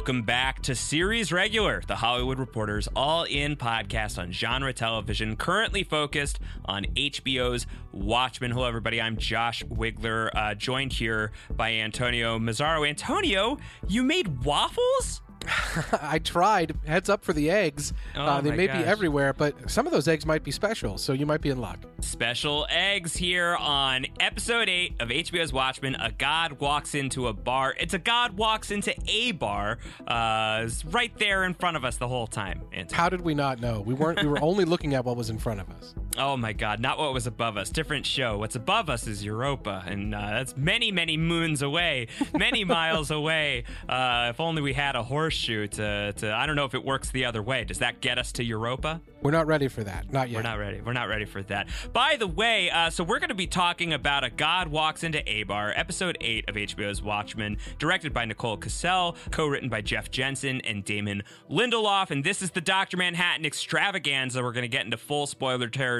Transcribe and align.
Welcome 0.00 0.22
back 0.22 0.62
to 0.62 0.74
Series 0.74 1.30
Regular, 1.30 1.82
the 1.86 1.96
Hollywood 1.96 2.38
Reporter's 2.38 2.88
all 2.96 3.24
in 3.24 3.54
podcast 3.54 4.16
on 4.16 4.32
genre 4.32 4.72
television, 4.72 5.36
currently 5.36 5.84
focused 5.84 6.40
on 6.64 6.86
HBO's 6.96 7.66
Watchmen. 7.92 8.50
Hello, 8.50 8.64
everybody. 8.64 8.98
I'm 8.98 9.18
Josh 9.18 9.62
Wigler, 9.64 10.30
uh, 10.34 10.54
joined 10.54 10.94
here 10.94 11.32
by 11.54 11.74
Antonio 11.74 12.38
Mazzaro. 12.38 12.88
Antonio, 12.88 13.58
you 13.88 14.02
made 14.02 14.42
waffles? 14.42 15.20
I 16.02 16.18
tried. 16.18 16.76
Heads 16.86 17.08
up 17.08 17.24
for 17.24 17.32
the 17.32 17.50
eggs. 17.50 17.92
Oh 18.14 18.20
uh, 18.20 18.40
they 18.40 18.52
may 18.52 18.66
gosh. 18.66 18.78
be 18.78 18.84
everywhere, 18.84 19.32
but 19.32 19.70
some 19.70 19.86
of 19.86 19.92
those 19.92 20.08
eggs 20.08 20.26
might 20.26 20.42
be 20.42 20.50
special, 20.50 20.98
so 20.98 21.12
you 21.12 21.26
might 21.26 21.40
be 21.40 21.50
in 21.50 21.60
luck. 21.60 21.78
Special 22.00 22.66
eggs 22.70 23.16
here 23.16 23.56
on 23.56 24.06
episode 24.18 24.68
8 24.68 25.00
of 25.00 25.08
HBO's 25.08 25.52
Watchmen. 25.52 25.94
A 25.96 26.12
god 26.12 26.60
walks 26.60 26.94
into 26.94 27.28
a 27.28 27.32
bar. 27.32 27.74
It's 27.78 27.94
a 27.94 27.98
god 27.98 28.36
walks 28.36 28.70
into 28.70 28.94
a 29.08 29.32
bar. 29.32 29.78
Uh, 30.06 30.62
it's 30.64 30.84
right 30.84 31.16
there 31.18 31.44
in 31.44 31.54
front 31.54 31.76
of 31.76 31.84
us 31.84 31.96
the 31.96 32.08
whole 32.08 32.26
time. 32.26 32.62
How 32.92 33.08
did 33.08 33.20
we 33.20 33.34
not 33.34 33.60
know? 33.60 33.80
We 33.80 33.94
weren't. 33.94 34.22
We 34.22 34.28
were 34.28 34.42
only 34.42 34.64
looking 34.64 34.94
at 34.94 35.04
what 35.04 35.16
was 35.16 35.30
in 35.30 35.38
front 35.38 35.60
of 35.60 35.70
us. 35.70 35.94
Oh 36.18 36.36
my 36.36 36.52
God! 36.52 36.80
Not 36.80 36.98
what 36.98 37.12
was 37.14 37.28
above 37.28 37.56
us. 37.56 37.70
Different 37.70 38.04
show. 38.04 38.36
What's 38.38 38.56
above 38.56 38.90
us 38.90 39.06
is 39.06 39.24
Europa, 39.24 39.84
and 39.86 40.12
uh, 40.12 40.20
that's 40.20 40.56
many, 40.56 40.90
many 40.90 41.16
moons 41.16 41.62
away, 41.62 42.08
many 42.36 42.64
miles 42.64 43.12
away. 43.12 43.62
Uh, 43.88 44.26
if 44.30 44.40
only 44.40 44.60
we 44.60 44.72
had 44.72 44.96
a 44.96 45.04
horseshoe 45.04 45.68
to, 45.68 46.12
to. 46.14 46.34
I 46.34 46.46
don't 46.46 46.56
know 46.56 46.64
if 46.64 46.74
it 46.74 46.84
works 46.84 47.10
the 47.12 47.26
other 47.26 47.42
way. 47.42 47.62
Does 47.62 47.78
that 47.78 48.00
get 48.00 48.18
us 48.18 48.32
to 48.32 48.44
Europa? 48.44 49.00
We're 49.22 49.30
not 49.30 49.46
ready 49.46 49.68
for 49.68 49.84
that. 49.84 50.12
Not 50.12 50.30
yet. 50.30 50.38
We're 50.38 50.42
not 50.42 50.58
ready. 50.58 50.80
We're 50.80 50.94
not 50.94 51.08
ready 51.08 51.26
for 51.26 51.42
that. 51.44 51.68
By 51.92 52.16
the 52.18 52.26
way, 52.26 52.70
uh, 52.70 52.90
so 52.90 53.04
we're 53.04 53.18
going 53.20 53.28
to 53.28 53.34
be 53.34 53.46
talking 53.46 53.92
about 53.92 54.24
A 54.24 54.30
God 54.30 54.68
Walks 54.68 55.04
into 55.04 55.22
A 55.30 55.44
Bar, 55.44 55.72
episode 55.76 56.18
8 56.20 56.48
of 56.48 56.56
HBO's 56.56 57.02
Watchmen, 57.02 57.58
directed 57.78 58.12
by 58.12 58.24
Nicole 58.24 58.56
Kassell, 58.58 59.14
co 59.30 59.46
written 59.46 59.68
by 59.68 59.80
Jeff 59.80 60.10
Jensen 60.10 60.60
and 60.62 60.84
Damon 60.84 61.22
Lindelof. 61.48 62.10
And 62.10 62.24
this 62.24 62.42
is 62.42 62.50
the 62.50 62.60
Dr. 62.60 62.96
Manhattan 62.96 63.44
extravaganza. 63.44 64.42
We're 64.42 64.52
going 64.52 64.62
to 64.62 64.68
get 64.68 64.84
into 64.84 64.96
full 64.96 65.26
spoiler 65.28 65.68
territory 65.68 65.99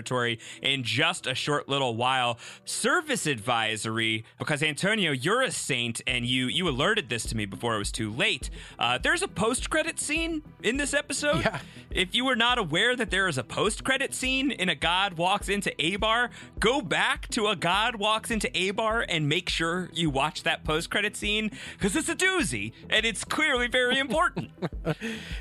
in 0.63 0.83
just 0.83 1.27
a 1.27 1.35
short 1.35 1.69
little 1.69 1.97
while. 1.97 2.39
Service 2.65 3.27
advisory, 3.27 4.25
because 4.39 4.63
Antonio, 4.63 5.13
you're 5.13 5.43
a 5.43 5.51
saint 5.51 6.01
and 6.07 6.27
you, 6.27 6.47
you 6.47 6.69
alerted 6.69 7.09
this 7.09 7.25
to 7.25 7.37
me 7.37 7.47
before 7.47 7.75
it 7.75 7.79
was 7.79 7.93
too 7.93 8.13
late. 8.13 8.51
Uh, 8.79 8.99
there's 8.99 9.23
a 9.23 9.29
post 9.29 9.71
credit 9.71 9.99
scene 9.99 10.43
in 10.63 10.77
this 10.77 10.95
episode. 10.95 11.41
Yeah. 11.45 11.61
If 11.91 12.15
you 12.15 12.25
were 12.25 12.37
not 12.37 12.59
aware 12.59 12.95
that 12.95 13.11
there 13.11 13.27
is 13.29 13.37
a 13.39 13.45
post 13.45 13.83
credit 13.85 14.15
scene 14.15 14.51
in 14.51 14.69
A 14.69 14.75
God 14.75 15.15
Walks 15.15 15.49
into 15.49 15.73
A 15.83 15.97
Bar, 15.97 16.31
go 16.59 16.81
back 16.81 17.29
to 17.31 17.49
A 17.49 17.57
God 17.57 17.97
Walks 17.97 18.31
into 18.31 18.51
A 18.57 18.71
Bar 18.71 19.05
and 19.09 19.29
make 19.29 19.49
sure 19.49 19.91
you 19.93 20.09
watch 20.11 20.45
that 20.45 20.65
post 20.65 20.91
credit 20.91 21.17
scene 21.17 21.51
because 21.79 21.97
it's 21.97 22.09
a 22.09 22.15
doozy 22.15 22.73
and 22.89 23.05
it's 23.05 23.25
clearly 23.25 23.67
very 23.69 23.99
important. 23.99 24.51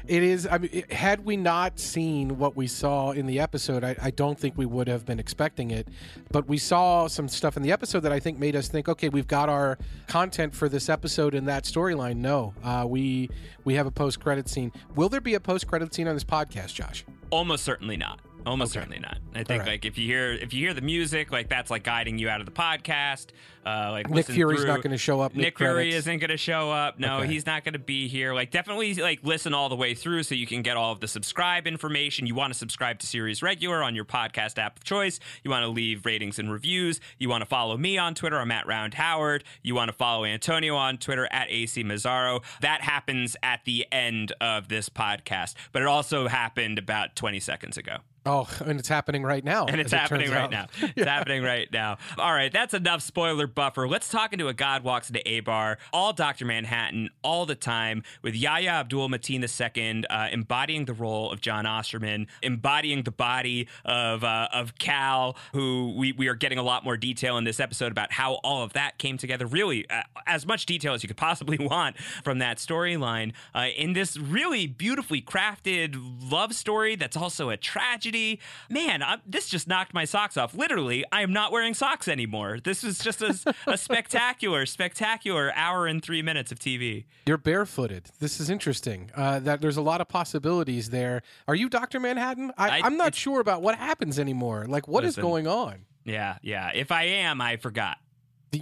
It 0.08 0.24
is. 0.24 0.48
I 0.48 0.58
mean, 0.58 0.84
had 0.90 1.24
we 1.24 1.38
not 1.38 1.80
seen 1.80 2.38
what 2.38 2.56
we 2.56 2.68
saw 2.68 3.12
in 3.12 3.26
the 3.26 3.40
episode, 3.40 3.84
I, 3.84 3.96
I 4.02 4.12
don't 4.12 4.38
think 4.40 4.49
we 4.58 4.66
would 4.66 4.88
have 4.88 5.06
been 5.06 5.20
expecting 5.20 5.72
it. 5.72 5.88
But 6.32 6.48
we 6.48 6.58
saw 6.58 7.08
some 7.08 7.28
stuff 7.28 7.58
in 7.58 7.64
the 7.64 7.72
episode 7.72 8.02
that 8.02 8.12
I 8.12 8.20
think 8.20 8.40
made 8.40 8.56
us 8.56 8.68
think, 8.68 8.88
okay, 8.90 9.10
we've 9.10 9.28
got 9.28 9.50
our 9.50 9.78
content 10.08 10.54
for 10.56 10.70
this 10.70 10.90
episode 10.90 11.34
and 11.34 11.48
that 11.48 11.64
storyline. 11.64 12.18
No, 12.18 12.54
uh, 12.64 12.86
we 12.88 13.30
we 13.64 13.76
have 13.76 13.88
a 13.88 13.92
post 13.92 14.20
credit 14.20 14.48
scene. 14.50 14.72
Will 14.96 15.10
there 15.10 15.22
be 15.22 15.34
a 15.36 15.40
post 15.40 15.68
credit 15.68 15.94
scene 15.94 16.08
on 16.08 16.16
this 16.16 16.24
podcast, 16.24 16.74
Josh? 16.74 17.04
Almost 17.30 17.64
certainly 17.64 17.98
not. 17.98 18.20
Almost 18.46 18.72
Okay. 18.72 18.80
certainly 18.80 19.00
not. 19.00 19.18
I 19.36 19.44
think 19.44 19.64
right. 19.64 19.72
like 19.72 19.86
if 19.86 19.98
you 19.98 20.06
hear 20.06 20.32
if 20.32 20.54
you 20.54 20.62
hear 20.66 20.74
the 20.74 20.82
music, 20.82 21.32
like 21.32 21.50
that's 21.50 21.70
like 21.70 21.84
guiding 21.84 22.18
you 22.18 22.30
out 22.30 22.40
of 22.40 22.46
the 22.46 22.52
podcast. 22.54 23.28
Uh, 23.70 23.92
like 23.92 24.10
Nick 24.10 24.26
Fury's 24.26 24.60
through. 24.62 24.68
not 24.68 24.82
going 24.82 24.92
to 24.92 24.98
show 24.98 25.20
up. 25.22 25.36
Nick 25.36 25.58
Fury 25.58 25.74
mid-credits. 25.86 25.96
isn't 26.08 26.20
going 26.20 26.30
to 26.32 26.38
show 26.38 26.72
up. 26.72 26.98
No, 27.00 27.20
Okay. 27.20 27.28
he's 27.28 27.46
not 27.46 27.64
going 27.64 27.74
to 27.74 27.80
be 27.80 28.08
here. 28.08 28.34
Like, 28.34 28.52
definitely, 28.52 28.94
like, 28.96 29.20
listen 29.24 29.54
all 29.54 29.70
the 29.70 29.76
way 29.76 29.94
through 29.94 30.24
so 30.24 30.34
you 30.36 30.48
can 30.48 30.62
get 30.62 30.78
all 30.78 30.92
of 30.92 31.00
the 31.00 31.08
subscribe 31.08 31.68
information. 31.68 32.26
You 32.28 32.36
want 32.36 32.52
to 32.54 32.58
subscribe 32.58 33.00
to 33.00 33.06
Series 33.08 33.44
Regular 33.44 33.84
on 33.84 33.96
your 33.96 34.06
podcast 34.06 34.58
app 34.58 34.78
of 34.78 34.84
choice. 34.84 35.20
You 35.44 35.52
want 35.52 35.64
to 35.64 35.70
leave 35.70 36.06
ratings 36.06 36.40
and 36.40 36.52
reviews. 36.52 37.00
You 37.18 37.30
want 37.30 37.42
to 37.42 37.46
follow 37.46 37.78
me 37.78 37.98
on 37.98 38.16
Twitter. 38.16 38.38
I'm 38.40 38.52
at 38.52 38.66
Round 38.68 38.94
Howard. 38.96 39.44
You 39.62 39.76
want 39.76 39.90
to 39.90 39.94
follow 39.94 40.26
Antonio 40.26 40.76
on 40.76 40.98
Twitter 40.98 41.28
at 41.32 41.50
AC 41.50 41.84
Mazzaro. 41.84 42.44
That 42.62 42.82
happens 42.82 43.36
at 43.44 43.66
the 43.66 43.86
end 43.92 44.32
of 44.42 44.68
this 44.70 44.90
podcast, 44.90 45.54
but 45.72 45.82
it 45.82 45.88
also 45.88 46.28
happened 46.28 46.80
about 46.80 47.16
20 47.16 47.40
seconds 47.40 47.78
ago. 47.78 47.98
Oh, 48.26 48.48
and 48.66 48.78
it's 48.80 48.90
happening 48.90 49.24
right 49.24 49.44
now. 49.44 49.66
And 49.66 49.80
it's 49.80 49.94
as 49.94 49.98
it 49.98 50.02
happening 50.02 50.30
right 50.30 50.42
out. 50.42 50.52
now. 50.52 50.66
It's 50.96 51.08
happening 51.08 51.42
right 51.42 51.72
now. 51.72 51.98
All 52.18 52.32
right, 52.32 52.52
that's 52.52 52.74
enough 52.74 53.02
spoiler 53.02 53.48
buffer. 53.60 53.90
Let's 53.90 54.08
talk 54.08 54.32
into 54.32 54.48
a 54.48 54.54
God 54.54 54.86
Walks 54.86 55.10
into 55.10 55.22
A 55.30 55.42
Bar, 55.42 55.80
all 55.92 56.14
Dr. 56.14 56.46
Manhattan, 56.46 57.10
all 57.26 57.46
the 57.46 57.56
time, 57.56 58.04
with 58.22 58.34
Yahya 58.34 58.70
Abdul 58.70 59.10
Mateen 59.10 59.42
II 59.44 60.06
uh, 60.10 60.28
embodying 60.32 60.86
the 60.86 60.94
role 60.94 61.30
of 61.30 61.42
John 61.42 61.66
Osterman, 61.66 62.28
embodying 62.42 63.04
the 63.04 63.12
body 63.12 63.68
of 63.84 64.24
uh, 64.24 64.48
of 64.54 64.78
Cal, 64.80 65.36
who 65.52 65.94
we, 65.98 66.14
we 66.14 66.30
are 66.30 66.36
getting 66.36 66.58
a 66.58 66.64
lot 66.64 66.86
more 66.86 66.96
detail 66.96 67.38
in 67.38 67.44
this 67.44 67.60
episode 67.60 67.92
about 67.92 68.14
how 68.14 68.36
all 68.46 68.64
of 68.64 68.72
that 68.72 68.98
came 68.98 69.18
together. 69.18 69.46
Really, 69.46 69.90
uh, 69.90 70.04
as 70.26 70.46
much 70.46 70.66
detail 70.66 70.94
as 70.94 71.04
you 71.04 71.08
could 71.08 71.18
possibly 71.18 71.58
want 71.60 71.98
from 72.24 72.40
that 72.40 72.60
storyline 72.60 73.34
uh, 73.54 73.68
in 73.76 73.92
this 73.92 74.16
really 74.16 74.68
beautifully 74.68 75.22
crafted 75.22 75.98
love 76.32 76.56
story 76.56 76.96
that's 76.96 77.18
also 77.18 77.50
a 77.50 77.58
tragedy. 77.58 78.40
Man, 78.70 79.04
i 79.04 79.18
this 79.28 79.50
just 79.50 79.68
knocked 79.68 79.94
my 79.94 80.06
socks 80.06 80.38
off. 80.38 80.54
Literally, 80.54 81.04
I 81.12 81.24
am 81.24 81.34
not 81.34 81.52
wearing 81.52 81.74
socks 81.74 82.08
anymore. 82.08 82.60
This 82.64 82.86
is 82.86 83.00
just 83.00 83.22
a, 83.22 83.38
a 83.68 83.78
spectacular, 83.78 84.66
spectacular 84.66 85.52
hour 85.56 85.88
and 85.88 86.04
three 86.04 86.22
minutes 86.22 86.52
of 86.52 86.60
TV. 86.60 87.06
You're 87.26 87.38
barefooted. 87.38 88.10
This 88.20 88.40
is 88.40 88.50
interesting. 88.50 89.12
Uh, 89.16 89.40
that 89.40 89.62
there's 89.62 89.78
a 89.78 89.82
lot 89.82 90.02
of 90.02 90.08
possibilities 90.08 90.90
there. 90.90 91.22
Are 91.48 91.56
you 91.56 91.70
Doctor 91.70 92.00
Manhattan? 92.00 92.52
I, 92.58 92.86
am 92.86 92.98
not 92.98 93.16
sure 93.16 93.40
about 93.40 93.62
what 93.62 93.76
happens 93.76 94.20
anymore. 94.20 94.66
Like, 94.68 94.88
what 94.88 95.04
is 95.04 95.18
Listen. 95.18 95.24
going 95.24 95.48
on? 95.48 95.86
Yeah, 96.06 96.38
yeah. 96.42 96.72
If 96.74 96.92
I 96.92 97.04
am, 97.04 97.42
I 97.42 97.58
forgot. 97.58 97.98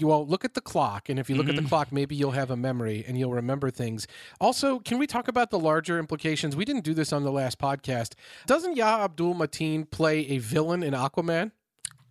Well 0.01 0.27
look 0.27 0.43
at 0.43 0.53
the 0.53 0.59
clock, 0.59 1.07
and 1.07 1.17
if 1.17 1.29
you 1.29 1.37
look 1.37 1.45
Mm-hmm. 1.47 1.57
at 1.59 1.63
the 1.63 1.69
clock, 1.69 1.91
maybe 1.93 2.13
you'll 2.13 2.31
have 2.31 2.51
a 2.51 2.57
memory 2.57 3.05
and 3.07 3.17
you'll 3.17 3.31
remember 3.31 3.71
things. 3.71 4.05
Also, 4.41 4.79
can 4.79 4.97
we 4.97 5.07
talk 5.07 5.29
about 5.29 5.49
the 5.49 5.57
larger 5.57 5.97
implications? 5.97 6.57
We 6.57 6.65
didn't 6.65 6.83
do 6.83 6.93
this 6.93 7.13
on 7.13 7.23
the 7.23 7.31
last 7.31 7.57
podcast. 7.57 8.15
Doesn't 8.47 8.75
Yah 8.75 9.05
Abdul 9.05 9.33
Mateen 9.35 9.89
play 9.89 10.27
a 10.27 10.39
villain 10.39 10.83
in 10.83 10.93
Aquaman? 10.93 11.51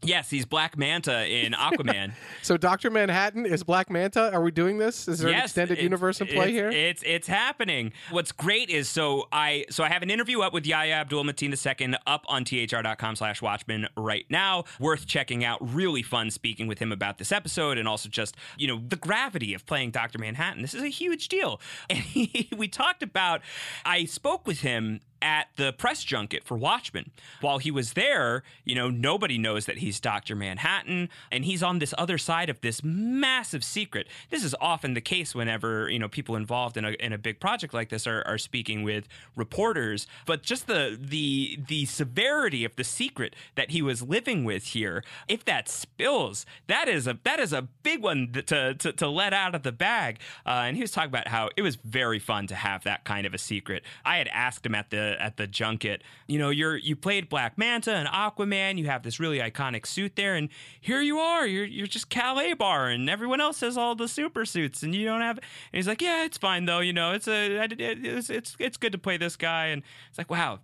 Yes, 0.07 0.31
he's 0.31 0.45
Black 0.45 0.77
Manta 0.79 1.27
in 1.27 1.53
Aquaman. 1.67 2.13
So 2.43 2.57
Doctor 2.57 2.91
Manhattan 2.91 3.45
is 3.47 3.63
Black 3.63 3.91
Manta. 3.91 4.33
Are 4.33 4.43
we 4.43 4.51
doing 4.51 4.79
this? 4.79 5.09
Is 5.09 5.19
there 5.19 5.33
an 5.33 5.41
extended 5.41 5.79
universe 5.79 6.21
in 6.21 6.29
play 6.29 6.47
it's, 6.47 6.53
here? 6.53 6.71
It's 6.71 7.03
it's 7.05 7.27
happening. 7.27 7.93
What's 8.11 8.33
great 8.33 8.71
is 8.71 8.89
so 8.89 9.29
I 9.33 9.65
so 9.71 9.85
I 9.85 9.89
have 9.89 10.03
an 10.03 10.11
interview 10.11 10.41
up 10.41 10.53
with 10.53 10.67
Yahya 10.67 10.95
Abdul 10.95 11.25
Mateen 11.25 11.55
II 11.55 11.97
up 12.07 12.25
on 12.29 12.45
thr.com 12.45 13.17
slash 13.17 13.43
watchmen 13.43 13.89
right 13.97 14.27
now. 14.31 14.65
Worth 14.79 15.07
checking 15.07 15.45
out. 15.45 15.59
Really 15.61 16.03
fun 16.03 16.31
speaking 16.31 16.67
with 16.67 16.79
him 16.79 16.93
about 16.93 17.19
this 17.19 17.33
episode 17.33 17.79
and 17.79 17.89
also 17.89 18.09
just, 18.09 18.37
you 18.57 18.67
know, 18.69 18.81
the 18.87 18.97
gravity 18.97 19.55
of 19.55 19.67
playing 19.67 19.91
Dr. 19.91 20.19
Manhattan. 20.19 20.63
This 20.63 20.75
is 20.75 20.83
a 20.83 20.89
huge 20.89 21.29
deal. 21.29 21.61
And 21.89 22.01
he, 22.01 22.49
we 22.57 22.69
talked 22.69 23.03
about 23.03 23.43
I 23.85 24.07
spoke 24.07 24.47
with 24.47 24.61
him 24.61 25.01
at 25.23 25.49
the 25.57 25.73
press 25.73 26.05
junket 26.05 26.45
for 26.45 26.57
Watchmen. 26.57 27.11
While 27.41 27.59
he 27.59 27.71
was 27.71 27.95
there, 27.95 28.43
you 28.65 28.75
know, 28.75 28.91
nobody 28.91 29.39
knows 29.39 29.67
that 29.67 29.79
he's 29.79 30.01
Dr. 30.01 30.37
Manhattan 30.37 31.09
and 31.31 31.45
he's 31.45 31.63
on 31.63 31.79
this 31.79 31.95
other 31.99 32.19
side 32.19 32.51
of 32.51 32.61
this 32.61 32.83
massive 32.85 33.65
secret. 33.65 34.07
This 34.31 34.45
is 34.45 34.55
often 34.61 34.95
the 34.95 35.01
case 35.01 35.35
whenever, 35.35 35.91
you 35.91 35.99
know, 35.99 36.09
people 36.09 36.37
involved 36.37 36.77
in 36.77 36.85
a, 36.85 36.91
in 36.93 37.13
a 37.13 37.19
big 37.19 37.41
project 37.41 37.75
like 37.75 37.89
this 37.89 38.07
are, 38.07 38.23
are 38.27 38.39
speaking 38.39 38.83
with 38.83 39.09
reporters, 39.35 40.07
but 40.27 40.43
just 40.43 40.67
the 40.67 40.99
the 41.01 41.59
the 41.69 41.85
severity 41.87 42.65
of 42.65 42.77
the 42.77 42.85
secret 42.85 43.35
that 43.55 43.71
he 43.71 43.83
was 43.83 44.03
living 44.03 44.45
with 44.45 44.65
here, 44.67 45.03
if 45.29 45.45
that 45.45 45.69
spills, 45.69 46.47
that 46.67 46.89
is 46.89 47.07
a 47.07 47.19
that 47.25 47.39
is 47.41 47.53
a 47.53 47.63
big 47.83 48.03
one 48.03 48.33
to 48.33 48.75
to, 48.75 48.93
to 48.93 49.09
let 49.09 49.33
out 49.33 49.55
of 49.55 49.63
the 49.63 49.73
bag. 49.73 50.19
Uh, 50.45 50.65
and 50.67 50.77
he 50.77 50.83
was 50.83 50.91
talking 50.91 51.11
about 51.11 51.29
how 51.29 51.51
it 51.57 51.63
was 51.63 51.77
very 51.77 52.19
fun 52.19 52.47
to 52.47 52.55
have 52.55 52.85
that 52.85 53.05
kind 53.05 53.27
of 53.27 53.35
a 53.35 53.39
secret. 53.39 53.83
I 54.05 54.19
had 54.19 54.29
asked 54.29 54.65
him 54.65 54.75
at 54.75 54.91
the 54.91 55.06
at 55.21 55.37
the 55.37 55.47
junket. 55.47 56.03
You 56.27 56.39
know, 56.39 56.51
you're 56.51 56.77
you 56.77 56.97
played 56.97 57.29
Black 57.29 57.57
Manta 57.57 57.95
and 57.95 58.09
Aquaman. 58.09 58.79
You 58.79 58.87
have 58.87 59.03
this 59.03 59.21
really 59.21 59.39
iconic 59.39 59.87
suit 59.87 60.17
there, 60.17 60.35
and 60.35 60.49
here 60.81 61.01
you 61.01 61.19
are. 61.19 61.47
You're 61.47 61.65
you're 61.65 61.87
just 61.87 62.09
Cal 62.09 62.37
Abar, 62.37 62.95
and 62.95 63.09
everyone 63.09 63.41
else 63.41 63.61
has 63.61 63.77
all 63.77 63.95
the 63.95 64.09
super 64.09 64.45
suits, 64.45 64.83
and 64.83 64.95
you 64.95 65.05
don't 65.05 65.21
have. 65.21 65.39
And 65.39 65.47
he's 65.73 65.89
like, 65.89 66.03
yeah, 66.03 66.25
it's 66.25 66.39
fine 66.39 66.65
though. 66.65 66.81
You 66.81 66.93
know, 66.93 67.13
it's 67.13 67.29
a 67.29 67.67
it's 67.71 68.31
it's 68.31 68.57
it's 68.59 68.77
good 68.77 68.93
to 68.93 68.99
play 68.99 69.17
this 69.17 69.37
guy, 69.37 69.67
and 69.67 69.83
it's 70.09 70.19
like, 70.19 70.31
wow. 70.31 70.61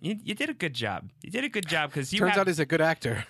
You, 0.00 0.16
you 0.22 0.36
did 0.36 0.48
a 0.48 0.54
good 0.54 0.74
job. 0.74 1.10
You 1.24 1.30
did 1.32 1.42
a 1.42 1.48
good 1.48 1.66
job 1.66 1.90
because 1.90 2.12
you 2.12 2.20
Turns 2.20 2.34
have, 2.34 2.42
out 2.42 2.46
he's 2.46 2.60
a 2.60 2.66
good 2.66 2.80
actor. 2.80 3.24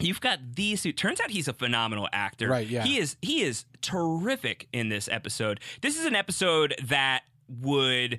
You've 0.00 0.20
got 0.20 0.38
these 0.54 0.80
suit. 0.80 0.96
Turns 0.96 1.20
out 1.20 1.30
he's 1.30 1.46
a 1.48 1.52
phenomenal 1.52 2.08
actor. 2.12 2.48
Right, 2.48 2.66
yeah. 2.66 2.84
He 2.84 2.98
is 2.98 3.16
he 3.20 3.42
is 3.42 3.66
terrific 3.82 4.68
in 4.72 4.88
this 4.88 5.08
episode. 5.10 5.60
This 5.82 5.98
is 5.98 6.06
an 6.06 6.14
episode 6.14 6.74
that 6.84 7.24
would 7.48 8.18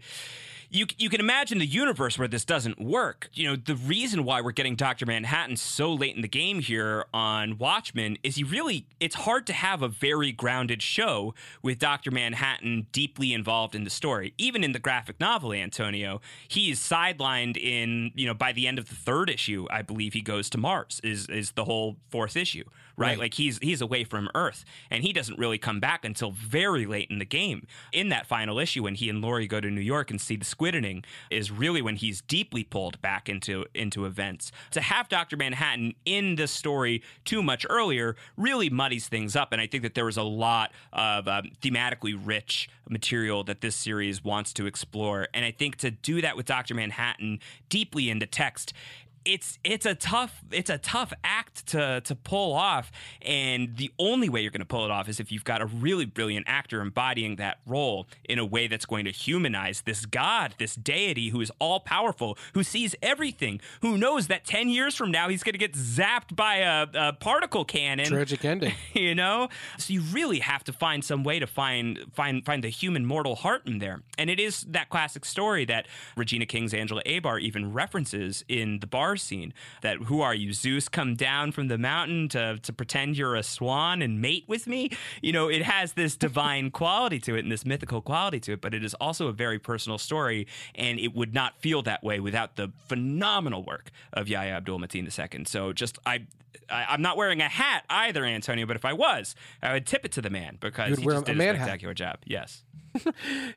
you 0.69 0.85
you 0.97 1.09
can 1.09 1.19
imagine 1.19 1.59
the 1.59 1.65
universe 1.65 2.19
where 2.19 2.27
this 2.27 2.43
doesn't 2.43 2.79
work. 2.79 3.29
You 3.33 3.49
know, 3.49 3.55
the 3.55 3.75
reason 3.75 4.25
why 4.25 4.41
we're 4.41 4.51
getting 4.51 4.75
Dr. 4.75 5.05
Manhattan 5.05 5.55
so 5.55 5.93
late 5.93 6.15
in 6.15 6.21
the 6.21 6.27
game 6.27 6.59
here 6.59 7.05
on 7.13 7.57
Watchmen 7.57 8.17
is 8.23 8.35
he 8.35 8.43
really 8.43 8.85
it's 8.99 9.15
hard 9.15 9.47
to 9.47 9.53
have 9.53 9.81
a 9.81 9.87
very 9.87 10.31
grounded 10.31 10.81
show 10.81 11.33
with 11.61 11.79
Dr. 11.79 12.11
Manhattan 12.11 12.87
deeply 12.91 13.33
involved 13.33 13.75
in 13.75 13.83
the 13.85 13.89
story. 13.89 14.33
Even 14.37 14.63
in 14.63 14.73
the 14.73 14.79
graphic 14.79 15.19
novel 15.19 15.53
Antonio, 15.53 16.19
he's 16.47 16.79
sidelined 16.79 17.57
in, 17.57 18.11
you 18.15 18.25
know, 18.25 18.33
by 18.33 18.51
the 18.51 18.67
end 18.67 18.77
of 18.77 18.89
the 18.89 18.95
third 18.95 19.29
issue, 19.29 19.67
I 19.69 19.81
believe 19.81 20.13
he 20.13 20.21
goes 20.21 20.49
to 20.51 20.57
Mars 20.57 20.99
is 21.03 21.27
is 21.27 21.51
the 21.51 21.63
whole 21.63 21.97
fourth 22.09 22.35
issue, 22.35 22.65
right? 22.97 23.09
Right. 23.09 23.19
Like 23.19 23.33
he's 23.35 23.59
he's 23.59 23.81
away 23.81 24.03
from 24.03 24.29
Earth 24.35 24.65
and 24.89 25.03
he 25.03 25.13
doesn't 25.13 25.37
really 25.37 25.57
come 25.57 25.79
back 25.79 26.03
until 26.03 26.31
very 26.31 26.85
late 26.85 27.09
in 27.09 27.19
the 27.19 27.25
game. 27.25 27.67
In 27.93 28.09
that 28.09 28.25
final 28.25 28.59
issue 28.59 28.83
when 28.83 28.95
he 28.95 29.09
and 29.09 29.21
Laurie 29.21 29.47
go 29.47 29.61
to 29.61 29.69
New 29.69 29.81
York 29.81 30.09
and 30.09 30.19
see 30.19 30.35
the 30.35 30.45
squiddening 30.45 31.05
is 31.29 31.51
really 31.51 31.81
when 31.81 31.95
he's 31.95 32.21
deeply 32.21 32.63
pulled 32.63 33.01
back 33.01 33.29
into 33.29 33.65
into 33.73 34.05
events. 34.05 34.51
To 34.71 34.81
have 34.81 35.07
Dr. 35.09 35.37
Manhattan 35.37 35.93
in 36.05 36.35
this 36.35 36.51
story 36.51 37.03
too 37.23 37.43
much 37.43 37.65
earlier 37.69 38.15
really 38.35 38.69
muddies 38.69 39.07
things 39.07 39.35
up 39.35 39.51
and 39.51 39.61
I 39.61 39.67
think 39.67 39.83
that 39.83 39.93
there 39.93 40.05
was 40.05 40.17
a 40.17 40.23
lot 40.23 40.71
of 40.91 41.27
um, 41.27 41.51
thematically 41.61 42.19
rich 42.21 42.69
material 42.89 43.43
that 43.43 43.61
this 43.61 43.75
series 43.75 44.23
wants 44.23 44.53
to 44.53 44.65
explore 44.65 45.27
and 45.33 45.45
I 45.45 45.51
think 45.51 45.77
to 45.77 45.91
do 45.91 46.21
that 46.21 46.35
with 46.35 46.47
Dr. 46.47 46.73
Manhattan 46.73 47.39
deeply 47.69 48.09
into 48.09 48.25
text 48.25 48.73
it's 49.27 49.59
it's 49.63 49.85
a 49.85 49.93
tough 49.93 50.41
it's 50.51 50.69
a 50.69 50.77
tough 50.77 51.11
act 51.23 51.67
to 51.67 52.01
to 52.01 52.15
pull 52.15 52.53
off. 52.53 52.91
And 53.21 53.75
the 53.75 53.91
only 53.99 54.29
way 54.29 54.41
you're 54.41 54.51
going 54.51 54.59
to 54.59 54.65
pull 54.65 54.85
it 54.85 54.91
off 54.91 55.09
is 55.09 55.19
if 55.19 55.31
you've 55.31 55.43
got 55.43 55.61
a 55.61 55.65
really 55.65 56.05
brilliant 56.05 56.47
actor 56.47 56.81
embodying 56.81 57.35
that 57.35 57.59
role 57.65 58.07
in 58.27 58.39
a 58.39 58.45
way 58.45 58.67
that's 58.67 58.85
going 58.85 59.05
to 59.05 59.11
humanize 59.11 59.81
this 59.81 60.05
god 60.05 60.55
this 60.57 60.75
deity 60.75 61.29
who 61.29 61.41
is 61.41 61.51
all 61.59 61.79
powerful 61.79 62.37
who 62.53 62.63
sees 62.63 62.95
everything 63.01 63.59
who 63.81 63.97
knows 63.97 64.27
that 64.27 64.45
10 64.45 64.69
years 64.69 64.95
from 64.95 65.11
now 65.11 65.27
he's 65.27 65.43
going 65.43 65.53
to 65.53 65.59
get 65.59 65.73
zapped 65.73 66.35
by 66.35 66.57
a, 66.57 66.87
a 66.93 67.13
particle 67.13 67.65
cannon. 67.65 68.05
Tragic 68.05 68.43
ending. 68.45 68.73
you 68.93 69.13
know? 69.13 69.49
So 69.77 69.93
you 69.93 70.01
really 70.01 70.39
have 70.39 70.63
to 70.65 70.73
find 70.73 71.03
some 71.03 71.23
way 71.23 71.39
to 71.39 71.47
find 71.47 71.99
find 72.13 72.45
find 72.45 72.63
the 72.63 72.69
human 72.69 73.05
mortal 73.05 73.35
heart 73.35 73.63
in 73.65 73.79
there. 73.79 74.01
And 74.17 74.29
it 74.29 74.39
is 74.39 74.61
that 74.69 74.89
classic 74.89 75.25
story 75.25 75.65
that 75.65 75.87
regina 76.15 76.45
king's 76.45 76.73
angela 76.73 77.03
abar 77.05 77.41
even 77.41 77.73
references 77.73 78.45
in 78.47 78.79
the 78.79 78.87
bar 78.87 79.16
scene 79.17 79.53
that 79.81 79.97
who 80.03 80.21
are 80.21 80.33
you 80.35 80.53
zeus 80.53 80.87
come 80.89 81.15
down 81.15 81.51
from 81.51 81.67
the 81.67 81.77
mountain 81.77 82.27
to 82.29 82.57
to 82.59 82.73
pretend 82.73 83.17
you're 83.17 83.35
a 83.35 83.43
swan 83.43 84.01
and 84.01 84.21
mate 84.21 84.43
with 84.47 84.67
me 84.67 84.89
you 85.21 85.31
know 85.31 85.47
it 85.47 85.61
has 85.63 85.93
this 85.93 86.15
divine 86.27 86.71
quality 86.71 87.19
to 87.19 87.35
it 87.35 87.39
and 87.39 87.51
this 87.51 87.65
mythical 87.65 88.01
quality 88.01 88.39
to 88.39 88.53
it 88.53 88.61
but 88.61 88.73
it 88.73 88.83
is 88.83 88.93
also 88.95 89.27
a 89.27 89.33
very 89.33 89.59
personal 89.59 89.97
story 89.97 90.47
and 90.75 90.99
it 90.99 91.13
would 91.15 91.33
not 91.33 91.59
feel 91.59 91.81
that 91.81 92.03
way 92.03 92.19
without 92.19 92.55
the 92.55 92.71
phenomenal 92.87 93.63
work 93.63 93.91
of 94.13 94.27
yahya 94.27 94.53
abdul 94.53 94.79
mateen 94.79 95.05
ii 95.37 95.45
so 95.45 95.73
just 95.73 95.97
i 96.05 96.25
I, 96.69 96.85
I'm 96.89 97.01
not 97.01 97.17
wearing 97.17 97.41
a 97.41 97.47
hat 97.47 97.85
either, 97.89 98.25
Antonio. 98.25 98.65
But 98.65 98.75
if 98.75 98.85
I 98.85 98.93
was, 98.93 99.35
I 99.61 99.73
would 99.73 99.85
tip 99.85 100.05
it 100.05 100.11
to 100.13 100.21
the 100.21 100.29
man 100.29 100.57
because 100.59 100.89
You'd 100.89 100.99
he 100.99 101.05
just 101.05 101.25
did 101.25 101.39
a 101.39 101.43
hat. 101.43 101.55
spectacular 101.55 101.93
job. 101.93 102.17
Yes. 102.25 102.63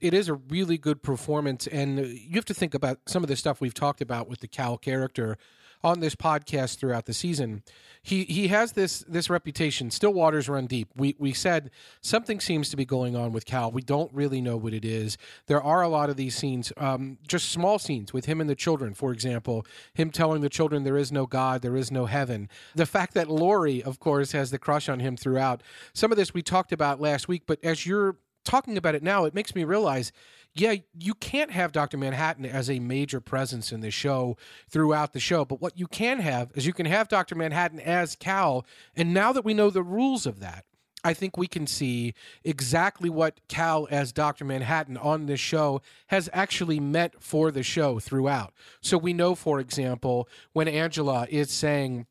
It 0.01 0.15
is 0.15 0.29
a 0.29 0.35
really 0.35 0.79
good 0.79 1.03
performance 1.03 1.67
and 1.67 1.99
you 1.99 2.35
have 2.35 2.45
to 2.47 2.55
think 2.55 2.75
about 2.75 2.99
some 3.07 3.23
of 3.23 3.29
the 3.29 3.37
stuff 3.37 3.61
we've 3.61 3.75
talked 3.75 4.01
about 4.01 4.29
with 4.29 4.41
the 4.41 4.49
cal 4.49 4.79
character 4.79 5.37
on 5.83 6.01
this 6.01 6.15
podcast 6.15 6.79
throughout 6.79 7.07
the 7.07 7.15
season. 7.15 7.63
He 8.03 8.25
he 8.25 8.49
has 8.49 8.73
this 8.73 9.01
this 9.09 9.29
reputation 9.29 9.91
still 9.91 10.13
waters 10.13 10.49
run 10.49 10.67
deep. 10.67 10.89
We 10.97 11.17
we 11.19 11.33
said 11.33 11.71
something 12.01 12.41
seems 12.41 12.71
to 12.71 12.77
be 12.77 12.85
going 12.85 13.15
on 13.15 13.33
with 13.33 13.45
cal. 13.45 13.71
We 13.71 13.83
don't 13.83 14.13
really 14.13 14.41
know 14.41 14.57
what 14.57 14.73
it 14.73 14.85
is. 14.85 15.19
There 15.47 15.63
are 15.63 15.83
a 15.83 15.89
lot 15.89 16.11
of 16.11 16.17
these 16.17 16.35
scenes 16.35 16.73
um, 16.77 17.19
just 17.27 17.51
small 17.51 17.79
scenes 17.79 18.13
with 18.13 18.25
him 18.25 18.41
and 18.41 18.49
the 18.49 18.55
children 18.55 18.95
for 18.95 19.13
example 19.13 19.67
him 19.95 20.11
telling 20.11 20.41
the 20.41 20.49
children 20.49 20.85
there 20.85 20.97
is 20.97 21.13
no 21.13 21.27
god 21.27 21.63
there 21.63 21.77
is 21.77 21.91
no 21.91 22.07
heaven. 22.07 22.49
The 22.75 22.87
fact 22.87 23.15
that 23.15 23.29
Laurie 23.29 23.83
of 23.83 24.01
course 24.01 24.33
has 24.33 24.51
the 24.51 24.59
crush 24.59 24.89
on 24.89 25.01
him 25.01 25.17
throughout. 25.17 25.63
Some 25.93 26.11
of 26.11 26.17
this 26.17 26.33
we 26.33 26.43
talked 26.43 26.73
about 26.73 27.01
last 27.01 27.29
week 27.29 27.43
but 27.47 27.63
as 27.63 27.87
you're 27.87 28.17
talking 28.51 28.77
about 28.77 28.97
it 28.97 29.03
now, 29.03 29.25
it 29.25 29.35
makes 29.35 29.55
me 29.55 29.63
realize, 29.63 30.11
yeah, 30.55 30.75
you 30.99 31.15
can't 31.15 31.53
have 31.53 31.71
Dr. 31.71 31.97
Manhattan 31.97 32.45
as 32.45 32.69
a 32.69 32.81
major 32.81 33.21
presence 33.21 33.71
in 33.71 33.81
the 33.81 33.93
show 33.93 34.37
throughout 34.69 35.13
the 35.13 35.21
show. 35.21 35.45
But 35.45 35.61
what 35.61 35.79
you 35.79 35.87
can 35.87 36.19
have 36.19 36.51
is 36.57 36.67
you 36.67 36.73
can 36.73 36.87
have 36.87 37.09
Dr. 37.09 37.37
Manhattan 37.37 37.79
as 37.79 38.17
Cal. 38.17 38.67
And 38.97 39.15
now 39.15 39.33
that 39.33 39.45
we 39.45 39.55
know 39.55 39.71
the 39.71 39.85
rules 39.85 40.27
of 40.27 40.41
that, 40.41 40.65
I 41.05 41.15
think 41.15 41.37
we 41.37 41.47
can 41.47 41.67
see 41.69 42.13
exactly 42.45 43.09
what 43.09 43.41
Cal 43.49 43.87
as 43.91 44.13
Dr. 44.13 44.45
Manhattan 44.45 44.97
on 44.97 45.27
this 45.27 45.41
show 45.41 45.81
has 46.09 46.29
actually 46.33 46.81
meant 46.81 47.23
for 47.23 47.53
the 47.53 47.63
show 47.63 48.01
throughout. 48.01 48.53
So 48.83 48.99
we 48.99 49.13
know, 49.13 49.37
for 49.37 49.61
example, 49.61 50.29
when 50.53 50.67
Angela 50.67 51.27
is 51.31 51.51
saying, 51.51 52.07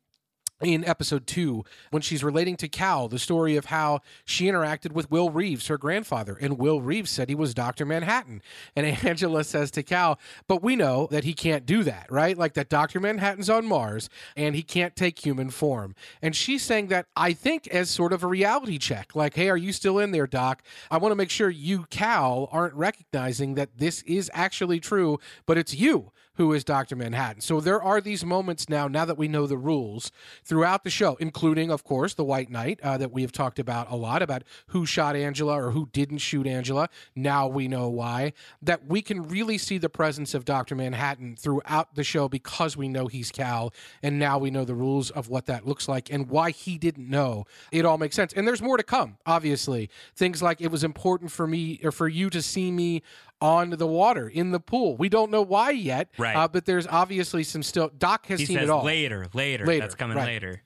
in 0.60 0.84
episode 0.84 1.26
two 1.26 1.64
when 1.90 2.02
she's 2.02 2.22
relating 2.22 2.56
to 2.56 2.68
Cal 2.68 3.08
the 3.08 3.18
story 3.18 3.56
of 3.56 3.66
how 3.66 4.00
she 4.24 4.46
interacted 4.46 4.92
with 4.92 5.10
Will 5.10 5.30
Reeves, 5.30 5.68
her 5.68 5.78
grandfather, 5.78 6.36
and 6.40 6.58
Will 6.58 6.80
Reeves 6.80 7.10
said 7.10 7.28
he 7.28 7.34
was 7.34 7.54
Dr. 7.54 7.86
Manhattan. 7.86 8.42
And 8.76 8.86
Angela 9.04 9.44
says 9.44 9.70
to 9.72 9.82
Cal, 9.82 10.18
but 10.46 10.62
we 10.62 10.76
know 10.76 11.08
that 11.10 11.24
he 11.24 11.32
can't 11.32 11.66
do 11.66 11.82
that, 11.84 12.06
right? 12.10 12.36
Like 12.36 12.54
that 12.54 12.68
Dr. 12.68 13.00
Manhattan's 13.00 13.50
on 13.50 13.66
Mars 13.66 14.08
and 14.36 14.54
he 14.54 14.62
can't 14.62 14.96
take 14.96 15.18
human 15.18 15.50
form. 15.50 15.94
And 16.22 16.36
she's 16.36 16.62
saying 16.62 16.88
that, 16.88 17.06
I 17.16 17.32
think, 17.32 17.66
as 17.68 17.90
sort 17.90 18.12
of 18.12 18.22
a 18.22 18.26
reality 18.26 18.78
check. 18.78 19.14
Like, 19.14 19.34
hey, 19.34 19.48
are 19.48 19.56
you 19.56 19.72
still 19.72 19.98
in 19.98 20.10
there, 20.12 20.26
Doc? 20.26 20.62
I 20.90 20.98
want 20.98 21.12
to 21.12 21.16
make 21.16 21.30
sure 21.30 21.50
you, 21.50 21.86
Cal, 21.90 22.48
aren't 22.52 22.74
recognizing 22.74 23.54
that 23.54 23.78
this 23.78 24.02
is 24.02 24.30
actually 24.34 24.80
true, 24.80 25.18
but 25.46 25.58
it's 25.58 25.74
you 25.74 26.12
who 26.40 26.54
is 26.54 26.64
Dr. 26.64 26.96
Manhattan. 26.96 27.42
So 27.42 27.60
there 27.60 27.82
are 27.82 28.00
these 28.00 28.24
moments 28.24 28.66
now, 28.66 28.88
now 28.88 29.04
that 29.04 29.18
we 29.18 29.28
know 29.28 29.46
the 29.46 29.58
rules 29.58 30.10
throughout 30.42 30.84
the 30.84 30.90
show, 30.90 31.16
including, 31.16 31.70
of 31.70 31.84
course, 31.84 32.14
the 32.14 32.24
White 32.24 32.48
Knight 32.48 32.80
uh, 32.82 32.96
that 32.96 33.12
we 33.12 33.20
have 33.20 33.30
talked 33.30 33.58
about 33.58 33.90
a 33.90 33.94
lot 33.94 34.22
about 34.22 34.44
who 34.68 34.86
shot 34.86 35.16
Angela 35.16 35.62
or 35.62 35.72
who 35.72 35.90
didn't 35.92 36.16
shoot 36.16 36.46
Angela. 36.46 36.88
Now 37.14 37.46
we 37.46 37.68
know 37.68 37.90
why. 37.90 38.32
That 38.62 38.86
we 38.86 39.02
can 39.02 39.28
really 39.28 39.58
see 39.58 39.76
the 39.76 39.90
presence 39.90 40.32
of 40.32 40.46
Dr. 40.46 40.74
Manhattan 40.74 41.36
throughout 41.36 41.94
the 41.94 42.04
show 42.04 42.26
because 42.26 42.74
we 42.74 42.88
know 42.88 43.06
he's 43.06 43.30
Cal, 43.30 43.74
and 44.02 44.18
now 44.18 44.38
we 44.38 44.50
know 44.50 44.64
the 44.64 44.74
rules 44.74 45.10
of 45.10 45.28
what 45.28 45.44
that 45.44 45.66
looks 45.66 45.88
like 45.88 46.10
and 46.10 46.30
why 46.30 46.52
he 46.52 46.78
didn't 46.78 47.10
know. 47.10 47.44
It 47.70 47.84
all 47.84 47.98
makes 47.98 48.16
sense. 48.16 48.32
And 48.32 48.48
there's 48.48 48.62
more 48.62 48.78
to 48.78 48.82
come, 48.82 49.18
obviously. 49.26 49.90
Things 50.16 50.40
like 50.40 50.62
it 50.62 50.70
was 50.70 50.84
important 50.84 51.32
for 51.32 51.46
me 51.46 51.80
or 51.84 51.92
for 51.92 52.08
you 52.08 52.30
to 52.30 52.40
see 52.40 52.70
me 52.70 53.02
on 53.40 53.70
the 53.70 53.86
water 53.86 54.28
in 54.28 54.50
the 54.50 54.60
pool. 54.60 54.96
We 54.96 55.08
don't 55.08 55.30
know 55.30 55.42
why 55.42 55.70
yet, 55.70 56.10
Right. 56.18 56.36
Uh, 56.36 56.46
but 56.48 56.66
there's 56.66 56.86
obviously 56.86 57.42
some 57.42 57.62
still. 57.62 57.90
Doc 57.96 58.26
has 58.26 58.40
He 58.40 58.46
seen 58.46 58.56
says 58.58 58.68
it 58.68 58.70
all 58.70 58.84
later, 58.84 59.26
later, 59.32 59.64
Later, 59.66 59.80
That's 59.80 59.94
coming 59.94 60.16
right. 60.16 60.26
later. 60.26 60.62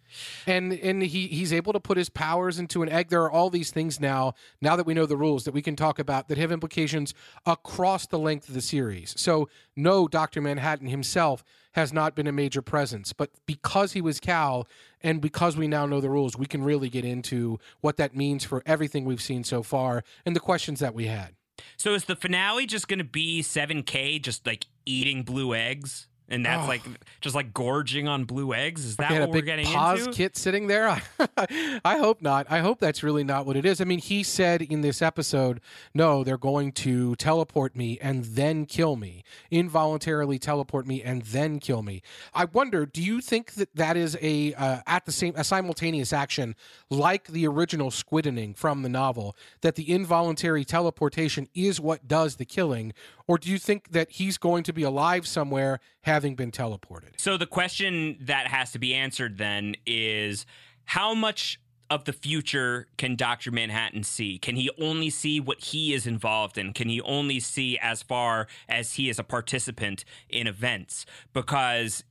and 0.47 0.73
and 0.73 1.03
he 1.03 1.27
he's 1.29 1.53
able 1.53 1.73
to 1.73 1.81
put 1.81 1.97
his 1.97 2.09
powers 2.09 2.59
into 2.59 2.83
an 2.83 2.89
egg. 2.89 3.09
There 3.11 3.23
are 3.23 3.31
all 3.31 3.51
these 3.51 3.71
things 3.71 4.01
now. 4.01 4.35
Now 4.61 4.75
that 4.77 4.87
we 4.87 4.95
know 4.95 5.07
the 5.07 5.17
rules, 5.17 5.45
that 5.45 5.55
we 5.55 5.63
can 5.63 5.77
talk 5.77 5.99
about 5.99 6.29
that 6.29 6.39
have 6.39 6.51
implications 6.53 7.15
across 7.47 8.07
the 8.07 8.19
length 8.19 8.49
of 8.49 8.55
the 8.55 8.61
series. 8.61 9.15
So 9.19 9.49
no, 9.77 10.09
Doctor 10.09 10.41
Manhattan 10.41 10.89
himself 10.89 11.45
has 11.73 11.93
not 11.93 12.15
been 12.15 12.29
a 12.29 12.33
major 12.33 12.63
presence, 12.63 13.13
but 13.13 13.31
because 13.47 13.93
he 13.93 14.01
was 14.01 14.21
Cal, 14.21 14.67
and 15.03 15.21
because 15.21 15.57
we 15.57 15.67
now 15.67 15.87
know 15.87 16.01
the 16.01 16.09
rules, 16.11 16.37
we 16.37 16.47
can 16.47 16.63
really 16.63 16.89
get 16.89 17.05
into 17.05 17.59
what 17.81 17.97
that 17.97 18.15
means 18.15 18.45
for 18.45 18.63
everything 18.65 19.05
we've 19.05 19.21
seen 19.23 19.43
so 19.43 19.63
far 19.63 20.05
and 20.25 20.37
the 20.37 20.41
questions 20.41 20.79
that 20.81 20.95
we 20.95 21.07
had. 21.07 21.35
So 21.77 21.95
is 21.95 22.05
the 22.05 22.17
finale 22.17 22.67
just 22.67 22.89
going 22.89 22.99
to 22.99 23.05
be 23.05 23.43
7K, 23.43 24.23
just 24.23 24.47
like 24.47 24.67
eating 24.87 25.23
blue 25.23 25.55
eggs? 25.55 26.09
And 26.29 26.45
that's 26.47 26.65
Oh. 26.65 26.69
like 26.69 26.83
just 27.21 27.35
like 27.35 27.53
gorging 27.53 28.09
on 28.09 28.25
blue 28.25 28.55
eggs. 28.55 28.85
Is 28.85 28.97
that 28.97 29.11
had 29.11 29.21
what 29.21 29.29
a 29.29 29.33
we're 29.33 29.41
getting 29.43 29.67
pause 29.67 30.01
into? 30.07 30.13
kit 30.13 30.37
sitting 30.39 30.69
there. 30.69 30.89
I 31.85 31.99
hope 31.99 32.23
not. 32.23 32.47
I 32.49 32.61
hope 32.61 32.81
that's 32.81 33.03
really 33.03 33.25
not 33.25 33.45
what 33.45 33.57
it 33.57 33.67
is. 33.67 33.81
I 33.81 33.85
mean, 33.85 33.99
he 33.99 34.23
said 34.23 34.63
in 34.63 34.81
this 34.81 35.03
episode, 35.03 35.61
"No, 35.93 36.25
they're 36.25 36.39
going 36.39 36.73
to 36.73 37.15
teleport 37.17 37.77
me 37.77 37.99
and 38.01 38.25
then 38.25 38.65
kill 38.65 38.97
me, 38.97 39.23
involuntarily 39.51 40.39
teleport 40.39 40.87
me 40.87 41.03
and 41.03 41.23
then 41.23 41.59
kill 41.59 41.83
me." 41.83 42.03
I 42.33 42.47
wonder, 42.47 42.87
do 42.87 43.03
you 43.03 43.21
think 43.21 43.53
that 43.55 43.75
that 43.77 43.97
is 43.97 44.17
a 44.23 44.55
uh, 44.55 44.81
at 44.87 45.05
the 45.05 45.13
same 45.13 45.35
a 45.37 45.45
simultaneous 45.45 46.13
action 46.13 46.57
like 46.91 47.27
the 47.29 47.47
original 47.47 47.91
squiddening 47.91 48.57
from 48.57 48.83
the 48.83 48.89
novel 48.89 49.37
that 49.61 49.75
the 49.75 49.91
involuntary 49.91 50.65
teleportation 50.65 51.49
is 51.55 51.81
what 51.81 52.09
does 52.09 52.37
the 52.37 52.45
killing, 52.45 52.93
or 53.27 53.39
do 53.39 53.51
you 53.51 53.59
think 53.59 53.93
that 53.93 54.13
he's 54.13 54.39
going 54.39 54.63
to 54.65 54.73
be 54.73 54.83
alive 54.83 55.27
somewhere 55.27 55.81
having 56.03 56.35
been 56.35 56.51
teleported? 56.51 57.19
So 57.19 57.37
the 57.37 57.47
question 57.47 58.19
that 58.21 58.49
has 58.49 58.73
to 58.73 58.79
be 58.79 58.95
answered 58.95 59.39
then 59.39 59.77
is 59.87 60.47
how 60.85 61.15
much 61.15 61.59
of 61.91 62.05
the 62.05 62.13
future 62.13 62.87
can 62.97 63.15
Dr. 63.15 63.51
Manhattan 63.51 64.05
see? 64.05 64.39
Can 64.39 64.57
he 64.57 64.71
only 64.81 65.11
see 65.11 65.39
what 65.39 65.61
he 65.61 65.93
is 65.93 66.07
involved 66.07 66.59
in? 66.59 66.73
Can 66.73 66.89
he 66.89 67.01
only 67.03 67.41
see 67.41 67.79
as 67.79 68.03
far 68.03 68.47
as 68.69 68.95
he 68.95 69.09
is 69.09 69.19
a 69.19 69.25
participant 69.25 70.05
in 70.29 70.47
events? 70.47 71.07
Because 71.33 72.05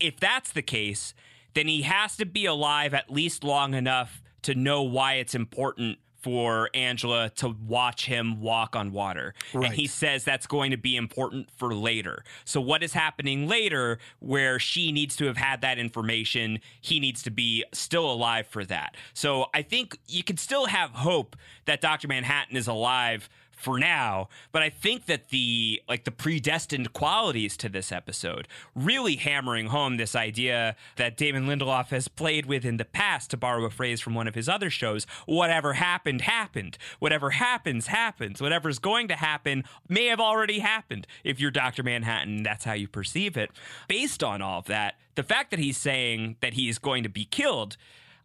if 0.00 0.18
that's 0.18 0.52
the 0.52 0.62
case, 0.62 1.12
then 1.54 1.68
he 1.68 1.82
has 1.82 2.16
to 2.16 2.26
be 2.26 2.46
alive 2.46 2.94
at 2.94 3.10
least 3.10 3.42
long 3.42 3.74
enough 3.74 4.22
to 4.42 4.54
know 4.54 4.82
why 4.82 5.14
it's 5.14 5.34
important 5.34 5.98
for 6.26 6.68
Angela 6.74 7.30
to 7.36 7.54
watch 7.68 8.06
him 8.06 8.40
walk 8.40 8.74
on 8.74 8.90
water. 8.90 9.32
Right. 9.54 9.66
And 9.66 9.74
he 9.76 9.86
says 9.86 10.24
that's 10.24 10.48
going 10.48 10.72
to 10.72 10.76
be 10.76 10.96
important 10.96 11.48
for 11.56 11.72
later. 11.72 12.24
So, 12.44 12.60
what 12.60 12.82
is 12.82 12.92
happening 12.92 13.46
later 13.46 14.00
where 14.18 14.58
she 14.58 14.90
needs 14.90 15.14
to 15.16 15.26
have 15.26 15.36
had 15.36 15.60
that 15.60 15.78
information? 15.78 16.58
He 16.80 16.98
needs 16.98 17.22
to 17.22 17.30
be 17.30 17.64
still 17.72 18.10
alive 18.10 18.48
for 18.48 18.64
that. 18.64 18.96
So, 19.14 19.46
I 19.54 19.62
think 19.62 19.98
you 20.08 20.24
can 20.24 20.36
still 20.36 20.66
have 20.66 20.90
hope 20.90 21.36
that 21.66 21.80
Dr. 21.80 22.08
Manhattan 22.08 22.56
is 22.56 22.66
alive 22.66 23.28
for 23.56 23.78
now 23.78 24.28
but 24.52 24.62
i 24.62 24.68
think 24.68 25.06
that 25.06 25.30
the 25.30 25.82
like 25.88 26.04
the 26.04 26.10
predestined 26.10 26.92
qualities 26.92 27.56
to 27.56 27.68
this 27.68 27.90
episode 27.90 28.46
really 28.74 29.16
hammering 29.16 29.66
home 29.66 29.96
this 29.96 30.14
idea 30.14 30.76
that 30.96 31.16
damon 31.16 31.46
lindelof 31.46 31.88
has 31.88 32.06
played 32.06 32.46
with 32.46 32.64
in 32.64 32.76
the 32.76 32.84
past 32.84 33.30
to 33.30 33.36
borrow 33.36 33.64
a 33.64 33.70
phrase 33.70 34.00
from 34.00 34.14
one 34.14 34.28
of 34.28 34.34
his 34.34 34.48
other 34.48 34.70
shows 34.70 35.06
whatever 35.26 35.74
happened 35.74 36.22
happened. 36.22 36.78
Whatever 36.98 37.30
happens 37.30 37.86
happens. 37.88 38.40
Whatever's 38.40 38.78
going 38.78 39.08
to 39.08 39.16
happen 39.16 39.64
may 39.88 40.06
have 40.06 40.20
already 40.20 40.58
happened. 40.58 41.06
If 41.24 41.40
you're 41.40 41.50
dr 41.50 41.82
manhattan 41.82 42.42
that's 42.42 42.64
how 42.64 42.74
you 42.74 42.88
perceive 42.88 43.36
it. 43.36 43.50
Based 43.88 44.22
on 44.22 44.42
all 44.42 44.60
of 44.60 44.66
that 44.66 44.96
the 45.14 45.22
fact 45.22 45.50
that 45.50 45.58
he's 45.58 45.78
saying 45.78 46.36
that 46.40 46.54
he 46.54 46.68
is 46.68 46.78
going 46.78 47.02
to 47.02 47.08
be 47.08 47.24
killed 47.24 47.76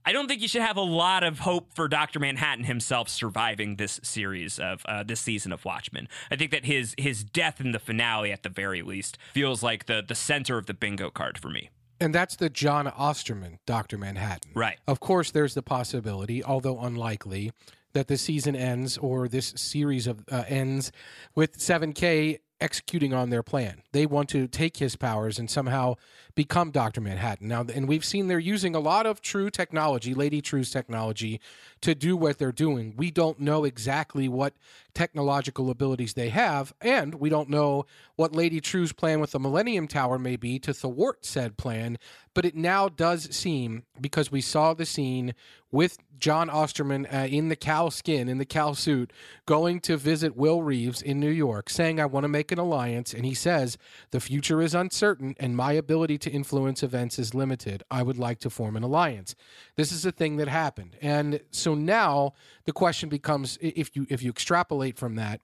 I 0.06 0.14
don't 0.14 0.28
think 0.28 0.42
you 0.42 0.48
should 0.48 0.62
have 0.62 0.78
a 0.78 0.82
lot 0.82 1.24
of 1.24 1.40
hope 1.40 1.74
for 1.74 1.88
Doctor 1.88 2.20
Manhattan 2.20 2.66
himself 2.66 3.08
surviving 3.08 3.76
this 3.76 4.00
series 4.04 4.58
of 4.60 4.84
uh, 4.86 5.04
this 5.04 5.22
season 5.22 5.52
of 5.52 5.64
Watchmen. 5.64 6.08
I 6.32 6.36
think 6.36 6.52
that 6.52 6.66
his 6.66 6.96
his 6.98 7.24
death 7.24 7.62
in 7.62 7.72
the 7.72 7.80
finale, 7.80 8.32
at 8.32 8.44
the 8.44 8.50
very 8.50 8.82
least, 8.82 9.18
feels 9.34 9.62
like 9.62 9.86
the 9.86 10.04
the 10.06 10.16
center 10.16 10.58
of 10.58 10.66
the 10.66 10.74
bingo 10.74 11.10
card 11.10 11.38
for 11.38 11.50
me. 11.50 11.70
And 12.00 12.16
that's 12.16 12.36
the 12.36 12.50
John 12.50 12.88
Osterman, 12.88 13.60
Dr. 13.68 13.96
Manhattan. 14.00 14.54
Right. 14.56 14.80
Of 14.88 15.00
course, 15.00 15.30
there's 15.30 15.54
the 15.54 15.62
possibility, 15.62 16.44
although 16.44 16.80
unlikely, 16.80 17.52
that 17.94 18.08
the 18.08 18.18
season 18.18 18.56
ends 18.56 18.98
or 18.98 19.28
this 19.28 19.54
series 19.56 20.08
of 20.08 20.26
uh, 20.32 20.44
ends 20.48 20.92
with 21.36 21.60
7K 21.60 22.40
executing 22.62 23.14
on 23.14 23.30
their 23.30 23.44
plan. 23.44 23.82
They 23.92 24.06
want 24.06 24.30
to 24.30 24.48
take 24.48 24.78
his 24.78 24.96
powers 24.96 25.40
and 25.40 25.50
somehow 25.50 25.96
become 26.36 26.72
Dr. 26.72 27.02
Manhattan. 27.02 27.48
Now, 27.48 27.66
and 27.74 27.88
we've 27.88 28.06
seen 28.06 28.28
they're 28.28 28.40
using 28.40 28.76
a 28.76 28.80
lot 28.80 29.06
of 29.06 29.22
Trieu 29.22 29.50
technology, 29.50 30.14
Lady 30.14 30.42
Trieu's 30.42 30.72
technology, 30.72 31.42
to 31.82 31.96
do 31.96 32.16
what 32.16 32.38
they're 32.38 32.52
doing. 32.52 32.94
We 32.96 33.12
don't 33.12 33.40
know 33.40 33.66
exactly 33.66 34.30
what 34.30 34.54
technological 34.94 35.70
abilities 35.70 36.14
they 36.14 36.30
have, 36.30 36.74
and 36.82 37.16
we 37.16 37.30
don't 37.30 37.50
know 37.50 37.86
what 38.16 38.36
Lady 38.36 38.62
Trieu's 38.62 38.94
plan 38.94 39.20
with 39.20 39.32
the 39.32 39.40
Millennium 39.40 39.88
Tower 39.88 40.20
may 40.20 40.36
be 40.36 40.60
to 40.60 40.74
thwart 40.74 41.26
said 41.26 41.58
plan. 41.58 41.98
But 42.34 42.46
it 42.46 42.56
now 42.56 42.88
does 42.88 43.36
seem, 43.36 43.84
because 44.00 44.32
we 44.32 44.42
saw 44.42 44.74
the 44.74 44.86
scene 44.86 45.34
with 45.72 45.98
John 46.20 46.50
Osterman 46.50 47.08
uh, 47.08 47.28
in 47.30 47.50
the 47.50 47.56
cow 47.56 47.90
skin, 47.90 48.30
in 48.30 48.38
the 48.38 48.46
cow 48.46 48.74
suit, 48.74 49.12
going 49.48 49.80
to 49.82 49.98
visit 49.98 50.38
Will 50.38 50.62
Reeves 50.62 51.02
in 51.02 51.20
New 51.20 51.30
York, 51.30 51.70
saying, 51.70 52.00
I 52.00 52.06
want 52.06 52.26
to 52.26 52.28
make 52.28 52.52
an 52.52 52.60
alliance. 52.60 53.14
And 53.14 53.26
he 53.26 53.34
says, 53.34 53.78
The 54.12 54.20
future 54.20 54.62
is 54.62 54.76
uncertain 54.76 55.36
and 55.40 55.58
my 55.58 55.74
ability 55.74 56.20
to 56.20 56.30
influence 56.30 56.84
events 56.84 57.18
is 57.18 57.34
limited. 57.34 57.84
I 57.90 58.04
would 58.04 58.20
like 58.20 58.40
to 58.40 58.50
form 58.50 58.76
an 58.76 58.84
alliance. 58.84 59.36
This 59.76 59.92
is 59.92 60.06
a 60.06 60.12
thing 60.12 60.38
that 60.38 60.48
happened. 60.48 60.96
And 61.02 61.42
so 61.50 61.74
now 61.74 62.34
the 62.66 62.74
question 62.74 63.10
becomes 63.10 63.58
if 63.60 63.96
you 63.96 64.06
if 64.10 64.22
you 64.22 64.30
extrapolate 64.30 64.98
from 64.98 65.16
that, 65.16 65.42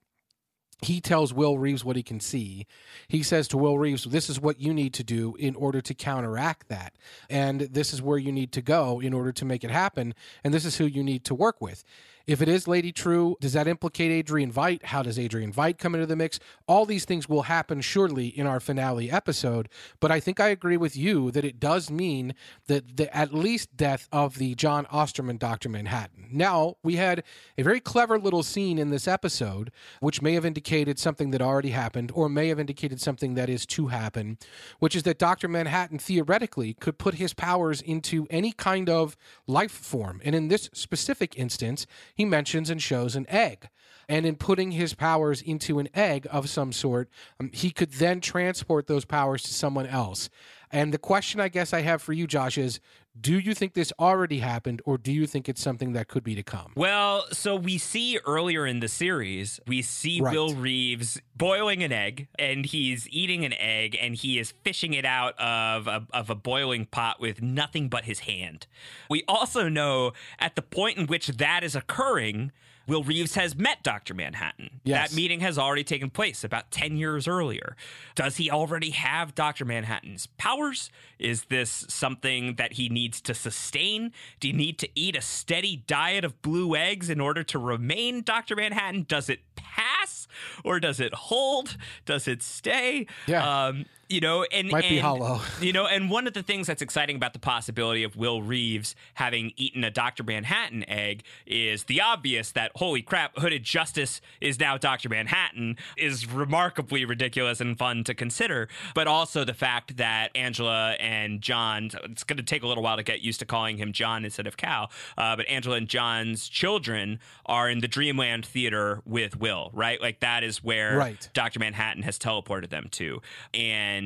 he 0.82 1.02
tells 1.02 1.34
Will 1.34 1.58
Reeves 1.58 1.84
what 1.84 1.96
he 1.96 2.04
can 2.04 2.20
see. 2.20 2.68
He 3.08 3.24
says 3.24 3.48
to 3.50 3.58
Will 3.58 3.80
Reeves, 3.80 4.04
This 4.04 4.30
is 4.30 4.40
what 4.40 4.62
you 4.62 4.74
need 4.74 4.94
to 4.96 5.04
do 5.04 5.36
in 5.40 5.56
order 5.56 5.82
to 5.82 5.94
counteract 5.94 6.68
that. 6.70 6.94
And 7.30 7.62
this 7.62 7.94
is 7.94 8.02
where 8.02 8.20
you 8.20 8.32
need 8.32 8.52
to 8.54 8.62
go 8.62 9.00
in 9.00 9.14
order 9.14 9.32
to 9.32 9.46
make 9.46 9.64
it 9.64 9.72
happen. 9.72 10.14
And 10.44 10.54
this 10.54 10.66
is 10.66 10.78
who 10.78 10.86
you 10.86 11.04
need 11.04 11.24
to 11.26 11.36
work 11.36 11.62
with. 11.62 11.84
If 12.28 12.42
it 12.42 12.50
is 12.50 12.68
Lady 12.68 12.92
Trieu, 12.92 13.38
does 13.40 13.54
that 13.54 13.70
implicate 13.70 14.12
Adrian 14.12 14.52
Veidt? 14.52 14.84
How 14.84 15.02
does 15.02 15.18
Adrian 15.18 15.54
Veidt 15.54 15.78
come 15.78 15.96
into 15.96 16.06
the 16.06 16.18
mix? 16.18 16.42
All 16.68 16.86
these 16.86 17.06
things 17.06 17.30
will 17.30 17.44
happen 17.44 17.80
surely 17.80 18.28
in 18.28 18.46
our 18.46 18.60
finale 18.60 19.10
episode. 19.10 19.70
But 20.02 20.12
I 20.12 20.20
think 20.20 20.42
I 20.42 20.50
agree 20.50 20.76
with 20.76 20.98
you 20.98 21.32
that 21.32 21.46
it 21.46 21.58
does 21.58 21.90
mean 21.90 22.36
that 22.68 22.98
the 22.98 23.16
at 23.16 23.34
least 23.34 23.78
death 23.78 24.10
of 24.12 24.40
the 24.40 24.56
John 24.56 24.86
Osterman 24.92 25.38
Dr. 25.38 25.70
Manhattan. 25.70 26.28
Now, 26.30 26.76
we 26.84 26.98
had 26.98 27.24
a 27.58 27.64
very 27.64 27.80
clever 27.80 28.20
little 28.20 28.44
scene 28.44 28.78
in 28.78 28.90
this 28.90 29.08
episode, 29.08 29.72
which 30.02 30.22
may 30.22 30.34
have 30.34 30.46
indicated 30.46 31.00
something 31.00 31.32
that 31.32 31.42
already 31.42 31.70
happened 31.70 32.12
or 32.14 32.28
may 32.28 32.50
have 32.50 32.60
indicated 32.60 33.00
something 33.00 33.36
that 33.36 33.48
is 33.48 33.66
to 33.68 33.88
happen, 33.88 34.38
which 34.80 34.98
is 34.98 35.04
that 35.04 35.18
Dr. 35.18 35.48
Manhattan 35.48 35.98
theoretically 35.98 36.74
could 36.74 36.98
put 36.98 37.14
his 37.14 37.34
powers 37.34 37.80
into 37.82 38.28
any 38.30 38.52
kind 38.52 38.90
of 38.90 39.16
life 39.48 39.72
form. 39.72 40.20
And 40.26 40.36
in 40.36 40.50
this 40.50 40.70
specific 40.74 41.38
instance, 41.38 41.88
he 42.18 42.26
mentions 42.26 42.72
and 42.72 42.82
shows 42.82 43.16
an 43.16 43.28
egg. 43.30 43.70
And 44.10 44.26
in 44.26 44.38
putting 44.38 44.72
his 44.72 44.96
powers 44.96 45.42
into 45.42 45.78
an 45.78 45.90
egg 45.94 46.26
of 46.32 46.50
some 46.50 46.72
sort, 46.74 47.10
um, 47.40 47.52
he 47.54 47.70
could 47.70 47.92
then 47.92 48.22
transport 48.22 48.88
those 48.88 49.06
powers 49.06 49.44
to 49.44 49.54
someone 49.54 49.86
else. 49.86 50.30
And 50.72 50.92
the 50.92 50.98
question 50.98 51.40
I 51.40 51.50
guess 51.50 51.74
I 51.74 51.82
have 51.82 52.02
for 52.02 52.14
you, 52.14 52.26
Josh, 52.26 52.58
is 52.58 52.80
do 53.20 53.40
you 53.40 53.54
think 53.54 53.74
this 53.74 53.92
already 54.00 54.40
happened 54.40 54.82
or 54.86 54.98
do 54.98 55.12
you 55.12 55.28
think 55.28 55.50
it's 55.50 55.62
something 55.62 55.94
that 55.94 56.08
could 56.08 56.24
be 56.24 56.36
to 56.36 56.44
come? 56.44 56.72
Well, 56.76 57.26
so 57.32 57.56
we 57.56 57.78
see 57.78 58.20
earlier 58.26 58.66
in 58.66 58.80
the 58.80 58.88
series, 58.88 59.60
we 59.68 59.82
see 59.82 60.22
Right. 60.22 60.34
Will 60.34 60.56
Reeves 60.56 61.22
boiling 61.36 61.84
an 61.84 61.92
egg, 61.92 62.28
and 62.40 62.66
he's 62.66 63.08
eating 63.10 63.46
an 63.46 63.54
egg, 63.54 63.98
and 64.00 64.16
he 64.16 64.40
is 64.40 64.54
fishing 64.64 64.94
it 64.94 65.06
out 65.06 65.40
of 65.40 65.88
a, 65.88 66.06
of 66.12 66.30
a 66.30 66.36
boiling 66.36 66.86
pot 66.86 67.20
with 67.20 67.42
nothing 67.42 67.90
but 67.90 68.06
his 68.06 68.20
hand. 68.20 68.68
We 69.10 69.24
also 69.28 69.70
know 69.70 70.14
at 70.40 70.56
the 70.56 70.62
point 70.62 70.98
in 70.98 71.08
which 71.08 71.28
that 71.28 71.64
is 71.64 71.76
occurring, 71.76 72.52
Will 72.88 73.04
Reeves 73.04 73.36
has 73.36 73.56
met 73.56 73.84
Dr. 73.84 74.14
Manhattan. 74.14 74.80
Yes. 74.84 75.10
That 75.10 75.16
meeting 75.16 75.42
has 75.42 75.58
already 75.58 75.84
taken 75.84 76.10
place 76.10 76.44
about 76.44 76.72
10 76.72 76.98
years 76.98 77.28
earlier. 77.28 77.76
Does 78.16 78.38
he 78.38 78.50
already 78.50 78.92
have 78.92 79.36
Dr. 79.36 79.66
Manhattan's 79.66 80.28
powers? 80.38 80.90
Is 81.20 81.46
this 81.46 81.86
something 81.90 82.56
that 82.56 82.74
he 82.74 82.88
needs 82.88 83.20
to 83.22 83.34
sustain? 83.34 84.14
Do 84.40 84.48
you 84.48 84.54
need 84.54 84.80
to 84.80 84.90
eat 84.96 85.16
a 85.16 85.22
steady 85.22 85.84
diet 85.88 86.24
of 86.24 86.42
blue 86.42 86.76
eggs 86.76 87.10
in 87.10 87.20
order 87.20 87.44
to 87.44 87.60
remain 87.60 88.24
Dr. 88.24 88.56
Manhattan? 88.56 89.06
Does 89.08 89.30
it 89.30 89.42
pass 89.56 90.28
or 90.64 90.80
does 90.80 91.00
it 91.00 91.14
hold? 91.14 91.78
Does 92.06 92.28
it 92.28 92.42
stay? 92.42 93.06
Yeah. 93.26 93.66
Um, 93.68 93.86
you 94.10 94.22
know, 94.22 94.44
and 94.52 94.70
Might 94.70 94.90
be 94.90 95.00
hollow. 95.00 95.42
You 95.62 95.74
know, 95.74 95.86
and 95.88 96.10
one 96.10 96.28
of 96.28 96.34
the 96.34 96.44
things 96.44 96.68
that's 96.68 96.82
exciting 96.82 97.16
about 97.16 97.34
the 97.34 97.40
possibility 97.40 98.04
of 98.04 98.16
Will 98.16 98.42
Reeves 98.42 98.96
having 99.16 99.52
eaten 99.58 99.84
a 99.84 99.90
Dr. 99.92 100.24
Manhattan 100.24 100.88
egg 100.90 101.24
is 101.46 101.86
the 101.86 102.02
obvious 102.02 102.52
that 102.52 102.72
holy 102.76 103.02
crap, 103.02 103.38
Hooded 103.38 103.64
Justice 103.64 104.22
is 104.40 104.60
now 104.60 104.78
Dr. 104.78 105.10
Manhattan 105.10 105.78
is 105.98 106.32
remarkably 106.32 107.06
ridiculous 107.06 107.60
and 107.60 107.78
fun 107.78 108.04
to 108.04 108.14
consider. 108.14 108.68
But 108.94 109.08
also 109.08 109.44
the 109.44 109.54
fact 109.54 109.98
that 109.98 110.30
Angela 110.36 110.92
and 111.00 111.42
John, 111.42 111.90
it's 112.04 112.24
going 112.24 112.38
to 112.38 112.44
take 112.44 112.64
a 112.64 112.68
little 112.68 112.84
while 112.84 112.98
to 112.98 113.04
get 113.04 113.22
used 113.22 113.40
to 113.40 113.46
calling 113.46 113.78
him 113.78 113.94
John 113.94 114.24
instead 114.26 114.48
of 114.48 114.58
Cal, 114.58 114.92
uh, 115.18 115.36
but 115.36 115.48
Angela 115.48 115.78
and 115.78 115.88
John's 115.88 116.48
children 116.48 117.20
are 117.46 117.70
in 117.70 117.80
the 117.80 117.88
Dreamland 117.88 118.46
Theater 118.46 119.02
with 119.06 119.40
Will, 119.40 119.72
right? 119.74 120.00
Like 120.02 120.20
that 120.20 120.44
is 120.44 120.64
where 120.64 120.98
Right. 120.98 121.30
Dr. 121.34 121.60
Manhattan 121.60 122.04
has 122.04 122.20
teleported 122.20 122.70
them 122.70 122.88
to. 122.92 123.22
And 123.54 123.97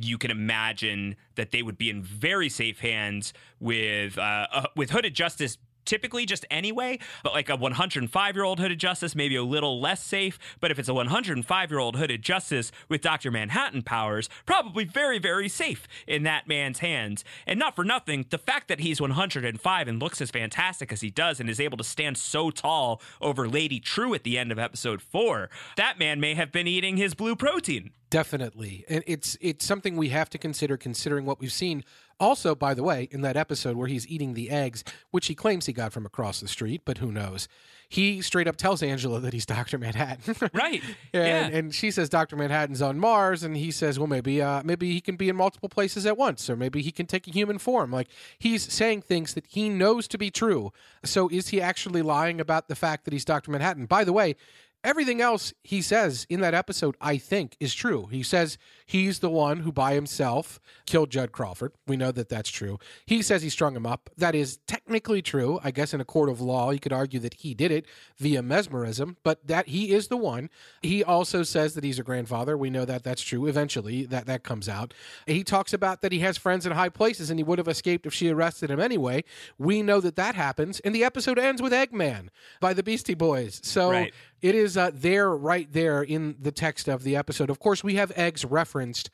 you 0.00 0.18
can 0.18 0.30
imagine 0.30 1.16
that 1.36 1.50
they 1.52 1.62
would 1.62 1.78
be 1.78 1.90
in 1.90 2.02
very 2.02 2.48
safe 2.48 2.80
hands 2.80 3.32
with 3.60 4.18
uh, 4.18 4.46
uh, 4.52 4.66
with 4.76 4.90
Hooded 4.90 5.14
Justice 5.14 5.58
typically 5.84 6.26
just 6.26 6.44
anyway, 6.50 6.98
but 7.22 7.32
like 7.32 7.48
a 7.48 7.56
105 7.56 8.34
year 8.34 8.44
old 8.44 8.60
hooded 8.60 8.78
justice, 8.78 9.14
maybe 9.14 9.36
a 9.36 9.42
little 9.42 9.80
less 9.80 10.02
safe. 10.02 10.38
But 10.60 10.70
if 10.70 10.78
it's 10.78 10.88
a 10.88 10.94
105 10.94 11.70
year 11.70 11.80
old 11.80 11.96
hooded 11.96 12.22
justice 12.22 12.72
with 12.88 13.00
Dr. 13.00 13.30
Manhattan 13.30 13.82
powers, 13.82 14.28
probably 14.46 14.84
very, 14.84 15.18
very 15.18 15.48
safe 15.48 15.86
in 16.06 16.22
that 16.24 16.48
man's 16.48 16.80
hands. 16.80 17.24
And 17.46 17.58
not 17.58 17.76
for 17.76 17.84
nothing, 17.84 18.26
the 18.30 18.38
fact 18.38 18.68
that 18.68 18.80
he's 18.80 19.00
105 19.00 19.88
and 19.88 20.00
looks 20.00 20.20
as 20.20 20.30
fantastic 20.30 20.92
as 20.92 21.00
he 21.00 21.10
does 21.10 21.40
and 21.40 21.48
is 21.48 21.60
able 21.60 21.76
to 21.78 21.84
stand 21.84 22.18
so 22.18 22.50
tall 22.50 23.00
over 23.20 23.48
Lady 23.48 23.80
Trieu 23.80 24.14
at 24.14 24.24
the 24.24 24.38
end 24.38 24.52
of 24.52 24.58
episode 24.58 25.02
four, 25.02 25.50
that 25.76 25.98
man 25.98 26.20
may 26.20 26.34
have 26.34 26.52
been 26.52 26.66
eating 26.66 26.96
his 26.96 27.14
blue 27.14 27.36
protein. 27.36 27.90
Definitely. 28.10 28.84
And 28.88 29.02
it's 29.08 29.36
it's 29.40 29.66
something 29.66 29.96
we 29.96 30.10
have 30.10 30.30
to 30.30 30.38
consider 30.38 30.76
considering 30.76 31.26
what 31.26 31.40
we've 31.40 31.50
seen 31.50 31.82
also, 32.20 32.54
by 32.54 32.74
the 32.74 32.82
way, 32.82 33.08
in 33.10 33.20
that 33.22 33.36
episode 33.36 33.76
where 33.76 33.88
he's 33.88 34.06
eating 34.08 34.34
the 34.34 34.50
eggs, 34.50 34.84
which 35.10 35.26
he 35.26 35.34
claims 35.34 35.66
he 35.66 35.72
got 35.72 35.92
from 35.92 36.06
across 36.06 36.40
the 36.40 36.48
street, 36.48 36.82
but 36.84 36.98
who 36.98 37.12
knows? 37.12 37.48
He 37.88 38.22
straight 38.22 38.48
up 38.48 38.56
tells 38.56 38.82
Angela 38.82 39.20
that 39.20 39.32
he's 39.32 39.46
Dr. 39.54 39.78
Manhattan. 39.78 40.34
Right. 40.52 40.82
and, 41.12 41.52
yeah. 41.52 41.58
and 41.58 41.74
she 41.74 41.90
says 41.90 42.08
Dr. 42.08 42.36
Manhattan's 42.36 42.82
on 42.82 42.98
Mars, 42.98 43.42
and 43.42 43.56
he 43.56 43.70
says, 43.70 43.98
well, 43.98 44.08
maybe 44.08 44.42
uh, 44.42 44.62
maybe 44.64 44.92
he 44.92 45.00
can 45.00 45.16
be 45.16 45.28
in 45.28 45.36
multiple 45.36 45.68
places 45.68 46.06
at 46.06 46.16
once, 46.16 46.48
or 46.48 46.56
maybe 46.56 46.82
he 46.82 46.90
can 46.90 47.06
take 47.06 47.28
a 47.28 47.30
human 47.30 47.58
form. 47.58 47.92
Like 47.92 48.08
he's 48.38 48.72
saying 48.72 49.02
things 49.02 49.34
that 49.34 49.46
he 49.48 49.68
knows 49.68 50.08
to 50.08 50.18
be 50.18 50.30
true. 50.30 50.72
So 51.04 51.28
is 51.28 51.48
he 51.48 51.60
actually 51.60 52.02
lying 52.02 52.40
about 52.40 52.68
the 52.68 52.74
fact 52.74 53.04
that 53.04 53.12
he's 53.12 53.24
Dr. 53.24 53.50
Manhattan? 53.50 53.86
By 53.86 54.04
the 54.04 54.12
way, 54.12 54.36
everything 54.84 55.20
else 55.20 55.52
he 55.62 55.80
says 55.82 56.26
in 56.28 56.40
that 56.40 56.54
episode, 56.54 56.96
I 57.00 57.16
think, 57.16 57.56
is 57.58 57.74
true. 57.74 58.06
He 58.06 58.22
says 58.22 58.58
he's 58.84 59.20
the 59.20 59.30
one 59.30 59.60
who 59.60 59.72
by 59.72 59.94
himself 59.94 60.60
killed 60.86 61.10
Judd 61.10 61.32
Crawford. 61.32 61.72
We 61.86 61.96
know 61.96 62.12
that 62.12 62.28
that's 62.28 62.50
true. 62.50 62.78
He 63.06 63.22
says 63.22 63.42
he 63.42 63.48
strung 63.50 63.74
him 63.76 63.86
up. 63.86 64.10
That 64.16 64.34
is 64.34 64.58
technically 64.66 65.22
true. 65.22 65.58
I 65.64 65.70
guess 65.70 65.94
in 65.94 66.00
a 66.00 66.04
court 66.04 66.28
of 66.28 66.40
law, 66.40 66.70
you 66.70 66.78
could 66.80 66.92
argue 66.92 67.20
that 67.20 67.34
he 67.34 67.54
did 67.54 67.70
it 67.72 67.86
via 68.18 68.42
mesmerism, 68.42 69.16
but 69.22 69.46
that 69.46 69.68
he 69.68 69.92
is 69.92 70.08
the 70.08 70.16
one. 70.16 70.50
He 70.82 71.02
also 71.02 71.42
says 71.42 71.74
that 71.74 71.84
he's 71.84 71.98
a 71.98 72.02
grandfather. 72.02 72.56
We 72.56 72.70
know 72.70 72.84
that 72.84 73.02
that's 73.04 73.22
true. 73.22 73.46
Eventually, 73.46 74.04
that 74.06 74.26
that 74.26 74.42
comes 74.42 74.68
out. 74.68 74.94
He 75.26 75.42
talks 75.44 75.72
about 75.72 76.02
that 76.02 76.12
he 76.12 76.20
has 76.20 76.36
friends 76.36 76.66
in 76.66 76.72
high 76.72 76.88
places 76.88 77.30
and 77.30 77.38
he 77.38 77.44
would 77.44 77.58
have 77.58 77.68
escaped 77.68 78.06
if 78.06 78.14
she 78.14 78.28
arrested 78.30 78.70
him 78.70 78.80
anyway. 78.80 79.24
We 79.58 79.82
know 79.82 80.00
that 80.00 80.16
that 80.16 80.34
happens. 80.34 80.80
And 80.80 80.94
the 80.94 81.04
episode 81.04 81.38
ends 81.38 81.60
with 81.62 81.72
Eggman 81.72 82.28
by 82.60 82.72
the 82.74 82.82
Beastie 82.82 83.14
Boys. 83.14 83.60
So 83.64 83.90
Right. 83.90 84.14
it 84.42 84.54
is 84.54 84.76
uh, 84.76 84.90
there, 84.92 85.30
right 85.34 85.72
there 85.72 86.02
in 86.02 86.36
the 86.40 86.52
text 86.52 86.88
of 86.88 87.02
the 87.02 87.16
episode. 87.16 87.50
Of 87.50 87.58
course, 87.58 87.82
we 87.84 87.94
have 87.94 88.12
eggs 88.16 88.44
referenced 88.74 89.10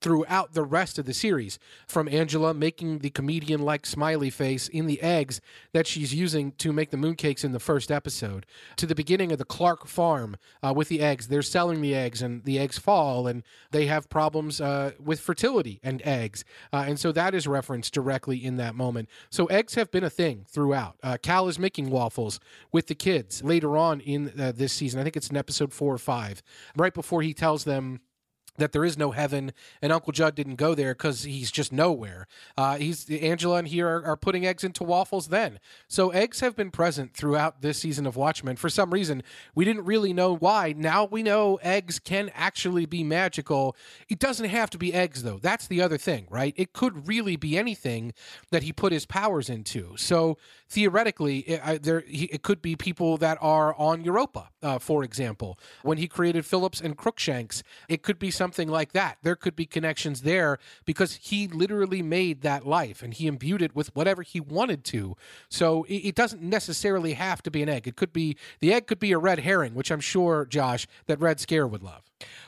throughout 0.00 0.52
the 0.52 0.64
rest 0.64 0.98
of 0.98 1.06
the 1.06 1.14
series, 1.14 1.60
from 1.86 2.08
Angela 2.08 2.52
making 2.52 2.98
the 2.98 3.10
comedian 3.10 3.62
like 3.62 3.86
smiley 3.86 4.30
face 4.30 4.66
in 4.66 4.86
the 4.86 5.00
eggs 5.00 5.40
that 5.72 5.86
she's 5.86 6.12
using 6.12 6.50
to 6.52 6.72
make 6.72 6.90
the 6.90 6.96
mooncakes 6.96 7.44
in 7.44 7.52
the 7.52 7.60
first 7.60 7.88
episode, 7.88 8.44
to 8.74 8.84
the 8.84 8.96
beginning 8.96 9.30
of 9.30 9.38
the 9.38 9.44
Clark 9.44 9.86
farm 9.86 10.36
uh, 10.60 10.72
with 10.74 10.88
the 10.88 11.00
eggs. 11.00 11.28
They're 11.28 11.40
selling 11.40 11.80
the 11.80 11.94
eggs, 11.94 12.20
and 12.20 12.42
the 12.42 12.58
eggs 12.58 12.78
fall, 12.78 13.28
and 13.28 13.44
they 13.70 13.86
have 13.86 14.10
problems 14.10 14.60
uh, 14.60 14.90
with 14.98 15.20
fertility 15.20 15.78
and 15.84 16.02
eggs. 16.04 16.44
Uh, 16.72 16.84
and 16.88 16.98
so 16.98 17.12
that 17.12 17.32
is 17.32 17.46
referenced 17.46 17.94
directly 17.94 18.44
in 18.44 18.56
that 18.56 18.74
moment. 18.74 19.08
So 19.30 19.46
eggs 19.46 19.76
have 19.76 19.92
been 19.92 20.02
a 20.02 20.10
thing 20.10 20.46
throughout. 20.48 20.96
Uh, 21.04 21.16
Cal 21.22 21.46
is 21.46 21.60
making 21.60 21.90
waffles 21.90 22.40
with 22.72 22.88
the 22.88 22.96
kids 22.96 23.44
later 23.44 23.76
on 23.76 24.00
in 24.00 24.32
uh, 24.40 24.50
this 24.50 24.72
season. 24.72 24.98
I 24.98 25.04
think 25.04 25.16
it's 25.16 25.30
in 25.30 25.36
episode 25.36 25.72
four 25.72 25.94
or 25.94 25.98
five, 25.98 26.42
right 26.76 26.92
before 26.92 27.22
he 27.22 27.34
tells 27.34 27.62
them 27.62 28.00
that 28.58 28.72
there 28.72 28.84
is 28.84 28.98
no 28.98 29.12
heaven 29.12 29.52
and 29.80 29.92
Uncle 29.92 30.12
Judd 30.12 30.34
didn't 30.34 30.56
go 30.56 30.74
there 30.74 30.94
because 30.94 31.24
he's 31.24 31.50
just 31.50 31.72
nowhere. 31.72 32.26
Uh, 32.56 32.76
he's 32.76 33.08
Angela 33.10 33.56
and 33.56 33.68
he 33.68 33.80
are, 33.80 34.04
are 34.04 34.16
putting 34.16 34.46
eggs 34.46 34.64
into 34.64 34.84
waffles 34.84 35.28
then. 35.28 35.58
So 35.88 36.10
eggs 36.10 36.40
have 36.40 36.54
been 36.54 36.70
present 36.70 37.14
throughout 37.14 37.62
this 37.62 37.78
season 37.78 38.06
of 38.06 38.16
Watchmen. 38.16 38.56
For 38.56 38.68
some 38.68 38.92
reason, 38.92 39.22
we 39.54 39.64
didn't 39.64 39.84
really 39.84 40.12
know 40.12 40.34
why. 40.34 40.74
Now 40.76 41.04
we 41.04 41.22
know 41.22 41.58
eggs 41.62 41.98
can 41.98 42.30
actually 42.34 42.86
be 42.86 43.02
magical. 43.02 43.76
It 44.08 44.18
doesn't 44.18 44.48
have 44.48 44.70
to 44.70 44.78
be 44.78 44.92
eggs 44.92 45.22
though. 45.22 45.38
That's 45.38 45.66
the 45.66 45.80
other 45.80 45.98
thing, 45.98 46.26
right? 46.30 46.54
It 46.56 46.72
could 46.72 47.08
really 47.08 47.36
be 47.36 47.56
anything 47.56 48.12
that 48.50 48.62
he 48.62 48.72
put 48.72 48.92
his 48.92 49.06
powers 49.06 49.48
into. 49.48 49.96
So 49.96 50.36
theoretically, 50.68 51.38
it, 51.40 51.60
I, 51.64 51.78
there 51.78 52.00
he, 52.00 52.24
it 52.26 52.42
could 52.42 52.60
be 52.62 52.76
people 52.76 53.16
that 53.18 53.38
are 53.40 53.74
on 53.76 54.04
Europa, 54.04 54.48
uh, 54.62 54.78
for 54.78 55.04
example. 55.04 55.58
When 55.82 55.98
he 55.98 56.08
created 56.08 56.44
Phillips 56.44 56.80
and 56.80 56.96
Crookshanks, 56.96 57.62
it 57.88 58.02
could 58.02 58.18
be 58.18 58.30
something 58.42 58.68
like 58.68 58.90
that. 58.92 59.18
There 59.22 59.36
could 59.36 59.54
be 59.54 59.66
connections 59.66 60.22
there 60.22 60.58
because 60.84 61.14
he 61.14 61.46
literally 61.46 62.02
made 62.02 62.42
that 62.42 62.66
life 62.66 63.00
and 63.00 63.14
he 63.14 63.28
imbued 63.28 63.62
it 63.62 63.76
with 63.76 63.94
whatever 63.94 64.22
he 64.22 64.40
wanted 64.40 64.82
to. 64.86 65.16
So 65.48 65.84
it, 65.84 66.08
it 66.08 66.14
doesn't 66.16 66.42
necessarily 66.42 67.12
have 67.12 67.40
to 67.44 67.52
be 67.52 67.62
an 67.62 67.68
egg. 67.68 67.86
It 67.86 67.94
could 67.94 68.12
be 68.12 68.36
the 68.58 68.72
egg 68.72 68.88
could 68.88 68.98
be 68.98 69.12
a 69.12 69.18
red 69.18 69.38
herring, 69.38 69.74
which 69.74 69.92
I'm 69.92 70.00
sure 70.00 70.44
Josh 70.44 70.88
that 71.06 71.20
Red 71.20 71.38
Scare 71.38 71.68
would 71.68 71.84
love. 71.84 72.02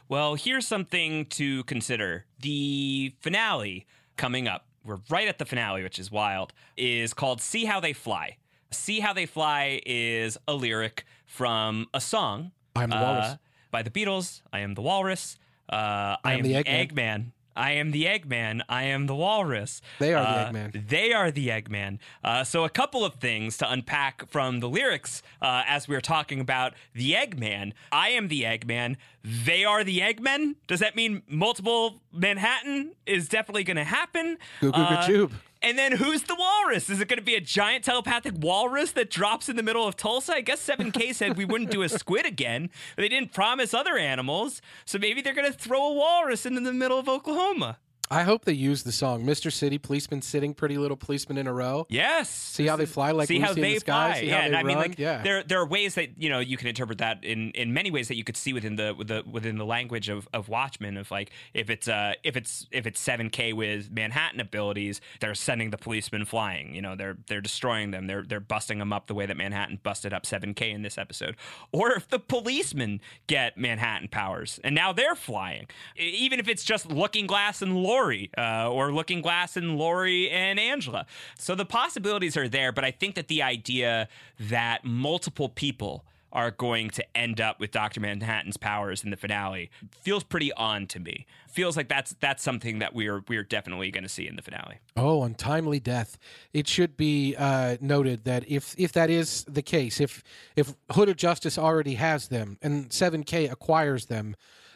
Well, 0.08 0.34
here's 0.34 0.66
something 0.66 1.26
to 1.26 1.62
consider. 1.64 2.24
The 2.40 3.14
finale 3.20 3.86
coming 4.16 4.48
up, 4.48 4.66
we're 4.85 4.98
right 5.09 5.28
at 5.28 5.38
the 5.38 5.44
finale, 5.44 5.85
which 5.85 6.00
is 6.00 6.11
wild, 6.11 6.52
is 6.76 7.14
called 7.14 7.40
See 7.40 7.66
How 7.66 7.78
They 7.78 7.92
Fly. 7.92 8.38
See 8.72 8.98
How 8.98 9.12
They 9.12 9.26
Fly 9.26 9.80
is 9.87 10.37
a 10.48 10.54
lyric 10.54 11.04
from 11.24 11.87
a 11.94 12.00
song 12.00 12.50
I 12.74 12.83
am 12.83 12.90
the 12.90 12.96
walrus. 12.96 13.26
uh, 13.26 13.37
by 13.70 13.83
the 13.83 13.90
Beatles. 13.90 14.42
I 14.52 14.59
am 14.59 14.74
the 14.74 14.83
walrus. 14.83 15.38
Uh, 15.68 16.16
I, 16.24 16.35
am 16.35 16.42
the 16.42 16.55
Eggman. 16.55 16.88
Eggman. 16.92 17.24
I 17.57 17.72
am 17.72 17.92
the 17.92 18.05
Eggman. 18.05 18.62
I 18.68 18.85
am 18.85 19.07
the 19.07 19.14
walrus. 19.14 19.81
They 20.00 20.12
are 20.12 20.22
the 20.22 20.29
Uh, 20.29 20.50
Eggman. 20.53 20.88
They 20.88 21.12
are 21.12 21.31
the 21.31 21.48
Eggman. 21.48 21.98
Uh, 22.22 22.42
so, 22.44 22.64
a 22.64 22.68
couple 22.70 23.05
of 23.05 23.14
things 23.14 23.57
to 23.59 23.70
unpack 23.70 24.29
from 24.29 24.61
the 24.61 24.68
lyrics 24.68 25.22
uh, 25.40 25.62
as 25.66 25.87
we 25.87 25.94
are 25.94 26.00
talking 26.00 26.40
about 26.40 26.74
the 26.94 27.12
Eggman. 27.12 27.72
I 27.92 28.09
am 28.11 28.29
the 28.29 28.42
Eggman. 28.42 28.96
They 29.24 29.64
are 29.64 29.82
the 29.82 30.00
Eggmen. 30.00 30.56
Does 30.66 30.80
that 30.80 30.94
mean 30.94 31.22
multiple 31.26 32.02
Manhattan 32.12 32.92
is 33.06 33.26
definitely 33.28 33.64
going 33.64 33.78
to 33.78 33.84
happen? 33.84 34.37
Goo 34.60 34.70
goo 34.70 34.78
Uh, 34.78 35.28
and 35.62 35.78
then 35.78 35.92
who's 35.92 36.24
the 36.24 36.34
walrus? 36.34 36.90
Is 36.90 37.00
it 37.00 37.08
going 37.08 37.18
to 37.18 37.24
be 37.24 37.34
a 37.34 37.40
giant 37.40 37.84
telepathic 37.84 38.34
walrus 38.37 38.92
that 38.92 39.08
drops 39.08 39.48
in 39.48 39.56
the 39.56 39.62
middle 39.62 39.88
of 39.88 39.96
Tulsa? 39.96 40.34
I 40.34 40.42
guess 40.42 40.64
7K 40.68 41.14
said 41.14 41.38
we 41.38 41.46
wouldn't 41.46 41.70
do 41.70 41.80
a 41.80 41.88
squid 41.88 42.26
again. 42.26 42.68
They 42.98 43.08
didn't 43.08 43.32
promise 43.32 43.72
other 43.72 43.96
animals. 43.96 44.60
So 44.84 44.98
maybe 44.98 45.22
they're 45.22 45.32
going 45.34 45.50
to 45.50 45.58
throw 45.58 45.87
a 45.87 45.94
walrus 45.94 46.44
into 46.44 46.60
the 46.60 46.74
middle 46.74 46.98
of 46.98 47.08
Oklahoma. 47.08 47.78
I 48.11 48.23
hope 48.23 48.45
they 48.45 48.53
use 48.53 48.83
the 48.83 48.93
song 48.93 49.25
"Mr. 49.25 49.51
City 49.53 49.79
Policeman 49.79 50.21
Sitting 50.23 50.53
Pretty 50.55 50.77
Little 50.79 50.97
Policeman 50.97 51.38
in 51.38 51.47
a 51.47 51.53
Row." 51.53 51.87
Yes. 51.88 52.29
See 52.29 52.67
how 52.67 52.77
they 52.77 52.87
fly 52.87 53.11
like 53.12 53.29
see 53.29 53.38
how 53.40 53.55
they 53.55 53.75
the 53.75 53.79
sky? 53.81 54.11
fly. 54.12 54.21
See 54.21 54.27
yeah, 54.29 54.45
and 54.45 54.55
I 54.57 54.62
mean, 54.62 54.77
like, 54.77 54.99
Yeah. 54.99 55.23
there 55.23 55.43
there 55.43 55.59
are 55.61 55.67
ways 55.67 55.95
that 55.95 56.21
you 56.21 56.29
know 56.29 56.38
you 56.38 56.57
can 56.57 56.69
interpret 56.69 56.99
that 56.99 57.25
in 57.25 57.51
in 57.53 57.73
many 57.73 57.90
ways 57.90 58.09
that 58.09 58.17
you 58.17 58.25
could 58.25 58.37
see 58.37 58.53
within 58.53 58.77
the 58.77 58.95
with 58.97 59.09
the 59.09 59.25
within 59.31 59.57
the 59.57 59.64
language 59.64 60.09
of 60.09 60.29
of 60.35 60.49
Watchmen. 60.49 60.97
Of 60.97 61.11
like 61.11 61.31
if 61.55 61.71
it's 61.71 61.88
uh 61.88 62.12
if 62.23 62.37
it's 62.37 62.67
if 62.71 62.87
it's 62.87 63.01
seven 63.01 63.31
K 63.31 63.53
with 63.53 63.90
Manhattan 63.90 64.38
abilities, 64.40 65.01
they're 65.21 65.35
sending 65.35 65.71
the 65.71 65.79
policemen 65.79 66.25
flying. 66.27 66.75
You 66.75 66.83
know, 66.83 66.95
they're 66.97 67.17
they're 67.27 67.40
destroying 67.40 67.90
them. 67.90 68.07
They're 68.07 68.23
they're 68.23 68.38
busting 68.40 68.79
them 68.79 68.93
up 68.93 69.07
the 69.07 69.14
way 69.14 69.25
that 69.27 69.37
Manhattan 69.37 69.81
busted 69.83 70.12
up 70.12 70.27
seven 70.27 70.53
K 70.55 70.71
in 70.71 70.83
this 70.83 70.99
episode. 70.99 71.37
Or 71.73 71.93
if 71.93 72.07
the 72.09 72.19
policemen 72.19 73.01
get 73.27 73.57
Manhattan 73.57 74.09
powers 74.09 74.61
and 74.62 74.75
now 74.75 74.93
they're 74.93 75.14
flying, 75.17 75.67
even 75.97 76.38
if 76.38 76.49
it's 76.49 76.64
just 76.64 76.87
Looking 76.90 77.27
Glass 77.27 77.62
and 77.62 77.77
Laurie, 77.94 78.28
uh, 78.37 78.68
or 78.70 78.92
Looking 78.92 79.22
Glass 79.22 79.57
and 79.57 79.78
Laurie 79.78 80.28
and 80.28 80.59
Angela. 80.59 81.07
So 81.38 81.54
the 81.54 81.64
possibilities 81.64 82.37
are 82.37 82.48
there, 82.48 82.72
but 82.72 82.85
I 82.85 82.90
think 82.90 83.14
that 83.14 83.28
the 83.28 83.40
idea 83.40 84.09
that 84.40 84.85
multiple 84.85 85.48
people 85.48 86.04
are 86.33 86.50
going 86.50 86.90
to 86.90 87.16
end 87.16 87.40
up 87.40 87.61
with 87.61 87.70
Dr. 87.70 88.00
Manhattan's 88.00 88.57
powers 88.57 89.04
in 89.04 89.11
the 89.11 89.16
finale 89.16 89.70
feels 90.00 90.24
pretty 90.24 90.52
on 90.54 90.88
to 90.88 90.98
me. 90.98 91.26
Feels 91.48 91.76
like 91.76 91.88
that's 91.88 92.16
that's 92.18 92.42
something 92.42 92.80
that 92.80 92.92
we're 92.92 93.22
we're 93.28 93.44
definitely 93.44 93.92
going 93.92 94.02
to 94.02 94.09
see 94.09 94.26
in 94.26 94.35
the 94.35 94.42
finale. 94.42 94.80
Oh, 94.96 95.22
untimely 95.22 95.78
death. 95.78 96.18
It 96.52 96.66
should 96.66 96.96
be 96.96 97.37
uh, 97.38 97.76
noted 97.80 98.24
that 98.24 98.50
if 98.50 98.74
if 98.76 98.90
that 98.94 99.09
is 99.09 99.44
the 99.44 99.62
case, 99.62 100.00
if 100.00 100.24
if 100.57 100.74
Hooded 100.90 101.16
Justice 101.16 101.57
already 101.57 101.94
has 101.94 102.26
them 102.26 102.59
and 102.61 102.92
Seven 102.92 103.22
K 103.22 103.46
acquires 103.46 104.07
them, 104.07 104.35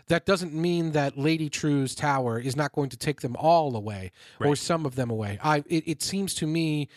that 0.08 0.26
doesn't 0.26 0.54
mean 0.54 0.92
that 0.92 1.18
Lady 1.18 1.48
Trieu's 1.48 1.94
tower 1.94 2.38
is 2.38 2.56
not 2.56 2.72
going 2.72 2.90
to 2.90 2.96
take 2.96 3.20
them 3.20 3.36
all 3.36 3.76
away 3.76 4.12
or 4.40 4.56
some 4.56 4.84
of 4.86 4.94
them 4.94 5.10
away. 5.10 5.38
I 5.42 5.58
it, 5.68 5.84
it 5.86 6.02
seems 6.02 6.34
to 6.34 6.46
me. 6.46 6.88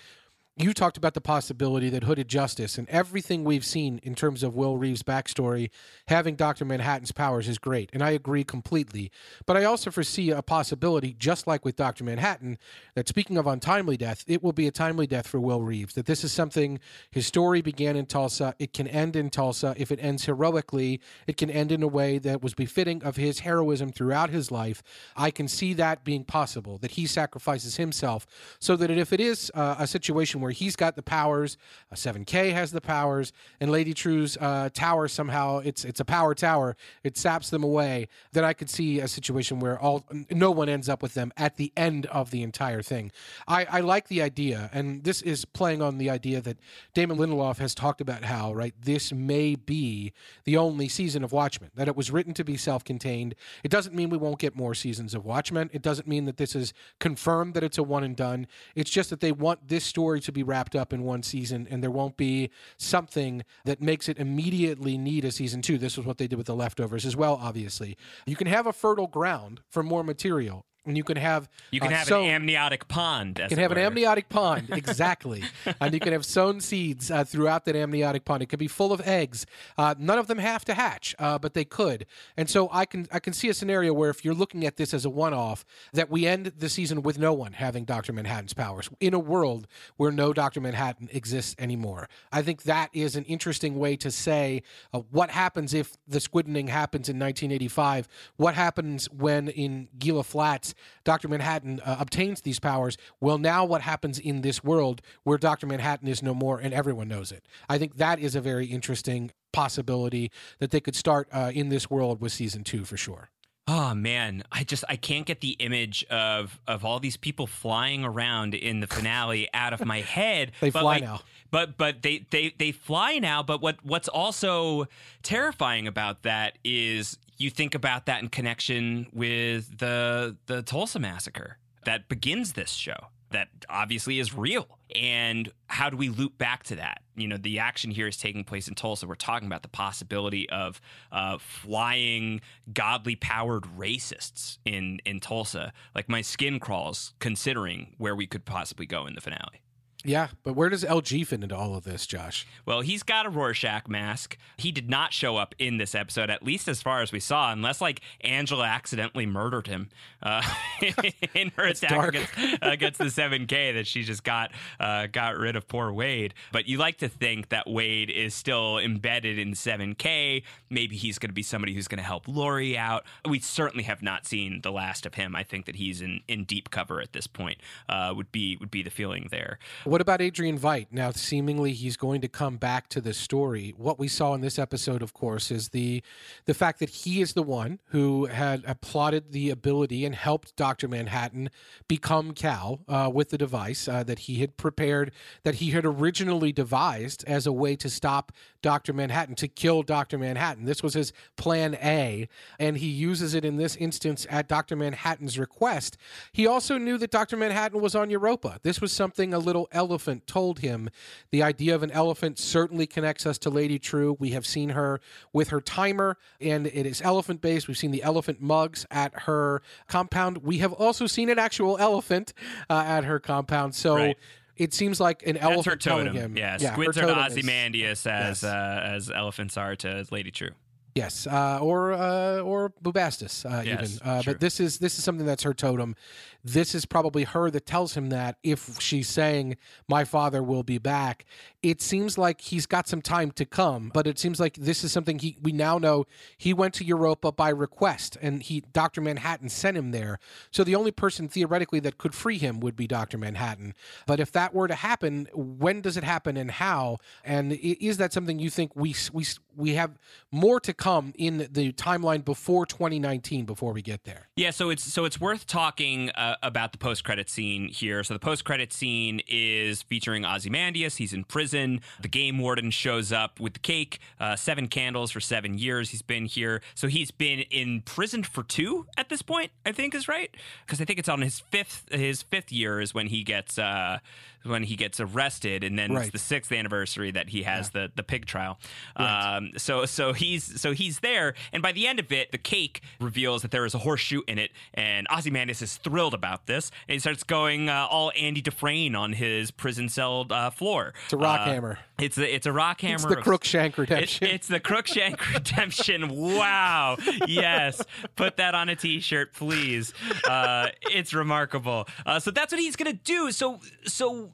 You 0.62 0.76
talked 0.76 0.95
about 0.95 1.15
the 1.15 1.21
possibility 1.21 1.89
that 1.89 2.04
Hooded 2.04 2.28
Justice 2.28 2.78
and 2.78 2.88
everything 2.88 3.43
we've 3.43 3.65
seen 3.65 4.00
in 4.04 4.13
terms 4.13 4.43
of 4.43 4.54
Will 4.54 4.78
Reeves' 4.78 5.02
backstory, 5.02 5.71
having 6.08 6.36
Dr. 6.36 6.65
Manhattan's 6.65 7.12
powers 7.12 7.47
is 7.47 7.58
great. 7.58 7.89
And 7.93 8.04
I 8.04 8.12
agree 8.12 8.43
completely. 8.43 9.12
But 9.47 9.58
I 9.58 9.63
also 9.63 9.89
foresee 9.89 10.30
a 10.30 10.43
possibility, 10.43 11.15
just 11.17 11.47
like 11.47 11.65
with 11.65 11.78
Dr. 11.78 12.04
Manhattan, 12.04 12.60
that 12.93 13.08
speaking 13.08 13.38
of 13.38 13.47
untimely 13.47 13.97
death, 13.97 14.24
it 14.28 14.43
will 14.43 14.52
be 14.52 14.67
a 14.67 14.71
timely 14.71 15.08
death 15.08 15.26
for 15.26 15.39
Will 15.39 15.63
Reeves. 15.63 15.95
That 15.95 16.06
this 16.06 16.24
is 16.24 16.32
something, 16.32 16.80
his 17.10 17.26
story 17.26 17.63
began 17.63 17.95
in 17.95 18.06
Tulsa. 18.06 18.54
It 18.60 18.71
can 18.71 18.88
end 18.88 19.15
in 19.15 19.32
Tulsa. 19.32 19.74
If 19.78 19.91
it 19.91 19.97
ends 20.00 20.26
heroically, 20.26 21.02
it 21.26 21.38
can 21.38 21.50
end 21.50 21.71
in 21.71 21.82
a 21.82 21.88
way 21.88 22.19
that 22.19 22.43
was 22.43 22.54
befitting 22.54 23.04
of 23.04 23.15
his 23.15 23.39
heroism 23.39 23.91
throughout 23.91 24.30
his 24.30 24.52
life. 24.52 24.84
I 25.15 25.32
can 25.32 25.47
see 25.47 25.74
that 25.74 26.04
being 26.04 26.24
possible, 26.24 26.78
that 26.80 26.91
he 26.91 27.08
sacrifices 27.08 27.78
himself 27.78 28.28
so 28.60 28.76
that 28.76 28.91
if 28.91 29.12
it 29.12 29.19
is 29.19 29.52
uh, 29.56 29.78
a 29.80 29.88
situation 29.88 30.39
where 30.39 30.50
where 30.51 30.55
he's 30.57 30.75
got 30.75 30.97
the 30.97 31.01
powers, 31.01 31.57
uh, 31.91 31.95
7K 31.95 32.51
has 32.51 32.71
the 32.71 32.81
powers, 32.81 33.31
and 33.61 33.71
Lady 33.71 33.93
Trieu's 33.93 34.37
uh, 34.37 34.69
tower 34.73 35.07
somehow 35.07 35.59
it's 35.59 35.85
it's 35.85 36.01
a 36.01 36.05
power 36.05 36.35
tower. 36.35 36.75
It 37.03 37.17
saps 37.17 37.49
them 37.49 37.63
away. 37.63 38.09
Then 38.33 38.43
I 38.43 38.51
could 38.53 38.69
see 38.69 38.99
a 38.99 39.07
situation 39.07 39.61
where 39.61 39.79
all 39.79 40.03
no 40.29 40.51
one 40.51 40.67
ends 40.67 40.89
up 40.89 41.01
with 41.01 41.13
them 41.13 41.31
at 41.37 41.55
the 41.55 41.71
end 41.77 42.05
of 42.07 42.31
the 42.31 42.43
entire 42.43 42.81
thing. 42.81 43.11
I, 43.47 43.65
I 43.65 43.79
like 43.79 44.09
the 44.09 44.21
idea, 44.21 44.69
and 44.73 45.05
this 45.05 45.21
is 45.21 45.45
playing 45.45 45.81
on 45.81 45.97
the 45.97 46.09
idea 46.09 46.41
that 46.41 46.57
Damon 46.93 47.17
Lindelof 47.17 47.57
has 47.59 47.73
talked 47.73 48.01
about 48.01 48.25
how 48.25 48.53
right 48.53 48.73
this 48.81 49.13
may 49.13 49.55
be 49.55 50.11
the 50.43 50.57
only 50.57 50.89
season 50.89 51.23
of 51.23 51.31
Watchmen 51.31 51.71
that 51.75 51.87
it 51.87 51.95
was 51.95 52.11
written 52.11 52.33
to 52.33 52.43
be 52.43 52.57
self-contained. 52.57 53.35
It 53.63 53.71
doesn't 53.71 53.95
mean 53.95 54.09
we 54.09 54.17
won't 54.17 54.39
get 54.39 54.55
more 54.55 54.73
seasons 54.73 55.13
of 55.13 55.23
Watchmen. 55.23 55.69
It 55.71 55.81
doesn't 55.81 56.07
mean 56.07 56.25
that 56.25 56.35
this 56.35 56.55
is 56.55 56.73
confirmed 56.99 57.53
that 57.53 57.63
it's 57.63 57.77
a 57.77 57.83
one 57.83 58.03
and 58.03 58.17
done. 58.17 58.47
It's 58.75 58.91
just 58.91 59.09
that 59.11 59.21
they 59.21 59.31
want 59.31 59.69
this 59.69 59.85
story 59.85 60.19
to 60.19 60.31
be 60.31 60.40
wrapped 60.43 60.75
up 60.75 60.93
in 60.93 61.04
one 61.04 61.23
season, 61.23 61.67
and 61.69 61.84
there 61.84 61.91
won't 61.91 62.17
be 62.17 62.49
something 62.77 63.43
that 63.65 63.82
makes 63.82 64.10
it 64.10 64.17
immediately 64.17 64.97
need 64.97 65.25
a 65.25 65.32
season 65.32 65.62
two. 65.62 65.77
This 65.77 65.97
was 65.97 66.06
what 66.06 66.17
they 66.17 66.27
did 66.27 66.38
with 66.38 66.47
the 66.47 66.56
leftovers 66.56 67.06
as 67.06 67.15
well. 67.15 67.39
Obviously, 67.41 67.97
you 68.25 68.36
can 68.36 68.47
have 68.47 68.67
a 68.67 68.73
fertile 68.73 69.08
ground 69.08 69.62
for 69.69 69.84
more 69.84 70.04
material 70.04 70.65
and 70.86 70.98
you 70.98 71.04
can 71.04 71.17
have 71.17 71.50
you 71.72 71.80
can 71.80 71.91
uh, 71.94 71.98
have 71.98 72.08
sown- 72.08 72.26
an 72.26 72.32
amniotic 72.32 72.88
pond. 72.88 73.39
you 73.39 73.48
can 73.50 73.60
have 73.60 73.72
an 73.72 73.78
amniotic 73.78 74.30
pond, 74.30 74.70
exactly, 74.72 75.44
and 75.80 75.94
you 75.94 76.00
can 76.00 76.12
have 76.13 76.26
sown 76.26 76.60
seeds 76.60 77.12
uh, 77.12 77.24
throughout 77.24 77.65
that 77.65 77.76
amniotic 77.76 78.26
pond. 78.26 78.41
It 78.44 78.48
could 78.48 78.60
be 78.60 78.67
full 78.67 78.91
of 78.91 79.02
eggs. 79.08 79.46
Uh, 79.78 79.96
none 79.98 80.17
of 80.17 80.28
them 80.28 80.39
have 80.39 80.65
to 80.65 80.74
hatch, 80.74 81.15
uh, 81.20 81.38
but 81.38 81.54
they 81.54 81.65
could. 81.65 82.06
And 82.38 82.50
so 82.50 82.70
I 82.72 82.86
can 82.86 83.08
I 83.12 83.20
can 83.20 83.34
see 83.34 83.50
a 83.50 83.54
scenario 83.54 83.94
where 83.94 84.10
if 84.10 84.26
you're 84.26 84.34
looking 84.34 84.65
at 84.65 84.78
this 84.78 84.94
as 84.94 85.06
a 85.06 85.10
one-off, 85.10 85.65
that 85.94 86.10
we 86.10 86.26
end 86.26 86.54
the 86.58 86.70
season 86.70 87.02
with 87.02 87.20
no 87.20 87.34
one 87.34 87.54
having 87.54 87.86
Doctor 87.86 88.13
Manhattan's 88.13 88.54
powers 88.54 88.89
in 89.00 89.13
a 89.13 89.20
world 89.20 89.67
where 89.98 90.12
no 90.12 90.34
Doctor 90.34 90.62
Manhattan 90.62 91.10
exists 91.12 91.56
anymore. 91.60 92.10
I 92.32 92.41
think 92.41 92.63
that 92.63 92.89
is 92.94 93.15
an 93.15 93.26
interesting 93.26 93.78
way 93.78 93.96
to 93.98 94.10
say 94.10 94.63
uh, 94.94 95.00
what 95.12 95.30
happens 95.30 95.74
if 95.74 95.96
the 96.08 96.20
squiddening 96.20 96.70
happens 96.70 97.10
in 97.10 97.20
1985. 97.20 98.08
What 98.38 98.56
happens 98.56 99.10
when 99.12 99.48
in 99.50 99.88
Gila 99.98 100.24
Flats 100.24 100.70
Dr. 101.03 101.27
Manhattan 101.27 101.79
uh, 101.81 101.97
obtains 101.99 102.41
these 102.41 102.60
powers. 102.60 102.97
Well, 103.19 103.38
now 103.38 103.65
what 103.65 103.81
happens 103.81 104.19
in 104.19 104.41
this 104.41 104.63
world 104.63 105.01
where 105.23 105.38
Dr. 105.38 105.67
Manhattan 105.67 106.07
is 106.07 106.21
no 106.21 106.34
more 106.34 106.60
and 106.60 106.73
everyone 106.73 107.07
knows 107.07 107.31
it? 107.31 107.45
I 107.69 107.77
think 107.77 107.97
that 107.97 108.19
is 108.19 108.36
a 108.36 108.41
very 108.41 108.65
interesting 108.67 109.31
possibility 109.53 110.31
that 110.60 110.71
they 110.71 110.79
could 110.79 110.95
start 110.95 111.27
uh, 111.31 111.51
in 111.53 111.69
this 111.69 111.89
world 111.89 112.21
with 112.21 112.31
season 112.31 112.63
two 112.63 112.86
for 112.86 112.97
sure. 112.97 113.29
Oh 113.67 113.93
man, 113.93 114.43
I 114.51 114.63
just 114.63 114.84
I 114.89 114.95
can't 114.95 115.25
get 115.25 115.39
the 115.39 115.51
image 115.51 116.03
of 116.10 116.60
of 116.67 116.84
all 116.84 116.99
these 116.99 117.15
people 117.15 117.45
flying 117.45 118.03
around 118.03 118.55
in 118.55 118.79
the 118.79 118.88
finale 118.88 119.47
out 119.53 119.71
of 119.71 119.86
my 119.86 120.01
head. 120.17 120.51
They 120.60 120.71
But, 120.71 120.81
fly 120.81 120.93
like, 120.95 121.03
now. 121.03 121.21
But 121.51 121.77
but 121.77 122.01
they 122.01 122.25
they 122.31 122.53
they 122.57 122.71
fly 122.71 123.19
now. 123.19 123.43
But 123.43 123.62
what 123.62 123.77
what's 123.84 124.07
also 124.07 124.88
terrifying 125.21 125.88
about 125.88 126.23
that 126.23 126.57
is 126.63 127.17
you 127.41 127.49
think 127.49 127.75
about 127.75 128.06
that 128.06 128.21
in 128.21 128.30
connection 128.30 129.08
with 129.12 129.80
the 129.80 130.38
the 130.45 130.62
Tulsa 130.62 130.99
massacre 130.99 131.58
that 131.86 132.08
begins 132.08 132.54
this 132.54 132.71
show. 132.71 133.08
That 133.32 133.47
obviously 133.69 134.19
is 134.19 134.36
real. 134.36 134.77
And 134.93 135.49
how 135.67 135.89
do 135.89 135.95
we 135.95 136.10
loop 136.10 136.38
back 136.38 136.63
to 136.63 136.75
that? 136.75 137.01
You 137.15 137.30
know, 137.30 137.38
the 137.38 137.60
action 137.60 137.89
here 137.89 138.08
is 138.08 138.17
taking 138.17 138.43
place 138.43 138.67
in 138.67 138.75
Tulsa. 138.75 139.08
We're 139.08 139.15
talking 139.15 139.47
about 139.47 139.62
the 139.62 139.69
possibility 139.69 140.49
of 140.49 140.82
uh, 141.13 141.38
flying, 141.38 142.41
godly 142.73 143.15
powered 143.15 143.63
racists 143.63 144.58
in, 144.65 144.99
in 145.06 145.21
Tulsa. 145.21 145.71
Like, 145.95 146.10
my 146.10 146.19
skin 146.19 146.60
crawls 146.60 147.13
considering 147.19 147.95
where 147.97 148.17
we 148.17 148.27
could 148.27 148.43
possibly 148.43 148.86
go 148.86 149.08
in 149.08 149.15
the 149.15 149.21
finale. 149.21 149.62
Yeah, 150.03 150.29
but 150.43 150.55
where 150.55 150.69
does 150.69 150.83
LG 150.83 151.27
fit 151.27 151.43
into 151.43 151.55
all 151.55 151.75
of 151.75 151.83
this, 151.83 152.07
Josh? 152.07 152.47
Well, 152.65 152.81
he's 152.81 153.03
got 153.03 153.25
a 153.25 153.29
Rorschach 153.29 153.87
mask. 153.87 154.37
He 154.57 154.71
did 154.71 154.89
not 154.89 155.13
show 155.13 155.37
up 155.37 155.53
in 155.59 155.77
this 155.77 155.93
episode, 155.93 156.29
at 156.29 156.43
least 156.43 156.67
as 156.67 156.81
far 156.81 157.01
as 157.01 157.11
we 157.11 157.19
saw, 157.19 157.51
unless 157.51 157.81
like 157.81 158.01
Angela 158.21 158.65
accidentally 158.65 159.25
murdered 159.25 159.67
him 159.67 159.89
uh, 160.23 160.41
in 161.35 161.51
her 161.55 161.65
attack 161.65 162.07
against, 162.07 162.33
against 162.61 162.99
the 162.99 163.09
Seven 163.11 163.45
K. 163.45 163.73
That 163.73 163.85
she 163.85 164.03
just 164.03 164.23
got 164.23 164.51
uh, 164.79 165.07
got 165.07 165.37
rid 165.37 165.55
of 165.55 165.67
poor 165.67 165.91
Wade. 165.93 166.33
But 166.51 166.67
you 166.67 166.77
like 166.77 166.97
to 166.99 167.09
think 167.09 167.49
that 167.49 167.69
Wade 167.69 168.09
is 168.09 168.33
still 168.33 168.79
embedded 168.79 169.37
in 169.37 169.53
Seven 169.53 169.93
K. 169.93 170.43
Maybe 170.69 170.95
he's 170.95 171.19
going 171.19 171.29
to 171.29 171.33
be 171.33 171.43
somebody 171.43 171.75
who's 171.75 171.87
going 171.87 171.99
to 171.99 172.03
help 172.03 172.27
Laurie 172.27 172.77
out. 172.77 173.05
We 173.27 173.39
certainly 173.39 173.83
have 173.83 174.01
not 174.01 174.25
seen 174.25 174.61
the 174.61 174.71
last 174.71 175.05
of 175.05 175.13
him. 175.13 175.35
I 175.35 175.43
think 175.43 175.65
that 175.67 175.75
he's 175.75 176.01
in, 176.01 176.21
in 176.27 176.45
deep 176.45 176.71
cover 176.71 177.01
at 177.01 177.13
this 177.13 177.27
point. 177.27 177.59
Uh, 177.87 178.13
would 178.15 178.31
be 178.31 178.57
would 178.57 178.71
be 178.71 178.81
the 178.81 178.89
feeling 178.89 179.27
there. 179.29 179.59
What 179.91 179.99
about 179.99 180.21
Adrian 180.21 180.58
Veidt? 180.58 180.88
Now, 180.89 181.12
seemingly 181.12 181.73
he's 181.73 181.97
going 181.97 182.21
to 182.21 182.30
come 182.30 182.56
back 182.56 182.88
to 182.88 183.01
this 183.01 183.17
story. 183.17 183.73
What 183.75 183.99
we 183.99 184.08
saw 184.08 184.34
in 184.34 184.39
this 184.39 184.58
episode, 184.58 185.01
of 185.04 185.12
course, 185.12 185.51
is 185.51 185.67
the 185.67 186.01
the 186.45 186.54
fact 186.54 186.80
that 186.80 186.89
he 186.89 187.19
is 187.19 187.34
the 187.34 187.43
one 187.43 187.80
who 187.88 188.27
had 188.27 188.63
applauded 188.65 189.34
the 189.34 189.49
ability 189.49 190.06
and 190.06 190.15
helped 190.15 190.56
Doctor 190.56 190.88
Manhattan 190.88 191.49
become 191.89 192.32
Cal 192.32 192.80
uh, 192.88 193.12
with 193.13 193.32
the 193.32 193.38
device 193.38 193.89
uh, 193.89 194.01
that 194.04 194.19
he 194.19 194.36
had 194.36 194.56
prepared, 194.56 195.12
that 195.43 195.56
he 195.56 195.71
had 195.71 195.86
originally 195.86 196.54
devised 196.54 197.25
as 197.27 197.45
a 197.45 197.51
way 197.51 197.75
to 197.75 197.89
stop 197.89 198.32
Doctor 198.62 198.93
Manhattan, 198.93 199.36
to 199.36 199.47
kill 199.47 199.84
Doctor 199.84 200.17
Manhattan. 200.17 200.65
This 200.65 200.84
was 200.84 200.93
his 200.93 201.13
plan 201.36 201.76
A, 201.76 202.28
and 202.60 202.78
he 202.78 202.88
uses 202.88 203.34
it 203.34 203.43
in 203.43 203.58
this 203.58 203.76
instance 203.76 204.28
at 204.30 204.47
Doctor 204.47 204.76
Manhattan's 204.76 205.38
request. 205.38 205.97
He 206.32 206.47
also 206.47 206.78
knew 206.78 206.97
that 206.97 207.12
Doctor 207.12 207.38
Manhattan 207.38 207.82
was 207.82 207.95
on 207.95 208.10
Europa. 208.10 208.60
This 208.63 208.82
was 208.82 208.91
something 208.91 209.34
a 209.34 209.39
little 209.39 209.67
elephant 209.71 210.28
told 210.28 210.60
him. 210.60 210.89
The 211.32 211.43
idea 211.43 211.76
of 211.76 211.84
an 211.84 211.91
elephant 211.91 212.39
certainly 212.39 212.88
connects 212.88 213.26
us 213.26 213.38
to 213.39 213.50
Lady 213.50 213.80
Trieu. 213.80 214.15
We 214.19 214.32
have 214.32 214.45
seen 214.45 214.69
her 214.69 215.00
with 215.34 215.50
her 215.50 215.62
timer, 215.62 216.17
and 216.39 216.67
it 216.67 216.86
is 216.86 217.02
elephant 217.02 217.41
based. 217.41 217.67
We've 217.67 217.78
seen 217.78 217.91
the 217.91 218.04
elephant 218.04 218.41
mugs 218.41 218.86
at 218.91 219.21
her 219.21 219.62
compound. 219.88 220.39
We 220.39 220.60
have 220.60 220.74
also 220.74 221.08
seen 221.08 221.30
an 221.30 221.39
actual 221.39 221.78
elephant 221.78 222.34
uh, 222.69 222.84
at 222.86 223.06
her 223.06 223.19
compound. 223.19 223.76
So. 223.76 223.95
Right. 223.95 224.17
It 224.62 224.74
seems 224.76 225.00
like 225.00 225.24
an 225.26 225.34
That's 225.34 225.45
elephant 225.45 225.82
telling 225.82 226.06
totem. 226.06 226.21
him. 226.21 226.38
Yeah, 226.38 226.52
her 226.60 226.74
squids 226.74 226.97
are 226.97 227.08
to 227.08 227.26
Ozymandias 227.26 228.06
as 228.06 228.43
Yes. 228.43 228.43
uh, 228.43 228.82
as 228.86 229.10
elephants 229.10 229.58
are 229.58 229.76
to 229.78 230.06
Lady 230.12 230.30
Trieu. 230.30 230.52
Yes, 230.93 231.26
uh, 231.26 231.58
or 231.62 231.93
uh, 231.93 232.39
or 232.41 232.74
Bubastis, 232.84 233.45
uh, 233.45 233.63
Yes, 233.63 233.95
even. 233.95 234.08
Uh, 234.08 234.21
but 234.26 234.39
this 234.39 234.60
is 234.60 234.78
this 234.78 234.97
is 235.00 235.04
something 235.04 235.26
that's 235.26 235.43
her 235.43 235.54
totem. 235.54 235.95
This 236.43 236.73
is 236.73 236.86
probably 236.86 237.23
her 237.23 237.51
that 237.51 237.65
tells 237.65 237.95
him 237.95 238.10
that 238.10 238.38
if 238.43 238.80
she's 238.80 239.08
saying 239.08 239.58
my 239.88 240.04
father 240.04 240.41
will 240.41 240.63
be 240.63 240.77
back, 240.77 241.25
it 241.62 241.82
seems 241.82 242.17
like 242.17 242.41
he's 242.41 242.65
got 242.65 242.88
some 242.88 243.01
time 243.01 243.32
to 243.32 243.45
come. 243.45 243.91
But 243.93 244.08
it 244.08 244.17
seems 244.17 244.39
like 244.39 244.56
this 244.56 244.84
is 244.84 244.91
something 244.91 245.19
he 245.19 245.38
we 245.41 245.51
now 245.51 245.77
know 245.77 246.06
he 246.38 246.54
went 246.54 246.73
to 246.75 246.86
Europa 246.86 247.32
by 247.32 247.49
request, 247.49 248.17
and 248.21 248.41
he 248.41 248.62
Doctor 248.73 249.01
Manhattan 249.01 249.49
sent 249.49 249.77
him 249.77 249.91
there. 249.91 250.19
So 250.51 250.63
the 250.63 250.75
only 250.75 250.91
person 250.91 251.27
theoretically 251.27 251.80
that 251.82 251.97
could 251.97 252.15
free 252.15 252.38
him 252.38 252.60
would 252.60 252.75
be 252.75 252.88
Doctor 252.88 253.17
Manhattan. 253.17 253.73
But 254.08 254.19
if 254.19 254.32
that 254.32 254.54
were 254.54 254.67
to 254.67 254.75
happen, 254.75 255.27
when 255.34 255.82
does 255.82 255.97
it 255.97 256.04
happen 256.04 256.38
and 256.38 256.51
how? 256.51 256.97
And 257.23 257.54
is 257.54 257.97
that 257.97 258.13
something 258.13 258.39
you 258.39 258.49
think 258.49 258.75
we 258.75 258.95
we 259.13 259.25
we 259.56 259.73
have 259.75 259.99
more 260.32 260.60
to 260.60 260.73
come 260.73 261.13
in 261.17 261.47
the 261.51 261.71
timeline 261.73 262.23
before 262.23 262.65
2019 262.65 263.45
before 263.45 263.73
we 263.73 263.82
get 263.82 264.04
there? 264.04 264.30
Yeah, 264.36 264.51
so 264.51 264.69
it's 264.69 264.84
so 264.84 265.06
it's 265.06 265.19
worth 265.19 265.45
talking 265.45 266.10
uh, 266.12 266.31
about 266.44 266.72
the 266.72 266.78
post 266.78 267.04
credit 267.04 267.30
scene 267.30 267.67
here. 267.67 268.04
So 268.04 268.13
the 268.13 268.20
post 268.20 268.44
credit 268.46 268.72
scene 268.74 269.22
is 269.28 269.82
featuring 269.82 270.26
Ozymandias. 270.26 270.98
He's 270.98 271.13
in 271.13 271.24
prison. 271.24 271.82
The 272.02 272.08
game 272.08 272.38
warden 272.39 272.72
shows 272.72 273.12
up 273.12 273.39
with 273.39 273.54
the 273.54 273.60
cake, 273.60 274.00
uh, 274.20 274.36
seven 274.36 274.67
candles 274.67 275.12
for 275.12 275.20
seven 275.20 275.58
years. 275.58 275.89
He's 275.91 276.02
been 276.02 276.26
here, 276.26 276.62
so 276.76 276.88
he's 276.88 277.12
been 277.12 277.39
in 277.52 277.82
prison 277.82 278.24
for 278.24 278.44
two 278.44 278.86
at 278.98 279.10
this 279.10 279.22
point. 279.22 279.52
I 279.65 279.72
think 279.72 279.96
is 279.96 280.08
right 280.08 280.36
because 280.65 280.82
I 280.82 280.86
think 280.86 281.00
it's 281.00 281.10
on 281.10 281.22
his 281.22 281.39
fifth 281.39 281.86
his 281.91 282.22
fifth 282.22 282.52
year 282.52 282.82
is 282.82 282.94
when 282.94 283.08
he 283.08 283.24
gets 283.24 283.58
uh, 283.60 284.00
when 284.44 284.63
he 284.63 284.76
gets 284.76 285.00
arrested, 285.00 285.63
and 285.63 285.78
then 285.78 285.94
Right. 285.94 286.04
it's 286.06 286.12
the 286.12 286.17
sixth 286.17 286.52
anniversary 286.52 287.12
that 287.12 287.30
he 287.30 287.44
has 287.44 287.70
the 287.72 287.91
the 287.96 288.04
pig 288.04 288.26
trial. 288.26 288.60
Um, 288.96 289.52
so 289.58 289.86
so 289.86 290.13
he's 290.13 290.60
so 290.60 290.74
he's 290.74 291.00
there, 291.00 291.36
and 291.54 291.62
by 291.62 291.72
the 291.72 291.88
end 291.88 292.00
of 292.00 292.12
it, 292.12 292.32
the 292.32 292.38
cake 292.38 292.82
reveals 293.00 293.41
that 293.44 293.52
there 293.52 293.65
is 293.65 293.74
a 293.74 293.78
horseshoe 293.80 294.22
in 294.28 294.38
it, 294.39 294.52
and 294.74 295.08
Ozymandias 295.15 295.62
is 295.62 295.78
thrilled 295.78 296.13
about 296.13 296.20
this, 296.45 296.71
and 296.88 296.93
he 296.93 296.99
starts 296.99 297.23
going 297.23 297.69
uh, 297.69 297.88
all 297.89 298.12
Andy 298.17 298.41
Dufresne 298.41 298.95
on 298.95 299.13
his 299.13 299.51
prison 299.51 299.89
cell 299.89 300.25
uh, 300.29 300.49
floor. 300.49 300.93
It's 301.05 301.13
a 301.13 301.17
rock 301.17 301.41
Uh, 301.41 301.45
hammer. 301.45 301.79
It's 301.99 302.17
a 302.17 302.36
it's 302.36 302.45
a 302.45 302.51
rock 302.51 302.81
hammer. 302.81 302.95
It's 302.95 303.05
the 303.05 303.15
Crookshank 303.17 303.73
it- 303.73 303.81
redemption. 303.81 304.27
it's 304.27 304.47
the 304.47 304.60
Crookshank 304.60 305.34
Redemption. 305.34 306.10
Wow. 306.10 306.97
Yes. 307.27 307.81
Put 308.15 308.38
that 308.38 308.55
on 308.55 308.69
a 308.69 308.75
t 308.75 308.99
shirt, 308.99 309.34
please. 309.34 309.93
Uh, 310.27 310.67
it's 310.91 311.13
remarkable. 311.13 311.88
Uh, 312.05 312.19
so 312.19 312.31
that's 312.31 312.51
what 312.51 312.60
he's 312.62 312.75
going 312.75 312.91
to 312.91 313.03
do. 313.03 313.31
So, 313.31 313.60
so. 313.86 314.31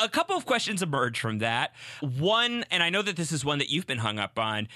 A 0.00 0.08
couple 0.08 0.34
of 0.34 0.46
questions 0.46 0.80
emerge 0.80 1.20
from 1.20 1.38
that. 1.38 1.74
One, 2.00 2.64
and 2.70 2.82
I 2.82 2.88
know 2.88 3.02
that 3.02 3.16
this 3.16 3.32
is 3.32 3.44
one 3.44 3.58
that 3.58 3.68
you've 3.68 3.86
been 3.86 3.98
hung 3.98 4.18
up 4.18 4.38
on. 4.38 4.66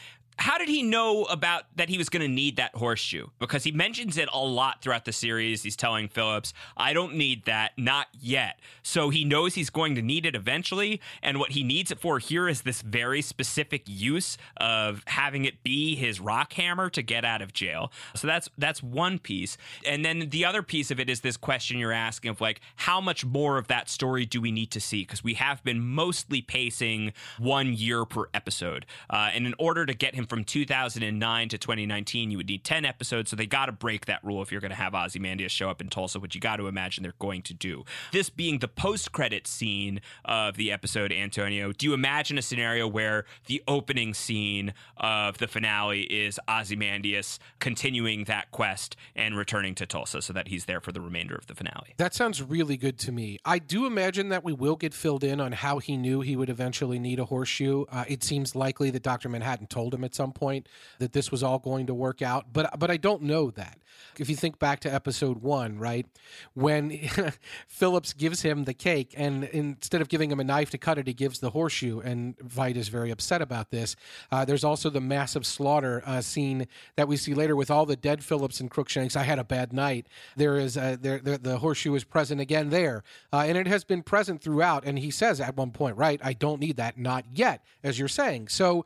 How 0.43 0.59
did 0.59 0.67
he 0.67 0.83
know 0.83 1.23
about 1.27 1.67
that 1.77 1.89
he 1.89 1.97
was 1.97 2.09
going 2.09 2.21
to 2.21 2.27
need 2.27 2.57
that 2.57 2.75
horseshoe? 2.75 3.29
Because 3.39 3.63
he 3.63 3.71
mentions 3.71 4.19
it 4.19 4.29
a 4.33 4.41
lot 4.41 4.83
throughout 4.83 5.05
the 5.05 5.13
series. 5.13 5.63
He's 5.63 5.77
telling 5.77 6.09
Phillips, 6.09 6.53
I 6.77 6.93
don't 6.93 7.15
need 7.15 7.45
that, 7.45 7.79
not 7.79 8.09
yet. 8.21 8.59
So 8.83 9.11
he 9.11 9.25
knows 9.25 9.55
he's 9.55 9.71
going 9.71 9.95
to 9.95 10.03
need 10.03 10.27
it 10.27 10.35
eventually. 10.35 11.01
And 11.23 11.39
what 11.39 11.53
he 11.53 11.63
needs 11.63 11.93
it 11.93 12.01
for 12.01 12.19
here 12.19 12.49
is 12.49 12.63
this 12.63 12.83
very 12.83 13.23
specific 13.23 13.85
use 13.87 14.37
of 14.57 15.05
having 15.07 15.45
it 15.45 15.63
be 15.63 15.95
his 15.95 16.19
rock 16.19 16.55
hammer 16.55 16.91
to 16.91 17.03
get 17.03 17.25
out 17.25 17.41
of 17.41 17.53
jail. 17.53 17.93
So 18.17 18.27
that's 18.27 18.51
that's 18.59 18.83
one 18.83 19.21
piece. 19.21 19.57
And 19.87 20.05
then 20.05 20.31
the 20.31 20.45
other 20.45 20.65
piece 20.65 20.91
of 20.91 20.99
it 20.99 21.09
is 21.09 21.21
this 21.21 21.37
question 21.37 21.79
you're 21.79 21.93
asking 21.93 22.33
of 22.33 22.41
like, 22.41 22.61
how 22.75 23.01
much 23.01 23.25
more 23.25 23.59
of 23.59 23.69
that 23.69 23.89
story 23.89 24.27
do 24.27 24.41
we 24.41 24.51
need 24.51 24.73
to 24.73 24.81
see? 24.81 25.03
Because 25.03 25.23
we 25.23 25.35
have 25.35 25.63
been 25.63 25.81
mostly 25.81 26.43
pacing 26.43 27.13
one 27.39 27.75
year 27.75 28.05
per 28.05 28.25
episode. 28.35 28.87
Uh, 29.09 29.31
and 29.33 29.47
in 29.47 29.55
order 29.57 29.87
to 29.87 29.95
get 29.95 30.17
him 30.17 30.27
from 30.33 30.45
2009 30.45 31.49
to 31.51 31.59
2019, 31.59 32.31
you 32.31 32.39
would 32.39 32.49
need 32.49 32.65
10 32.65 32.87
episodes. 32.87 33.29
So 33.29 33.37
they 33.37 33.45
got 33.45 33.67
to 33.67 33.73
break 33.73 34.07
that 34.07 34.25
rule 34.25 34.41
if 34.41 34.51
you're 34.51 34.63
going 34.63 34.71
to 34.71 34.75
have 34.75 34.95
Ozymandias 34.95 35.53
show 35.53 35.69
up 35.69 35.83
in 35.83 35.91
Tulsa, 35.91 36.19
which 36.19 36.35
you 36.35 36.41
got 36.41 36.57
to 36.57 36.69
imagine 36.69 37.03
they're 37.03 37.13
going 37.19 37.43
to 37.43 37.53
do. 37.53 37.85
This 38.13 38.31
being 38.31 38.61
the 38.61 38.69
post 38.69 39.13
credit 39.13 39.47
scene 39.47 40.01
of 40.25 40.57
the 40.57 40.73
episode, 40.73 41.13
Antonio, 41.13 41.73
do 41.73 41.85
you 41.85 41.93
imagine 41.93 42.39
a 42.39 42.43
scenario 42.43 42.89
where 42.89 43.27
the 43.45 43.63
opening 43.69 44.15
scene 44.15 44.73
of 44.97 45.37
the 45.37 45.47
finale 45.47 46.05
is 46.05 46.41
Ozymandias 46.49 47.39
continuing 47.61 48.25
that 48.25 48.51
quest 48.53 48.97
and 49.15 49.37
returning 49.37 49.75
to 49.75 49.85
Tulsa 49.85 50.23
so 50.23 50.33
that 50.33 50.49
he's 50.49 50.65
there 50.65 50.81
for 50.81 50.93
the 50.93 51.03
remainder 51.03 51.35
of 51.35 51.47
the 51.47 51.55
finale? 51.55 51.93
That 51.99 52.15
sounds 52.15 52.41
really 52.41 52.79
good 52.79 52.99
to 53.01 53.13
me. 53.13 53.39
I 53.45 53.59
do 53.59 53.85
imagine 53.85 54.31
that 54.31 54.45
we 54.45 54.55
will 54.55 54.77
get 54.77 54.95
filled 54.95 55.25
in 55.25 55.43
on 55.43 55.53
how 55.53 55.79
he 55.79 55.99
knew 55.99 56.23
he 56.23 56.37
would 56.37 56.49
eventually 56.49 56.99
need 56.99 57.19
a 57.19 57.27
horseshoe. 57.27 57.85
Uh, 57.93 58.07
it 58.09 58.25
seems 58.25 58.57
likely 58.57 58.89
that 58.93 59.03
Dr. 59.03 59.29
Manhattan 59.29 59.67
told 59.67 59.93
him 59.93 60.05
at 60.05 60.12
some 60.15 60.33
point 60.33 60.69
that 60.99 61.13
this 61.13 61.31
was 61.31 61.43
all 61.43 61.59
going 61.59 61.87
to 61.87 61.95
work 61.95 62.23
out, 62.23 62.53
but 62.53 62.79
but 62.79 62.91
I 62.91 62.97
don't 62.97 63.23
know 63.23 63.51
that. 63.51 63.79
If 64.19 64.29
you 64.29 64.37
think 64.37 64.59
back 64.59 64.81
to 64.81 64.93
episode 64.93 65.43
one, 65.43 65.79
right, 65.79 66.07
when 66.55 66.99
Phillips 67.69 68.13
gives 68.13 68.43
him 68.43 68.65
the 68.65 68.75
cake, 68.75 69.15
and 69.17 69.45
instead 69.45 70.01
of 70.01 70.09
giving 70.09 70.31
him 70.31 70.41
a 70.41 70.45
knife 70.45 70.71
to 70.71 70.79
cut 70.79 70.99
it, 70.99 71.07
he 71.07 71.15
gives 71.15 71.39
the 71.39 71.51
horseshoe, 71.51 72.01
and 72.01 72.37
Veidt 72.39 72.77
is 72.77 72.89
very 72.89 73.11
upset 73.11 73.41
about 73.41 73.71
this. 73.71 73.97
Uh, 74.31 74.45
there's 74.45 74.65
also 74.65 74.91
the 74.91 75.01
massive 75.01 75.47
slaughter 75.47 76.03
uh, 76.05 76.21
scene 76.21 76.67
that 76.97 77.09
we 77.09 77.17
see 77.17 77.35
later 77.35 77.57
with 77.57 77.71
all 77.71 77.87
the 77.87 77.97
dead 77.97 78.23
Phillips 78.23 78.61
and 78.61 78.71
Crookshanks. 78.71 79.17
I 79.17 79.23
had 79.23 79.39
a 79.39 79.45
bad 79.45 79.73
night. 79.73 80.07
There 80.37 80.57
is 80.57 80.77
uh, 80.77 80.97
there, 81.01 81.19
there 81.19 81.39
the 81.39 81.59
horseshoe 81.59 81.95
is 81.95 82.05
present 82.05 82.41
again 82.41 82.71
there, 82.71 83.03
uh, 83.33 83.45
and 83.47 83.57
it 83.57 83.67
has 83.67 83.85
been 83.85 84.03
present 84.03 84.43
throughout. 84.43 84.85
And 84.85 84.99
he 84.99 85.11
says 85.11 85.41
at 85.41 85.57
one 85.57 85.71
point, 85.71 85.97
right, 85.97 86.21
I 86.23 86.33
don't 86.33 86.61
need 86.61 86.77
that, 86.77 86.99
not 86.99 87.25
yet, 87.33 87.65
as 87.83 87.99
you're 87.99 88.09
saying. 88.09 88.49
So 88.49 88.85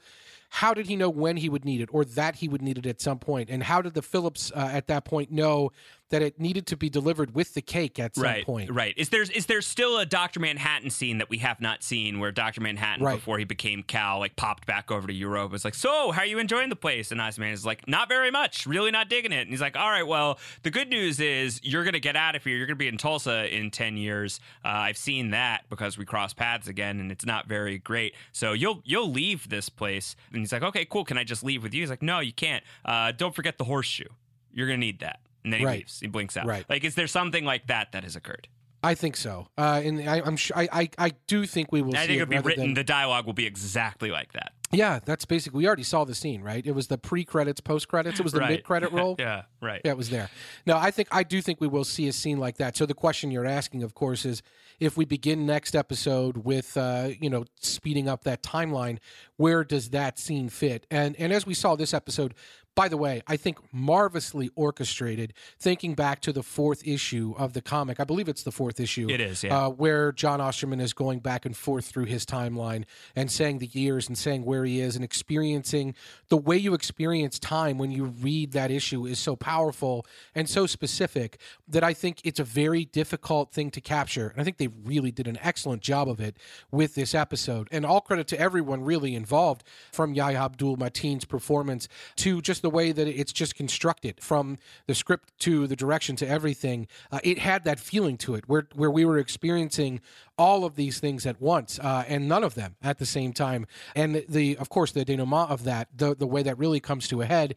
how 0.48 0.72
did 0.74 0.86
he 0.86 0.96
know 0.96 1.10
when 1.10 1.36
he 1.36 1.48
would 1.48 1.64
need 1.64 1.80
it 1.80 1.88
or 1.92 2.04
that 2.04 2.36
he 2.36 2.48
would 2.48 2.62
need 2.62 2.78
it 2.78 2.86
at 2.86 3.00
some 3.00 3.18
point? 3.18 3.50
and 3.50 3.62
how 3.62 3.82
did 3.82 3.94
the 3.94 4.02
phillips 4.02 4.52
uh, 4.54 4.70
at 4.72 4.86
that 4.86 5.04
point 5.04 5.30
know 5.30 5.70
that 6.10 6.22
it 6.22 6.38
needed 6.38 6.66
to 6.68 6.76
be 6.76 6.88
delivered 6.88 7.34
with 7.34 7.54
the 7.54 7.62
cake 7.62 7.98
at 7.98 8.14
some 8.14 8.24
right, 8.24 8.44
point. 8.46 8.70
right. 8.70 8.94
Is 8.96 9.08
there 9.08 9.22
is 9.22 9.46
there 9.46 9.60
still 9.60 9.98
a 9.98 10.06
dr 10.06 10.38
manhattan 10.38 10.90
scene 10.90 11.18
that 11.18 11.28
we 11.28 11.38
have 11.38 11.60
not 11.60 11.82
seen 11.82 12.20
where 12.20 12.30
dr 12.30 12.60
manhattan 12.60 13.04
Right. 13.04 13.16
before 13.16 13.38
he 13.38 13.44
became 13.44 13.82
cal 13.82 14.20
like 14.20 14.36
popped 14.36 14.66
back 14.66 14.90
over 14.90 15.06
to 15.06 15.12
Europe 15.12 15.50
was 15.52 15.64
like 15.64 15.74
so 15.74 16.12
how 16.12 16.22
are 16.22 16.26
you 16.26 16.38
enjoying 16.38 16.68
the 16.68 16.76
place? 16.76 17.10
And 17.10 17.20
Ozyman 17.20 17.52
is 17.52 17.66
like 17.66 17.86
not 17.88 18.08
very 18.08 18.30
much. 18.30 18.66
Really 18.66 18.90
not 18.90 19.08
digging 19.08 19.32
it. 19.32 19.40
And 19.42 19.50
he's 19.50 19.60
like 19.60 19.76
all 19.76 19.90
right 19.90 20.06
well 20.06 20.38
the 20.62 20.70
good 20.70 20.88
news 20.88 21.18
is 21.20 21.60
you're 21.62 21.84
gonna 21.84 21.98
get 21.98 22.16
out 22.16 22.36
of 22.36 22.44
here. 22.44 22.56
You're 22.56 22.66
gonna 22.66 22.76
be 22.76 22.88
in 22.88 22.98
tulsa 22.98 23.54
in 23.54 23.70
10 23.70 23.96
years. 23.96 24.40
Uh, 24.64 24.68
i've 24.68 24.96
seen 24.96 25.30
that 25.30 25.64
because 25.68 25.98
we 25.98 26.04
cross 26.04 26.32
paths 26.32 26.68
again 26.68 27.00
and 27.00 27.10
it's 27.10 27.26
not 27.26 27.48
very 27.48 27.78
great. 27.78 28.14
So 28.32 28.52
you'll 28.52 28.80
you'll 28.84 29.10
leave 29.10 29.48
this 29.48 29.68
place. 29.68 30.14
And 30.30 30.40
he's 30.40 30.52
like 30.52 30.62
okay 30.62 30.84
cool. 30.84 31.04
Can 31.04 31.18
i 31.18 31.24
just 31.24 31.42
leave 31.42 31.62
with 31.62 31.74
you? 31.74 31.82
He's 31.82 31.90
like 31.90 32.02
no 32.02 32.20
you 32.20 32.32
can't. 32.32 32.62
Uh, 32.84 33.12
don't 33.12 33.34
forget 33.34 33.58
the 33.58 33.64
horseshoe. 33.64 34.08
You're 34.52 34.66
gonna 34.68 34.78
need 34.78 35.00
that 35.00 35.20
and 35.46 35.52
then 35.52 35.60
he 35.60 35.66
Right. 35.66 35.78
leaves 35.78 36.00
he 36.00 36.08
blinks 36.08 36.36
out 36.36 36.44
Right. 36.44 36.66
like 36.68 36.84
is 36.84 36.94
there 36.96 37.06
something 37.06 37.44
like 37.46 37.68
that 37.68 37.92
that 37.92 38.02
has 38.04 38.16
occurred 38.16 38.48
i 38.82 38.94
think 38.94 39.16
so 39.16 39.48
uh, 39.56 39.80
and 39.82 40.00
I, 40.08 40.20
i'm 40.24 40.36
sure 40.36 40.56
I, 40.58 40.68
I 40.72 40.90
i 40.98 41.10
do 41.26 41.46
think 41.46 41.72
we 41.72 41.80
will 41.82 41.96
I 41.96 42.02
see 42.02 42.06
think 42.08 42.18
it 42.18 42.22
it'll 42.22 42.30
be 42.42 42.46
written. 42.48 42.64
than- 42.66 42.74
the 42.74 42.84
dialogue 42.84 43.24
will 43.24 43.32
be 43.32 43.46
exactly 43.46 44.10
like 44.10 44.32
that. 44.34 44.52
yeah 44.70 44.98
that's 45.04 45.24
basically 45.24 45.58
we 45.58 45.66
already 45.66 45.82
saw 45.82 46.04
the 46.04 46.14
scene 46.14 46.42
right 46.42 46.64
it 46.66 46.72
was 46.72 46.88
the 46.88 46.98
pre-credits 46.98 47.60
post-credits 47.60 48.20
it 48.20 48.22
was 48.22 48.32
the 48.32 48.40
Right. 48.40 48.50
mid-credit 48.50 48.92
roll 48.98 49.16
yeah, 49.18 49.42
right. 49.62 49.80
Yeah, 49.84 49.92
it 49.92 49.96
was 49.96 50.10
there. 50.10 50.28
No, 50.66 50.76
I 50.76 50.90
think 50.90 51.08
I 51.10 51.22
do 51.22 51.40
think 51.40 51.60
we 51.60 51.68
will 51.68 51.84
see 51.84 52.06
a 52.08 52.12
scene 52.12 52.38
like 52.38 52.58
that. 52.58 52.76
So 52.76 52.84
the 52.86 52.94
question 52.94 53.30
you're 53.30 53.46
asking, 53.46 53.82
of 53.82 53.94
course, 53.94 54.24
is 54.24 54.42
if 54.78 54.96
we 54.96 55.04
begin 55.06 55.46
next 55.46 55.74
episode 55.74 56.36
with 56.38 56.76
uh, 56.76 57.10
you 57.20 57.30
know 57.30 57.44
speeding 57.60 58.08
up 58.08 58.24
that 58.24 58.42
timeline, 58.42 58.98
where 59.36 59.64
does 59.64 59.90
that 59.90 60.18
scene 60.18 60.48
fit? 60.50 60.86
And 60.90 61.16
and 61.16 61.32
as 61.32 61.46
we 61.46 61.54
saw 61.54 61.74
this 61.76 61.94
episode, 61.94 62.34
by 62.76 62.88
the 62.88 62.96
way, 62.98 63.22
I 63.26 63.36
think 63.38 63.58
marvelously 63.72 64.50
orchestrated. 64.54 65.32
Thinking 65.58 65.94
back 65.94 66.20
to 66.20 66.32
the 66.32 66.42
fourth 66.42 66.86
issue 66.86 67.34
of 67.38 67.54
the 67.54 67.62
comic, 67.62 67.98
I 67.98 68.04
believe 68.04 68.28
it's 68.28 68.42
the 68.42 68.52
fourth 68.52 68.78
issue. 68.78 69.08
It 69.10 69.20
is, 69.20 69.42
yeah. 69.42 69.66
Uh, 69.66 69.70
where 69.70 70.12
John 70.12 70.42
Osterman 70.42 70.80
is 70.80 70.92
going 70.92 71.20
back 71.20 71.46
and 71.46 71.56
forth 71.56 71.86
through 71.86 72.04
his 72.04 72.26
timeline 72.26 72.84
and 73.16 73.30
saying 73.30 73.58
the 73.58 73.66
years 73.66 74.08
and 74.08 74.16
saying 74.16 74.44
where 74.44 74.66
he 74.66 74.78
is 74.80 74.94
and 74.94 75.02
experiencing 75.04 75.94
the 76.28 76.36
way 76.36 76.58
you 76.58 76.74
experience 76.74 77.38
time 77.38 77.78
when 77.78 77.90
you 77.90 78.04
read 78.04 78.52
that 78.52 78.70
issue 78.70 79.06
is 79.06 79.18
so 79.18 79.36
powerful 79.36 80.04
and 80.34 80.46
so 80.46 80.66
specific 80.66 81.38
that 81.66 81.82
I 81.82 81.94
think 81.94 82.20
it's 82.24 82.38
a 82.38 82.44
very 82.44 82.84
difficult 82.84 83.52
thing 83.52 83.70
to 83.70 83.80
capture. 83.80 84.28
And 84.28 84.40
I 84.40 84.44
think 84.44 84.58
they 84.58 84.68
really 84.68 85.10
did 85.10 85.26
an 85.26 85.38
excellent 85.42 85.80
job 85.80 86.10
of 86.10 86.20
it 86.20 86.36
with 86.70 86.94
this 86.94 87.14
episode. 87.14 87.68
And 87.72 87.86
all 87.86 88.02
credit 88.02 88.28
to 88.28 88.38
everyone 88.38 88.84
really 88.84 89.14
involved, 89.14 89.64
from 89.92 90.12
Yahya 90.12 90.36
Abdul 90.36 90.76
Mateen's 90.76 91.24
performance 91.24 91.88
to 92.16 92.42
just 92.42 92.65
the 92.66 92.70
way 92.70 92.90
that 92.90 93.06
it's 93.06 93.32
just 93.32 93.54
constructed, 93.54 94.14
from 94.20 94.58
the 94.88 94.94
script 94.94 95.32
to 95.38 95.68
the 95.68 95.76
direction 95.76 96.16
to 96.16 96.26
everything. 96.26 96.88
Uh, 97.12 97.20
it 97.22 97.38
had 97.38 97.62
that 97.62 97.78
feeling 97.78 98.16
to 98.18 98.34
it 98.34 98.42
where 98.48 98.66
where 98.74 98.90
we 98.90 99.04
were 99.04 99.18
experiencing 99.18 100.00
all 100.36 100.64
of 100.64 100.74
these 100.74 100.98
things 100.98 101.24
at 101.26 101.40
once 101.40 101.78
uh, 101.78 102.02
and 102.08 102.28
none 102.28 102.42
of 102.42 102.54
them 102.56 102.74
at 102.82 102.98
the 102.98 103.06
same 103.06 103.32
time. 103.32 103.68
And 103.94 104.24
the 104.28 104.56
of 104.56 104.68
course 104.68 104.90
the 104.90 105.04
denouement 105.04 105.48
of 105.48 105.62
that, 105.62 105.86
the 105.96 106.16
the 106.16 106.26
way 106.26 106.42
that 106.42 106.58
really 106.58 106.80
comes 106.80 107.06
to 107.08 107.22
a 107.22 107.26
head, 107.26 107.54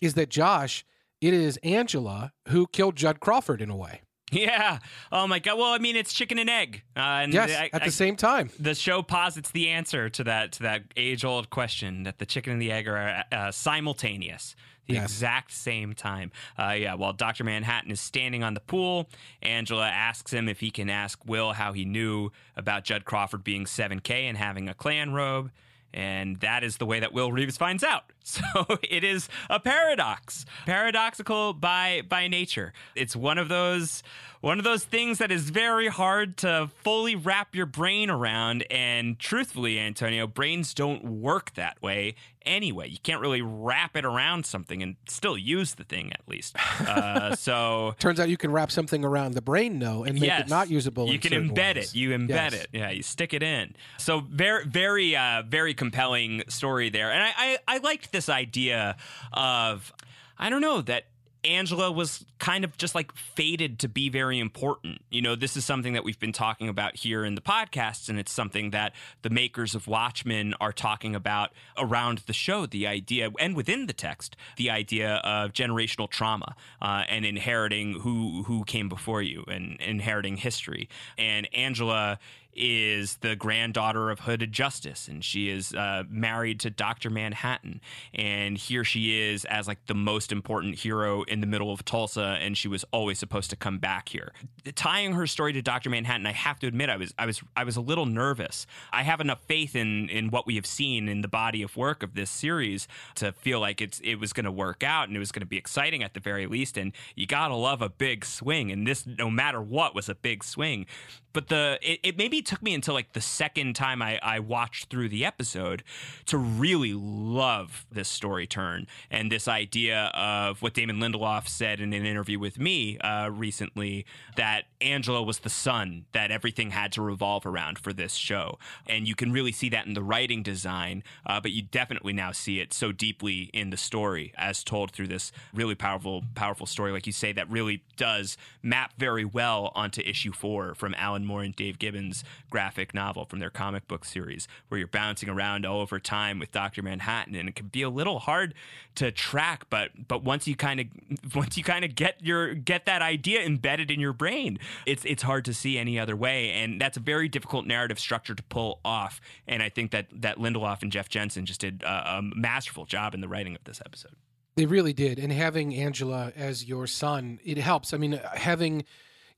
is 0.00 0.14
that 0.14 0.28
Josh. 0.28 0.84
It 1.20 1.34
is 1.34 1.56
Angela 1.62 2.32
who 2.48 2.66
killed 2.66 2.96
Judd 2.96 3.20
Crawford 3.20 3.62
in 3.62 3.70
a 3.70 3.76
way. 3.76 4.02
Yeah. 4.32 4.78
Oh 5.12 5.26
my 5.26 5.38
god. 5.38 5.58
Well, 5.58 5.72
I 5.72 5.78
mean, 5.78 5.94
it's 5.94 6.12
chicken 6.12 6.38
and 6.38 6.48
egg. 6.50 6.82
Uh, 6.96 7.00
and 7.00 7.32
Yes, 7.34 7.50
I- 7.50 7.70
at 7.72 7.82
I- 7.82 7.86
the 7.86 7.92
same 7.92 8.16
time. 8.16 8.50
the 8.58 8.74
show 8.74 9.02
posits 9.02 9.50
the 9.50 9.68
answer 9.68 10.08
to 10.10 10.24
that 10.24 10.52
to 10.52 10.62
that 10.64 10.82
age 10.96 11.24
old 11.24 11.50
question 11.50 12.02
that 12.04 12.18
the 12.18 12.26
chicken 12.26 12.52
and 12.54 12.60
the 12.62 12.72
egg 12.72 12.88
are 12.88 13.24
uh, 13.30 13.50
simultaneous. 13.52 14.56
The 14.88 14.94
Yes. 14.94 15.04
exact 15.04 15.52
same 15.52 15.94
time. 15.94 16.32
Uh, 16.58 16.70
yeah, 16.76 16.94
while 16.94 17.12
Dr. 17.12 17.44
Manhattan 17.44 17.90
is 17.92 18.00
standing 18.00 18.42
on 18.42 18.54
the 18.54 18.60
pool, 18.60 19.08
Angela 19.40 19.88
asks 19.88 20.32
him 20.32 20.48
if 20.48 20.58
he 20.58 20.72
can 20.72 20.90
ask 20.90 21.24
Will 21.24 21.52
how 21.52 21.72
he 21.72 21.84
knew 21.84 22.30
about 22.56 22.82
Judd 22.84 23.04
Crawford 23.04 23.44
being 23.44 23.64
7K 23.64 24.26
and 24.28 24.36
having 24.36 24.68
a 24.68 24.74
Klan 24.74 25.12
robe. 25.12 25.52
And 25.94 26.40
that 26.40 26.64
is 26.64 26.78
the 26.78 26.86
way 26.86 27.00
that 27.00 27.12
Will 27.12 27.32
Reeves 27.32 27.56
finds 27.56 27.84
out. 27.84 28.04
So 28.24 28.42
it 28.88 29.02
is 29.02 29.28
a 29.50 29.58
paradox, 29.58 30.46
paradoxical 30.64 31.54
by 31.54 32.02
by 32.08 32.28
nature. 32.28 32.72
It's 32.94 33.16
one 33.16 33.36
of 33.36 33.48
those 33.48 34.04
one 34.40 34.58
of 34.58 34.64
those 34.64 34.84
things 34.84 35.18
that 35.18 35.32
is 35.32 35.50
very 35.50 35.88
hard 35.88 36.36
to 36.38 36.70
fully 36.82 37.16
wrap 37.16 37.54
your 37.54 37.66
brain 37.66 38.10
around. 38.10 38.64
And 38.70 39.18
truthfully, 39.18 39.78
Antonio, 39.80 40.28
brains 40.28 40.72
don't 40.72 41.04
work 41.04 41.54
that 41.54 41.82
way 41.82 42.14
anyway. 42.46 42.88
You 42.88 42.98
can't 43.02 43.20
really 43.20 43.42
wrap 43.42 43.96
it 43.96 44.04
around 44.04 44.46
something 44.46 44.82
and 44.82 44.96
still 45.08 45.36
use 45.36 45.74
the 45.74 45.84
thing 45.84 46.12
at 46.12 46.20
least. 46.28 46.56
Uh, 46.80 47.34
so 47.36 47.94
Turns 47.98 48.20
out 48.20 48.28
you 48.28 48.36
can 48.36 48.52
wrap 48.52 48.70
something 48.70 49.04
around 49.04 49.34
the 49.34 49.42
brain, 49.42 49.78
though, 49.78 50.04
and 50.04 50.14
make 50.14 50.24
yes, 50.24 50.42
it 50.42 50.48
not 50.50 50.70
usable. 50.70 51.08
You 51.08 51.18
can 51.18 51.32
embed 51.32 51.76
ways. 51.76 51.90
it. 51.90 51.96
You 51.96 52.10
embed 52.10 52.28
Yes. 52.28 52.54
it. 52.54 52.68
Yeah, 52.72 52.90
you 52.90 53.02
stick 53.02 53.32
it 53.34 53.42
in. 53.42 53.74
So 53.98 54.20
very, 54.20 54.64
very, 54.66 55.16
uh, 55.16 55.42
very 55.46 55.74
compelling 55.74 56.42
story 56.48 56.88
there. 56.90 57.10
And 57.12 57.22
I, 57.22 57.32
I, 57.36 57.58
I 57.68 57.78
liked 57.78 58.12
this 58.12 58.28
idea 58.28 58.96
of, 59.32 59.92
I 60.38 60.50
don't 60.50 60.60
know 60.62 60.80
that. 60.82 61.04
Angela 61.44 61.90
was 61.90 62.24
kind 62.38 62.64
of 62.64 62.76
just 62.78 62.94
like 62.94 63.12
fated 63.14 63.80
to 63.80 63.88
be 63.88 64.08
very 64.08 64.38
important. 64.38 65.02
You 65.10 65.22
know, 65.22 65.34
this 65.34 65.56
is 65.56 65.64
something 65.64 65.94
that 65.94 66.04
we've 66.04 66.18
been 66.18 66.32
talking 66.32 66.68
about 66.68 66.96
here 66.96 67.24
in 67.24 67.34
the 67.34 67.40
podcasts, 67.40 68.08
and 68.08 68.18
it's 68.18 68.30
something 68.30 68.70
that 68.70 68.92
the 69.22 69.30
makers 69.30 69.74
of 69.74 69.88
Watchmen 69.88 70.54
are 70.60 70.72
talking 70.72 71.16
about 71.16 71.52
around 71.76 72.18
the 72.26 72.32
show. 72.32 72.66
The 72.66 72.86
idea, 72.86 73.30
and 73.40 73.56
within 73.56 73.86
the 73.86 73.92
text, 73.92 74.36
the 74.56 74.70
idea 74.70 75.16
of 75.16 75.52
generational 75.52 76.08
trauma 76.08 76.54
uh, 76.80 77.04
and 77.08 77.24
inheriting 77.24 78.00
who 78.00 78.44
who 78.44 78.64
came 78.64 78.88
before 78.88 79.22
you 79.22 79.44
and 79.48 79.80
inheriting 79.80 80.36
history. 80.36 80.88
And 81.18 81.48
Angela 81.54 82.20
is 82.54 83.16
the 83.18 83.34
granddaughter 83.34 84.10
of 84.10 84.20
Hooded 84.20 84.52
Justice, 84.52 85.08
and 85.08 85.24
she 85.24 85.48
is 85.48 85.74
uh, 85.74 86.04
married 86.08 86.60
to 86.60 86.70
Doctor 86.70 87.10
Manhattan. 87.10 87.80
And 88.14 88.58
here 88.58 88.84
she 88.84 89.20
is 89.20 89.44
as 89.46 89.66
like 89.66 89.86
the 89.86 89.94
most 89.94 90.32
important 90.32 90.76
hero 90.76 91.22
in 91.22 91.40
the 91.40 91.46
middle 91.46 91.72
of 91.72 91.84
Tulsa, 91.84 92.38
and 92.40 92.56
she 92.56 92.68
was 92.68 92.84
always 92.92 93.18
supposed 93.18 93.50
to 93.50 93.56
come 93.56 93.78
back 93.78 94.08
here. 94.08 94.32
Tying 94.74 95.12
her 95.12 95.26
story 95.26 95.52
to 95.52 95.62
Doctor 95.62 95.90
Manhattan, 95.90 96.26
I 96.26 96.32
have 96.32 96.58
to 96.60 96.66
admit, 96.66 96.90
I 96.90 96.96
was 96.96 97.14
I 97.18 97.26
was 97.26 97.42
I 97.56 97.64
was 97.64 97.76
a 97.76 97.80
little 97.80 98.06
nervous. 98.06 98.66
I 98.92 99.02
have 99.02 99.20
enough 99.20 99.40
faith 99.46 99.74
in 99.74 100.08
in 100.08 100.30
what 100.30 100.46
we 100.46 100.56
have 100.56 100.66
seen 100.66 101.08
in 101.08 101.22
the 101.22 101.28
body 101.28 101.62
of 101.62 101.76
work 101.76 102.02
of 102.02 102.14
this 102.14 102.30
series 102.30 102.86
to 103.16 103.32
feel 103.32 103.60
like 103.60 103.80
it's 103.80 104.00
it 104.04 104.16
was 104.16 104.32
going 104.32 104.44
to 104.44 104.52
work 104.52 104.82
out 104.82 105.08
and 105.08 105.16
it 105.16 105.20
was 105.20 105.32
going 105.32 105.40
to 105.40 105.46
be 105.46 105.56
exciting 105.56 106.02
at 106.02 106.14
the 106.14 106.20
very 106.20 106.46
least. 106.46 106.76
And 106.76 106.92
you 107.14 107.26
gotta 107.26 107.54
love 107.54 107.82
a 107.82 107.88
big 107.88 108.24
swing, 108.24 108.70
and 108.70 108.86
this, 108.86 109.06
no 109.06 109.30
matter 109.30 109.60
what, 109.60 109.94
was 109.94 110.08
a 110.08 110.14
big 110.14 110.44
swing 110.44 110.86
but 111.32 111.48
the 111.48 111.78
it, 111.82 112.00
it, 112.02 112.18
maybe 112.18 112.41
took 112.42 112.62
me 112.62 112.74
until 112.74 112.94
like 112.94 113.12
the 113.12 113.20
second 113.20 113.74
time 113.74 114.02
I, 114.02 114.18
I 114.22 114.38
watched 114.38 114.90
through 114.90 115.08
the 115.08 115.24
episode 115.24 115.82
to 116.26 116.38
really 116.38 116.92
love 116.94 117.86
this 117.90 118.08
story 118.08 118.46
turn 118.46 118.86
and 119.10 119.30
this 119.30 119.48
idea 119.48 120.10
of 120.14 120.62
what 120.62 120.74
Damon 120.74 120.98
Lindelof 120.98 121.48
said 121.48 121.80
in 121.80 121.92
an 121.92 122.04
interview 122.04 122.38
with 122.38 122.58
me 122.58 122.98
uh, 122.98 123.30
recently 123.32 124.04
that 124.36 124.64
Angela 124.80 125.22
was 125.22 125.40
the 125.40 125.50
sun 125.50 126.04
that 126.12 126.30
everything 126.30 126.70
had 126.70 126.92
to 126.92 127.02
revolve 127.02 127.46
around 127.46 127.78
for 127.78 127.92
this 127.92 128.14
show, 128.14 128.58
and 128.86 129.06
you 129.06 129.14
can 129.14 129.32
really 129.32 129.52
see 129.52 129.68
that 129.68 129.86
in 129.86 129.94
the 129.94 130.02
writing 130.02 130.42
design, 130.42 131.02
uh, 131.26 131.40
but 131.40 131.52
you 131.52 131.62
definitely 131.62 132.12
now 132.12 132.32
see 132.32 132.60
it 132.60 132.72
so 132.72 132.92
deeply 132.92 133.50
in 133.52 133.70
the 133.70 133.76
story 133.76 134.32
as 134.36 134.64
told 134.64 134.90
through 134.90 135.08
this 135.08 135.32
really 135.54 135.74
powerful 135.74 136.22
powerful 136.34 136.66
story, 136.66 136.92
like 136.92 137.06
you 137.06 137.12
say, 137.12 137.32
that 137.32 137.50
really 137.50 137.82
does 137.96 138.36
map 138.62 138.92
very 138.98 139.24
well 139.24 139.72
onto 139.74 140.00
issue 140.02 140.32
four 140.32 140.74
from 140.74 140.94
Alan 140.96 141.24
Moore 141.24 141.42
and 141.42 141.54
Dave 141.54 141.78
Gibbons 141.78 142.24
graphic 142.50 142.94
novel 142.94 143.24
from 143.24 143.38
their 143.38 143.50
comic 143.50 143.86
book 143.88 144.04
series, 144.04 144.48
where 144.68 144.78
you're 144.78 144.88
bouncing 144.88 145.28
around 145.28 145.66
all 145.66 145.80
over 145.80 145.98
time 145.98 146.38
with 146.38 146.52
Doctor 146.52 146.82
Manhattan, 146.82 147.34
and 147.34 147.48
it 147.48 147.54
can 147.54 147.66
be 147.66 147.82
a 147.82 147.90
little 147.90 148.18
hard 148.18 148.54
to 148.96 149.10
track. 149.10 149.66
But 149.70 150.08
but 150.08 150.22
once 150.22 150.46
you 150.46 150.56
kind 150.56 150.80
of 150.80 150.86
once 151.34 151.56
you 151.56 151.64
kind 151.64 151.84
of 151.84 151.94
get 151.94 152.22
your 152.22 152.54
get 152.54 152.86
that 152.86 153.02
idea 153.02 153.42
embedded 153.42 153.90
in 153.90 154.00
your 154.00 154.12
brain, 154.12 154.58
it's 154.86 155.04
it's 155.04 155.22
hard 155.22 155.44
to 155.46 155.54
see 155.54 155.78
any 155.78 155.98
other 155.98 156.16
way, 156.16 156.50
and 156.50 156.80
that's 156.80 156.96
a 156.96 157.00
very 157.00 157.28
difficult 157.28 157.66
narrative 157.66 157.98
structure 157.98 158.34
to 158.34 158.42
pull 158.44 158.80
off. 158.84 159.20
And 159.46 159.62
I 159.62 159.68
think 159.68 159.90
that 159.92 160.06
that 160.12 160.38
Lindelof 160.38 160.82
and 160.82 160.92
Jeff 160.92 161.08
Jensen 161.08 161.46
just 161.46 161.60
did 161.60 161.82
a, 161.82 162.18
a 162.18 162.22
masterful 162.22 162.84
job 162.84 163.14
in 163.14 163.20
the 163.20 163.28
writing 163.28 163.54
of 163.54 163.64
this 163.64 163.80
episode. 163.84 164.16
They 164.54 164.66
really 164.66 164.92
did. 164.92 165.18
And 165.18 165.32
having 165.32 165.74
Angela 165.74 166.32
as 166.36 166.66
your 166.66 166.86
son, 166.86 167.40
it 167.44 167.56
helps. 167.56 167.94
I 167.94 167.96
mean, 167.96 168.20
having 168.34 168.84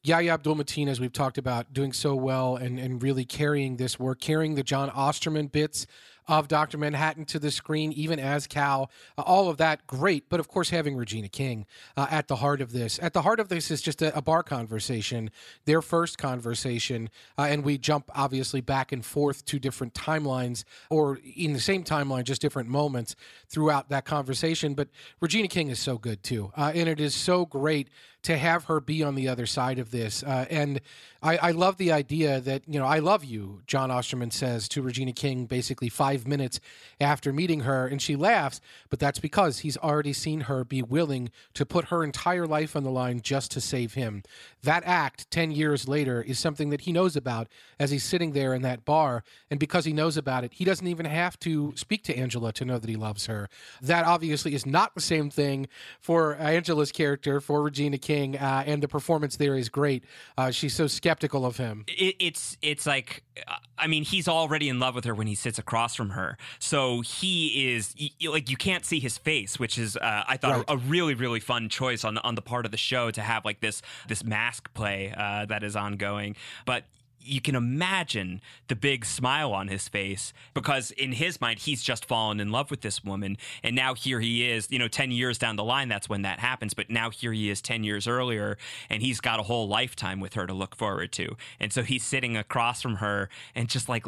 Yahya 0.07 0.35
Abdul 0.35 0.57
Mateen, 0.57 0.87
as 0.87 1.01
we've 1.01 1.15
talked 1.15 1.39
about, 1.39 1.73
doing 1.73 1.91
so 1.95 2.15
well 2.15 2.57
and, 2.57 2.79
and 2.79 3.03
really 3.03 3.25
carrying 3.25 3.79
this 3.79 3.99
work, 3.99 4.21
carrying 4.21 4.55
the 4.55 4.63
Jon 4.63 4.91
Osterman 4.91 5.47
bits 5.47 5.87
of 6.27 6.49
Dr. 6.49 6.79
Manhattan 6.79 7.25
to 7.27 7.39
the 7.39 7.51
screen, 7.51 7.93
even 7.93 8.19
as 8.19 8.47
Cal. 8.47 8.91
Uh, 9.19 9.23
all 9.23 9.49
of 9.49 9.59
that, 9.59 9.87
great. 9.87 10.29
But 10.29 10.41
of 10.41 10.49
course, 10.49 10.71
having 10.71 10.97
Regina 10.97 11.29
King 11.29 11.67
uh, 11.97 12.07
at 12.11 12.29
the 12.29 12.37
heart 12.37 12.61
of 12.61 12.73
this. 12.73 12.99
At 13.03 13.13
the 13.13 13.23
heart 13.23 13.41
of 13.41 13.49
this 13.49 13.71
is 13.71 13.83
just 13.83 14.03
a, 14.03 14.17
a 14.17 14.23
bar 14.23 14.43
conversation, 14.43 15.31
their 15.65 15.83
first 15.83 16.19
conversation. 16.19 17.11
Uh, 17.39 17.43
and 17.43 17.65
we 17.65 17.79
jump 17.79 18.11
obviously 18.15 18.61
back 18.61 18.93
and 18.93 19.05
forth 19.05 19.45
to 19.47 19.59
different 19.59 19.95
timelines 19.95 20.65
or 20.91 21.19
in 21.37 21.53
the 21.53 21.61
same 21.61 21.85
timeline, 21.85 22.25
just 22.25 22.41
different 22.41 22.69
moments 22.69 23.17
throughout 23.49 23.89
that 23.91 24.05
conversation. 24.05 24.75
But 24.75 24.89
Regina 25.21 25.49
King 25.49 25.69
is 25.69 25.79
so 25.79 25.99
good 25.99 26.23
too. 26.23 26.53
Uh, 26.57 26.73
and 26.75 26.89
it 26.89 27.01
is 27.01 27.15
so 27.15 27.45
great 27.45 27.89
to 28.25 28.39
have 28.39 28.65
her 28.65 28.81
be 28.81 29.03
on 29.03 29.15
the 29.15 29.29
other 29.29 29.47
side 29.47 29.79
of 29.79 29.91
this. 29.91 30.23
Uh, 30.23 30.47
and 30.49 30.81
I, 31.23 31.37
I, 31.37 31.51
love 31.51 31.77
the 31.77 31.93
idea 31.93 32.41
that, 32.41 32.63
you 32.67 32.79
know, 32.79 32.87
I 32.87 32.99
love 32.99 33.23
you, 33.23 33.61
Jon 33.67 33.91
Osterman 33.91 34.31
says 34.31 34.67
to 34.71 34.83
Regina 34.83 35.13
King 35.13 35.45
basically 35.45 35.91
five 35.91 36.14
minutes 36.27 36.61
after 37.01 37.33
meeting 37.33 37.61
her. 37.61 37.87
And 37.87 38.01
she 38.01 38.15
laughs, 38.15 38.61
but 38.89 38.99
that's 38.99 39.19
because 39.19 39.61
he's 39.61 39.77
already 39.77 40.13
seen 40.13 40.43
her 40.43 40.65
be 40.65 40.83
willing 40.83 41.31
to 41.55 41.67
put 41.67 41.87
her 41.87 42.05
entire 42.05 42.47
life 42.47 42.77
on 42.77 42.85
the 42.85 42.91
line 42.91 43.21
just 43.21 43.51
to 43.53 43.61
save 43.61 43.95
him. 43.95 44.23
That 44.65 44.83
act 44.87 45.31
10 45.31 45.51
years 45.51 45.89
later 45.89 46.23
is 46.23 46.39
something 46.39 46.71
that 46.71 46.83
he 46.83 46.93
knows 46.93 47.17
about 47.17 47.49
as 47.79 47.91
he's 47.91 48.05
sitting 48.05 48.33
there 48.33 48.55
in 48.55 48.63
that 48.63 48.85
bar. 48.85 49.23
And 49.51 49.61
because 49.61 49.85
he 49.85 49.93
knows 49.93 50.17
about 50.17 50.45
it, 50.45 50.55
he 50.55 50.65
doesn't 50.65 50.87
even 50.87 51.07
have 51.07 51.39
to 51.41 51.73
speak 51.77 52.03
to 52.05 52.17
Angela 52.17 52.53
to 52.55 52.65
know 52.65 52.79
that 52.79 52.89
he 52.89 52.97
loves 52.97 53.27
her. 53.27 53.49
That 53.83 54.05
obviously 54.07 54.55
is 54.55 54.65
not 54.65 54.95
the 54.95 55.01
same 55.01 55.31
thing 55.31 55.69
for 56.01 56.37
Angela's 56.37 56.93
character, 56.93 57.41
for 57.41 57.63
Regina 57.63 57.99
King 57.99 58.37
uh, 58.37 58.65
and 58.67 58.83
the 58.83 58.89
performance 58.89 59.37
there 59.37 59.57
is 59.57 59.69
great. 59.69 60.05
Uh, 60.39 60.51
she's 60.51 60.75
so 60.75 60.87
skeptical 60.87 61.45
of 61.45 61.57
him. 61.57 61.85
It, 61.89 62.17
it's 62.19 62.57
it's 62.63 62.87
like, 62.87 63.23
uh, 63.47 63.57
I 63.77 63.87
mean, 63.87 64.05
he's 64.05 64.29
already 64.29 64.69
in 64.69 64.79
love 64.79 64.95
with 64.95 65.05
her 65.05 65.15
when 65.15 65.27
he 65.27 65.35
sits 65.35 65.59
across 65.59 65.95
from 65.95 66.11
her. 66.11 66.39
So 66.59 67.01
he 67.01 67.75
is 67.75 67.95
like 68.27 68.49
you 68.49 68.57
can't 68.57 68.85
see 68.85 69.01
his 69.01 69.19
face, 69.19 69.59
which 69.59 69.79
is 69.79 69.97
uh, 69.97 70.25
I 70.27 70.37
thought 70.37 70.57
right. 70.57 70.65
a, 70.69 70.75
a, 70.75 70.77
really 70.77 71.15
really 71.15 71.41
fun 71.41 71.69
choice 71.69 72.05
on 72.05 72.19
on 72.19 72.35
the 72.35 72.43
part 72.43 72.65
of 72.65 72.71
the 72.71 72.79
show 72.79 73.11
to 73.11 73.21
have 73.21 73.45
like 73.45 73.61
this 73.61 73.83
this 74.09 74.25
mask 74.25 74.54
play 74.61 75.13
uh, 75.17 75.47
that 75.47 75.63
is 75.63 75.77
ongoing. 75.77 76.37
But 76.65 76.85
you 77.25 77.41
can 77.41 77.55
imagine 77.55 78.41
the 78.69 78.77
big 78.77 79.05
smile 79.05 79.53
on 79.53 79.69
his 79.69 79.89
face 79.89 80.33
because 80.53 80.91
in 80.93 81.13
his 81.13 81.41
mind 81.41 81.61
he's 81.61 81.83
just 81.83 82.05
fallen 82.05 82.41
in 82.41 82.51
love 82.51 82.71
with 82.71 82.83
this 82.83 83.03
woman. 83.03 83.37
And 83.63 83.75
now 83.75 83.95
here 83.95 84.21
he 84.21 84.49
is 84.49 84.71
you 84.71 84.79
know 84.79 84.89
10 84.89 85.11
years 85.11 85.39
down 85.39 85.57
the 85.57 85.65
line 85.65 85.89
that's 85.89 86.09
when 86.09 86.23
that 86.23 86.39
happens. 86.39 86.75
But 86.75 86.91
now 86.91 87.11
here 87.11 87.33
he 87.33 87.51
is 87.51 87.61
10 87.63 87.85
years 87.85 88.07
earlier 88.07 88.59
and 88.91 89.03
he's 89.03 89.21
got 89.21 89.41
a 89.41 89.45
whole 89.45 89.69
lifetime 89.69 90.21
with 90.21 90.35
her 90.35 90.47
to 90.47 90.55
look 90.55 90.77
forward 90.77 91.13
to. 91.13 91.37
And 91.59 91.73
so 91.73 91.83
he's 91.83 92.05
sitting 92.05 92.37
across 92.37 92.83
from 92.83 92.97
her 92.97 93.29
and 93.55 93.69
just 93.69 93.89
like 93.89 94.05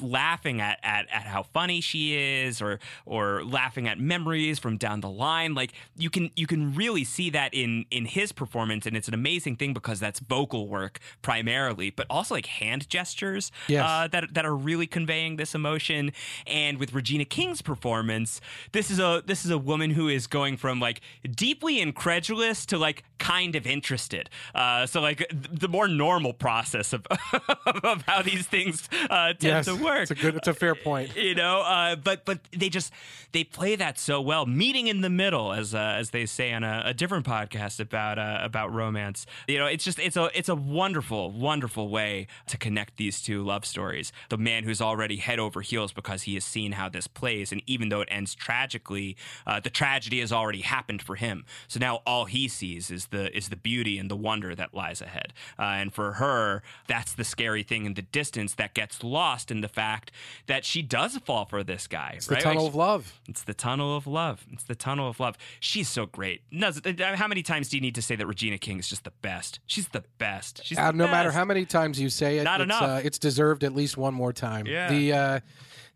laughing 0.00 0.60
at, 0.60 0.78
at, 0.82 1.06
at 1.10 1.22
how 1.22 1.42
funny 1.42 1.80
she 1.80 2.16
is 2.16 2.60
or 2.60 2.78
or 3.04 3.44
laughing 3.44 3.86
at 3.88 3.98
memories 3.98 4.58
from 4.58 4.76
down 4.76 5.00
the 5.00 5.10
line. 5.10 5.54
Like 5.54 5.72
you 5.96 6.10
can 6.10 6.30
you 6.36 6.46
can 6.46 6.74
really 6.74 7.04
see 7.04 7.30
that 7.30 7.54
in 7.54 7.86
in 7.90 8.06
his 8.06 8.32
performance. 8.32 8.86
And 8.86 8.96
it's 8.96 9.08
an 9.08 9.14
amazing 9.14 9.56
thing 9.56 9.72
because 9.72 10.00
that's 10.00 10.20
vocal 10.20 10.68
work 10.68 10.98
primarily 11.22 11.90
but 11.90 12.06
also 12.08 12.34
like 12.34 12.46
hand 12.56 12.88
gestures 12.88 13.52
yes. 13.68 13.84
uh, 13.86 14.08
that 14.08 14.34
that 14.34 14.44
are 14.44 14.56
really 14.56 14.86
conveying 14.86 15.36
this 15.36 15.54
emotion. 15.54 16.12
And 16.46 16.78
with 16.78 16.92
Regina 16.92 17.24
King's 17.24 17.62
performance, 17.62 18.40
this 18.72 18.90
is 18.90 18.98
a 18.98 19.22
this 19.24 19.44
is 19.44 19.50
a 19.50 19.58
woman 19.58 19.90
who 19.90 20.08
is 20.08 20.26
going 20.26 20.56
from 20.56 20.80
like 20.80 21.00
deeply 21.34 21.80
incredulous 21.80 22.66
to 22.66 22.78
like 22.78 23.04
kind 23.18 23.56
of 23.56 23.66
interested. 23.66 24.30
Uh, 24.54 24.86
so 24.86 25.00
like 25.00 25.26
the 25.30 25.68
more 25.68 25.88
normal 25.88 26.32
process 26.32 26.92
of 26.92 27.06
of 27.66 28.02
how 28.02 28.22
these 28.22 28.46
things 28.46 28.88
uh, 29.10 29.28
tend 29.28 29.42
yes, 29.42 29.66
to 29.66 29.74
work. 29.76 30.02
It's 30.02 30.10
a 30.10 30.14
good. 30.14 30.36
It's 30.36 30.48
a 30.48 30.54
fair 30.54 30.74
point. 30.74 31.16
You 31.16 31.34
know, 31.34 31.60
uh, 31.62 31.96
but 31.96 32.24
but 32.24 32.40
they 32.52 32.68
just 32.68 32.92
they 33.32 33.44
play 33.44 33.76
that 33.76 33.98
so 33.98 34.20
well. 34.20 34.46
Meeting 34.46 34.86
in 34.86 35.00
the 35.00 35.10
middle, 35.10 35.52
as 35.52 35.74
uh, 35.74 35.78
as 35.78 36.10
they 36.10 36.26
say 36.26 36.52
on 36.52 36.64
a, 36.64 36.82
a 36.86 36.94
different 36.94 37.26
podcast 37.26 37.80
about 37.80 38.18
uh, 38.18 38.38
about 38.42 38.72
romance. 38.72 39.26
You 39.48 39.58
know, 39.58 39.66
it's 39.66 39.84
just 39.84 39.98
it's 39.98 40.16
a 40.16 40.30
it's 40.34 40.48
a 40.48 40.54
wonderful 40.54 41.30
wonderful 41.30 41.88
way 41.88 42.26
to 42.46 42.56
connect 42.56 42.96
these 42.96 43.20
two 43.20 43.44
love 43.44 43.64
stories. 43.64 44.12
The 44.28 44.38
man 44.38 44.64
who's 44.64 44.80
already 44.80 45.16
head 45.16 45.38
over 45.38 45.60
heels 45.60 45.92
because 45.92 46.22
he 46.22 46.34
has 46.34 46.44
seen 46.44 46.72
how 46.72 46.88
this 46.88 47.06
plays, 47.06 47.52
and 47.52 47.62
even 47.66 47.88
though 47.88 48.00
it 48.00 48.08
ends 48.10 48.34
tragically, 48.34 49.16
uh, 49.46 49.60
the 49.60 49.70
tragedy 49.70 50.20
has 50.20 50.32
already 50.32 50.62
happened 50.62 51.02
for 51.02 51.16
him. 51.16 51.44
So 51.68 51.80
now 51.80 52.02
all 52.06 52.26
he 52.26 52.48
sees 52.48 52.90
is 52.90 53.06
the 53.06 53.36
is 53.36 53.48
the 53.48 53.56
beauty 53.56 53.98
and 53.98 54.10
the 54.10 54.16
wonder 54.16 54.54
that 54.54 54.74
lies 54.74 55.00
ahead. 55.00 55.32
Uh, 55.58 55.62
and 55.62 55.92
for 55.92 56.14
her, 56.14 56.62
that's 56.86 57.12
the 57.12 57.24
scary 57.24 57.62
thing 57.62 57.84
in 57.86 57.94
the 57.94 58.02
distance 58.02 58.54
that 58.54 58.74
gets 58.74 59.02
lost 59.02 59.50
in 59.50 59.60
the 59.60 59.68
fact 59.68 60.10
that 60.46 60.64
she 60.64 60.82
does 60.82 61.16
fall 61.18 61.44
for 61.44 61.62
this 61.62 61.86
guy. 61.86 62.14
It's 62.16 62.28
right? 62.28 62.38
the 62.38 62.44
tunnel 62.44 62.64
like, 62.64 62.70
of 62.70 62.74
love. 62.76 63.20
It's 63.28 63.42
the 63.42 63.54
tunnel 63.54 63.96
of 63.96 64.06
love. 64.06 64.46
It's 64.52 64.64
the 64.64 64.74
tunnel 64.74 65.08
of 65.08 65.20
love. 65.20 65.36
She's 65.60 65.88
so 65.88 66.06
great. 66.06 66.42
How 66.52 67.28
many 67.28 67.42
times 67.42 67.68
do 67.68 67.76
you 67.76 67.80
need 67.80 67.94
to 67.94 68.02
say 68.02 68.16
that 68.16 68.26
Regina 68.26 68.58
King 68.58 68.78
is 68.78 68.88
just 68.88 69.04
the 69.04 69.12
best? 69.22 69.60
She's 69.66 69.88
the 69.88 70.04
best. 70.18 70.64
She's 70.64 70.78
uh, 70.78 70.92
the 70.92 70.98
no 70.98 71.04
best. 71.04 71.12
matter 71.12 71.30
how 71.32 71.44
many 71.44 71.64
times 71.64 72.00
you 72.00 72.08
say 72.10 72.35
it, 72.38 72.44
not 72.44 72.60
it's, 72.60 72.64
enough. 72.64 72.82
Uh, 72.82 73.00
it's 73.04 73.18
deserved 73.18 73.64
at 73.64 73.74
least 73.74 73.96
one 73.96 74.14
more 74.14 74.32
time. 74.32 74.66
Yeah. 74.66 74.88
The 74.88 75.12
uh, 75.12 75.40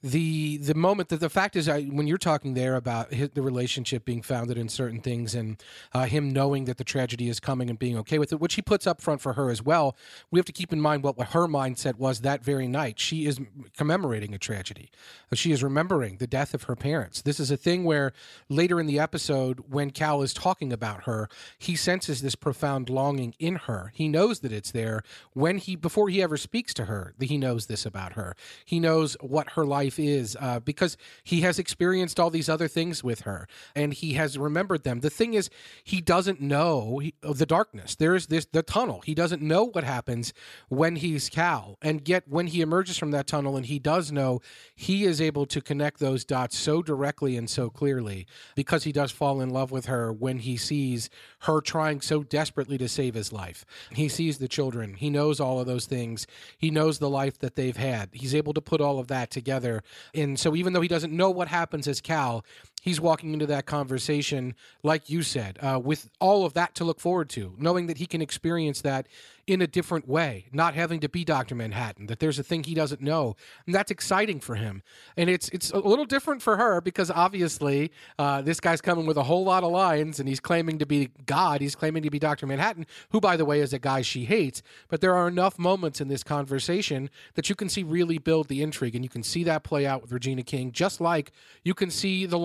the 0.03 0.57
the 0.59 0.75
moment 0.75 1.11
that 1.11 1.21
the 1.21 1.29
fact 1.29 1.57
is 1.57 1.69
I, 1.69 1.83
when 1.83 2.07
you're 2.07 2.19
talking 2.19 2.55
there 2.55 2.77
about 2.77 3.13
his, 3.13 3.31
the 3.31 3.43
relationship 3.43 4.05
being 4.05 4.23
founded 4.23 4.57
in 4.57 4.69
certain 4.69 5.01
things 5.01 5.35
and 5.35 5.63
uh, 5.93 6.05
him 6.07 6.31
knowing 6.33 6.65
that 6.65 6.79
the 6.79 6.85
tragedy 6.85 7.29
is 7.29 7.39
coming 7.39 7.69
and 7.69 7.79
being 7.79 7.99
okay 7.99 8.19
with 8.19 8.33
it 8.33 8.41
which 8.41 8.55
he 8.55 8.63
puts 8.63 8.87
up 8.87 9.01
front 9.03 9.21
for 9.21 9.35
her 9.35 9.51
as 9.51 9.63
well 9.63 9.97
we 10.31 10.39
have 10.39 10.47
to 10.47 10.53
keep 10.53 10.73
in 10.73 10.81
mind 10.81 11.03
what 11.03 11.21
her 11.21 11.47
mindset 11.47 11.97
was 11.97 12.21
that 12.21 12.43
very 12.43 12.67
night. 12.67 12.99
She 12.99 13.27
is 13.27 13.41
commemorating 13.77 14.35
a 14.35 14.39
tragedy. 14.39 14.91
She 15.35 15.53
is 15.53 15.63
remembering 15.63 16.17
the 16.17 16.27
death 16.27 16.55
of 16.55 16.65
her 16.65 16.77
parents. 16.77 17.23
This 17.23 17.39
is 17.39 17.51
a 17.51 17.57
thing 17.57 17.85
where 17.85 18.13
later 18.49 18.81
in 18.81 18.87
the 18.87 18.99
episode 18.99 19.65
when 19.69 19.91
cal 19.91 20.23
is 20.23 20.33
talking 20.33 20.73
about 20.73 21.05
her 21.05 21.29
he 21.59 21.77
senses 21.77 22.23
this 22.23 22.35
profound 22.35 22.89
longing 22.89 23.35
in 23.39 23.57
her. 23.57 23.93
He 23.95 24.09
knows 24.09 24.41
that 24.41 24.53
it's 24.53 24.71
there. 24.71 25.03
When 25.35 25.59
he 25.59 25.77
before 25.77 26.09
he 26.09 26.23
ever 26.23 26.37
speaks 26.37 26.73
to 26.75 26.87
her 26.87 27.15
he 27.21 27.37
knows 27.37 27.67
this 27.67 27.85
about 27.85 28.15
her. 28.15 28.35
He 28.65 28.81
knows 28.81 29.17
what 29.21 29.51
her 29.51 29.67
life 29.67 29.90
life 29.91 29.99
is 29.99 30.37
uh, 30.41 30.61
because 30.61 30.97
he 31.25 31.41
has 31.41 31.59
experienced 31.59 32.21
all 32.21 32.31
these 32.31 32.49
other 32.49 32.69
things 32.69 33.03
with 33.03 33.23
her 33.23 33.49
and 33.75 33.93
he 33.93 34.13
has 34.13 34.39
remembered 34.39 34.85
them. 34.85 35.01
The 35.01 35.11
thing 35.11 35.35
is, 35.35 35.51
he 35.83 36.01
doesn't 36.01 36.41
know 36.41 36.99
he, 36.99 37.15
the 37.23 37.47
darkness. 37.47 37.97
There 37.97 38.15
is 38.15 38.29
this 38.29 38.47
the 38.53 38.63
tunnel. 38.63 39.01
He 39.05 39.15
doesn't 39.15 39.43
know 39.43 39.65
what 39.65 39.83
happens 39.83 40.33
when 40.69 40.97
he's 40.97 41.29
Cal, 41.29 41.77
and 41.83 42.09
yet 42.09 42.25
when 42.29 42.47
he 42.47 42.61
emerges 42.61 42.99
from 42.99 43.11
that 43.11 43.27
tunnel 43.27 43.57
and 43.57 43.67
he 43.67 43.79
does 43.79 44.13
know, 44.13 44.41
he 44.77 45.05
is 45.05 45.21
able 45.21 45.47
to 45.47 45.61
connect 45.61 45.99
those 45.99 46.25
dots 46.25 46.57
so 46.57 46.83
directly 46.83 47.37
and 47.37 47.51
so 47.51 47.69
clearly 47.69 48.27
because 48.55 48.85
he 48.85 48.93
does 48.93 49.11
fall 49.11 49.41
in 49.41 49.51
love 49.51 49.73
with 49.73 49.87
her 49.87 50.13
when 50.13 50.39
he 50.39 50.57
sees 50.57 51.11
her 51.41 51.61
trying 51.61 52.01
so 52.01 52.23
desperately 52.23 52.79
to 52.79 52.89
save 52.89 53.15
his 53.15 53.33
life. 53.33 53.65
He 53.91 54.09
sees 54.09 54.39
the 54.39 54.49
children. 54.49 54.95
He 54.95 55.11
knows 55.11 55.41
all 55.41 55.59
of 55.59 55.67
those 55.67 55.87
things. 55.87 56.27
He 56.59 56.71
knows 56.71 56.99
the 56.99 57.11
life 57.11 57.39
that 57.41 57.57
they've 57.57 57.77
had. 57.77 58.11
He's 58.13 58.35
able 58.35 58.53
to 58.53 58.61
put 58.61 58.81
all 58.81 58.99
of 59.01 59.09
that 59.09 59.31
together. 59.31 59.80
And 60.15 60.39
so 60.39 60.55
even 60.57 60.73
though 60.73 60.81
he 60.81 60.89
doesn't 60.89 61.13
know 61.13 61.31
what 61.31 61.49
happens 61.49 61.89
as 61.89 62.01
Cal, 62.01 62.45
he's 62.81 63.01
walking 63.01 63.33
into 63.33 63.47
that 63.47 63.67
conversation, 63.67 64.55
like 64.83 65.11
you 65.11 65.23
said, 65.23 65.59
uh, 65.61 65.81
with 65.83 66.09
all 66.19 66.45
of 66.45 66.55
that 66.55 66.75
to 66.77 66.85
look 66.85 67.01
forward 67.01 67.29
to, 67.31 67.55
knowing 67.59 67.87
that 67.87 67.99
he 67.99 68.07
can 68.07 68.23
experience 68.23 68.81
that 68.83 69.07
in 69.47 69.61
a 69.61 69.67
different 69.67 70.07
way, 70.09 70.47
not 70.53 70.75
having 70.75 71.01
to 71.01 71.09
be 71.09 71.25
Dr. 71.25 71.57
Manhattan, 71.57 72.07
that 72.07 72.21
there's 72.21 72.39
a 72.39 72.43
thing 72.43 72.63
he 72.63 72.75
doesn't 72.75 73.01
know. 73.01 73.37
And 73.67 73.75
that's 73.75 73.91
exciting 73.91 74.39
for 74.39 74.55
him. 74.55 74.83
And 75.17 75.29
it's 75.29 75.49
it's 75.49 75.73
a 75.73 75.79
little 75.79 76.05
different 76.05 76.41
for 76.41 76.57
her 76.57 76.81
because 76.81 77.11
obviously 77.11 77.91
uh, 78.19 78.43
this 78.43 78.61
guy's 78.61 78.81
coming 78.81 79.07
with 79.07 79.17
a 79.17 79.25
whole 79.25 79.43
lot 79.43 79.65
of 79.65 79.73
lines 79.73 80.21
and 80.21 80.29
he's 80.29 80.39
claiming 80.39 80.79
to 80.79 80.87
be 80.87 81.11
God. 81.27 81.61
He's 81.61 81.75
claiming 81.75 82.05
to 82.05 82.11
be 82.11 82.21
Dr. 82.21 82.47
Manhattan, 82.47 82.87
who, 83.11 83.21
by 83.21 83.37
the 83.37 83.45
way, 83.45 83.61
is 83.61 83.73
a 83.73 83.79
guy 83.81 84.03
she 84.03 84.25
hates. 84.25 84.63
But 84.89 85.01
there 85.01 85.17
are 85.17 85.27
enough 85.27 85.59
moments 85.59 86.01
in 86.01 86.07
this 86.07 86.23
conversation 86.23 87.11
that 87.35 87.49
you 87.49 87.57
can 87.57 87.69
see 87.69 87.83
really 87.83 88.19
build 88.19 88.47
the 88.49 88.63
intrigue. 88.63 88.95
And 88.95 89.05
you 89.05 89.11
can 89.11 89.25
see 89.25 89.43
that 89.45 89.65
play 89.65 89.85
out 89.85 90.01
with 90.01 90.13
Regina 90.13 90.45
King, 90.45 90.71
just 90.71 91.01
like 91.01 91.33
you 91.65 91.75
can 91.75 91.91
see 91.91 92.25
the 92.25 92.39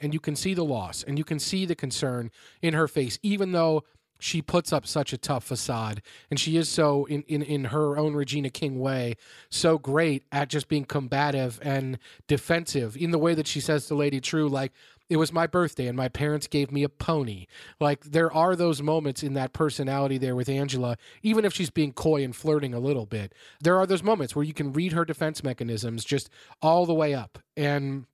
and 0.00 0.12
you 0.14 0.20
can 0.20 0.36
see 0.36 0.54
the 0.54 0.64
loss 0.64 1.02
and 1.02 1.18
you 1.18 1.24
can 1.24 1.38
see 1.38 1.64
the 1.66 1.74
concern 1.74 2.30
in 2.62 2.74
her 2.74 2.88
face, 2.88 3.18
even 3.22 3.52
though 3.52 3.84
she 4.18 4.40
puts 4.40 4.72
up 4.72 4.86
such 4.86 5.12
a 5.12 5.18
tough 5.18 5.44
facade 5.44 6.02
and 6.30 6.40
she 6.40 6.56
is 6.56 6.68
so 6.68 7.04
in, 7.06 7.22
in 7.22 7.42
in 7.42 7.64
her 7.64 7.96
own 7.96 8.14
regina 8.14 8.50
king 8.50 8.78
way 8.78 9.14
so 9.50 9.78
great 9.78 10.24
at 10.32 10.48
just 10.48 10.68
being 10.68 10.84
combative 10.84 11.58
and 11.62 11.98
defensive 12.26 12.96
in 12.96 13.10
the 13.10 13.18
way 13.18 13.34
that 13.34 13.46
she 13.46 13.60
says 13.60 13.86
to 13.86 13.94
lady 13.94 14.20
Trieu 14.20 14.48
like 14.48 14.72
it 15.08 15.16
was 15.18 15.32
my 15.32 15.46
birthday 15.46 15.86
and 15.86 15.96
my 15.96 16.08
parents 16.08 16.48
gave 16.48 16.72
me 16.72 16.82
a 16.82 16.88
pony. 16.88 17.46
Like 17.78 18.04
there 18.04 18.32
are 18.32 18.56
those 18.56 18.82
moments 18.82 19.22
in 19.22 19.34
that 19.34 19.52
personality 19.52 20.18
there 20.18 20.34
with 20.34 20.48
angela 20.48 20.96
even 21.22 21.44
if 21.44 21.52
she's 21.52 21.70
being 21.70 21.92
coy 21.92 22.24
and 22.24 22.34
flirting 22.34 22.74
a 22.74 22.80
little 22.80 23.06
bit. 23.06 23.32
There 23.60 23.76
are 23.76 23.86
those 23.86 24.02
moments 24.02 24.34
where 24.34 24.44
you 24.44 24.54
can 24.54 24.72
read 24.72 24.92
her 24.92 25.04
defense 25.04 25.44
mechanisms 25.44 26.04
just 26.04 26.28
all 26.60 26.86
the 26.86 26.94
way 26.94 27.14
up 27.14 27.38
and 27.56 28.06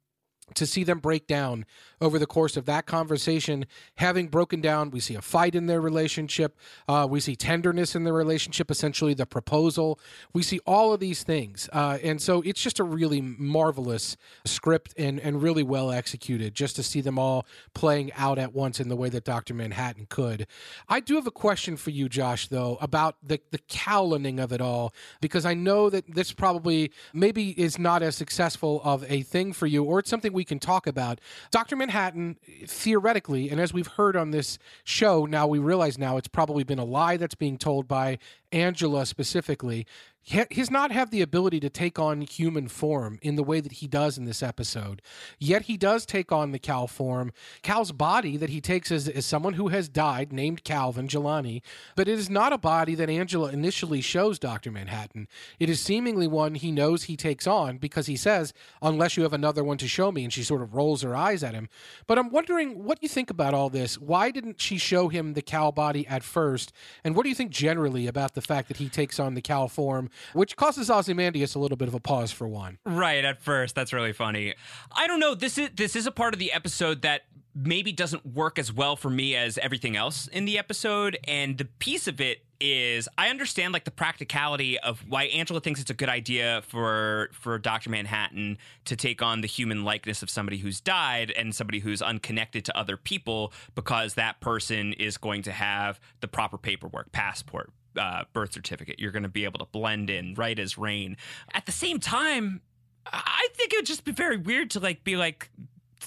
to 0.55 0.66
see 0.66 0.84
them 0.84 0.98
break 0.98 1.26
down 1.26 1.64
over 2.03 2.18
the 2.18 2.26
course 2.26 2.57
of 2.57 2.66
that 2.66 2.84
conversation, 2.84 3.64
having 3.96 4.26
broken 4.26 4.61
down, 4.61 4.90
we 4.90 4.98
see 4.98 5.14
a 5.14 5.22
fight 5.22 5.55
in 5.55 5.66
their 5.66 5.80
relationship. 5.80 6.59
Uh, 6.88 7.07
we 7.09 7.20
see 7.20 7.36
tenderness 7.36 7.94
in 7.94 8.03
their 8.03 8.12
relationship, 8.12 8.72
essentially 8.72 9.14
the 9.14 9.24
proposal. 9.24 10.00
We 10.32 10.42
see 10.42 10.59
all 10.66 10.92
of 10.92 10.98
these 10.98 11.22
things. 11.22 11.70
Uh, 11.72 11.98
and 12.03 12.20
so 12.20 12.42
it's 12.42 12.61
just 12.61 12.80
a 12.80 12.84
really 12.84 13.20
marvelous 13.20 14.16
script 14.44 14.94
and, 14.98 15.20
and 15.20 15.40
really 15.40 15.62
well 15.62 15.92
executed 15.92 16.55
just 16.55 16.74
to 16.76 16.82
see 16.82 17.00
them 17.00 17.20
all 17.20 17.46
playing 17.72 18.12
out 18.14 18.36
at 18.36 18.53
once 18.53 18.80
in 18.80 18.88
the 18.88 18.96
way 18.96 19.09
that 19.09 19.24
Dr. 19.24 19.55
Manhattan 19.55 20.07
could. 20.11 20.48
I 20.88 20.98
do 20.98 21.14
have 21.14 21.28
a 21.28 21.32
question 21.32 21.76
for 21.76 21.90
you, 21.90 22.09
Josh, 22.09 22.48
though, 22.48 22.78
about 22.80 23.16
the, 23.22 23.40
the 23.53 23.59
cowlining 23.59 24.42
of 24.42 24.53
it 24.53 24.61
all, 24.61 24.92
because 25.20 25.46
I 25.46 25.55
know 25.55 25.88
that 25.88 26.12
this 26.12 26.32
probably 26.32 26.90
maybe 27.12 27.50
is 27.50 27.78
not 27.78 28.03
as 28.03 28.16
successful 28.16 28.80
of 28.82 29.05
a 29.09 29.22
thing 29.22 29.53
for 29.53 29.68
you, 29.68 29.84
or 29.84 30.00
it's 30.00 30.11
something 30.11 30.32
we 30.32 30.41
can 30.45 30.59
talk 30.59 30.86
about. 30.86 31.20
Dr. 31.51 31.76
Manhattan, 31.76 32.38
theoretically, 32.66 33.51
and 33.51 33.61
as 33.61 33.72
we've 33.72 33.86
heard 33.86 34.16
on 34.16 34.30
this 34.30 34.59
show, 34.84 35.24
now 35.24 35.47
we 35.47 35.59
realize 35.59 35.99
now 35.99 36.16
it's 36.16 36.28
probably 36.28 36.64
been 36.64 36.78
a 36.78 36.84
lie 36.84 37.16
that's 37.16 37.34
being 37.34 37.59
told 37.59 37.88
by 37.88 38.18
Angela 38.53 39.07
specifically, 39.07 39.86
he 40.25 40.45
does 40.45 40.70
not 40.70 40.93
have 40.93 41.11
the 41.11 41.20
ability 41.20 41.59
to 41.61 41.68
take 41.68 41.99
on 41.99 42.20
human 42.20 42.68
form 42.68 43.18
in 43.23 43.35
the 43.35 43.43
way 43.43 43.61
that 43.61 43.73
he 43.73 43.89
does 43.89 44.16
in 44.16 44.25
this 44.25 44.43
episode. 44.43 45.03
Yet 45.39 45.62
he 45.62 45.77
does 45.77 46.07
take 46.07 46.31
on 46.31 46.53
the 46.53 46.61
Cal 46.61 46.87
form. 46.87 47.33
Cal's 47.62 47.91
body 47.91 48.37
that 48.37 48.51
he 48.51 48.61
takes 48.61 48.93
as, 48.93 49.09
as 49.09 49.27
someone 49.27 49.55
who 49.55 49.68
has 49.68 49.89
died, 49.89 50.33
named 50.33 50.62
Calvin 50.62 51.09
Jelani, 51.09 51.61
but 51.97 52.07
it 52.07 52.18
is 52.18 52.31
not 52.31 52.53
a 52.53 52.59
body 52.59 52.95
that 52.95 53.11
Angela 53.11 53.51
initially 53.51 54.01
shows 54.01 54.39
Dr. 54.39 54.70
Manhattan. 54.70 55.27
It 55.59 55.68
is 55.68 55.81
seemingly 55.81 56.29
one 56.29 56.55
he 56.55 56.70
knows 56.70 57.05
he 57.05 57.16
takes 57.16 57.47
on 57.47 57.79
because 57.79 58.07
he 58.07 58.16
says, 58.16 58.53
unless 58.81 59.16
you 59.16 59.25
have 59.25 59.33
another 59.33 59.64
one 59.64 59.79
to 59.79 59.89
show 59.89 60.12
me, 60.12 60.23
and 60.23 60.33
she 60.33 60.45
sort 60.45 60.62
of 60.62 60.75
rolls 60.75 61.03
her 61.03 61.16
eyes 61.16 61.43
at 61.43 61.55
him. 61.55 61.68
But 62.07 62.18
I'm 62.18 62.31
wondering 62.31 62.85
what 62.85 63.03
you 63.03 63.09
think 63.09 63.31
about 63.31 63.55
all 63.55 63.70
this. 63.70 63.99
Why 63.99 64.31
didn't 64.31 64.61
she 64.61 64.79
show 64.79 65.09
him 65.09 65.33
the 65.33 65.43
Cal 65.43 65.73
body 65.73 66.07
at 66.07 66.23
first? 66.23 66.73
And 67.03 67.16
what 67.16 67.25
do 67.25 67.29
you 67.29 67.35
think 67.35 67.51
generally 67.51 68.07
about 68.07 68.35
the 68.35 68.41
fact 68.41 68.68
that 68.68 68.77
he 68.77 68.89
takes 68.89 69.18
on 69.18 69.35
the 69.35 69.43
Cal 69.43 69.66
form? 69.66 70.11
Which 70.32 70.56
causes 70.56 70.90
Ozymandias 70.90 71.54
a 71.54 71.58
little 71.58 71.76
bit 71.76 71.88
of 71.88 71.94
a 71.94 72.00
pause 72.00 72.32
for 72.32 72.48
one. 72.48 72.78
Right 72.84 73.24
at 73.24 73.42
first, 73.42 73.74
that's 73.74 73.92
really 73.92 74.12
funny. 74.12 74.54
I 74.90 75.06
don't 75.06 75.20
know. 75.20 75.34
This 75.34 75.58
is 75.58 75.70
this 75.74 75.96
is 75.96 76.06
a 76.06 76.12
part 76.12 76.34
of 76.34 76.40
the 76.40 76.52
episode 76.52 77.02
that 77.02 77.22
maybe 77.54 77.92
doesn't 77.92 78.24
work 78.24 78.58
as 78.58 78.72
well 78.72 78.96
for 78.96 79.10
me 79.10 79.36
as 79.36 79.58
everything 79.58 79.96
else 79.96 80.26
in 80.28 80.44
the 80.44 80.58
episode, 80.58 81.18
and 81.24 81.58
the 81.58 81.66
piece 81.66 82.08
of 82.08 82.20
it 82.20 82.42
is 82.62 83.08
I 83.18 83.28
understand 83.28 83.72
like 83.72 83.84
the 83.84 83.90
practicality 83.90 84.78
of 84.78 85.04
why 85.08 85.24
Angela 85.24 85.60
thinks 85.60 85.80
it's 85.80 85.90
a 85.90 85.94
good 85.94 86.08
idea 86.08 86.62
for 86.68 87.28
for 87.32 87.58
Dr. 87.58 87.90
Manhattan 87.90 88.56
to 88.84 88.94
take 88.94 89.20
on 89.20 89.40
the 89.40 89.48
human 89.48 89.84
likeness 89.84 90.22
of 90.22 90.30
somebody 90.30 90.58
who's 90.58 90.80
died 90.80 91.32
and 91.32 91.54
somebody 91.54 91.80
who's 91.80 92.00
unconnected 92.00 92.64
to 92.66 92.78
other 92.78 92.96
people 92.96 93.52
because 93.74 94.14
that 94.14 94.40
person 94.40 94.92
is 94.92 95.18
going 95.18 95.42
to 95.42 95.52
have 95.52 95.98
the 96.20 96.28
proper 96.28 96.56
paperwork, 96.56 97.10
passport, 97.10 97.70
uh, 97.97 98.24
birth 98.32 98.53
certificate. 98.53 98.99
You're 98.99 99.12
going 99.12 99.22
to 99.22 99.28
be 99.28 99.45
able 99.45 99.59
to 99.59 99.66
blend 99.66 100.11
in 100.11 100.34
right 100.34 100.59
as 100.59 100.78
rain. 100.78 101.16
At 101.53 101.66
the 101.66 101.72
same 101.72 101.99
time, 101.99 102.61
I 103.07 103.49
think 103.55 103.72
it 103.72 103.78
would 103.78 103.86
just 103.86 104.05
be 104.05 104.12
very 104.12 104.36
weird 104.36 104.70
to 104.70 104.80
like 104.80 105.05
be 105.05 105.16
like 105.16 105.51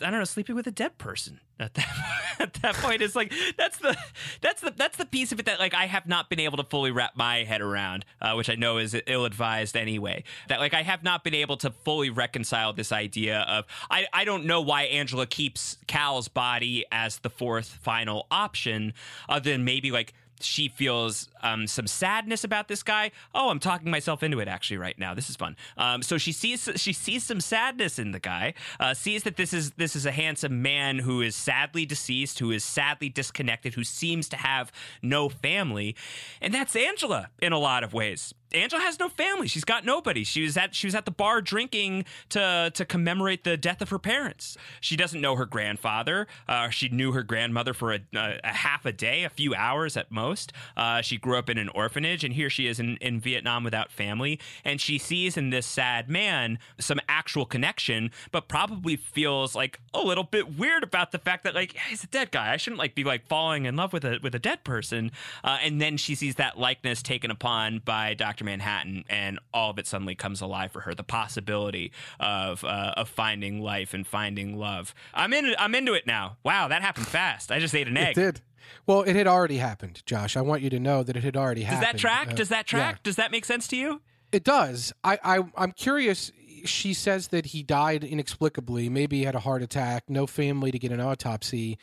I 0.02 0.10
don't 0.10 0.20
know, 0.20 0.26
sleeping 0.26 0.56
with 0.56 0.68
a 0.68 0.72
dead 0.72 0.98
person 0.98 1.40
at 1.60 1.74
that 1.76 1.88
at 2.40 2.54
that 2.56 2.76
point. 2.76 3.02
It's 3.02 3.16
like 3.16 3.34
that's 3.58 3.78
the 3.78 3.98
that's 4.42 4.62
the 4.62 4.74
that's 4.76 4.98
the 4.98 5.06
piece 5.06 5.32
of 5.32 5.40
it 5.40 5.46
that 5.46 5.60
like 5.60 5.74
I 5.74 5.86
have 5.86 6.06
not 6.06 6.30
been 6.30 6.40
able 6.40 6.58
to 6.58 6.64
fully 6.64 6.92
wrap 6.92 7.16
my 7.16 7.44
head 7.44 7.62
around, 7.62 8.06
uh, 8.22 8.34
which 8.34 8.50
I 8.50 8.56
know 8.56 8.78
is 8.78 8.96
ill 9.08 9.26
advised 9.26 9.78
anyway. 9.78 10.24
That 10.50 10.60
like 10.60 10.74
I 10.74 10.82
have 10.84 11.04
not 11.04 11.24
been 11.24 11.34
able 11.34 11.58
to 11.58 11.72
fully 11.72 12.10
reconcile 12.10 12.74
this 12.74 12.92
idea 12.92 13.42
of 13.42 13.66
I 13.90 14.08
I 14.14 14.26
don't 14.26 14.46
know 14.46 14.62
why 14.62 14.84
Angela 14.84 15.26
keeps 15.26 15.78
Cal's 15.88 16.28
body 16.28 16.86
as 16.92 17.20
the 17.20 17.30
fourth 17.30 17.68
final 17.68 18.28
option, 18.32 18.94
other 19.30 19.52
than 19.52 19.64
maybe 19.64 19.92
like 19.92 20.14
she 20.40 20.68
feels 20.68 21.30
um, 21.42 21.68
some 21.68 21.88
sadness 21.88 22.44
about 22.44 22.68
this 22.68 22.84
guy. 22.84 23.12
Oh, 23.34 23.50
I'm 23.50 23.60
talking 23.60 23.90
myself 23.90 24.24
into 24.24 24.40
it 24.40 24.48
actually 24.48 24.78
right 24.78 24.98
now. 24.98 25.14
This 25.14 25.30
is 25.30 25.36
fun. 25.36 25.56
Um, 25.78 26.02
so 26.02 26.18
she 26.18 26.32
sees 26.32 26.70
she 26.76 26.94
sees 26.94 27.24
some 27.24 27.40
sadness 27.40 28.00
in 28.00 28.12
the 28.12 28.20
guy. 28.20 28.54
Uh, 28.80 28.94
sees 28.94 29.24
that 29.24 29.38
this 29.38 29.54
is 29.54 29.72
this 29.72 29.96
is 29.96 30.06
a 30.06 30.12
handsome 30.12 30.62
man 30.62 31.00
who 31.00 31.22
is 31.22 31.36
sadly 31.36 31.86
deceased, 31.86 32.40
who 32.40 32.52
is 32.52 32.64
sadly 32.64 33.10
disconnected, 33.10 33.74
who 33.76 33.84
seems 33.84 34.30
to 34.30 34.38
have 34.38 34.72
no 35.02 35.30
family, 35.30 35.96
and 36.42 36.54
that's 36.54 36.76
Angela 36.76 37.30
in 37.42 37.54
a 37.54 37.60
lot 37.60 37.84
of 37.84 37.94
ways. 37.94 38.34
Angela 38.56 38.82
has 38.82 39.00
no 39.00 39.10
family. 39.10 39.48
She's 39.48 39.64
got 39.64 39.86
nobody. 39.86 40.24
She 40.24 40.44
was 40.44 40.58
at 40.58 40.76
she 40.76 40.88
was 40.88 40.96
at 40.96 41.06
the 41.06 41.12
bar 41.12 41.42
drinking 41.42 42.06
to 42.30 42.72
to 42.74 42.86
commemorate 42.86 43.44
the 43.44 43.58
death 43.58 43.82
of 43.82 43.90
her 43.90 44.00
parents. 44.00 44.58
She 44.82 44.96
doesn't 44.96 45.22
know 45.22 45.36
her 45.36 45.46
grandfather. 45.46 46.28
Uh, 46.48 46.70
she 46.70 46.90
knew 46.90 47.12
her 47.12 47.24
grandmother 47.24 47.74
for 47.74 47.94
a, 47.94 48.00
a, 48.16 48.40
a, 48.44 48.54
half 48.54 48.86
a 48.86 48.92
day, 48.92 49.24
a 49.24 49.30
few 49.30 49.54
hours 49.54 49.98
at 49.98 50.12
most. 50.12 50.54
Uh, 50.78 51.02
she 51.02 51.18
grew 51.18 51.38
up 51.38 51.50
in 51.50 51.58
an 51.58 51.70
orphanage, 51.70 52.24
and 52.24 52.34
here 52.34 52.50
she 52.50 52.68
is 52.68 52.80
in, 52.80 52.98
in 52.98 53.20
Vietnam 53.20 53.64
without 53.64 53.92
family. 53.92 54.40
And 54.64 54.80
she 54.80 54.98
sees 54.98 55.38
in 55.38 55.50
this 55.50 55.66
sad 55.66 56.10
man 56.10 56.60
some 56.80 57.00
actual 57.10 57.46
connection, 57.46 58.12
but 58.32 58.48
probably 58.48 58.96
feels 58.96 59.56
like 59.56 59.80
a 59.94 60.02
little 60.02 60.24
bit 60.24 60.58
weird 60.58 60.84
about 60.84 61.12
the 61.12 61.20
fact 61.20 61.44
that 61.44 61.56
like 61.56 61.76
he's 61.90 62.04
a 62.04 62.08
dead 62.08 62.32
guy. 62.32 62.54
I 62.54 62.58
shouldn't 62.58 62.80
like 62.80 62.96
be 62.96 63.04
like 63.04 63.28
falling 63.28 63.66
in 63.66 63.76
love 63.76 63.94
with 63.94 64.06
a 64.06 64.20
with 64.22 64.34
a 64.36 64.40
dead 64.40 64.64
person. 64.64 65.12
Uh, 65.44 65.58
and 65.62 65.82
then 65.82 65.98
she 65.98 66.16
sees 66.16 66.36
that 66.36 66.58
likeness 66.58 67.02
taken 67.02 67.32
upon 67.32 67.80
by 67.80 68.14
Dr. 68.14 68.45
Manhattan, 68.46 69.04
and 69.10 69.40
all 69.54 69.72
of 69.72 69.80
it 69.80 69.88
suddenly 69.88 70.16
comes 70.16 70.42
alive 70.42 70.72
for 70.72 70.82
her. 70.82 70.96
The 70.96 71.04
possibility 71.04 71.92
of 72.20 72.64
uh, 72.64 72.94
of 72.96 73.10
finding 73.10 73.62
life 73.62 73.94
and 73.94 74.08
finding 74.08 74.58
love. 74.58 74.94
I'm 75.14 75.34
in. 75.34 75.54
I'm 75.60 75.76
into 75.76 75.94
it 75.94 76.08
now. 76.08 76.38
Wow, 76.44 76.68
that 76.70 76.82
happened 76.82 77.08
fast. 77.08 77.52
I 77.52 77.60
just 77.60 77.76
ate 77.76 77.88
an 77.88 77.98
egg. 77.98 78.18
It 78.18 78.22
did. 78.22 78.42
Well, 78.88 79.04
it 79.04 79.16
had 79.16 79.28
already 79.28 79.58
happened, 79.58 80.02
Josh. 80.06 80.38
I 80.38 80.42
want 80.42 80.62
you 80.62 80.70
to 80.70 80.80
know 80.80 81.04
that 81.04 81.16
it 81.16 81.24
had 81.24 81.36
already 81.38 81.62
does 81.62 81.72
happened. 81.72 81.92
Does 81.92 82.02
that 82.02 82.08
track? 82.08 82.28
Uh, 82.30 82.36
does 82.36 82.50
that 82.50 82.66
track? 82.68 82.96
Yeah. 82.96 83.00
Does 83.04 83.16
that 83.18 83.32
make 83.32 83.46
sense 83.46 83.68
to 83.70 83.76
you? 83.76 84.02
It 84.32 84.44
does. 84.44 84.94
I, 85.04 85.20
I 85.24 85.40
I'm 85.58 85.72
curious. 85.72 86.32
She 86.66 86.94
says 86.94 87.28
that 87.28 87.48
he 87.48 87.62
died 87.62 88.04
inexplicably. 88.04 88.90
Maybe 88.90 89.20
he 89.20 89.24
had 89.24 89.36
a 89.36 89.40
heart 89.40 89.62
attack. 89.62 90.06
No 90.10 90.26
family 90.26 90.72
to 90.72 90.80
get 90.80 90.92
an 90.92 91.00
autopsy 91.00 91.78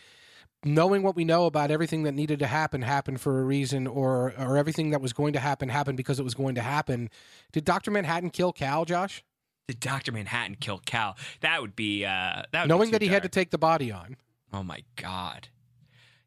knowing 0.65 1.03
what 1.03 1.17
we 1.17 1.25
know 1.25 1.47
about 1.47 1.71
everything 1.71 2.05
that 2.05 2.13
needed 2.13 2.39
to 2.39 2.47
happen 2.47 2.83
happened 2.83 3.21
for 3.21 3.41
a 3.41 3.45
reason 3.45 3.87
or 3.87 4.33
or 4.39 4.57
everything 4.57 4.91
that 4.91 5.01
was 5.01 5.13
going 5.13 5.33
to 5.33 5.41
happen 5.41 5.69
happened 5.69 5.97
because 5.97 6.21
it 6.21 6.23
was 6.23 6.35
going 6.35 6.55
to 6.55 6.61
happen 6.61 7.11
did 7.53 7.65
dr 7.65 7.91
manhattan 7.91 8.31
kill 8.31 8.53
cal 8.53 8.85
josh 8.85 9.25
Did 9.69 9.79
Doctor 9.79 10.11
Manhattan 10.13 10.57
kill 10.57 10.81
Cal? 10.85 11.17
That 11.41 11.61
would 11.63 11.77
be 11.77 12.05
uh, 12.05 12.43
that 12.51 12.53
would 12.53 12.63
be 12.65 12.69
Knowing 12.69 12.91
that 12.91 13.01
he 13.01 13.09
had 13.09 13.23
to 13.23 13.29
take 13.29 13.51
the 13.51 13.59
body 13.59 13.93
on. 13.93 14.17
Oh 14.53 14.65
my 14.65 14.83
god. 14.97 15.49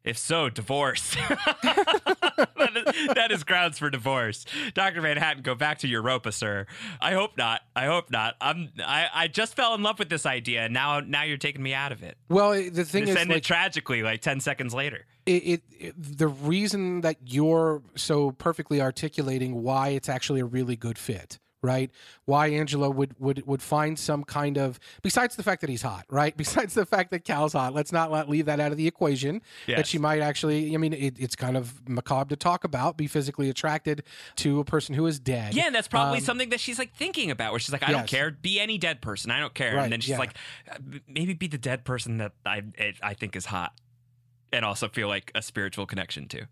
If 0.06 0.18
so, 0.18 0.48
divorce. 0.48 1.16
that, 1.62 2.72
is, 2.76 3.06
that 3.14 3.32
is 3.32 3.42
grounds 3.42 3.80
for 3.80 3.90
divorce. 3.90 4.46
Doctor 4.72 5.02
Manhattan, 5.02 5.42
go 5.42 5.56
back 5.56 5.80
to 5.80 5.88
Europa, 5.88 6.30
sir. 6.30 6.66
I 7.00 7.12
hope 7.12 7.36
not. 7.36 7.62
I 7.74 7.86
hope 7.86 8.12
not. 8.12 8.36
I'm. 8.40 8.70
I, 8.78 9.08
I 9.12 9.28
just 9.28 9.56
fell 9.56 9.74
in 9.74 9.82
love 9.82 9.98
with 9.98 10.08
this 10.08 10.24
idea, 10.24 10.62
and 10.62 10.72
now 10.72 11.00
now 11.00 11.24
you're 11.24 11.38
taking 11.38 11.62
me 11.62 11.74
out 11.74 11.90
of 11.90 12.04
it. 12.04 12.16
Well, 12.28 12.52
eh, 12.52 12.70
the 12.72 12.84
thing 12.84 13.08
is, 13.08 13.16
ended 13.16 13.38
like, 13.38 13.42
tragically, 13.42 14.04
like 14.04 14.20
ten 14.22 14.38
seconds 14.38 14.72
later. 14.72 15.04
it, 15.26 15.42
it, 15.42 15.62
it 15.72 15.94
the 15.96 16.28
reason 16.28 17.00
that 17.00 17.16
you're 17.24 17.82
so 17.96 18.30
perfectly 18.30 18.80
articulating 18.80 19.62
why 19.64 19.88
it's 19.88 20.08
actually 20.08 20.40
a 20.40 20.44
really 20.44 20.76
good 20.76 20.98
fit 20.98 21.40
right? 21.66 21.90
Why 22.24 22.46
angela 22.48 22.88
would 22.88 23.14
would 23.18 23.46
would 23.46 23.62
find 23.62 23.98
some 23.98 24.24
kind 24.24 24.56
of 24.56 24.78
besides 25.02 25.36
the 25.36 25.42
fact 25.42 25.60
that 25.62 25.70
he's 25.70 25.82
hot 25.82 26.04
right? 26.08 26.34
Besides 26.46 26.74
the 26.74 26.86
fact 26.86 27.10
that 27.10 27.24
cal's 27.24 27.52
hot 27.52 27.74
let's 27.74 27.90
not 27.92 28.10
let, 28.12 28.28
leave 28.28 28.46
that 28.46 28.60
out 28.60 28.70
of 28.70 28.78
the 28.78 28.86
equation. 28.86 29.42
That 29.66 29.86
she 29.86 29.98
might 29.98 30.20
actually 30.20 30.72
i 30.74 30.78
mean 30.78 30.92
it, 30.92 31.16
it's 31.18 31.34
kind 31.34 31.56
of 31.56 31.88
macabre 31.88 32.30
to 32.30 32.36
talk 32.36 32.64
about 32.64 32.96
be 32.96 33.06
physically 33.06 33.50
attracted 33.50 34.04
to 34.36 34.60
a 34.60 34.64
person 34.64 34.94
who 34.94 35.06
is 35.06 35.18
dead. 35.18 35.54
Yeah, 35.54 35.66
and 35.66 35.74
that's 35.74 35.88
probably 35.88 36.18
Um, 36.18 36.24
something 36.24 36.50
that 36.50 36.60
she's 36.60 36.78
like 36.78 36.94
thinking 36.94 37.30
about, 37.30 37.52
where 37.52 37.58
she's 37.58 37.72
like, 37.72 37.82
I 37.82 37.92
don't 37.92 38.06
care, 38.06 38.30
be 38.30 38.60
any 38.60 38.78
dead 38.78 39.00
person, 39.00 39.30
I 39.30 39.40
don't 39.40 39.54
care. 39.54 39.74
Right, 39.74 39.84
and 39.84 39.92
then 39.92 40.00
she's 40.00 40.10
yeah. 40.10 40.18
like, 40.18 40.36
"Uh, 40.70 40.76
maybe 41.08 41.34
be 41.34 41.48
the 41.48 41.58
dead 41.58 41.84
person 41.84 42.18
that 42.18 42.32
I 42.44 42.62
I 43.02 43.14
think 43.14 43.34
is 43.36 43.46
hot, 43.46 43.72
and 44.52 44.64
also 44.64 44.88
feel 44.88 45.08
like 45.08 45.32
a 45.34 45.42
spiritual 45.42 45.86
connection 45.86 46.28
to. 46.28 46.46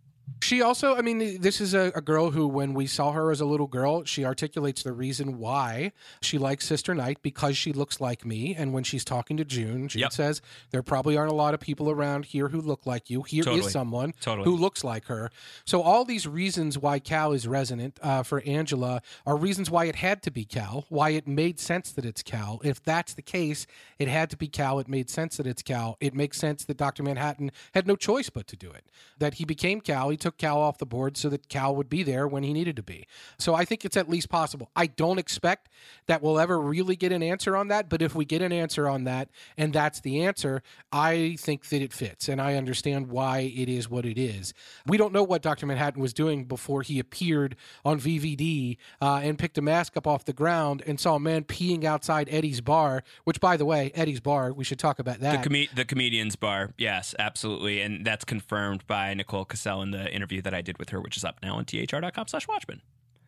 She 0.45 0.61
also, 0.61 0.95
I 0.95 1.01
mean, 1.01 1.41
this 1.41 1.59
is 1.59 1.73
a, 1.73 1.91
a 1.95 2.03
girl 2.03 2.31
who, 2.31 2.47
when 2.47 2.75
we 2.75 2.87
saw 2.87 3.13
her 3.13 3.31
as 3.31 3.41
a 3.41 3.47
little 3.47 3.67
girl, 3.67 4.05
she 4.05 4.27
articulates 4.27 4.83
the 4.83 4.93
reason 4.93 5.39
why 5.39 5.93
she 6.21 6.37
likes 6.37 6.67
Sister 6.67 6.95
Night 6.95 7.17
because 7.23 7.57
she 7.57 7.73
looks 7.73 7.99
like 7.99 8.27
me. 8.27 8.55
And 8.55 8.75
when 8.75 8.85
she's 8.85 9.07
talking 9.07 9.39
to 9.39 9.45
June, 9.47 9.89
June 9.89 10.01
Yep. 10.03 10.13
says, 10.13 10.43
There 10.71 10.83
probably 10.83 11.17
aren't 11.17 11.33
a 11.33 11.35
lot 11.35 11.55
of 11.55 11.61
people 11.61 11.91
around 11.91 12.27
here 12.27 12.49
who 12.49 12.61
look 12.61 12.85
like 12.85 13.09
you. 13.09 13.23
Here 13.23 13.41
is 13.41 13.47
Totally. 13.47 13.71
someone 13.71 14.13
Totally. 14.21 14.45
who 14.45 14.55
looks 14.55 14.85
like 14.85 15.07
her. 15.07 15.31
So, 15.65 15.81
all 15.81 16.05
these 16.05 16.27
reasons 16.27 16.77
why 16.77 16.99
Cal 16.99 17.33
is 17.33 17.49
resonant 17.49 17.99
uh, 18.03 18.23
for 18.23 18.43
Angela 18.43 19.01
are 19.25 19.39
reasons 19.39 19.71
why 19.71 19.87
it 19.87 19.97
had 19.97 20.23
to 20.25 20.31
be 20.31 20.45
Cal, 20.45 20.85
why 20.91 21.09
it 21.11 21.27
made 21.27 21.59
sense 21.59 21.91
that 21.93 22.05
it's 22.05 22.23
Cal. 22.23 22.61
If 22.63 22.83
that's 22.85 23.15
the 23.15 23.23
case, 23.23 23.67
it 23.99 24.09
had 24.09 24.29
to 24.29 24.37
be 24.37 24.49
Cal. 24.49 24.79
It 24.79 24.89
made 24.89 25.09
sense 25.09 25.39
that 25.39 25.47
it's 25.47 25.63
Cal. 25.63 25.97
It 26.03 26.13
makes 26.15 26.37
sense 26.37 26.67
that 26.67 26.77
Dr. 26.77 27.03
Manhattan 27.03 27.51
had 27.73 27.87
no 27.87 27.97
choice 27.97 28.29
but 28.29 28.47
to 28.49 28.57
do 28.57 28.71
it. 28.71 28.85
That 29.19 29.35
he 29.35 29.47
became 29.47 29.81
Cal. 29.81 30.11
He 30.11 30.19
took 30.19 30.34
Cal 30.39 30.59
off 30.59 30.79
the 30.79 30.87
board 30.87 31.17
so 31.17 31.29
that 31.29 31.49
Cal 31.49 31.75
would 31.77 31.89
be 31.89 32.03
there 32.03 32.27
when 32.27 32.43
he 32.43 32.53
needed 32.53 32.77
to 32.77 32.83
be. 32.83 33.07
So 33.39 33.55
I 33.55 33.65
think 33.65 33.85
it's 33.85 33.97
at 33.97 34.09
least 34.09 34.29
possible. 34.29 34.71
I 34.75 34.87
don't 34.87 35.19
expect 35.19 35.69
that 36.07 36.23
we'll 36.23 36.39
ever 36.39 36.61
really 36.61 36.97
get 36.97 37.13
an 37.13 37.23
answer 37.23 37.57
on 37.57 37.69
that, 37.69 37.89
but 37.89 38.03
if 38.03 38.15
we 38.15 38.25
get 38.25 38.43
an 38.43 38.53
answer 38.53 38.89
on 38.89 39.05
that 39.05 39.31
and 39.57 39.73
that's 39.73 40.01
the 40.01 40.23
answer, 40.23 40.63
I 40.93 41.37
think 41.39 41.69
that 41.69 41.81
it 41.81 41.93
fits 41.93 42.29
and 42.29 42.41
I 42.41 42.55
understand 42.55 43.09
why 43.09 43.53
it 43.55 43.69
is 43.69 43.89
what 43.89 44.05
it 44.05 44.19
is. 44.19 44.53
We 44.87 44.97
don't 44.97 45.13
know 45.13 45.23
what 45.23 45.43
Dr. 45.43 45.67
Manhattan 45.67 46.01
was 46.01 46.13
doing 46.13 46.45
before 46.45 46.83
he 46.83 46.99
appeared 46.99 47.57
on 47.85 48.01
VVD 48.01 48.77
uh, 49.01 49.21
and 49.23 49.39
picked 49.39 49.59
a 49.59 49.63
mask 49.63 49.97
up 49.97 50.07
off 50.07 50.25
the 50.25 50.33
ground 50.33 50.83
and 50.87 50.99
saw 50.99 51.15
a 51.15 51.21
man 51.21 51.45
peeing 51.45 51.85
outside 51.85 52.29
Eddie's 52.31 52.61
bar, 52.61 53.05
which, 53.25 53.41
by 53.41 53.57
the 53.57 53.65
way, 53.65 53.93
Eddie's 53.95 54.21
bar, 54.21 54.53
we 54.53 54.65
should 54.65 54.79
talk 54.79 54.99
about 54.99 55.21
that. 55.21 55.43
The, 55.43 55.49
com- 55.49 55.77
the 55.77 55.85
comedian's 55.85 56.37
bar, 56.37 56.73
yes, 56.77 57.15
absolutely, 57.19 57.81
and 57.81 58.05
that's 58.05 58.25
confirmed 58.25 58.87
by 58.87 59.15
Nicole 59.15 59.47
Kassell 59.47 59.83
in 59.83 59.91
the 59.91 60.13
interview 60.13 60.24
that 60.41 60.55
I 60.55 60.63
did 60.63 60.79
with 60.79 60.91
her, 60.91 61.01
which 61.01 61.17
is 61.17 61.25
up 61.25 61.39
now 61.43 61.57
on 61.57 61.65
thr.com/slash 61.65 62.49
Watchmen. 62.49 62.83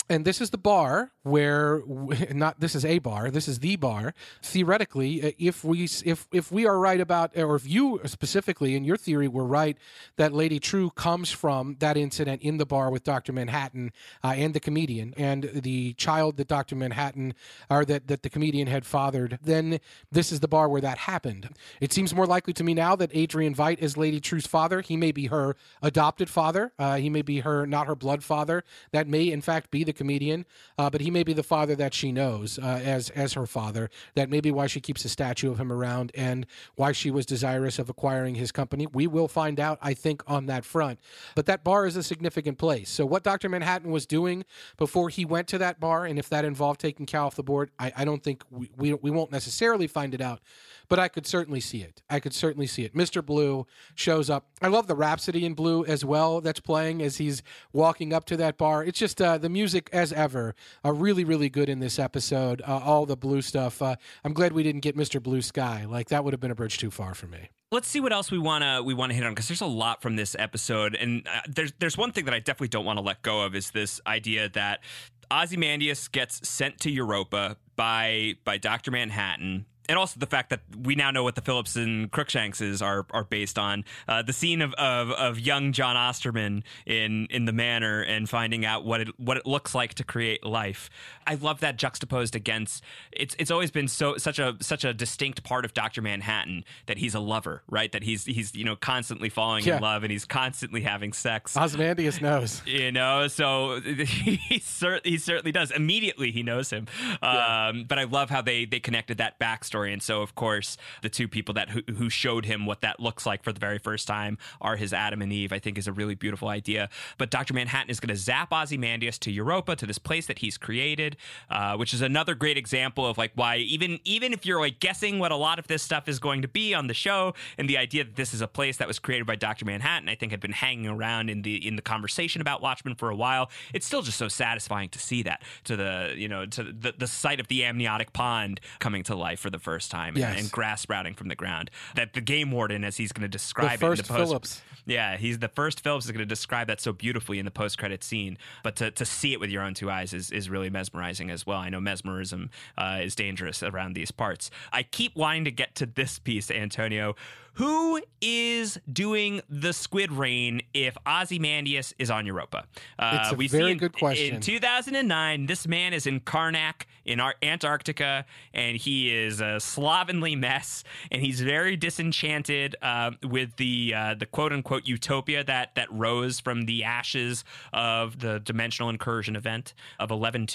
And 0.09 0.25
this 0.25 0.41
is 0.41 0.51
the 0.51 0.59
bar 0.59 1.13
where 1.27 1.83
not 2.31 2.61
this 2.61 2.75
is 2.75 2.85
a 2.85 2.99
bar 3.01 3.31
this 3.31 3.49
is 3.49 3.59
the 3.59 3.77
bar. 3.77 4.15
Theoretically 4.43 5.23
uh, 5.23 5.31
if 5.39 5.65
we 5.65 5.89
if 6.05 6.29
if 6.33 6.53
we 6.53 6.67
are 6.67 6.79
right 6.79 7.01
about 7.01 7.37
or 7.37 7.57
if 7.57 7.69
you 7.69 8.01
specifically 8.05 8.77
in 8.77 8.85
your 8.85 8.97
theory 8.97 9.27
were 9.27 9.45
right 9.45 9.77
that 10.17 10.33
lady 10.33 10.61
Trieu 10.61 10.91
comes 10.91 11.33
from 11.33 11.77
that 11.81 11.97
incident 11.97 12.43
in 12.43 12.59
the 12.59 12.67
bar 12.67 12.91
with 12.91 13.03
dr 13.03 13.33
manhattan 13.33 13.93
uh, 14.23 14.35
and 14.37 14.55
the 14.55 14.61
comedian 14.61 15.15
and 15.17 15.51
the 15.53 15.95
child 15.95 16.37
that 16.37 16.47
dr 16.47 16.75
manhattan 16.75 17.35
or 17.69 17.85
that 17.85 18.07
that 18.07 18.23
the 18.23 18.31
comedian 18.31 18.69
had 18.69 18.87
fathered 18.87 19.39
then 19.43 19.81
this 20.13 20.31
is 20.31 20.41
the 20.41 20.49
bar 20.49 20.69
where 20.69 20.81
that 20.81 20.99
happened. 20.99 21.49
It 21.81 21.93
seems 21.93 22.15
more 22.15 22.27
likely 22.27 22.53
to 22.55 22.65
me 22.65 22.75
now 22.75 22.95
that 22.97 23.11
adrian 23.15 23.55
veidt 23.55 23.79
is 23.79 23.97
lady 23.97 24.21
Trieu's 24.21 24.47
father. 24.47 24.81
He 24.81 24.97
may 24.97 25.11
be 25.11 25.27
her 25.27 25.57
adopted 25.83 26.31
father. 26.31 26.73
Uh, 26.79 26.97
he 26.97 27.11
may 27.11 27.23
be 27.23 27.41
her 27.41 27.67
not 27.67 27.89
her 27.89 27.97
blood 27.97 28.23
father. 28.23 28.63
That 28.93 29.09
may 29.09 29.31
in 29.31 29.41
fact 29.41 29.71
be 29.71 29.83
the 29.83 29.96
comedian 29.97 30.45
uh, 30.79 30.89
but 30.91 31.01
he 31.01 31.11
may 31.11 31.23
be 31.23 31.33
the 31.33 31.43
father 31.43 31.75
that 31.75 31.95
she 31.95 32.13
knows 32.13 32.59
uh, 32.59 32.81
as 32.85 33.11
as 33.11 33.33
her 33.33 33.47
father 33.47 33.91
that 34.15 34.31
may 34.31 34.41
be 34.41 34.51
why 34.51 34.67
she 34.67 34.81
keeps 34.81 35.05
a 35.05 35.09
statue 35.09 35.51
of 35.51 35.59
him 35.59 35.73
around 35.73 36.13
and 36.15 36.47
why 36.77 36.93
she 36.93 37.11
was 37.11 37.27
desirous 37.27 37.79
of 37.79 37.89
acquiring 37.89 38.35
his 38.35 38.53
company. 38.53 38.87
We 38.87 39.07
will 39.07 39.29
find 39.29 39.59
out 39.59 39.79
i 39.83 39.95
think 39.95 40.23
on 40.27 40.47
that 40.47 40.65
front. 40.65 40.99
But 41.35 41.47
that 41.47 41.65
bar 41.65 41.87
is 41.87 41.97
a 41.97 42.03
significant 42.03 42.59
place. 42.59 42.89
So 42.91 43.07
what 43.07 43.23
dr 43.23 43.49
manhattan 43.49 43.91
was 43.91 44.07
doing 44.07 44.45
before 44.77 45.09
he 45.09 45.25
went 45.25 45.49
to 45.49 45.59
that 45.59 45.81
bar 45.81 46.05
and 46.07 46.19
if 46.19 46.29
that 46.29 46.45
involved 46.45 46.81
taking 46.81 47.07
cal 47.07 47.27
off 47.27 47.35
the 47.35 47.43
board 47.43 47.71
i, 47.79 47.93
I 47.97 48.05
don't 48.05 48.23
think 48.23 48.45
we, 48.51 48.71
we, 48.77 48.95
we 48.95 49.11
won't 49.11 49.33
necessarily 49.33 49.87
find 49.87 50.15
it 50.15 50.21
out 50.21 50.41
but 50.89 50.99
I 50.99 51.09
could 51.09 51.27
certainly 51.27 51.61
see 51.61 51.83
it. 51.83 52.03
I 52.09 52.21
could 52.21 52.35
certainly 52.35 52.67
see 52.67 52.85
it. 52.85 52.95
Mr. 52.95 53.25
Blue 53.25 53.67
shows 53.95 54.31
up. 54.31 54.47
I 54.63 54.69
love 54.69 54.87
the 54.87 54.95
Rhapsody 54.95 55.45
in 55.45 55.55
Blue 55.55 55.85
as 55.85 56.05
well 56.05 56.41
that's 56.41 56.61
playing 56.61 57.03
as 57.03 57.17
he's 57.17 57.43
walking 57.73 58.13
up 58.13 58.25
to 58.27 58.37
that 58.39 58.59
bar. 58.59 58.85
It's 58.85 58.99
just 58.99 59.21
uh, 59.21 59.39
the 59.39 59.49
music, 59.49 59.89
as 59.93 60.13
ever, 60.13 60.55
are 60.85 60.95
really, 60.95 61.25
really 61.25 61.49
good 61.49 61.69
in 61.69 61.81
this 61.81 61.99
episode. 61.99 62.63
Uh, 62.67 62.81
all 62.85 63.07
the 63.07 63.17
blue 63.17 63.43
stuff. 63.43 63.81
Uh, 63.83 63.97
I'm 64.25 64.33
glad 64.33 64.53
we 64.53 64.63
didn't 64.63 64.81
get 64.81 64.97
Mr. 64.97 65.23
Blue 65.23 65.43
Sky. 65.43 65.87
Like 65.89 66.09
that 66.09 66.25
would 66.25 66.33
have 66.33 66.41
been 66.41 66.51
a 66.51 66.57
bridge 66.57 66.79
too 66.79 66.91
far 66.91 67.15
for 67.15 67.27
me. 67.27 67.51
Let's 67.73 67.89
see 67.89 67.99
what 67.99 68.13
else 68.13 68.31
we 68.31 68.39
wanna 68.39 68.81
we 68.85 68.95
wanna 68.95 69.15
hit 69.15 69.25
on 69.25 69.33
because 69.33 69.49
there's 69.49 69.61
a 69.61 69.67
lot 69.67 70.01
from 70.01 70.15
this 70.15 70.37
episode, 70.39 70.95
and 70.95 71.27
uh, 71.27 71.41
there's 71.49 71.73
there's 71.81 71.99
one 71.99 72.13
thing 72.13 72.25
that 72.27 72.35
I 72.35 72.39
definitely 72.39 72.69
don't 72.69 72.85
want 72.85 72.99
to 72.99 73.03
let 73.03 73.23
go 73.23 73.41
of 73.41 73.57
is 73.57 73.73
this 73.73 74.01
idea 74.07 74.49
that 74.51 74.85
Ozymandias 75.33 76.07
gets 76.09 76.49
sent 76.49 76.79
to 76.81 76.91
Europa 76.91 77.57
by 77.75 78.35
by 78.45 78.59
Doctor 78.59 78.93
Manhattan. 78.93 79.67
And 79.89 79.99
also 79.99 80.19
the 80.21 80.27
fact 80.27 80.51
that 80.51 80.61
we 80.83 80.95
now 80.95 81.11
know 81.11 81.23
what 81.23 81.35
the 81.35 81.41
Phillips 81.41 81.77
and 81.77 82.11
Crookshankses 82.11 82.83
are 82.85 83.07
are 83.11 83.25
based 83.25 83.59
on. 83.59 83.85
Uh, 84.09 84.23
the 84.23 84.33
scene 84.33 84.63
of, 84.63 84.73
of, 84.75 85.11
of 85.11 85.39
young 85.39 85.73
Jon 85.73 85.97
Osterman 85.97 86.63
in 86.87 87.27
in 87.31 87.45
the 87.45 87.53
manor 87.53 88.01
and 88.03 88.29
finding 88.29 88.65
out 88.65 88.85
what 88.85 89.01
it 89.01 89.09
what 89.19 89.37
it 89.37 89.47
looks 89.47 89.75
like 89.75 89.95
to 89.95 90.05
create 90.05 90.45
life. 90.45 90.91
I 91.27 91.35
love 91.35 91.61
that 91.61 91.77
juxtaposed 91.77 92.35
against. 92.37 92.83
It's 93.13 93.35
it's 93.39 93.51
always 93.51 93.71
been 93.71 93.89
so 93.89 94.17
such 94.17 94.39
a 94.39 94.57
such 94.61 94.85
a 94.85 94.93
distinct 94.95 95.43
part 95.45 95.65
of 95.65 95.75
Doctor 95.75 96.03
Manhattan 96.03 96.65
that 96.87 96.99
he's 96.99 97.15
a 97.15 97.21
lover, 97.21 97.63
right? 97.69 97.91
That 97.93 98.03
he's 98.03 98.25
he's 98.25 98.55
you 98.55 98.65
know 98.65 98.77
constantly 98.77 99.29
falling 99.29 99.65
Yeah. 99.65 99.77
in 99.77 99.83
love 99.83 100.03
and 100.03 100.11
he's 100.13 100.25
constantly 100.25 100.81
having 100.83 101.13
sex. 101.13 101.57
Ozymandias 101.57 102.21
knows. 102.21 102.63
You 102.67 102.93
know, 102.93 103.29
so 103.29 103.81
he, 103.85 104.59
cer- 104.61 105.01
he 105.05 105.19
certainly 105.19 105.53
does. 105.53 105.71
Immediately, 105.71 106.33
he 106.33 106.43
knows 106.43 106.71
him. 106.71 106.87
Um, 107.23 107.85
but 107.89 107.99
I 107.99 108.05
love 108.05 108.31
how 108.31 108.43
they 108.43 108.65
they 108.65 108.81
connected 108.81 109.19
that 109.19 109.39
backstory, 109.39 109.76
and 109.85 110.03
so 110.03 110.23
of 110.23 110.35
course 110.35 110.77
the 111.03 111.09
two 111.09 111.29
people 111.29 111.55
that 111.55 111.71
who, 111.71 111.83
who 111.97 112.09
showed 112.09 112.45
him 112.45 112.67
what 112.67 112.81
that 112.81 113.01
looks 113.01 113.27
like 113.27 113.43
for 113.43 113.53
the 113.53 113.61
very 113.61 113.79
first 113.79 114.07
time 114.07 114.39
are 114.61 114.77
his 114.77 114.93
Adam 114.93 115.23
and 115.23 115.33
Eve. 115.33 115.53
I 115.53 115.59
think 115.59 115.79
is 115.79 115.87
a 115.87 115.93
really 115.93 116.15
beautiful 116.15 116.49
idea. 116.49 116.89
But 117.19 117.31
Doctor 117.31 117.55
Manhattan 117.55 117.91
is 117.91 118.01
going 118.01 118.09
to 118.09 118.17
zap 118.17 118.53
Ozymandias 118.53 119.19
to 119.21 119.31
Europa 119.31 119.77
to 119.77 119.87
this 119.87 119.99
place 119.99 120.27
that 120.27 120.39
he's 120.39 120.59
created, 120.59 121.17
uh, 121.51 121.77
which 121.77 121.93
is 121.93 122.03
another 122.03 122.35
great 122.35 122.57
example 122.57 123.07
of 123.07 123.19
like 123.19 123.33
why 123.35 123.57
even 123.59 123.99
even 124.05 124.33
if 124.33 124.47
you're 124.47 124.61
like 124.61 124.81
guessing 124.81 125.19
what 125.19 125.33
a 125.33 125.37
lot 125.37 125.59
of 125.59 125.67
this 125.67 125.83
stuff 125.83 126.09
is 126.09 126.19
going 126.19 126.43
to 126.43 126.49
be 126.49 126.75
on 126.75 126.87
the 126.87 126.95
show, 126.95 127.35
and 127.59 127.69
the 127.69 127.77
idea 127.77 128.05
that 128.05 128.17
this 128.17 128.33
is 128.33 128.41
a 128.41 128.49
place 128.49 128.77
that 128.79 128.89
was 128.89 128.99
created 128.99 129.27
by 129.27 129.37
Doctor 129.37 129.65
Manhattan, 129.65 130.09
I 130.09 130.15
think 130.15 130.33
had 130.33 130.41
been 130.41 130.53
hanging 130.53 130.87
around 130.87 131.31
in 131.31 131.43
the 131.43 131.67
in 131.67 131.77
the 131.77 131.83
conversation 131.83 132.41
about 132.41 132.63
Watchmen 132.63 132.95
for 132.95 133.11
a 133.11 133.17
while. 133.17 133.51
It's 133.75 133.87
still 133.87 134.03
just 134.03 134.19
so 134.19 134.29
satisfying 134.29 134.89
to 134.91 134.99
see 134.99 135.23
that 135.23 135.43
to 135.65 135.77
the 135.77 136.15
you 136.17 136.29
know 136.29 136.47
to 136.47 136.63
the, 136.63 136.95
the 136.97 137.07
sight 137.07 137.41
of 137.41 137.49
the 137.49 137.65
amniotic 137.65 138.13
pond 138.13 138.61
coming 138.79 139.03
to 139.05 139.15
life 139.15 139.41
for 139.41 139.51
the 139.51 139.59
first 139.67 139.91
time 139.91 140.11
and, 140.15 140.19
Yes. 140.19 140.41
and 140.41 140.51
grass 140.53 140.81
sprouting 140.81 141.15
from 141.15 141.29
the 141.29 141.35
ground. 141.35 141.71
That 141.97 142.15
the 142.15 142.21
game 142.21 142.51
warden, 142.53 142.85
as 142.85 142.97
he's 142.97 143.13
going 143.13 143.23
to 143.23 143.29
describe 143.29 143.81
The 143.81 143.87
it 143.87 143.91
in 143.91 143.97
first 143.97 144.03
the 144.05 144.15
post, 144.15 144.29
Phillips. 144.31 144.63
yeah, 144.87 145.17
he's 145.17 145.39
the 145.41 145.49
first 145.49 145.81
Phillips 145.83 146.05
is 146.07 146.13
going 146.13 146.21
to 146.21 146.35
describe 146.35 146.69
that 146.69 146.81
so 146.81 146.93
beautifully 146.93 147.39
in 147.41 147.45
the 147.45 147.51
post 147.51 147.77
credit 147.79 148.05
scene. 148.05 148.39
But 148.63 148.77
to, 148.77 148.91
to 148.93 149.05
see 149.05 149.33
it 149.33 149.41
with 149.41 149.51
your 149.51 149.63
own 149.63 149.75
two 149.75 149.91
eyes 149.91 150.15
is, 150.15 150.31
is 150.31 150.49
really 150.49 150.71
mesmerizing 150.71 151.31
as 151.31 151.45
well. 151.45 151.59
I 151.59 151.69
know 151.69 151.81
mesmerism 151.81 152.51
uh, 152.79 153.01
is 153.03 153.15
dangerous 153.17 153.63
around 153.63 153.95
these 153.95 154.11
parts. 154.13 154.51
I 154.73 154.85
keep 154.85 155.17
wanting 155.17 155.45
to 155.47 155.51
get 155.51 155.75
to 155.77 155.87
this 155.87 156.19
piece, 156.19 156.51
Antonio. 156.51 157.17
Who 157.57 158.03
is 158.21 158.79
doing 158.93 159.41
the 159.49 159.73
Squid 159.73 160.13
Rain 160.13 160.61
if 160.75 160.95
Ozymandias 161.07 161.95
is 161.99 162.11
on 162.11 162.27
Europa? 162.27 162.67
Uh, 162.99 163.19
It's 163.23 163.33
a 163.33 163.35
we 163.35 163.49
very 163.49 163.65
see 163.65 163.71
in- 163.73 163.79
good 163.79 163.93
question. 163.95 164.35
In 164.37 164.41
2009, 164.43 165.47
this 165.47 165.67
man 165.67 165.95
is 165.95 166.07
in 166.07 166.21
Karnak, 166.21 166.83
in 167.07 167.19
our 167.19 167.35
Antarctica, 167.43 168.27
and 168.53 168.77
he 168.77 169.11
is 169.15 169.41
a 169.41 169.59
slovenly 169.59 170.37
mess, 170.37 170.85
and 171.11 171.23
he's 171.23 171.41
very 171.41 171.77
disenchanted 171.77 172.77
uh, 172.83 173.13
with 173.23 173.57
the 173.57 173.95
uh, 173.97 174.15
the 174.15 174.27
quote 174.27 174.53
unquote 174.53 174.87
utopia 174.87 175.43
that 175.45 175.75
that 175.77 175.91
rose 175.91 176.41
from 176.41 176.67
the 176.67 176.85
ashes 176.85 177.43
of 177.73 178.19
the 178.19 178.39
dimensional 178.41 178.91
incursion 178.91 179.35
event 179.35 179.73
of 179.99 180.11
11 180.11 180.47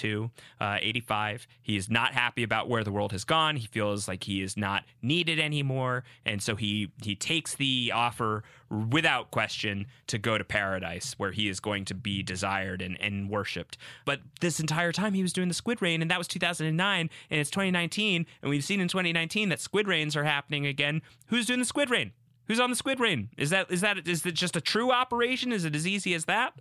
uh, 0.60 0.76
85. 0.80 1.48
He 1.60 1.76
is 1.76 1.90
not 1.90 2.12
happy 2.12 2.44
about 2.44 2.68
where 2.68 2.84
the 2.84 2.92
world 2.92 3.10
has 3.10 3.24
gone. 3.24 3.56
He 3.56 3.66
feels 3.66 4.06
like 4.06 4.22
he 4.24 4.40
is 4.40 4.56
not 4.56 4.84
needed 5.00 5.40
anymore, 5.40 6.04
and 6.24 6.40
so 6.40 6.54
he 6.54 6.91
he 7.02 7.14
takes 7.14 7.54
the 7.54 7.92
offer 7.94 8.44
without 8.70 9.30
question 9.30 9.86
to 10.06 10.18
go 10.18 10.38
to 10.38 10.44
paradise 10.44 11.14
where 11.18 11.32
he 11.32 11.48
is 11.48 11.60
going 11.60 11.84
to 11.86 11.94
be 11.94 12.22
desired 12.22 12.80
and, 12.82 13.00
and 13.00 13.28
worshipped. 13.28 13.76
But 14.04 14.20
this 14.40 14.60
entire 14.60 14.92
time 14.92 15.14
he 15.14 15.22
was 15.22 15.32
doing 15.32 15.48
the 15.48 15.54
squid 15.54 15.82
rain, 15.82 16.02
and 16.02 16.10
that 16.10 16.18
was 16.18 16.28
2009, 16.28 17.10
and 17.30 17.40
it's 17.40 17.50
2019, 17.50 18.26
and 18.42 18.50
we've 18.50 18.64
seen 18.64 18.80
in 18.80 18.88
2019 18.88 19.48
that 19.48 19.60
squid 19.60 19.88
rains 19.88 20.16
are 20.16 20.24
happening 20.24 20.66
again. 20.66 21.02
Who's 21.26 21.46
doing 21.46 21.60
the 21.60 21.66
squid 21.66 21.90
rain? 21.90 22.12
Who's 22.46 22.60
on 22.60 22.70
the 22.70 22.76
squid 22.76 23.00
rain? 23.00 23.30
Is 23.36 23.50
that 23.50 23.70
is 23.70 23.80
that 23.82 24.06
is 24.06 24.26
it 24.26 24.34
just 24.34 24.56
a 24.56 24.60
Trieu 24.60 24.90
operation? 24.90 25.52
Is 25.52 25.64
it 25.64 25.74
as 25.74 25.86
easy 25.86 26.12
as 26.12 26.24
that? 26.26 26.54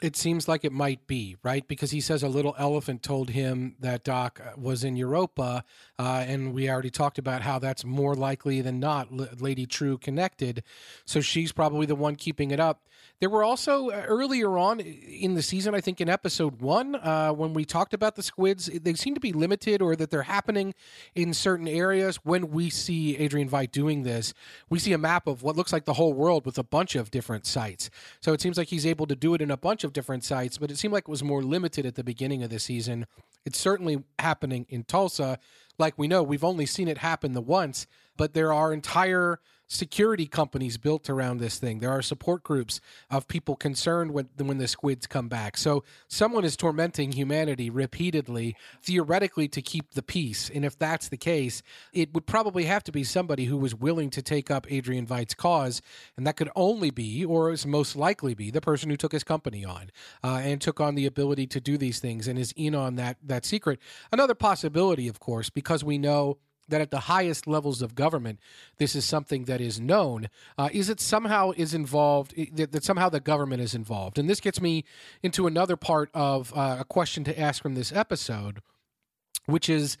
It 0.00 0.14
seems 0.14 0.46
like 0.46 0.64
it 0.64 0.70
might 0.72 1.08
be, 1.08 1.36
right? 1.42 1.66
Because 1.66 1.90
he 1.90 2.00
says 2.00 2.22
a 2.22 2.28
little 2.28 2.54
elephant 2.56 3.02
told 3.02 3.30
him 3.30 3.74
that 3.80 4.04
Doc 4.04 4.40
uh, 4.40 4.52
was 4.56 4.84
in 4.84 4.94
Europa, 4.94 5.64
uh, 5.98 6.24
and 6.24 6.54
we 6.54 6.70
already 6.70 6.90
talked 6.90 7.18
about 7.18 7.42
how 7.42 7.58
that's 7.58 7.84
more 7.84 8.14
likely 8.14 8.60
than 8.60 8.78
not 8.78 9.08
L- 9.10 9.28
Lady 9.40 9.66
Trieu 9.66 9.98
connected. 9.98 10.62
So 11.04 11.20
she's 11.20 11.50
probably 11.50 11.84
the 11.84 11.96
one 11.96 12.14
keeping 12.14 12.52
it 12.52 12.60
up. 12.60 12.82
There 13.20 13.28
were 13.28 13.42
also 13.42 13.90
uh, 13.90 14.04
earlier 14.06 14.56
on 14.56 14.78
in 14.78 15.34
the 15.34 15.42
season, 15.42 15.74
I 15.74 15.80
think 15.80 16.00
in 16.00 16.08
episode 16.08 16.60
one, 16.60 16.94
uh, 16.94 17.32
when 17.32 17.52
we 17.52 17.64
talked 17.64 17.92
about 17.92 18.14
the 18.14 18.22
squids, 18.22 18.66
they 18.66 18.94
seem 18.94 19.14
to 19.14 19.20
be 19.20 19.32
limited 19.32 19.82
or 19.82 19.96
that 19.96 20.10
they're 20.10 20.22
happening 20.22 20.74
in 21.16 21.34
certain 21.34 21.66
areas. 21.66 22.20
When 22.22 22.50
we 22.50 22.70
see 22.70 23.16
Adrian 23.16 23.48
Veidt 23.48 23.72
doing 23.72 24.04
this, 24.04 24.34
we 24.70 24.78
see 24.78 24.92
a 24.92 24.98
map 24.98 25.26
of 25.26 25.42
what 25.42 25.56
looks 25.56 25.72
like 25.72 25.84
the 25.84 25.94
whole 25.94 26.12
world 26.12 26.46
with 26.46 26.58
a 26.58 26.62
bunch 26.62 26.94
of 26.94 27.10
different 27.10 27.46
sites. 27.46 27.90
So 28.20 28.32
it 28.32 28.40
seems 28.40 28.56
like 28.56 28.68
he's 28.68 28.86
able 28.86 29.06
to 29.08 29.16
do 29.16 29.34
it 29.34 29.42
in 29.42 29.50
a 29.50 29.56
bunch 29.56 29.82
of 29.82 29.87
different 29.92 30.24
sites, 30.24 30.58
but 30.58 30.70
it 30.70 30.78
seemed 30.78 30.92
like 30.92 31.04
it 31.04 31.10
was 31.10 31.22
more 31.22 31.42
limited 31.42 31.86
at 31.86 31.94
the 31.94 32.04
beginning 32.04 32.42
of 32.42 32.50
the 32.50 32.58
season. 32.58 33.06
It's 33.44 33.58
certainly 33.58 34.02
happening 34.18 34.66
in 34.68 34.84
Tulsa. 34.84 35.38
Like 35.78 35.94
we 35.96 36.08
know, 36.08 36.22
we've 36.22 36.44
only 36.44 36.66
seen 36.66 36.88
it 36.88 36.98
happen 36.98 37.32
the 37.32 37.40
once, 37.40 37.86
but 38.16 38.34
there 38.34 38.52
are 38.52 38.72
entire 38.72 39.40
security 39.68 40.26
companies 40.26 40.78
built 40.78 41.08
around 41.08 41.38
this 41.38 41.58
thing. 41.58 41.78
There 41.78 41.90
are 41.90 42.02
support 42.02 42.42
groups 42.42 42.80
of 43.10 43.28
people 43.28 43.54
concerned 43.54 44.12
when 44.12 44.28
when 44.38 44.58
the 44.58 44.66
squids 44.66 45.06
come 45.06 45.28
back. 45.28 45.56
So 45.56 45.84
someone 46.08 46.44
is 46.44 46.56
tormenting 46.56 47.12
humanity 47.12 47.70
repeatedly, 47.70 48.56
theoretically 48.82 49.46
to 49.48 49.62
keep 49.62 49.92
the 49.92 50.02
peace. 50.02 50.50
And 50.52 50.64
if 50.64 50.78
that's 50.78 51.08
the 51.08 51.16
case, 51.16 51.62
it 51.92 52.12
would 52.14 52.26
probably 52.26 52.64
have 52.64 52.82
to 52.84 52.92
be 52.92 53.04
somebody 53.04 53.44
who 53.44 53.56
was 53.56 53.74
willing 53.74 54.10
to 54.10 54.22
take 54.22 54.50
up 54.50 54.70
Adrian 54.70 55.06
Veidt's 55.06 55.34
cause, 55.34 55.82
and 56.16 56.26
that 56.26 56.36
could 56.36 56.50
only 56.56 56.90
be, 56.90 57.24
or 57.24 57.52
is 57.52 57.66
most 57.66 57.94
likely 57.94 58.34
be, 58.34 58.50
the 58.50 58.60
person 58.60 58.88
who 58.88 58.96
took 58.96 59.12
his 59.12 59.24
company 59.24 59.64
on 59.64 59.90
uh, 60.24 60.40
and 60.42 60.60
took 60.60 60.80
on 60.80 60.94
the 60.94 61.06
ability 61.06 61.46
to 61.46 61.60
do 61.60 61.76
these 61.76 62.00
things 62.00 62.26
and 62.26 62.38
is 62.38 62.52
in 62.56 62.74
on 62.74 62.96
that 62.96 63.18
that 63.22 63.44
secret. 63.44 63.78
Another 64.10 64.34
possibility, 64.34 65.08
of 65.08 65.20
course, 65.20 65.50
because 65.50 65.84
we 65.84 65.98
know 65.98 66.38
that 66.68 66.80
at 66.80 66.90
the 66.90 67.00
highest 67.00 67.46
levels 67.46 67.82
of 67.82 67.94
government, 67.94 68.38
this 68.76 68.94
is 68.94 69.04
something 69.04 69.44
that 69.44 69.60
is 69.60 69.80
known. 69.80 70.28
Uh, 70.56 70.68
is 70.72 70.88
it 70.88 71.00
somehow 71.00 71.52
is 71.56 71.74
involved 71.74 72.34
that, 72.56 72.72
that, 72.72 72.84
somehow 72.84 73.08
the 73.08 73.20
government 73.20 73.62
is 73.62 73.74
involved? 73.74 74.18
And 74.18 74.28
this 74.28 74.40
gets 74.40 74.60
me 74.60 74.84
into 75.22 75.46
another 75.46 75.76
part 75.76 76.10
of 76.14 76.52
uh, 76.56 76.76
a 76.80 76.84
question 76.84 77.24
to 77.24 77.38
ask 77.38 77.62
from 77.62 77.74
this 77.74 77.92
episode, 77.92 78.60
which 79.46 79.68
is 79.68 79.96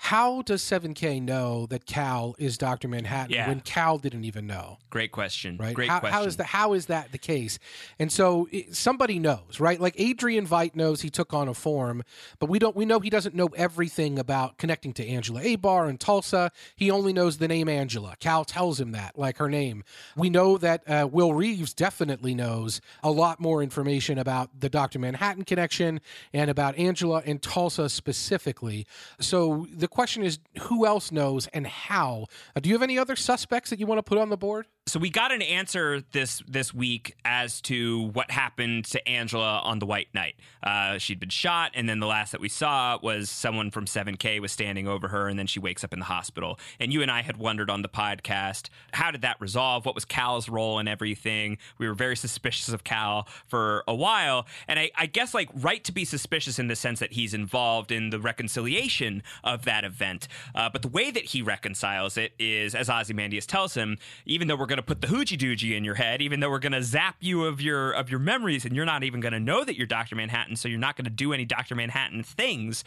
how 0.00 0.42
does 0.42 0.62
7K 0.62 1.20
know 1.20 1.66
that 1.66 1.84
Cal 1.84 2.36
is 2.38 2.56
Dr. 2.56 2.86
Manhattan 2.86 3.34
Yeah. 3.34 3.48
when 3.48 3.60
Cal 3.60 3.98
didn't 3.98 4.24
even 4.24 4.46
know? 4.46 4.78
Great 4.90 5.10
question. 5.10 5.56
Right? 5.58 5.74
Great 5.74 5.90
how, 5.90 5.98
question. 5.98 6.18
how 6.18 6.24
is 6.24 6.36
that? 6.36 6.46
How 6.46 6.72
is 6.72 6.86
that 6.86 7.10
the 7.10 7.18
case? 7.18 7.58
And 7.98 8.10
so 8.10 8.48
it, 8.52 8.76
somebody 8.76 9.18
knows, 9.18 9.58
right? 9.58 9.80
Like 9.80 9.94
Adrian 9.98 10.46
Veidt 10.46 10.76
knows 10.76 11.00
he 11.00 11.10
took 11.10 11.34
on 11.34 11.48
a 11.48 11.52
form, 11.52 12.04
but 12.38 12.48
we 12.48 12.60
don't. 12.60 12.76
We 12.76 12.84
know 12.84 13.00
he 13.00 13.10
doesn't 13.10 13.34
know 13.34 13.48
everything 13.56 14.20
about 14.20 14.56
connecting 14.56 14.92
to 14.94 15.06
Angela 15.06 15.42
Abar 15.42 15.88
and 15.88 15.98
Tulsa. 15.98 16.52
He 16.76 16.92
only 16.92 17.12
knows 17.12 17.38
the 17.38 17.48
name 17.48 17.68
Angela. 17.68 18.14
Cal 18.20 18.44
tells 18.44 18.80
him 18.80 18.92
that, 18.92 19.18
like 19.18 19.38
her 19.38 19.50
name. 19.50 19.82
We 20.16 20.30
know 20.30 20.58
that 20.58 20.88
uh, 20.88 21.08
Will 21.10 21.34
Reeves 21.34 21.74
definitely 21.74 22.34
knows 22.34 22.80
a 23.02 23.10
lot 23.10 23.40
more 23.40 23.64
information 23.64 24.16
about 24.16 24.60
the 24.60 24.68
Doctor 24.68 25.00
Manhattan 25.00 25.44
connection 25.44 26.00
and 26.32 26.48
about 26.48 26.78
Angela 26.78 27.22
and 27.26 27.42
Tulsa 27.42 27.88
specifically. 27.88 28.86
So 29.20 29.66
the 29.72 29.87
question 29.88 30.22
is, 30.22 30.38
who 30.62 30.86
else 30.86 31.10
knows 31.12 31.46
and 31.48 31.66
how? 31.66 32.26
Uh, 32.54 32.60
do 32.60 32.68
you 32.68 32.74
have 32.74 32.82
any 32.82 32.98
other 32.98 33.16
suspects 33.16 33.70
that 33.70 33.78
you 33.78 33.86
want 33.86 33.98
to 33.98 34.02
put 34.02 34.18
on 34.18 34.30
the 34.30 34.36
board? 34.36 34.66
So 34.88 34.98
we 34.98 35.10
got 35.10 35.32
an 35.32 35.42
answer 35.42 36.02
this 36.12 36.42
this 36.48 36.72
week 36.72 37.14
as 37.22 37.60
to 37.62 38.08
what 38.14 38.30
happened 38.30 38.86
to 38.86 39.06
Angela 39.06 39.60
on 39.62 39.80
the 39.80 39.86
White 39.86 40.08
Night. 40.14 40.36
Uh, 40.62 40.96
she'd 40.96 41.20
been 41.20 41.28
shot, 41.28 41.72
and 41.74 41.86
then 41.86 42.00
the 42.00 42.06
last 42.06 42.32
that 42.32 42.40
we 42.40 42.48
saw 42.48 42.98
was 43.02 43.28
someone 43.28 43.70
from 43.70 43.84
7K 43.84 44.40
was 44.40 44.50
standing 44.50 44.88
over 44.88 45.08
her, 45.08 45.28
and 45.28 45.38
then 45.38 45.46
she 45.46 45.60
wakes 45.60 45.84
up 45.84 45.92
in 45.92 45.98
the 45.98 46.06
hospital. 46.06 46.58
And 46.80 46.90
you 46.90 47.02
and 47.02 47.10
I 47.10 47.20
had 47.20 47.36
wondered 47.36 47.68
on 47.68 47.82
the 47.82 47.88
podcast, 47.88 48.70
how 48.92 49.10
did 49.10 49.20
that 49.20 49.36
resolve? 49.40 49.84
What 49.84 49.94
was 49.94 50.06
Cal's 50.06 50.48
role 50.48 50.78
in 50.78 50.88
everything? 50.88 51.58
We 51.76 51.86
were 51.86 51.94
very 51.94 52.16
suspicious 52.16 52.70
of 52.70 52.82
Cal 52.82 53.28
for 53.46 53.84
a 53.86 53.94
while, 53.94 54.46
and 54.66 54.78
I, 54.78 54.90
I 54.96 55.04
guess 55.04 55.34
like 55.34 55.50
right 55.54 55.84
to 55.84 55.92
be 55.92 56.06
suspicious 56.06 56.58
in 56.58 56.68
the 56.68 56.76
sense 56.76 56.98
that 57.00 57.12
he's 57.12 57.34
involved 57.34 57.92
in 57.92 58.08
the 58.08 58.20
reconciliation 58.20 59.22
of 59.44 59.66
that 59.66 59.84
event. 59.84 60.28
Uh, 60.54 60.70
but 60.70 60.80
the 60.80 60.88
way 60.88 61.10
that 61.10 61.24
he 61.24 61.42
reconciles 61.42 62.16
it 62.16 62.32
is, 62.38 62.74
as 62.74 62.88
Ozymandias 62.88 63.44
tells 63.44 63.74
him, 63.74 63.98
even 64.24 64.48
though 64.48 64.56
we're 64.56 64.64
going 64.64 64.77
to 64.78 64.82
put 64.82 65.00
the 65.00 65.08
hoochie 65.08 65.38
doochie 65.38 65.76
in 65.76 65.84
your 65.84 65.96
head, 65.96 66.22
even 66.22 66.40
though 66.40 66.50
we're 66.50 66.58
going 66.58 66.72
to 66.72 66.82
zap 66.82 67.16
you 67.20 67.44
of 67.44 67.60
your 67.60 67.92
of 67.92 68.10
your 68.10 68.20
memories, 68.20 68.64
and 68.64 68.74
you're 68.74 68.84
not 68.84 69.04
even 69.04 69.20
going 69.20 69.32
to 69.32 69.40
know 69.40 69.64
that 69.64 69.76
you're 69.76 69.86
Doctor 69.86 70.16
Manhattan, 70.16 70.56
so 70.56 70.68
you're 70.68 70.78
not 70.78 70.96
going 70.96 71.04
to 71.04 71.10
do 71.10 71.32
any 71.32 71.44
Doctor 71.44 71.74
Manhattan 71.74 72.22
things. 72.22 72.84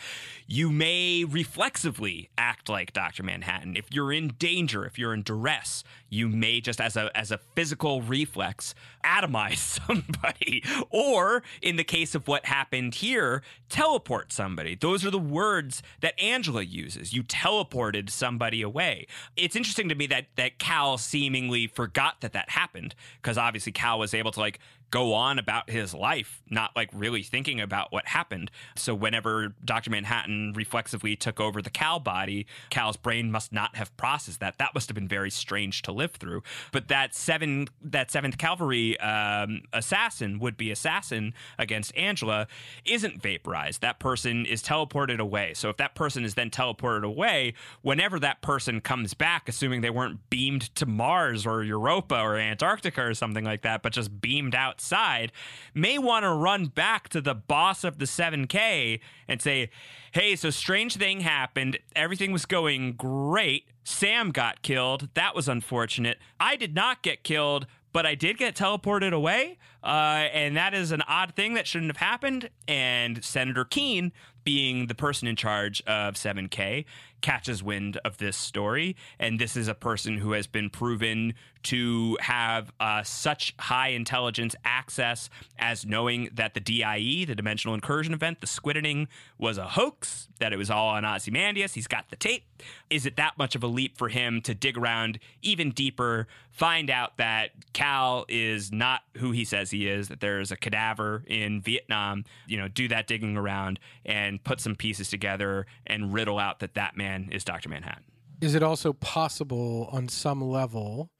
You 0.47 0.71
may 0.71 1.23
reflexively 1.23 2.29
act 2.37 2.69
like 2.69 2.93
Doctor 2.93 3.23
Manhattan. 3.23 3.75
If 3.75 3.85
you're 3.91 4.11
in 4.11 4.29
danger, 4.39 4.85
if 4.85 4.97
you're 4.97 5.13
in 5.13 5.23
duress, 5.23 5.83
you 6.11 6.27
may 6.27 6.59
just 6.61 6.79
as 6.79 6.95
a 6.95 7.09
as 7.17 7.31
a 7.31 7.39
physical 7.55 8.01
reflex 8.01 8.75
atomize 9.03 9.57
somebody, 9.87 10.63
or 10.91 11.41
in 11.61 11.77
the 11.77 11.83
case 11.83 12.13
of 12.13 12.27
what 12.27 12.45
happened 12.45 12.93
here, 12.95 13.41
teleport 13.69 14.31
somebody. 14.31 14.75
Those 14.75 15.03
are 15.05 15.09
the 15.09 15.17
words 15.17 15.81
that 16.01 16.19
Angela 16.19 16.61
uses. 16.61 17.13
You 17.13 17.23
teleported 17.23 18.09
somebody 18.09 18.61
away. 18.61 19.07
It's 19.35 19.55
interesting 19.55 19.89
to 19.89 19.95
me 19.95 20.05
that 20.07 20.27
that 20.35 20.59
Cal 20.59 20.97
seemingly 20.97 21.65
forgot 21.65 22.21
that 22.21 22.33
that 22.33 22.51
happened 22.51 22.93
because 23.21 23.37
obviously 23.37 23.71
Cal 23.71 23.97
was 23.97 24.13
able 24.13 24.31
to 24.31 24.39
like 24.39 24.59
go 24.91 25.13
on 25.13 25.39
about 25.39 25.69
his 25.69 25.93
life, 25.93 26.43
not 26.49 26.75
like 26.75 26.89
really 26.93 27.23
thinking 27.23 27.61
about 27.61 27.91
what 27.91 28.07
happened. 28.07 28.51
So 28.75 28.93
whenever 28.93 29.55
Dr. 29.63 29.89
Manhattan 29.89 30.53
reflexively 30.53 31.15
took 31.15 31.39
over 31.39 31.61
the 31.61 31.69
Cal 31.69 31.99
body, 31.99 32.45
Cal's 32.69 32.97
brain 32.97 33.31
must 33.31 33.53
not 33.53 33.77
have 33.77 33.95
processed 33.95 34.41
that. 34.41 34.57
That 34.57 34.73
must 34.75 34.89
have 34.89 34.95
been 34.95 35.07
very 35.07 35.31
strange 35.31 35.81
to 35.83 35.93
live 35.93 36.11
through. 36.11 36.43
But 36.73 36.89
that 36.89 37.15
seven 37.15 37.69
that 37.81 38.11
seventh 38.11 38.37
cavalry 38.37 38.99
um, 38.99 39.61
assassin 39.71 40.39
would 40.39 40.57
be 40.57 40.71
assassin 40.71 41.33
against 41.57 41.95
Angela 41.95 42.47
isn't 42.83 43.21
vaporized. 43.21 43.81
That 43.81 43.99
person 43.99 44.45
is 44.45 44.61
teleported 44.61 45.19
away. 45.19 45.53
So 45.53 45.69
if 45.69 45.77
that 45.77 45.95
person 45.95 46.25
is 46.25 46.35
then 46.35 46.49
teleported 46.49 47.03
away, 47.03 47.53
whenever 47.81 48.19
that 48.19 48.41
person 48.41 48.81
comes 48.81 49.13
back, 49.13 49.47
assuming 49.47 49.81
they 49.81 49.89
weren't 49.89 50.29
beamed 50.29 50.75
to 50.75 50.85
Mars 50.85 51.45
or 51.45 51.63
Europa 51.63 52.19
or 52.19 52.35
Antarctica 52.35 53.03
or 53.03 53.13
something 53.13 53.45
like 53.45 53.61
that, 53.61 53.81
but 53.81 53.93
just 53.93 54.19
beamed 54.19 54.53
outside, 54.81 55.31
may 55.73 55.97
want 55.97 56.23
to 56.23 56.31
run 56.31 56.65
back 56.65 57.07
to 57.09 57.21
the 57.21 57.35
boss 57.35 57.83
of 57.83 57.99
the 57.99 58.05
7K 58.05 58.99
and 59.27 59.41
say, 59.41 59.69
hey, 60.11 60.35
so 60.35 60.49
strange 60.49 60.95
thing 60.95 61.21
happened. 61.21 61.77
Everything 61.95 62.31
was 62.31 62.45
going 62.45 62.93
great. 62.93 63.67
Sam 63.83 64.31
got 64.31 64.61
killed. 64.63 65.09
That 65.13 65.35
was 65.35 65.47
unfortunate. 65.47 66.17
I 66.39 66.55
did 66.55 66.73
not 66.73 67.03
get 67.03 67.23
killed 67.23 67.67
but 67.93 68.05
I 68.05 68.15
did 68.15 68.37
get 68.37 68.55
teleported 68.55 69.11
away, 69.11 69.57
uh, 69.83 70.27
and 70.31 70.55
that 70.55 70.73
is 70.73 70.91
an 70.91 71.01
odd 71.09 71.35
thing 71.35 71.55
that 71.55 71.67
shouldn't 71.67 71.89
have 71.89 71.97
happened. 71.97 72.49
And 72.65 73.21
Senator 73.21 73.65
Keene, 73.65 74.13
being 74.45 74.87
the 74.87 74.95
person 74.95 75.27
in 75.27 75.35
charge 75.35 75.81
of 75.81 76.15
7K, 76.15 76.85
catches 77.21 77.63
wind 77.63 77.97
of 78.03 78.17
this 78.17 78.37
story. 78.37 78.95
And 79.19 79.39
this 79.39 79.55
is 79.55 79.67
a 79.67 79.75
person 79.75 80.17
who 80.17 80.33
has 80.33 80.47
been 80.47 80.69
proven 80.69 81.33
to 81.63 82.17
have 82.21 82.71
uh, 82.79 83.03
such 83.03 83.53
high 83.59 83.89
intelligence 83.89 84.55
access 84.65 85.29
as 85.59 85.85
knowing 85.85 86.29
that 86.33 86.53
the 86.53 86.59
DIE, 86.59 87.25
the 87.25 87.35
Dimensional 87.35 87.75
Incursion 87.75 88.13
event, 88.13 88.41
the 88.41 88.47
squiddening, 88.47 89.07
was 89.37 89.57
a 89.57 89.67
hoax, 89.67 90.27
that 90.39 90.53
it 90.53 90.57
was 90.57 90.71
all 90.71 90.89
on 90.89 91.05
Ozymandias. 91.05 91.73
He's 91.73 91.87
got 91.87 92.09
the 92.09 92.15
tape. 92.15 92.45
Is 92.89 93.05
it 93.05 93.15
that 93.17 93.37
much 93.37 93.55
of 93.55 93.63
a 93.63 93.67
leap 93.67 93.97
for 93.97 94.09
him 94.09 94.41
to 94.41 94.55
dig 94.55 94.77
around 94.77 95.19
even 95.41 95.71
deeper, 95.71 96.27
find 96.49 96.89
out 96.89 97.17
that 97.17 97.51
Cal 97.73 98.25
is 98.27 98.71
not 98.71 99.01
who 99.17 99.31
he 99.31 99.45
says 99.45 99.71
he 99.71 99.87
is, 99.87 100.07
that 100.07 100.19
there's 100.19 100.51
a 100.51 100.57
cadaver 100.57 101.23
in 101.27 101.61
Vietnam, 101.61 102.25
you 102.47 102.57
know, 102.57 102.67
do 102.67 102.87
that 102.87 103.07
digging 103.07 103.37
around 103.37 103.79
and 104.05 104.43
put 104.43 104.59
some 104.59 104.75
pieces 104.75 105.09
together 105.09 105.65
and 105.85 106.13
riddle 106.13 106.39
out 106.39 106.59
that 106.59 106.73
that 106.73 106.97
man 106.97 107.10
is 107.31 107.43
Dr. 107.43 107.69
Manhattan? 107.69 108.03
Is 108.41 108.55
it 108.55 108.63
also 108.63 108.93
possible 108.93 109.87
on 109.91 110.07
some 110.07 110.41
level 110.41 111.11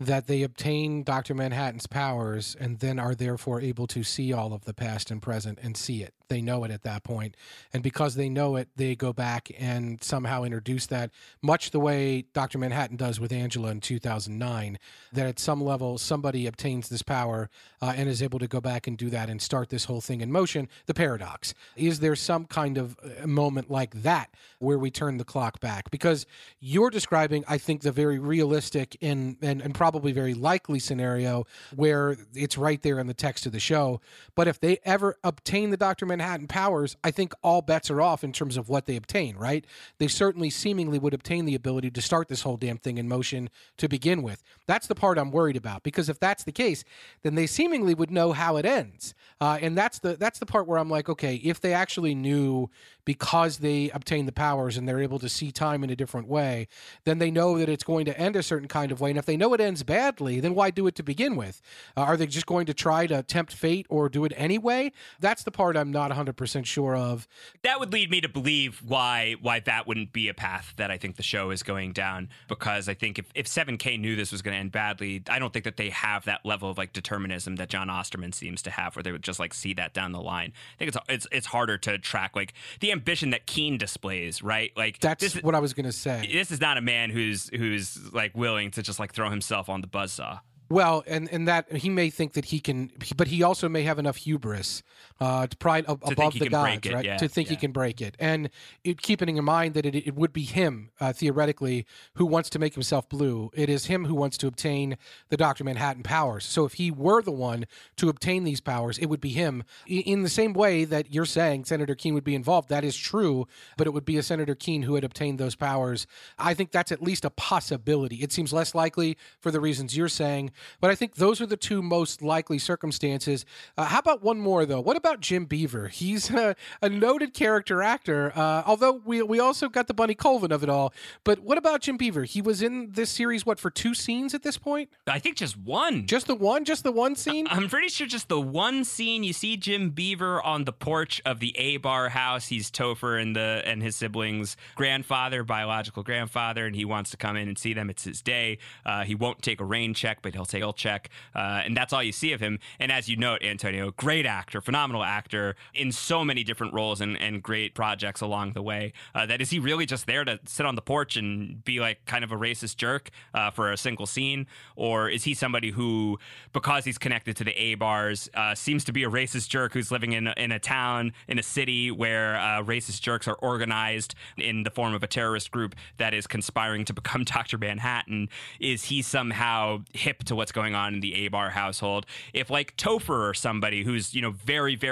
that 0.00 0.26
they 0.26 0.42
obtain 0.42 1.02
Dr. 1.02 1.34
Manhattan's 1.34 1.86
powers 1.86 2.56
and 2.58 2.78
then 2.78 2.98
are 2.98 3.14
therefore 3.14 3.60
able 3.60 3.86
to 3.88 4.04
see 4.04 4.32
all 4.32 4.52
of 4.52 4.64
the 4.64 4.74
past 4.74 5.10
and 5.10 5.20
present 5.20 5.58
and 5.60 5.76
see 5.76 6.02
it. 6.02 6.14
They 6.28 6.42
know 6.42 6.64
it 6.64 6.70
at 6.70 6.82
that 6.82 7.04
point. 7.04 7.36
And 7.72 7.82
because 7.82 8.14
they 8.14 8.28
know 8.28 8.56
it, 8.56 8.68
they 8.76 8.94
go 8.94 9.12
back 9.12 9.50
and 9.58 10.02
somehow 10.02 10.44
introduce 10.44 10.86
that, 10.86 11.10
much 11.40 11.70
the 11.70 11.80
way 11.80 12.24
Dr. 12.34 12.58
Manhattan 12.58 12.96
does 12.96 13.18
with 13.18 13.32
Angela 13.32 13.70
in 13.70 13.80
2009, 13.80 14.78
that 15.12 15.26
at 15.26 15.38
some 15.38 15.62
level 15.62 15.96
somebody 15.96 16.46
obtains 16.46 16.88
this 16.88 17.02
power 17.02 17.48
uh, 17.80 17.94
and 17.96 18.08
is 18.08 18.22
able 18.22 18.38
to 18.38 18.46
go 18.46 18.60
back 18.60 18.86
and 18.86 18.98
do 18.98 19.08
that 19.08 19.30
and 19.30 19.40
start 19.40 19.70
this 19.70 19.86
whole 19.86 20.02
thing 20.02 20.20
in 20.20 20.30
motion. 20.30 20.68
The 20.86 20.94
paradox. 20.94 21.54
Is 21.76 22.00
there 22.00 22.14
some 22.14 22.44
kind 22.44 22.76
of 22.76 22.96
uh, 23.02 23.26
moment 23.26 23.70
like 23.70 24.02
that 24.02 24.30
where 24.58 24.78
we 24.78 24.90
turn 24.90 25.16
the 25.16 25.24
clock 25.24 25.60
back? 25.60 25.90
Because 25.90 26.26
you're 26.60 26.90
describing, 26.90 27.42
I 27.48 27.56
think, 27.56 27.80
the 27.80 27.92
very 27.92 28.18
realistic 28.18 28.98
and, 29.00 29.36
and, 29.40 29.62
and 29.62 29.74
probably 29.74 30.12
very 30.12 30.34
likely 30.34 30.78
scenario 30.78 31.46
where 31.74 32.18
it's 32.34 32.58
right 32.58 32.82
there 32.82 32.98
in 32.98 33.06
the 33.06 33.14
text 33.14 33.46
of 33.46 33.52
the 33.52 33.60
show. 33.60 34.02
But 34.34 34.46
if 34.46 34.60
they 34.60 34.78
ever 34.84 35.16
obtain 35.24 35.70
the 35.70 35.76
Dr. 35.78 36.04
Manhattan 36.04 36.17
powers, 36.48 36.96
I 37.02 37.10
think 37.10 37.32
all 37.42 37.62
bets 37.62 37.90
are 37.90 38.00
off 38.00 38.24
in 38.24 38.32
terms 38.32 38.56
of 38.56 38.68
what 38.68 38.86
they 38.86 38.96
obtain, 38.96 39.36
right? 39.36 39.64
They 39.98 40.08
certainly 40.08 40.50
seemingly 40.50 40.98
would 40.98 41.14
obtain 41.14 41.44
the 41.44 41.54
ability 41.54 41.90
to 41.92 42.02
start 42.02 42.28
this 42.28 42.42
whole 42.42 42.56
damn 42.56 42.78
thing 42.78 42.98
in 42.98 43.08
motion 43.08 43.50
to 43.78 43.88
begin 43.88 44.22
with. 44.22 44.42
That's 44.66 44.86
the 44.86 44.94
part 44.94 45.18
I'm 45.18 45.30
worried 45.30 45.56
about 45.56 45.82
because 45.82 46.08
if 46.08 46.20
that's 46.20 46.44
the 46.44 46.52
case, 46.52 46.84
then 47.22 47.34
they 47.34 47.46
seemingly 47.46 47.94
would 47.94 48.10
know 48.10 48.32
how 48.32 48.56
it 48.56 48.66
ends. 48.66 49.14
Uh, 49.40 49.58
and 49.60 49.76
that's 49.76 49.98
the 50.00 50.16
that's 50.16 50.38
the 50.38 50.46
part 50.46 50.66
where 50.66 50.78
I'm 50.78 50.90
like, 50.90 51.08
okay, 51.08 51.36
if 51.36 51.60
they 51.60 51.72
actually 51.72 52.14
knew 52.14 52.70
because 53.04 53.58
they 53.58 53.88
obtain 53.94 54.26
the 54.26 54.32
powers 54.32 54.76
and 54.76 54.86
they're 54.86 55.00
able 55.00 55.18
to 55.18 55.30
see 55.30 55.50
time 55.50 55.82
in 55.82 55.88
a 55.88 55.96
different 55.96 56.28
way, 56.28 56.68
then 57.04 57.18
they 57.18 57.30
know 57.30 57.56
that 57.58 57.68
it's 57.68 57.82
going 57.82 58.04
to 58.04 58.18
end 58.20 58.36
a 58.36 58.42
certain 58.42 58.68
kind 58.68 58.92
of 58.92 59.00
way. 59.00 59.08
And 59.08 59.18
if 59.18 59.24
they 59.24 59.36
know 59.36 59.54
it 59.54 59.62
ends 59.62 59.82
badly, 59.82 60.40
then 60.40 60.54
why 60.54 60.70
do 60.70 60.86
it 60.86 60.94
to 60.96 61.02
begin 61.02 61.34
with? 61.34 61.62
Uh, 61.96 62.02
are 62.02 62.18
they 62.18 62.26
just 62.26 62.44
going 62.44 62.66
to 62.66 62.74
try 62.74 63.06
to 63.06 63.22
tempt 63.22 63.54
fate 63.54 63.86
or 63.88 64.10
do 64.10 64.26
it 64.26 64.32
anyway? 64.36 64.92
That's 65.20 65.42
the 65.42 65.50
part 65.50 65.74
I'm 65.74 65.90
not 65.90 66.07
100% 66.10 66.64
sure 66.64 66.96
of. 66.96 67.28
That 67.62 67.80
would 67.80 67.92
lead 67.92 68.10
me 68.10 68.20
to 68.20 68.28
believe 68.28 68.82
why 68.86 69.36
why 69.40 69.60
that 69.60 69.86
wouldn't 69.86 70.12
be 70.12 70.28
a 70.28 70.34
path 70.34 70.74
that 70.76 70.90
I 70.90 70.98
think 70.98 71.16
the 71.16 71.22
show 71.22 71.50
is 71.50 71.62
going 71.62 71.92
down 71.92 72.28
because 72.48 72.88
I 72.88 72.94
think 72.94 73.18
if, 73.18 73.26
if 73.34 73.46
7K 73.46 73.98
knew 73.98 74.16
this 74.16 74.32
was 74.32 74.42
going 74.42 74.54
to 74.54 74.58
end 74.58 74.72
badly, 74.72 75.22
I 75.28 75.38
don't 75.38 75.52
think 75.52 75.64
that 75.64 75.76
they 75.76 75.90
have 75.90 76.24
that 76.24 76.44
level 76.44 76.70
of 76.70 76.78
like 76.78 76.92
determinism 76.92 77.56
that 77.56 77.68
Jon 77.68 77.90
Osterman 77.90 78.32
seems 78.32 78.62
to 78.62 78.70
have 78.70 78.96
where 78.96 79.02
they 79.02 79.12
would 79.12 79.22
just 79.22 79.38
like 79.38 79.54
see 79.54 79.74
that 79.74 79.94
down 79.94 80.12
the 80.12 80.20
line. 80.20 80.52
I 80.74 80.78
think 80.78 80.88
it's 80.88 80.98
it's 81.08 81.26
it's 81.32 81.46
harder 81.46 81.78
to 81.78 81.98
track 81.98 82.36
like 82.36 82.54
the 82.80 82.92
ambition 82.92 83.30
that 83.30 83.46
Keene 83.46 83.78
displays, 83.78 84.42
right? 84.42 84.72
Like 84.76 85.00
That's 85.00 85.34
this, 85.34 85.42
what 85.42 85.54
I 85.54 85.60
was 85.60 85.74
going 85.74 85.86
to 85.86 85.92
say. 85.92 86.28
This 86.30 86.50
is 86.50 86.60
not 86.60 86.78
a 86.78 86.82
man 86.82 87.10
who's 87.10 87.48
who's 87.50 88.12
like 88.12 88.36
willing 88.36 88.70
to 88.72 88.82
just 88.82 88.98
like 88.98 89.12
throw 89.12 89.30
himself 89.30 89.68
on 89.68 89.80
the 89.80 89.88
buzzsaw. 89.88 90.40
Well, 90.70 91.02
and 91.06 91.32
and 91.32 91.48
that 91.48 91.72
he 91.72 91.88
may 91.88 92.10
think 92.10 92.34
that 92.34 92.46
he 92.46 92.60
can, 92.60 92.92
but 93.16 93.28
he 93.28 93.42
also 93.42 93.68
may 93.68 93.82
have 93.84 93.98
enough 93.98 94.16
hubris, 94.16 94.82
uh, 95.20 95.46
to 95.46 95.56
pride 95.56 95.84
ab- 95.88 96.02
above 96.02 96.32
he 96.32 96.38
the 96.40 96.44
can 96.46 96.52
gods, 96.52 96.64
break 96.72 96.86
it, 96.86 96.94
right? 96.94 97.04
yeah, 97.04 97.16
to 97.16 97.28
think 97.28 97.48
he 97.48 97.56
can 97.56 97.72
break 97.72 98.00
it, 98.00 98.16
and 98.18 98.50
it, 98.84 99.00
keeping 99.02 99.36
in 99.36 99.44
mind 99.44 99.74
that 99.74 99.84
it, 99.86 99.94
it 99.94 100.14
would 100.14 100.32
be 100.32 100.42
him 100.42 100.90
uh, 101.00 101.12
theoretically 101.12 101.86
who 102.14 102.26
wants 102.26 102.50
to 102.50 102.58
make 102.58 102.74
himself 102.74 103.08
blue. 103.08 103.50
It 103.54 103.68
is 103.68 103.86
him 103.86 104.04
who 104.04 104.14
wants 104.14 104.38
to 104.38 104.46
obtain 104.46 104.96
the 105.28 105.36
Doctor 105.36 105.64
Manhattan 105.64 106.02
powers. 106.02 106.44
So 106.44 106.64
if 106.64 106.74
he 106.74 106.90
were 106.90 107.22
the 107.22 107.32
one 107.32 107.66
to 107.96 108.08
obtain 108.08 108.44
these 108.44 108.60
powers, 108.60 108.98
it 108.98 109.06
would 109.06 109.20
be 109.20 109.30
him. 109.30 109.64
In 109.86 110.22
the 110.22 110.28
same 110.28 110.52
way 110.52 110.84
that 110.84 111.12
you're 111.12 111.24
saying 111.24 111.64
Senator 111.64 111.94
Keene 111.94 112.14
would 112.14 112.24
be 112.24 112.34
involved, 112.34 112.68
that 112.68 112.84
is 112.84 112.96
true, 112.96 113.46
but 113.76 113.86
it 113.86 113.90
would 113.90 114.04
be 114.04 114.18
a 114.18 114.22
Senator 114.22 114.54
Keene 114.54 114.82
who 114.82 114.94
had 114.94 115.04
obtained 115.04 115.38
those 115.38 115.54
powers. 115.54 116.06
I 116.38 116.54
think 116.54 116.70
that's 116.70 116.92
at 116.92 117.02
least 117.02 117.24
a 117.24 117.30
possibility. 117.30 118.16
It 118.16 118.32
seems 118.32 118.52
less 118.52 118.74
likely 118.74 119.16
for 119.40 119.50
the 119.50 119.60
reasons 119.60 119.96
you're 119.96 120.08
saying, 120.08 120.50
but 120.80 120.90
I 120.90 120.94
think 120.94 121.14
those 121.16 121.40
are 121.40 121.46
the 121.46 121.56
two 121.56 121.82
most 121.82 122.22
likely 122.22 122.58
circumstances. 122.58 123.44
Uh, 123.76 123.84
how 123.84 123.98
about 124.00 124.22
one 124.22 124.38
more 124.38 124.66
though? 124.66 124.80
What 124.80 124.96
about 124.96 125.07
Jim 125.20 125.44
Beaver? 125.44 125.88
He's 125.88 126.30
a, 126.30 126.54
a 126.80 126.88
noted 126.88 127.34
character 127.34 127.82
actor, 127.82 128.32
uh, 128.34 128.62
although 128.66 129.00
we 129.04 129.22
we 129.22 129.40
also 129.40 129.68
got 129.68 129.86
the 129.88 129.94
Bunny 129.94 130.14
Colvin 130.14 130.52
of 130.52 130.62
it 130.62 130.68
all. 130.68 130.92
But 131.24 131.40
what 131.40 131.58
about 131.58 131.82
Jim 131.82 131.96
Beaver? 131.96 132.24
He 132.24 132.40
was 132.40 132.62
in 132.62 132.92
this 132.92 133.10
series 133.10 133.44
what 133.44 133.58
for 133.58 133.70
two 133.70 133.94
scenes 133.94 134.34
at 134.34 134.42
this 134.42 134.58
point? 134.58 134.90
I 135.06 135.18
think 135.18 135.36
just 135.36 135.56
one. 135.56 136.06
Just 136.06 136.26
the 136.26 136.34
one? 136.34 136.64
Just 136.64 136.84
the 136.84 136.92
one 136.92 137.16
scene? 137.16 137.46
I'm 137.50 137.68
pretty 137.68 137.88
sure 137.88 138.06
just 138.06 138.28
the 138.28 138.40
one 138.40 138.84
scene 138.84 139.24
you 139.24 139.32
see 139.32 139.56
Jim 139.56 139.90
Beaver 139.90 140.40
on 140.42 140.64
the 140.64 140.72
porch 140.72 141.20
of 141.24 141.40
the 141.40 141.54
Abar 141.58 142.10
house. 142.10 142.48
He's 142.48 142.70
Topher 142.70 143.20
and 143.20 143.34
the 143.34 143.62
and 143.64 143.82
his 143.82 143.96
siblings' 143.96 144.56
grandfather, 144.74 145.42
biological 145.42 146.02
grandfather, 146.02 146.66
and 146.66 146.76
he 146.76 146.84
wants 146.84 147.10
to 147.10 147.16
come 147.16 147.36
in 147.36 147.48
and 147.48 147.58
see 147.58 147.72
them. 147.72 147.90
It's 147.90 148.04
his 148.04 148.22
day. 148.22 148.58
Uh, 148.84 149.04
he 149.04 149.14
won't 149.14 149.42
take 149.42 149.60
a 149.60 149.64
rain 149.64 149.94
check, 149.94 150.22
but 150.22 150.34
he'll 150.34 150.44
take 150.44 150.62
a 150.62 150.72
check, 150.72 151.08
uh, 151.34 151.62
and 151.64 151.76
that's 151.76 151.92
all 151.92 152.02
you 152.02 152.12
see 152.12 152.32
of 152.32 152.40
him. 152.40 152.58
And 152.78 152.92
as 152.92 153.08
you 153.08 153.16
note, 153.16 153.42
Antonio, 153.42 153.90
great 153.90 154.26
actor, 154.26 154.60
phenomenal 154.60 154.97
actor 155.02 155.56
in 155.74 155.92
so 155.92 156.24
many 156.24 156.44
different 156.44 156.74
roles 156.74 157.00
and, 157.00 157.20
and 157.20 157.42
great 157.42 157.74
projects 157.74 158.20
along 158.20 158.52
the 158.52 158.62
way. 158.62 158.92
Uh, 159.14 159.26
that 159.26 159.40
is 159.40 159.50
he 159.50 159.58
really 159.58 159.86
just 159.86 160.06
there 160.06 160.24
to 160.24 160.38
sit 160.46 160.66
on 160.66 160.74
the 160.74 160.82
porch 160.82 161.16
and 161.16 161.64
be 161.64 161.80
like 161.80 162.04
kind 162.06 162.24
of 162.24 162.32
a 162.32 162.36
racist 162.36 162.76
jerk 162.76 163.10
uh, 163.34 163.50
for 163.50 163.72
a 163.72 163.76
single 163.76 164.06
scene, 164.06 164.46
or 164.76 165.08
is 165.08 165.24
he 165.24 165.34
somebody 165.34 165.70
who, 165.70 166.18
because 166.52 166.84
he's 166.84 166.98
connected 166.98 167.36
to 167.36 167.44
the 167.44 167.72
Abars, 167.72 168.28
uh, 168.34 168.54
seems 168.54 168.84
to 168.84 168.92
be 168.92 169.04
a 169.04 169.10
racist 169.10 169.48
jerk 169.48 169.72
who's 169.72 169.90
living 169.90 170.12
in 170.12 170.28
in 170.28 170.52
a 170.52 170.58
town 170.58 171.12
in 171.26 171.38
a 171.38 171.42
city 171.42 171.90
where 171.90 172.36
uh, 172.36 172.62
racist 172.62 173.00
jerks 173.00 173.28
are 173.28 173.36
organized 173.36 174.14
in 174.36 174.62
the 174.62 174.70
form 174.70 174.94
of 174.94 175.02
a 175.02 175.06
terrorist 175.06 175.50
group 175.50 175.74
that 175.98 176.14
is 176.14 176.26
conspiring 176.26 176.84
to 176.84 176.92
become 176.92 177.24
Doctor 177.38 177.58
Manhattan? 177.58 178.28
Is 178.60 178.84
he 178.84 179.02
somehow 179.02 179.84
hip 179.92 180.24
to 180.24 180.34
what's 180.34 180.52
going 180.52 180.74
on 180.74 180.94
in 180.94 181.00
the 181.00 181.28
Abar 181.28 181.50
household? 181.50 182.06
If 182.32 182.50
like 182.50 182.76
Topher 182.76 183.30
or 183.30 183.34
somebody 183.34 183.84
who's 183.84 184.14
you 184.14 184.22
know 184.22 184.30
very 184.30 184.74
very 184.74 184.87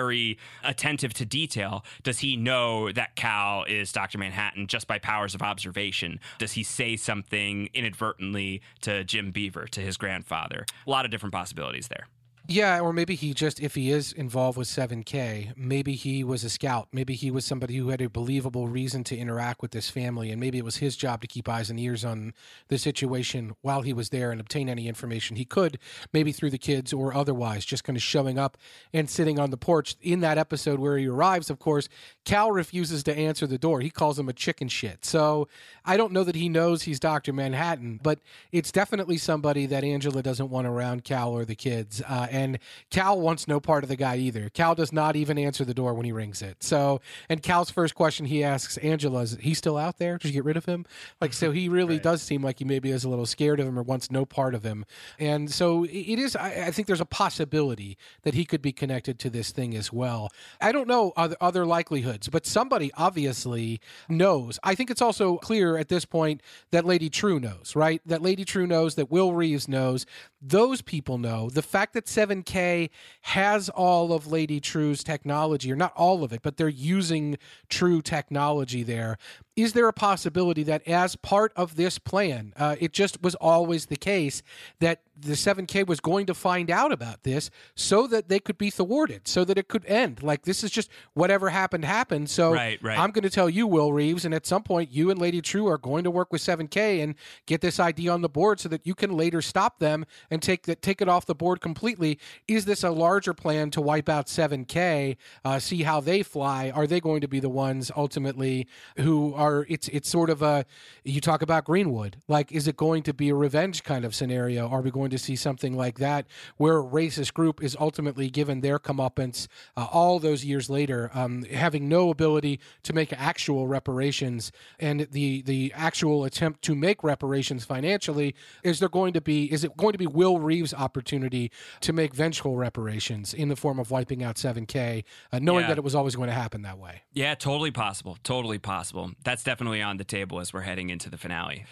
attentive 0.62 1.14
to 1.14 1.24
detail, 1.24 1.84
does 2.02 2.18
he 2.18 2.36
know 2.36 2.92
that 2.92 3.16
Cal 3.16 3.64
is 3.64 3.92
Doctor 3.92 4.18
Manhattan 4.18 4.66
just 4.66 4.86
by 4.86 4.98
powers 4.98 5.34
of 5.34 5.42
observation? 5.42 6.20
Does 6.38 6.52
he 6.52 6.62
say 6.62 6.96
something 6.96 7.68
inadvertently 7.74 8.62
to 8.82 9.04
Jim 9.04 9.30
Beaver, 9.30 9.66
to 9.68 9.80
his 9.80 9.96
grandfather? 9.96 10.66
A 10.86 10.90
lot 10.90 11.04
of 11.04 11.10
different 11.10 11.32
possibilities 11.32 11.88
there. 11.88 12.06
Yeah, 12.48 12.78
or 12.78 12.92
maybe 12.92 13.16
he 13.16 13.34
just, 13.34 13.58
if 13.58 13.74
he 13.74 13.90
is 13.90 14.12
involved 14.12 14.56
with 14.56 14.68
7K, 14.68 15.56
maybe 15.56 15.94
he 15.94 16.22
was 16.22 16.44
a 16.44 16.50
scout. 16.50 16.86
Maybe 16.92 17.14
he 17.14 17.28
was 17.28 17.44
somebody 17.44 17.74
who 17.76 17.88
had 17.88 18.00
a 18.00 18.08
believable 18.08 18.68
reason 18.68 19.02
to 19.04 19.16
interact 19.16 19.62
with 19.62 19.72
this 19.72 19.90
family, 19.90 20.30
and 20.30 20.38
maybe 20.38 20.58
it 20.58 20.64
was 20.64 20.76
his 20.76 20.96
job 20.96 21.22
to 21.22 21.26
keep 21.26 21.48
eyes 21.48 21.70
and 21.70 21.80
ears 21.80 22.04
on 22.04 22.34
the 22.68 22.78
situation 22.78 23.56
while 23.62 23.82
he 23.82 23.92
was 23.92 24.10
there 24.10 24.30
and 24.30 24.40
obtain 24.40 24.68
any 24.68 24.86
information 24.86 25.34
he 25.34 25.44
could, 25.44 25.80
maybe 26.12 26.30
through 26.30 26.50
the 26.50 26.58
kids 26.58 26.92
or 26.92 27.12
otherwise, 27.12 27.64
just 27.64 27.82
kind 27.82 27.96
of 27.96 28.02
showing 28.02 28.38
up 28.38 28.56
and 28.92 29.10
sitting 29.10 29.40
on 29.40 29.50
the 29.50 29.56
porch. 29.56 29.96
In 30.00 30.20
that 30.20 30.38
episode 30.38 30.78
where 30.78 30.98
he 30.98 31.08
arrives, 31.08 31.50
of 31.50 31.58
course, 31.58 31.88
Cal 32.24 32.52
refuses 32.52 33.02
to 33.04 33.16
answer 33.16 33.48
the 33.48 33.58
door. 33.58 33.80
He 33.80 33.90
calls 33.90 34.20
him 34.20 34.28
a 34.28 34.32
chicken 34.32 34.68
shit. 34.68 35.04
So 35.04 35.48
I 35.84 35.96
don't 35.96 36.12
know 36.12 36.22
that 36.22 36.36
he 36.36 36.48
knows 36.48 36.82
he's 36.82 37.00
Dr. 37.00 37.32
Manhattan, 37.32 37.98
but 38.04 38.20
it's 38.52 38.70
definitely 38.70 39.18
somebody 39.18 39.66
that 39.66 39.82
Angela 39.82 40.22
doesn't 40.22 40.50
want 40.50 40.68
around 40.68 41.02
Cal 41.02 41.32
or 41.32 41.44
the 41.44 41.56
kids. 41.56 42.00
Uh, 42.08 42.28
and 42.36 42.58
Cal 42.90 43.20
wants 43.20 43.48
no 43.48 43.60
part 43.60 43.82
of 43.84 43.88
the 43.88 43.96
guy 43.96 44.16
either. 44.16 44.48
Cal 44.50 44.74
does 44.74 44.92
not 44.92 45.16
even 45.16 45.38
answer 45.38 45.64
the 45.64 45.74
door 45.74 45.94
when 45.94 46.04
he 46.04 46.12
rings 46.12 46.42
it. 46.42 46.62
So, 46.62 47.00
and 47.28 47.42
Cal's 47.42 47.70
first 47.70 47.94
question 47.94 48.26
he 48.26 48.44
asks 48.44 48.76
Angela 48.78 49.20
is, 49.22 49.36
"He 49.40 49.54
still 49.54 49.76
out 49.76 49.98
there? 49.98 50.18
Did 50.18 50.28
you 50.28 50.34
get 50.34 50.44
rid 50.44 50.56
of 50.56 50.64
him?" 50.64 50.84
Like, 51.20 51.32
so 51.32 51.50
he 51.50 51.68
really 51.68 51.98
does 51.98 52.22
seem 52.22 52.42
like 52.42 52.58
he 52.58 52.64
maybe 52.64 52.90
is 52.90 53.04
a 53.04 53.08
little 53.08 53.26
scared 53.26 53.60
of 53.60 53.66
him 53.66 53.78
or 53.78 53.82
wants 53.82 54.10
no 54.10 54.24
part 54.24 54.54
of 54.54 54.64
him. 54.64 54.84
And 55.18 55.50
so 55.50 55.84
it 55.84 56.16
it 56.16 56.18
is. 56.18 56.36
I, 56.36 56.66
I 56.66 56.70
think 56.70 56.86
there's 56.86 57.00
a 57.00 57.06
possibility 57.06 57.96
that 58.22 58.34
he 58.34 58.44
could 58.44 58.62
be 58.62 58.72
connected 58.72 59.18
to 59.20 59.30
this 59.30 59.50
thing 59.50 59.76
as 59.76 59.92
well. 59.92 60.30
I 60.60 60.72
don't 60.72 60.88
know 60.88 61.12
other, 61.16 61.36
other 61.40 61.66
likelihoods, 61.66 62.28
but 62.28 62.46
somebody 62.46 62.90
obviously 62.96 63.80
knows. 64.08 64.58
I 64.62 64.74
think 64.74 64.90
it's 64.90 65.02
also 65.02 65.36
clear 65.38 65.76
at 65.76 65.88
this 65.88 66.04
point 66.04 66.42
that 66.70 66.84
Lady 66.84 67.10
Trieu 67.10 67.38
knows, 67.38 67.74
right? 67.76 68.00
That 68.06 68.22
Lady 68.22 68.44
Trieu 68.44 68.66
knows, 68.66 68.94
that 68.94 69.10
Will 69.10 69.32
Reeves 69.32 69.68
knows, 69.68 70.06
those 70.48 70.82
people 70.82 71.18
know. 71.18 71.50
The 71.50 71.62
fact 71.62 71.94
that 71.94 72.06
7K 72.06 72.90
has 73.22 73.68
all 73.68 74.12
of 74.12 74.26
Lady 74.26 74.60
Trieu's 74.60 75.02
technology, 75.02 75.72
or 75.72 75.76
not 75.76 75.92
all 75.96 76.22
of 76.24 76.32
it, 76.32 76.42
but 76.42 76.56
they're 76.56 76.68
using 76.68 77.38
Trieu 77.68 78.00
technology 78.02 78.82
there. 78.82 79.18
Is 79.56 79.72
there 79.72 79.88
a 79.88 79.92
possibility 79.92 80.62
that 80.64 80.86
as 80.86 81.16
part 81.16 81.50
of 81.56 81.76
this 81.76 81.98
plan, 81.98 82.52
uh, 82.58 82.76
it 82.78 82.92
just 82.92 83.22
was 83.22 83.34
always 83.36 83.86
the 83.86 83.96
case 83.96 84.42
that 84.80 85.00
the 85.18 85.32
7K 85.32 85.86
was 85.86 85.98
going 85.98 86.26
to 86.26 86.34
find 86.34 86.70
out 86.70 86.92
about 86.92 87.22
this 87.22 87.48
so 87.74 88.06
that 88.06 88.28
they 88.28 88.38
could 88.38 88.58
be 88.58 88.68
thwarted, 88.68 89.26
so 89.26 89.46
that 89.46 89.56
it 89.56 89.66
could 89.66 89.86
end? 89.86 90.22
Like, 90.22 90.42
this 90.42 90.62
is 90.62 90.70
just 90.70 90.90
whatever 91.14 91.48
happened, 91.48 91.86
happened. 91.86 92.28
So 92.28 92.52
Right, 92.52 92.78
right. 92.82 92.98
I'm 92.98 93.12
going 93.12 93.22
to 93.22 93.30
tell 93.30 93.48
you, 93.48 93.66
Will 93.66 93.94
Reeves, 93.94 94.26
and 94.26 94.34
at 94.34 94.44
some 94.44 94.62
point, 94.62 94.92
you 94.92 95.10
and 95.10 95.18
Lady 95.18 95.40
Trieu 95.40 95.66
are 95.68 95.78
going 95.78 96.04
to 96.04 96.10
work 96.10 96.34
with 96.34 96.42
7K 96.42 97.02
and 97.02 97.14
get 97.46 97.62
this 97.62 97.80
idea 97.80 98.12
on 98.12 98.20
the 98.20 98.28
board 98.28 98.60
so 98.60 98.68
that 98.68 98.86
you 98.86 98.94
can 98.94 99.16
later 99.16 99.40
stop 99.40 99.78
them 99.78 100.04
and 100.30 100.42
take 100.42 100.64
that 100.64 100.82
take 100.82 101.00
it 101.00 101.08
off 101.08 101.24
the 101.24 101.34
board 101.34 101.62
completely. 101.62 102.18
Is 102.46 102.66
this 102.66 102.84
a 102.84 102.90
larger 102.90 103.32
plan 103.32 103.70
to 103.70 103.80
wipe 103.80 104.10
out 104.10 104.26
7K? 104.26 105.16
Uh, 105.42 105.58
see 105.58 105.82
how 105.84 106.00
they 106.00 106.22
fly. 106.22 106.70
Are 106.70 106.86
they 106.86 107.00
going 107.00 107.22
to 107.22 107.28
be 107.28 107.40
the 107.40 107.48
ones 107.48 107.90
ultimately 107.96 108.66
who 108.98 109.32
are? 109.32 109.45
It's 109.68 109.88
it's 109.88 110.08
sort 110.08 110.30
of 110.30 110.42
a. 110.42 110.64
You 111.04 111.20
talk 111.20 111.42
about 111.42 111.64
Greenwood. 111.64 112.16
Like, 112.28 112.52
is 112.52 112.66
it 112.68 112.76
going 112.76 113.02
to 113.04 113.14
be 113.14 113.28
a 113.30 113.34
revenge 113.34 113.82
kind 113.84 114.04
of 114.04 114.14
scenario? 114.14 114.68
Are 114.68 114.80
we 114.80 114.90
going 114.90 115.10
to 115.10 115.18
see 115.18 115.36
something 115.36 115.76
like 115.76 115.98
that 115.98 116.26
where 116.56 116.78
a 116.78 116.82
racist 116.82 117.32
group 117.34 117.62
is 117.62 117.76
ultimately 117.80 118.28
given 118.30 118.60
their 118.60 118.78
comeuppance 118.78 119.46
uh, 119.76 119.86
all 119.92 120.18
those 120.18 120.44
years 120.44 120.68
later, 120.68 121.10
um, 121.14 121.44
having 121.44 121.88
no 121.88 122.10
ability 122.10 122.60
to 122.82 122.92
make 122.92 123.12
actual 123.12 123.66
reparations, 123.68 124.52
and 124.80 125.06
the 125.12 125.42
the 125.42 125.72
actual 125.74 126.24
attempt 126.24 126.62
to 126.62 126.74
make 126.74 127.02
reparations 127.04 127.64
financially 127.64 128.34
is 128.62 128.78
there 128.80 128.88
going 128.88 129.12
to 129.12 129.20
be 129.20 129.44
is 129.52 129.64
it 129.64 129.76
going 129.76 129.92
to 129.92 129.98
be 129.98 130.06
Will 130.06 130.38
Reeves' 130.38 130.74
opportunity 130.74 131.50
to 131.80 131.92
make 131.92 132.14
vengeful 132.14 132.56
reparations 132.56 133.32
in 133.34 133.48
the 133.48 133.56
form 133.56 133.78
of 133.78 133.90
wiping 133.90 134.22
out 134.22 134.36
7K, 134.36 135.04
uh, 135.32 135.38
knowing 135.38 135.62
Yeah. 135.62 135.68
that 135.68 135.78
it 135.78 135.84
was 135.84 135.94
always 135.94 136.16
going 136.16 136.28
to 136.28 136.34
happen 136.34 136.62
that 136.62 136.78
way? 136.78 137.02
Yeah, 137.12 137.34
totally 137.34 137.70
possible. 137.70 138.18
Totally 138.22 138.58
possible. 138.58 139.12
That's 139.24 139.35
definitely 139.42 139.82
on 139.82 139.96
the 139.96 140.04
table 140.04 140.40
as 140.40 140.52
we're 140.52 140.62
heading 140.62 140.90
into 140.90 141.10
the 141.10 141.16
finale. 141.16 141.64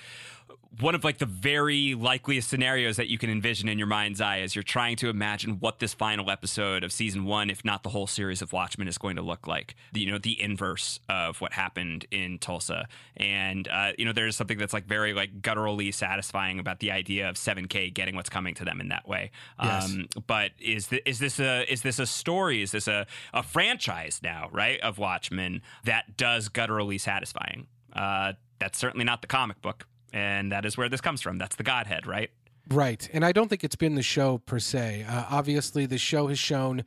One 0.81 0.95
of 0.95 1.05
like 1.05 1.19
the 1.19 1.27
very 1.27 1.95
likeliest 1.95 2.49
scenarios 2.49 2.97
that 2.97 3.09
you 3.09 3.17
can 3.17 3.31
envision 3.31 3.69
in 3.69 3.79
your 3.79 3.87
mind's 3.87 4.21
eye 4.21 4.41
as 4.41 4.57
you're 4.57 4.65
trying 4.65 4.97
to 4.97 5.09
imagine 5.09 5.59
what 5.61 5.79
this 5.79 5.95
final 5.95 6.31
episode 6.31 6.83
of 6.83 6.93
season 6.93 7.25
one, 7.25 7.49
if 7.49 7.65
not 7.65 7.85
the 7.85 7.91
whole 7.91 8.09
series 8.09 8.43
of 8.43 8.53
Watchmen, 8.53 8.89
is 8.89 8.99
going 8.99 9.17
to 9.17 9.23
look 9.23 9.47
like. 9.47 9.77
The, 9.93 10.01
you 10.01 10.11
know, 10.11 10.19
the 10.19 10.41
inverse 10.41 10.99
of 11.09 11.41
what 11.41 11.53
happened 11.53 12.07
in 12.11 12.39
Tulsa, 12.39 12.89
and 13.17 13.69
uh, 13.69 13.93
you 13.97 14.05
know, 14.05 14.13
there's 14.13 14.37
something 14.37 14.59
that's 14.59 14.73
like 14.73 14.87
very 14.87 15.15
like 15.15 15.41
gutturally 15.43 15.93
satisfying 15.93 16.59
about 16.59 16.81
the 16.81 16.91
idea 16.91 17.29
of 17.29 17.37
7K 17.37 17.95
getting 17.95 18.17
what's 18.17 18.31
coming 18.31 18.55
to 18.55 18.65
them 18.65 18.81
in 18.81 18.89
that 18.89 19.07
way. 19.09 19.31
Yes. 19.63 19.85
Um, 19.85 20.09
but 20.27 20.51
is 20.61 20.89
th- 20.89 21.03
is 21.07 21.19
this 21.21 21.39
a 21.39 21.71
is 21.73 21.83
this 21.83 21.99
a 21.99 22.07
story? 22.07 22.63
Is 22.63 22.73
this 22.73 22.89
a, 22.89 23.07
a 23.33 23.43
franchise 23.43 24.21
now, 24.23 24.49
right? 24.51 24.81
Of 24.81 24.99
Watchmen 24.99 25.63
that 25.85 26.17
does 26.17 26.49
gutturally 26.49 26.99
satisfying. 26.99 27.69
Uh, 27.93 28.33
that's 28.59 28.79
certainly 28.79 29.05
not 29.05 29.21
the 29.21 29.27
comic 29.29 29.61
book, 29.63 29.87
and 30.15 30.53
that 30.53 30.65
is 30.65 30.79
where 30.79 30.89
this 30.89 31.01
comes 31.01 31.21
from. 31.21 31.37
That's 31.39 31.57
the 31.57 31.65
Godhead, 31.65 32.07
right? 32.07 32.31
Right. 32.71 33.11
And 33.13 33.25
I 33.25 33.33
don't 33.33 33.49
think 33.49 33.65
it's 33.65 33.77
been 33.77 33.97
the 33.97 34.03
show 34.03 34.39
per 34.39 34.59
se. 34.59 35.05
Uh, 35.07 35.25
obviously, 35.29 35.85
the 35.85 35.99
show 35.99 36.29
has 36.29 36.39
shown 36.39 36.85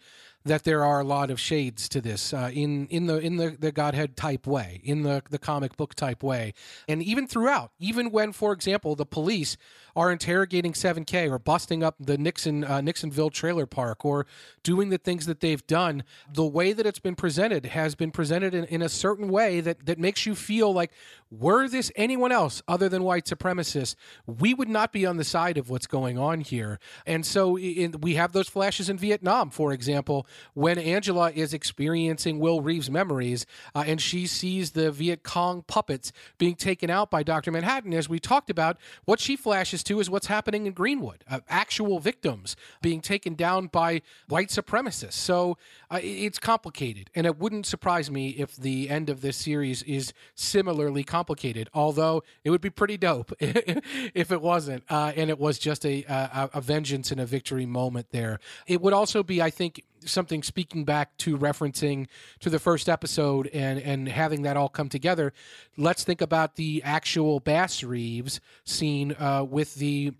that 0.48 0.64
there 0.64 0.84
are 0.84 1.00
a 1.00 1.04
lot 1.04 1.30
of 1.30 1.39
shades 1.39 1.88
to 1.89 2.02
this 2.02 2.34
uh, 2.34 2.50
in 2.54 2.88
in 2.88 3.08
the 3.08 3.18
in 3.18 3.38
the, 3.38 3.56
the 3.60 3.72
Godhead 3.72 4.16
type 4.16 4.48
way, 4.48 4.82
in 4.84 5.04
the 5.04 5.24
the 5.30 5.38
comic 5.38 5.78
book 5.78 5.95
type 5.95 6.24
way, 6.24 6.54
and 6.88 7.04
even 7.04 7.28
throughout, 7.28 7.72
even 7.80 8.12
when, 8.12 8.32
for 8.32 8.52
example, 8.52 8.95
the 8.95 9.06
police 9.06 9.58
are 9.95 10.12
interrogating 10.12 10.74
7K 10.74 11.30
or 11.32 11.39
busting 11.39 11.84
up 11.84 11.95
the 12.00 12.20
Nixon 12.20 12.64
uh, 12.64 12.82
Nixonville 12.82 13.32
trailer 13.32 13.66
park 13.66 14.06
or 14.06 14.28
doing 14.62 14.89
the 14.89 15.00
things 15.00 15.26
that 15.26 15.39
they've 15.39 15.66
done, 15.66 16.04
the 16.32 16.45
way 16.45 16.72
that 16.72 16.86
it's 16.86 17.00
been 17.00 17.16
presented 17.16 17.66
has 17.66 17.95
been 17.95 18.12
presented 18.12 18.54
in, 18.54 18.66
in 18.66 18.82
a 18.82 18.89
certain 18.89 19.28
way 19.30 19.60
that 19.60 19.86
that 19.86 19.98
makes 19.98 20.26
you 20.26 20.36
feel 20.36 20.72
like 20.72 20.91
were 21.32 21.68
this 21.68 21.91
anyone 21.95 22.32
else 22.32 22.62
other 22.68 22.88
than 22.88 23.04
white 23.04 23.26
supremacists, 23.26 23.95
we 24.26 24.54
would 24.54 24.70
not 24.70 24.93
be 24.93 25.06
on 25.06 25.18
the 25.18 25.24
side 25.24 25.58
of 25.58 25.70
what's 25.70 25.88
going 25.88 26.18
on 26.18 26.41
here. 26.41 26.80
And 27.06 27.26
so 27.26 27.58
in, 27.58 28.00
we 28.02 28.16
have 28.16 28.32
those 28.32 28.48
flashes 28.48 28.89
in 28.89 28.98
Vietnam, 28.98 29.50
for 29.50 29.74
example, 29.74 30.28
when 30.53 30.77
Angela 30.77 31.31
is 31.31 31.53
experiencing 31.53 32.39
Will 32.39 32.61
Reeves' 32.61 32.89
memories 32.89 33.45
uh, 33.75 33.83
and 33.85 34.01
she 34.01 34.27
sees 34.27 34.71
the 34.71 34.91
Viet 34.91 35.23
Cong 35.23 35.63
puppets 35.63 36.11
being 36.38 36.55
taken 36.55 36.89
out 36.89 37.09
by 37.11 37.23
Dr. 37.23 37.51
Manhattan. 37.51 37.93
As 37.93 38.09
we 38.09 38.19
talked 38.19 38.49
about, 38.49 38.77
what 39.05 39.19
she 39.19 39.35
flashes 39.35 39.83
to 39.83 39.99
is 39.99 40.09
what's 40.09 40.27
happening 40.27 40.67
in 40.67 40.73
Greenwood 40.73 41.23
uh, 41.29 41.39
actual 41.49 41.99
victims 41.99 42.55
being 42.81 43.01
taken 43.01 43.35
down 43.35 43.67
by 43.67 44.01
white 44.27 44.49
supremacists. 44.49 45.13
So 45.13 45.57
uh, 45.89 45.99
it's 46.01 46.39
complicated. 46.39 47.09
And 47.15 47.25
it 47.25 47.38
wouldn't 47.38 47.65
surprise 47.65 48.09
me 48.11 48.29
if 48.29 48.55
the 48.55 48.89
end 48.89 49.09
of 49.09 49.21
this 49.21 49.38
series 49.38 49.83
is 49.83 50.13
similarly 50.35 51.03
complicated, 51.03 51.69
although 51.73 52.23
it 52.43 52.49
would 52.49 52.61
be 52.61 52.69
pretty 52.69 52.97
dope 52.97 53.31
if 53.39 54.31
it 54.31 54.41
wasn't. 54.41 54.83
Uh, 54.89 55.13
and 55.15 55.29
it 55.29 55.39
was 55.39 55.59
just 55.59 55.85
a, 55.85 56.03
a, 56.03 56.49
a 56.55 56.61
vengeance 56.61 57.11
and 57.11 57.19
a 57.19 57.25
victory 57.25 57.65
moment 57.65 58.07
there. 58.11 58.39
It 58.65 58.81
would 58.81 58.93
also 58.93 59.23
be, 59.23 59.41
I 59.41 59.49
think, 59.49 59.83
something 60.06 60.43
speaking 60.43 60.86
back 60.86 61.18
to 61.18 61.38
referencing 61.38 62.08
to 62.39 62.50
the 62.50 62.60
first 62.60 62.89
episode 62.89 63.48
and 63.48 63.80
and 63.80 64.08
having 64.08 64.43
that 64.43 64.58
all 64.58 64.70
come 64.70 64.89
together. 64.89 65.34
Let's 65.78 66.04
think 66.04 66.22
about 66.22 66.56
the 66.56 66.82
actual 66.84 67.39
Bass 67.39 67.84
Reeves 67.84 68.39
scene 68.66 69.16
uh, 69.20 69.43
with 69.43 69.76
the 69.76 70.14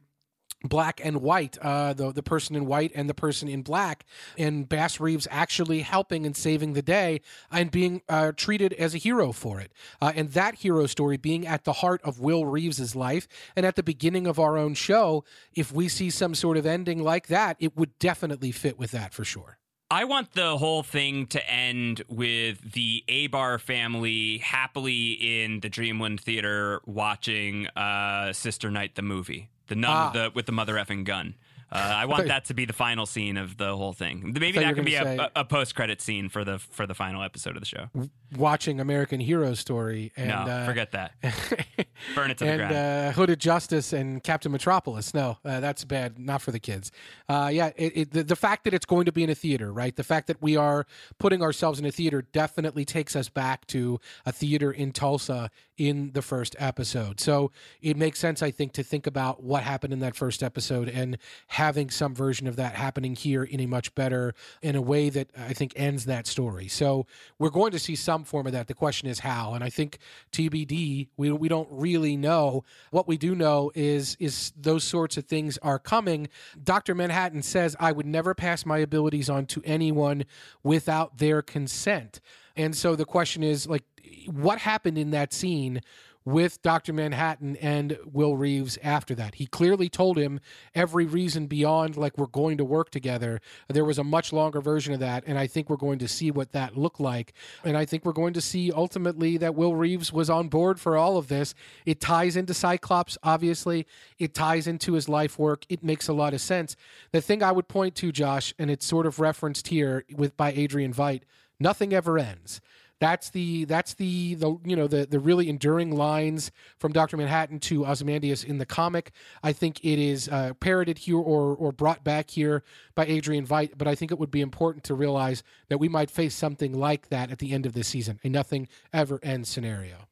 black 0.64 1.00
and 1.04 1.22
white, 1.22 1.58
uh, 1.62 1.94
the 1.94 2.12
the 2.12 2.24
person 2.24 2.56
in 2.56 2.66
white 2.66 2.92
and 2.96 3.10
the 3.10 3.14
person 3.14 3.48
in 3.48 3.62
black, 3.62 4.06
and 4.38 4.68
Bass 4.68 5.00
Reeves 5.00 5.28
actually 5.30 5.82
helping 5.82 6.26
and 6.26 6.36
saving 6.36 6.74
the 6.74 6.82
day 6.82 7.22
and 7.52 7.72
being 7.72 8.02
uh, 8.10 8.32
treated 8.36 8.74
as 8.74 8.96
a 8.96 8.98
hero 8.98 9.32
for 9.32 9.60
it, 9.60 9.72
uh, 10.02 10.12
and 10.16 10.32
that 10.32 10.56
hero 10.56 10.88
story 10.88 11.18
being 11.18 11.46
at 11.46 11.64
the 11.64 11.74
heart 11.74 12.02
of 12.04 12.20
Will 12.20 12.46
Reeves's 12.46 12.96
life 12.96 13.28
and 13.56 13.66
at 13.66 13.76
the 13.76 13.84
beginning 13.84 14.28
of 14.28 14.40
our 14.40 14.58
own 14.58 14.74
show. 14.74 15.24
If 15.54 15.72
we 15.72 15.88
see 15.88 16.10
some 16.10 16.36
sort 16.36 16.58
of 16.58 16.66
ending 16.66 17.04
like 17.04 17.28
that, 17.28 17.58
it 17.60 17.76
would 17.78 17.98
definitely 18.00 18.52
fit 18.52 18.78
with 18.80 18.92
that 18.92 19.14
for 19.14 19.24
sure. 19.24 19.58
I 19.90 20.04
want 20.04 20.34
the 20.34 20.58
whole 20.58 20.84
thing 20.84 21.28
to 21.28 21.50
end 21.50 22.04
with 22.10 22.74
the 22.74 23.04
Abar 23.08 23.60
family 23.60 24.40
happily 24.40 25.12
in 25.44 25.62
the 25.62 25.70
Dreamland 25.70 26.20
Theater 26.20 26.82
watching 26.86 27.68
uh, 27.68 28.34
Sister 28.34 28.70
Night 28.70 28.96
the 28.96 29.02
movie, 29.02 29.50
the 29.68 29.76
nun 29.76 29.90
Ah. 29.92 30.06
with, 30.06 30.14
the, 30.14 30.32
with 30.36 30.46
the 30.46 30.52
mother 30.52 30.74
effing 30.76 31.06
gun. 31.06 31.36
Uh, 31.72 31.76
I 31.78 32.06
want 32.06 32.28
that 32.30 32.46
to 32.46 32.54
be 32.54 32.66
the 32.66 32.74
final 32.74 33.06
scene 33.06 33.38
of 33.38 33.56
the 33.58 33.76
whole 33.78 33.94
thing. 33.94 34.34
Maybe 34.38 34.60
that 34.60 34.76
can 34.76 34.84
be 34.84 34.96
a, 34.96 35.04
say- 35.04 35.18
a, 35.18 35.32
a 35.38 35.46
post 35.46 35.74
credit 35.76 36.02
scene 36.02 36.28
for 36.28 36.44
the 36.44 36.60
for 36.60 36.86
the 36.86 36.94
final 36.96 37.24
episode 37.24 37.56
of 37.56 37.62
the 37.62 37.66
show. 37.66 37.88
Watching 38.36 38.80
American 38.82 39.20
Hero 39.22 39.54
Story 39.54 40.12
and 40.18 40.28
no, 40.28 40.36
uh, 40.36 40.66
forget 40.66 40.92
that. 40.92 41.14
Burn 42.16 42.32
it 42.32 42.38
to 42.40 42.46
the 42.46 42.58
ground. 42.58 42.76
uh, 42.76 43.12
Hooded 43.14 43.40
Justice 43.40 43.94
and 43.94 44.22
Captain 44.22 44.52
Metropolis. 44.52 45.14
No, 45.14 45.38
uh, 45.46 45.60
that's 45.62 45.86
bad. 45.86 46.20
Not 46.20 46.42
for 46.42 46.52
the 46.52 46.60
kids. 46.60 46.92
Uh, 47.30 47.50
yeah, 47.54 47.72
it, 47.78 47.94
it, 47.96 48.12
the, 48.12 48.24
the 48.24 48.36
fact 48.36 48.66
that 48.66 48.74
it's 48.74 48.86
going 48.86 49.06
to 49.06 49.12
be 49.14 49.24
in 49.24 49.30
a 49.30 49.36
theater, 49.36 49.72
right? 49.72 49.96
The 49.96 50.04
fact 50.04 50.28
that 50.28 50.42
we 50.42 50.58
are 50.58 50.86
putting 51.20 51.42
ourselves 51.42 51.80
in 51.80 51.86
a 51.86 51.92
theater 51.92 52.22
definitely 52.22 52.84
takes 52.84 53.16
us 53.16 53.30
back 53.30 53.66
to 53.68 54.00
a 54.26 54.32
theater 54.34 54.72
in 54.72 54.92
Tulsa 54.92 55.50
in 55.78 56.12
the 56.14 56.22
first 56.24 56.56
episode. 56.58 57.20
So 57.20 57.52
it 57.82 57.96
makes 57.98 58.20
sense, 58.20 58.42
I 58.42 58.50
think, 58.52 58.74
to 58.74 58.84
think 58.84 59.06
about 59.08 59.44
what 59.44 59.64
happened 59.64 59.94
in 59.94 60.00
that 60.00 60.16
first 60.16 60.42
episode 60.42 60.90
and 60.90 61.18
having 61.48 61.92
some 61.92 62.16
version 62.16 62.48
of 62.48 62.56
that 62.56 62.74
happening 62.74 63.16
here 63.16 63.44
in 63.44 63.60
a 63.60 63.68
much 63.68 63.94
better, 63.96 64.34
in 64.62 64.76
a 64.76 64.82
way 64.82 65.10
that 65.12 65.30
I 65.38 65.54
think 65.54 65.74
ends 65.76 66.06
that 66.06 66.26
story. 66.26 66.68
So 66.68 67.06
we're 67.38 67.52
going 67.52 67.72
to 67.72 67.80
see 67.80 67.96
some 67.96 68.17
form 68.24 68.48
of 68.48 68.54
that. 68.54 68.68
The 68.68 68.74
question 68.74 69.08
is 69.08 69.20
how, 69.20 69.54
and 69.54 69.64
I 69.64 69.70
think 69.70 70.00
TBD. 70.32 71.10
We 71.18 71.32
we 71.32 71.48
don't 71.48 71.70
really 71.72 72.18
know. 72.18 72.64
What 72.92 73.08
we 73.08 73.18
do 73.18 73.36
know 73.36 73.72
is 73.76 74.16
is 74.20 74.52
those 74.56 74.84
sorts 74.84 75.18
of 75.18 75.26
things 75.26 75.58
are 75.60 75.80
coming. 75.80 76.30
Doctor 76.64 76.96
Manhattan 76.96 77.42
says 77.42 77.76
I 77.80 77.92
would 77.92 78.06
never 78.06 78.34
pass 78.34 78.66
my 78.66 78.80
abilities 78.80 79.30
on 79.30 79.46
to 79.48 79.62
anyone 79.66 80.26
without 80.64 81.18
their 81.18 81.42
consent. 81.42 82.20
And 82.56 82.76
so 82.76 82.96
the 82.96 83.06
question 83.06 83.44
is 83.44 83.68
like 83.68 83.84
what 84.26 84.60
happened 84.60 84.98
in 84.98 85.12
that 85.12 85.34
scene 85.34 85.82
with 86.28 86.62
Dr. 86.62 86.92
Manhattan 86.92 87.56
and 87.56 87.98
Will 88.04 88.36
Reeves 88.36 88.78
after 88.84 89.16
that. 89.16 89.36
He 89.36 89.46
clearly 89.46 89.88
told 89.88 90.18
him 90.18 90.42
every 90.76 91.06
reason 91.06 91.48
beyond 91.48 91.96
like 91.96 92.18
we're 92.18 92.26
going 92.26 92.58
to 92.58 92.66
work 92.66 92.90
together. 92.90 93.40
There 93.70 93.86
was 93.86 93.98
a 93.98 94.04
much 94.04 94.34
longer 94.34 94.60
version 94.60 94.94
of 94.94 95.00
that 95.00 95.24
and 95.26 95.40
I 95.40 95.48
think 95.48 95.70
we're 95.70 95.78
going 95.78 96.00
to 96.00 96.08
see 96.10 96.30
what 96.30 96.52
that 96.52 96.78
looked 96.78 97.00
like. 97.00 97.32
And 97.64 97.78
I 97.78 97.86
think 97.86 98.04
we're 98.04 98.12
going 98.12 98.34
to 98.34 98.42
see 98.42 98.74
ultimately 98.74 99.38
that 99.38 99.56
Will 99.56 99.74
Reeves 99.74 100.12
was 100.12 100.30
on 100.30 100.50
board 100.50 100.82
for 100.82 100.98
all 100.98 101.16
of 101.16 101.30
this. 101.30 101.56
It 101.86 102.02
ties 102.02 102.36
into 102.36 102.54
Cyclops 102.54 103.18
obviously. 103.24 103.88
It 104.20 104.34
ties 104.34 104.68
into 104.68 104.96
his 104.96 105.08
life 105.08 105.40
work. 105.40 105.66
It 105.70 105.82
makes 105.82 106.10
a 106.10 106.14
lot 106.14 106.34
of 106.34 106.42
sense. 106.42 106.76
The 107.14 107.22
thing 107.22 107.42
I 107.42 107.54
would 107.54 107.70
point 107.70 107.96
to 107.96 108.12
Josh 108.12 108.54
and 108.60 108.70
it's 108.70 108.86
sort 108.86 109.06
of 109.06 109.22
referenced 109.22 109.70
here 109.70 110.04
with 110.14 110.36
by 110.36 110.52
Adrian 110.52 110.94
Veidt, 110.94 111.22
nothing 111.58 111.94
ever 111.94 112.20
ends 112.20 112.60
That's 113.00 113.30
the 113.30 113.66
that's 113.66 113.94
the 113.94 114.36
the 114.36 114.58
you 114.66 114.76
know 114.76 114.88
the 114.88 115.06
the 115.06 115.20
really 115.20 115.50
enduring 115.50 115.96
lines 115.96 116.52
from 116.80 116.92
Doctor 116.92 117.16
Manhattan 117.16 117.60
to 117.62 117.86
Ozymandias 117.86 118.44
in 118.44 118.58
the 118.58 118.66
comic. 118.66 119.12
I 119.44 119.54
think 119.54 119.84
it 119.86 120.00
is 120.00 120.28
uh, 120.30 120.54
parroted 120.60 120.98
here 120.98 121.18
or 121.18 121.56
or 121.56 121.72
brought 121.72 122.04
back 122.04 122.32
here 122.32 122.64
by 122.96 123.06
Adrian 123.06 123.46
Veidt, 123.46 123.78
but 123.78 123.88
I 123.88 123.94
think 123.94 124.12
it 124.12 124.18
would 124.18 124.32
be 124.32 124.42
important 124.42 124.84
to 124.86 124.96
realize 124.96 125.44
that 125.70 125.78
we 125.78 125.88
might 125.88 126.10
face 126.10 126.34
something 126.34 126.74
like 126.74 127.10
that 127.10 127.32
at 127.32 127.38
the 127.40 127.54
end 127.54 127.66
of 127.66 127.74
this 127.74 127.88
season, 127.88 128.20
a 128.24 128.30
nothing 128.30 128.68
ever 128.92 129.20
ends 129.22 129.50
scenario. 129.50 130.08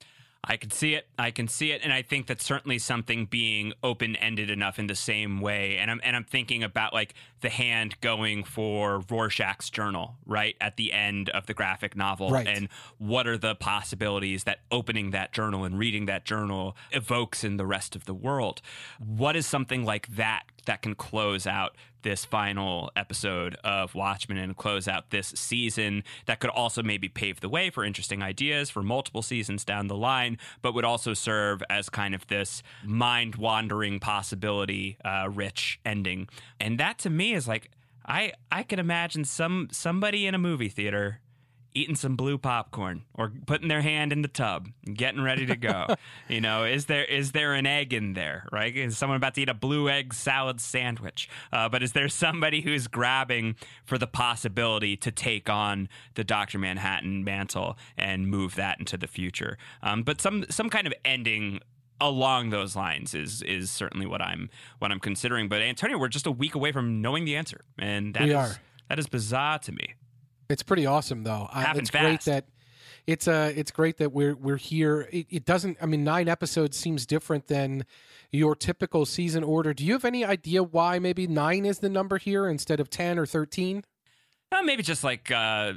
I 0.47 0.57
can 0.57 0.69
see 0.69 0.93
it. 0.93 1.07
I 1.17 1.31
can 1.31 1.47
see 1.47 1.71
it, 1.71 1.81
and 1.83 1.91
I 1.91 2.03
think 2.03 2.27
that's 2.27 2.45
certainly 2.45 2.77
something 2.77 3.25
being 3.25 3.73
open 3.83 4.15
ended 4.17 4.51
enough 4.51 4.77
in 4.77 4.85
the 4.85 4.95
same 4.95 5.41
way. 5.41 5.77
And 5.77 5.89
I'm 5.89 5.99
and 6.03 6.15
I'm 6.15 6.23
thinking 6.23 6.61
about 6.63 6.93
like 6.93 7.15
the 7.41 7.49
hand 7.49 7.99
going 7.99 8.43
for 8.43 8.99
Rorschach's 9.09 9.69
journal 9.71 10.17
right 10.25 10.55
at 10.61 10.77
the 10.77 10.93
end 10.93 11.29
of 11.29 11.47
the 11.47 11.53
graphic 11.55 11.95
novel, 11.95 12.29
Right. 12.29 12.47
and 12.47 12.69
what 12.99 13.27
are 13.27 13.37
the 13.37 13.55
possibilities 13.55 14.43
that 14.43 14.59
opening 14.71 15.11
that 15.11 15.33
journal 15.33 15.63
and 15.63 15.77
reading 15.79 16.05
that 16.05 16.25
journal 16.25 16.77
evokes 16.91 17.43
in 17.43 17.57
the 17.57 17.65
rest 17.65 17.95
of 17.95 18.05
the 18.05 18.13
world? 18.13 18.61
What 18.99 19.35
is 19.35 19.47
something 19.47 19.83
like 19.83 20.15
that 20.15 20.43
that 20.65 20.81
can 20.83 20.93
close 20.95 21.45
out 21.47 21.75
this 22.05 22.23
final 22.23 22.91
episode 22.95 23.55
of 23.63 23.95
Watchmen 23.95 24.37
and 24.37 24.55
close 24.55 24.87
out 24.87 25.09
this 25.09 25.27
season 25.29 26.03
that 26.27 26.39
could 26.39 26.51
also 26.51 26.83
maybe 26.83 27.09
pave 27.09 27.41
the 27.41 27.49
way 27.49 27.71
for 27.71 27.83
interesting 27.83 28.21
ideas 28.21 28.69
for 28.69 28.83
multiple 28.83 29.23
seasons 29.23 29.65
down 29.65 29.87
the 29.87 29.97
line, 29.97 30.37
but 30.61 30.75
would 30.75 30.85
also 30.85 31.15
serve 31.15 31.63
as 31.67 31.89
kind 31.89 32.13
of 32.13 32.27
this 32.27 32.61
mind 32.83 33.37
wandering 33.37 33.99
possibility 33.99 34.97
uh, 35.03 35.27
rich 35.33 35.79
ending. 35.83 36.29
And 36.59 36.79
that 36.79 36.99
to 36.99 37.09
me 37.09 37.33
is 37.33 37.47
like 37.47 37.71
I 38.05 38.33
I 38.51 38.61
can 38.61 38.77
imagine 38.77 39.25
some 39.25 39.69
somebody 39.71 40.27
in 40.27 40.35
a 40.35 40.39
movie 40.39 40.69
theater 40.69 41.21
eating 41.75 41.95
some 41.95 42.15
blue 42.15 42.37
popcorn 42.37 43.03
or 43.13 43.31
putting 43.45 43.67
their 43.67 43.81
hand 43.81 44.11
in 44.13 44.21
the 44.21 44.27
tub 44.27 44.69
and 44.85 44.97
getting 44.97 45.21
ready 45.21 45.45
to 45.45 45.55
go. 45.55 45.85
you 46.29 46.39
know, 46.41 46.63
is 46.63 46.85
there 46.85 47.03
is 47.05 47.33
there 47.33 47.53
an 47.53 47.65
egg 47.67 47.93
in 47.93 48.13
there, 48.13 48.47
right? 48.51 48.75
Is 48.75 48.97
someone 48.97 49.17
about 49.17 49.35
to 49.35 49.41
eat 49.41 49.49
a 49.49 49.53
blue 49.53 49.89
egg 49.89 50.13
salad 50.13 50.59
sandwich? 50.61 51.29
Uh, 51.51 51.67
but 51.69 51.83
is 51.83 51.91
there 51.91 52.07
somebody 52.09 52.61
who's 52.61 52.87
grabbing 52.87 53.55
for 53.83 53.97
the 53.97 54.07
possibility 54.07 54.95
to 54.97 55.11
take 55.11 55.49
on 55.49 55.89
the 56.15 56.23
Doctor 56.23 56.57
Manhattan 56.57 57.23
mantle 57.23 57.77
and 57.97 58.27
move 58.27 58.55
that 58.55 58.79
into 58.79 58.97
the 58.97 59.07
future? 59.07 59.57
Um, 59.83 60.03
but 60.03 60.21
some 60.21 60.45
some 60.49 60.69
kind 60.69 60.87
of 60.87 60.93
ending 61.03 61.59
along 62.01 62.49
those 62.49 62.75
lines 62.75 63.13
is 63.13 63.41
is 63.41 63.69
certainly 63.69 64.05
what 64.05 64.21
I'm 64.21 64.49
what 64.79 64.91
I'm 64.91 64.99
considering. 64.99 65.49
But 65.49 65.61
Antonio, 65.61 65.97
we're 65.97 66.07
just 66.07 66.25
a 66.25 66.31
week 66.31 66.55
away 66.55 66.71
from 66.71 67.01
knowing 67.01 67.25
the 67.25 67.35
answer, 67.35 67.61
and 67.77 68.13
that 68.13 68.23
We 68.23 68.29
is- 68.29 68.35
are. 68.35 68.55
that 68.89 68.97
is 68.99 69.07
bizarre 69.07 69.59
to 69.59 69.71
me. 69.73 69.95
It's 70.49 70.63
pretty 70.63 70.85
awesome, 70.85 71.23
though. 71.23 71.49
Uh, 71.51 71.73
it's 71.75 71.89
great 71.89 72.21
that 72.21 72.45
it's 73.07 73.27
uh, 73.27 73.51
it's 73.55 73.71
great 73.71 73.97
that 73.97 74.11
we're 74.11 74.35
we're 74.35 74.57
here. 74.57 75.07
It, 75.11 75.27
it 75.29 75.45
doesn't. 75.45 75.77
I 75.81 75.85
mean, 75.85 76.03
nine 76.03 76.27
episodes 76.27 76.77
seems 76.77 77.05
different 77.05 77.47
than 77.47 77.85
your 78.31 78.55
typical 78.55 79.05
season 79.05 79.43
order. 79.43 79.73
Do 79.73 79.85
you 79.85 79.93
have 79.93 80.05
any 80.05 80.25
idea 80.25 80.63
why 80.63 80.99
maybe 80.99 81.27
nine 81.27 81.65
is 81.65 81.79
the 81.79 81.89
number 81.89 82.17
here 82.17 82.47
instead 82.47 82.79
of 82.79 82.89
ten 82.89 83.19
or 83.19 83.25
thirteen? 83.25 83.83
Uh, 84.51 84.61
maybe 84.61 84.83
just 84.83 85.03
like 85.03 85.31
uh, 85.31 85.73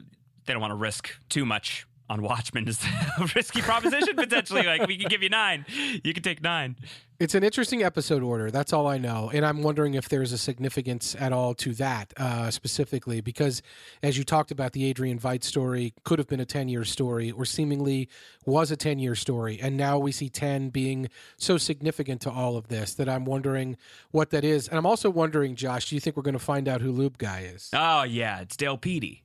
they 0.46 0.52
don't 0.52 0.60
want 0.60 0.72
to 0.72 0.76
risk 0.76 1.10
too 1.28 1.44
much 1.44 1.86
on 2.08 2.22
Watchmen. 2.22 2.68
Is 2.68 2.82
a 3.18 3.26
risky 3.34 3.62
proposition 3.62 4.16
potentially. 4.16 4.62
Like 4.64 4.86
we 4.86 4.96
can 4.96 5.08
give 5.08 5.22
you 5.22 5.28
nine, 5.28 5.64
you 6.04 6.14
can 6.14 6.22
take 6.22 6.42
nine. 6.42 6.76
It's 7.20 7.34
an 7.34 7.42
interesting 7.42 7.82
episode 7.82 8.22
order. 8.22 8.48
That's 8.48 8.72
all 8.72 8.86
I 8.86 8.96
know, 8.96 9.28
and 9.34 9.44
I'm 9.44 9.62
wondering 9.62 9.94
if 9.94 10.08
there's 10.08 10.30
a 10.32 10.38
significance 10.38 11.16
at 11.18 11.32
all 11.32 11.52
to 11.56 11.74
that 11.74 12.14
uh, 12.16 12.48
specifically, 12.52 13.20
because 13.20 13.60
as 14.04 14.16
you 14.16 14.22
talked 14.22 14.52
about, 14.52 14.70
the 14.70 14.84
Adrian 14.84 15.18
Veidt 15.18 15.42
story 15.42 15.94
could 16.04 16.20
have 16.20 16.28
been 16.28 16.38
a 16.38 16.44
10 16.44 16.68
year 16.68 16.84
story, 16.84 17.32
or 17.32 17.44
seemingly 17.44 18.08
was 18.46 18.70
a 18.70 18.76
10 18.76 19.00
year 19.00 19.16
story, 19.16 19.58
and 19.60 19.76
now 19.76 19.98
we 19.98 20.12
see 20.12 20.28
10 20.28 20.70
being 20.70 21.08
so 21.36 21.58
significant 21.58 22.20
to 22.20 22.30
all 22.30 22.56
of 22.56 22.68
this 22.68 22.94
that 22.94 23.08
I'm 23.08 23.24
wondering 23.24 23.76
what 24.12 24.30
that 24.30 24.44
is, 24.44 24.68
and 24.68 24.78
I'm 24.78 24.86
also 24.86 25.10
wondering, 25.10 25.56
Josh, 25.56 25.88
do 25.88 25.96
you 25.96 26.00
think 26.00 26.16
we're 26.16 26.22
going 26.22 26.34
to 26.34 26.38
find 26.38 26.68
out 26.68 26.82
who 26.82 26.92
Lube 26.92 27.18
Guy 27.18 27.50
is? 27.52 27.68
Oh 27.72 28.04
yeah, 28.04 28.38
it's 28.42 28.56
Dale 28.56 28.78
Petey. 28.78 29.24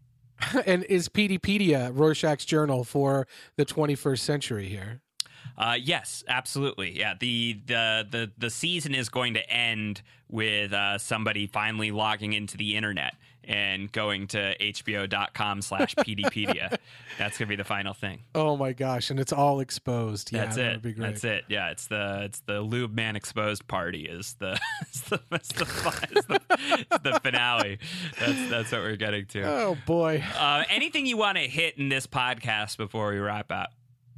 and 0.65 0.83
is 0.85 1.09
Peteypedia 1.09 1.91
Rorschach's 1.93 2.45
journal 2.45 2.83
for 2.83 3.27
the 3.55 3.65
21st 3.65 4.19
century 4.19 4.67
here? 4.67 5.01
Uh, 5.57 5.77
yes, 5.79 6.23
absolutely. 6.27 6.97
Yeah, 6.97 7.13
the, 7.19 7.61
the 7.67 8.07
the 8.09 8.31
the 8.37 8.49
season 8.49 8.95
is 8.95 9.09
going 9.09 9.35
to 9.35 9.49
end 9.51 10.01
with 10.27 10.73
uh, 10.73 10.97
somebody 10.97 11.45
finally 11.45 11.91
logging 11.91 12.33
into 12.33 12.57
the 12.57 12.75
internet 12.75 13.15
and 13.45 13.91
going 13.91 14.27
to 14.27 14.55
hbo.com 14.59 15.61
slash 15.61 15.95
peteypedia. 15.95 16.77
That's 17.17 17.37
gonna 17.37 17.49
be 17.49 17.55
the 17.55 17.63
final 17.63 17.93
thing. 17.93 18.21
Oh 18.33 18.57
my 18.57 18.73
gosh, 18.73 19.09
and 19.09 19.19
it's 19.19 19.33
all 19.33 19.59
exposed. 19.59 20.31
Yeah, 20.31 20.45
That's 20.45 20.55
that 20.55 20.65
it. 20.65 20.71
would 20.73 20.81
be 20.81 20.93
great. 20.93 21.07
That's 21.07 21.23
it. 21.23 21.43
Yeah, 21.47 21.71
it's 21.71 21.87
the 21.87 22.21
it's 22.23 22.39
the 22.41 22.61
lube 22.61 22.93
man 22.95 23.15
exposed 23.15 23.67
party 23.67 24.05
is 24.05 24.35
the 24.39 24.59
it's 24.81 25.01
the 25.01 25.21
is 25.31 25.47
the, 25.49 25.65
is 26.15 26.25
the, 26.25 26.85
is 26.91 26.99
the 27.03 27.19
finale. 27.21 27.79
That's 28.19 28.49
that's 28.49 28.71
what 28.71 28.81
we're 28.81 28.95
getting 28.95 29.25
to. 29.27 29.43
Oh 29.43 29.77
boy. 29.85 30.23
Uh, 30.37 30.63
anything 30.69 31.05
you 31.05 31.17
want 31.17 31.37
to 31.37 31.43
hit 31.47 31.77
in 31.77 31.89
this 31.89 32.07
podcast 32.07 32.77
before 32.77 33.11
we 33.11 33.17
wrap 33.19 33.51
up? 33.51 33.73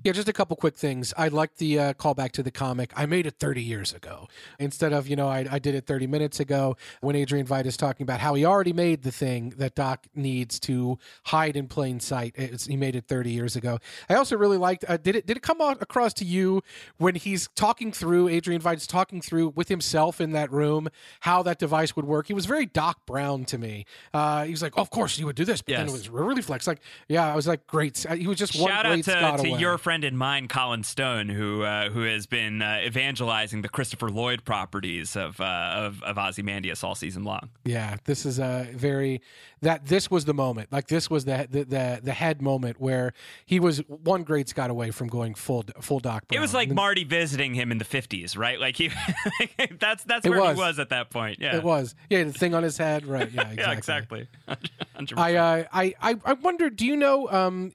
Yeah, 0.05 0.11
just 0.11 0.29
a 0.29 0.33
couple 0.33 0.55
quick 0.55 0.77
things. 0.77 1.15
I 1.17 1.29
like 1.29 1.55
the 1.55 1.79
uh, 1.79 1.93
callback 1.93 2.31
to 2.33 2.43
the 2.43 2.51
comic. 2.51 2.91
I 2.95 3.07
made 3.07 3.25
it 3.25 3.39
30 3.39 3.63
years 3.63 3.91
ago 3.91 4.27
instead 4.59 4.93
of, 4.93 5.07
you 5.07 5.15
know, 5.15 5.27
I, 5.27 5.47
I 5.49 5.57
did 5.57 5.73
it 5.73 5.87
30 5.87 6.05
minutes 6.05 6.39
ago 6.39 6.77
when 7.01 7.15
Adrian 7.15 7.47
Veidt 7.47 7.65
is 7.65 7.75
talking 7.75 8.03
about 8.03 8.19
how 8.19 8.35
he 8.35 8.45
already 8.45 8.71
made 8.71 9.01
the 9.01 9.11
thing 9.11 9.55
that 9.57 9.73
Doc 9.73 10.05
needs 10.13 10.59
to 10.59 10.99
hide 11.23 11.57
in 11.57 11.67
plain 11.67 11.99
sight. 11.99 12.33
It's, 12.35 12.67
he 12.67 12.77
made 12.77 12.95
it 12.95 13.05
30 13.07 13.31
years 13.31 13.55
ago. 13.55 13.79
I 14.07 14.13
also 14.13 14.37
really 14.37 14.59
liked, 14.59 14.85
uh, 14.87 14.97
did 14.97 15.15
it 15.15 15.25
did 15.25 15.37
it 15.37 15.41
come 15.41 15.59
across 15.59 16.13
to 16.13 16.23
you 16.23 16.61
when 16.97 17.15
he's 17.15 17.49
talking 17.55 17.91
through, 17.91 18.27
Adrian 18.27 18.61
Veidt's 18.61 18.85
talking 18.85 19.21
through 19.21 19.53
with 19.55 19.69
himself 19.69 20.21
in 20.21 20.33
that 20.33 20.51
room, 20.51 20.87
how 21.21 21.41
that 21.41 21.57
device 21.57 21.95
would 21.95 22.05
work? 22.05 22.27
He 22.27 22.33
was 22.35 22.45
very 22.45 22.67
Doc 22.67 23.07
Brown 23.07 23.43
to 23.45 23.57
me. 23.57 23.87
Uh, 24.13 24.43
he 24.43 24.51
was 24.51 24.61
like, 24.61 24.77
of 24.77 24.91
course 24.91 25.17
you 25.17 25.25
would 25.25 25.35
do 25.35 25.45
this, 25.45 25.63
but 25.63 25.77
then 25.77 25.87
it 25.87 25.91
was 25.91 26.09
really 26.09 26.43
flex. 26.43 26.67
Like, 26.67 26.81
yeah, 27.07 27.25
I 27.25 27.35
was 27.35 27.47
like, 27.47 27.65
great. 27.65 28.05
He 28.15 28.27
was 28.27 28.37
just 28.37 28.55
one 28.55 28.69
Shout 28.69 28.85
out 28.85 28.91
great 28.91 29.05
to, 29.05 29.11
Scott 29.11 29.39
to 29.39 29.49
away. 29.49 29.59
your 29.59 29.79
friend 29.79 29.94
and 30.03 30.17
mine, 30.17 30.47
Colin 30.47 30.83
Stone, 30.83 31.29
who 31.29 31.63
uh, 31.63 31.89
who 31.89 32.01
has 32.01 32.25
been 32.25 32.61
uh, 32.61 32.81
evangelizing 32.85 33.61
the 33.61 33.69
Christopher 33.69 34.09
Lloyd 34.09 34.43
properties 34.43 35.15
of 35.15 35.39
uh, 35.39 35.43
of, 35.75 36.03
of 36.03 36.17
Ozymandias 36.17 36.83
all 36.83 36.95
season 36.95 37.23
long. 37.23 37.49
Yeah, 37.63 37.97
this 38.05 38.25
is 38.25 38.39
a 38.39 38.67
very 38.73 39.21
that 39.61 39.85
this 39.87 40.11
was 40.11 40.25
the 40.25 40.33
moment. 40.33 40.71
Like 40.71 40.87
this 40.87 41.09
was 41.09 41.25
the 41.25 41.47
the 41.49 41.63
the, 41.63 41.99
the 42.03 42.13
head 42.13 42.41
moment 42.41 42.79
where 42.79 43.13
he 43.45 43.59
was 43.59 43.79
one 43.87 44.23
great 44.23 44.49
Scott 44.49 44.69
away 44.69 44.91
from 44.91 45.07
going 45.07 45.33
full 45.35 45.63
full 45.81 45.99
Doc. 45.99 46.25
It 46.31 46.39
was 46.39 46.53
like 46.53 46.69
And 46.69 46.75
Marty 46.75 47.03
visiting 47.03 47.53
him 47.53 47.71
in 47.71 47.77
the 47.77 47.85
fifties, 47.85 48.35
right? 48.35 48.59
Like 48.59 48.75
he, 48.75 48.91
that's 49.79 50.03
that's 50.03 50.27
where 50.27 50.39
was. 50.39 50.55
he 50.55 50.61
was 50.61 50.79
at 50.79 50.89
that 50.89 51.09
point. 51.09 51.39
Yeah, 51.39 51.57
it 51.57 51.63
was 51.63 51.95
yeah 52.09 52.23
the 52.23 52.33
thing 52.33 52.53
on 52.53 52.63
his 52.63 52.77
head 52.77 53.05
right 53.05 53.31
yeah 53.31 53.51
exactly. 53.51 54.27
yeah, 54.47 54.55
exactly. 54.55 55.17
100%. 55.17 55.17
I, 55.17 55.35
uh, 55.35 55.63
I 55.71 55.93
I 56.01 56.15
I 56.25 56.33
wonder. 56.33 56.69
Do 56.69 56.85
you 56.85 56.95
know? 56.95 57.29
Um, 57.29 57.71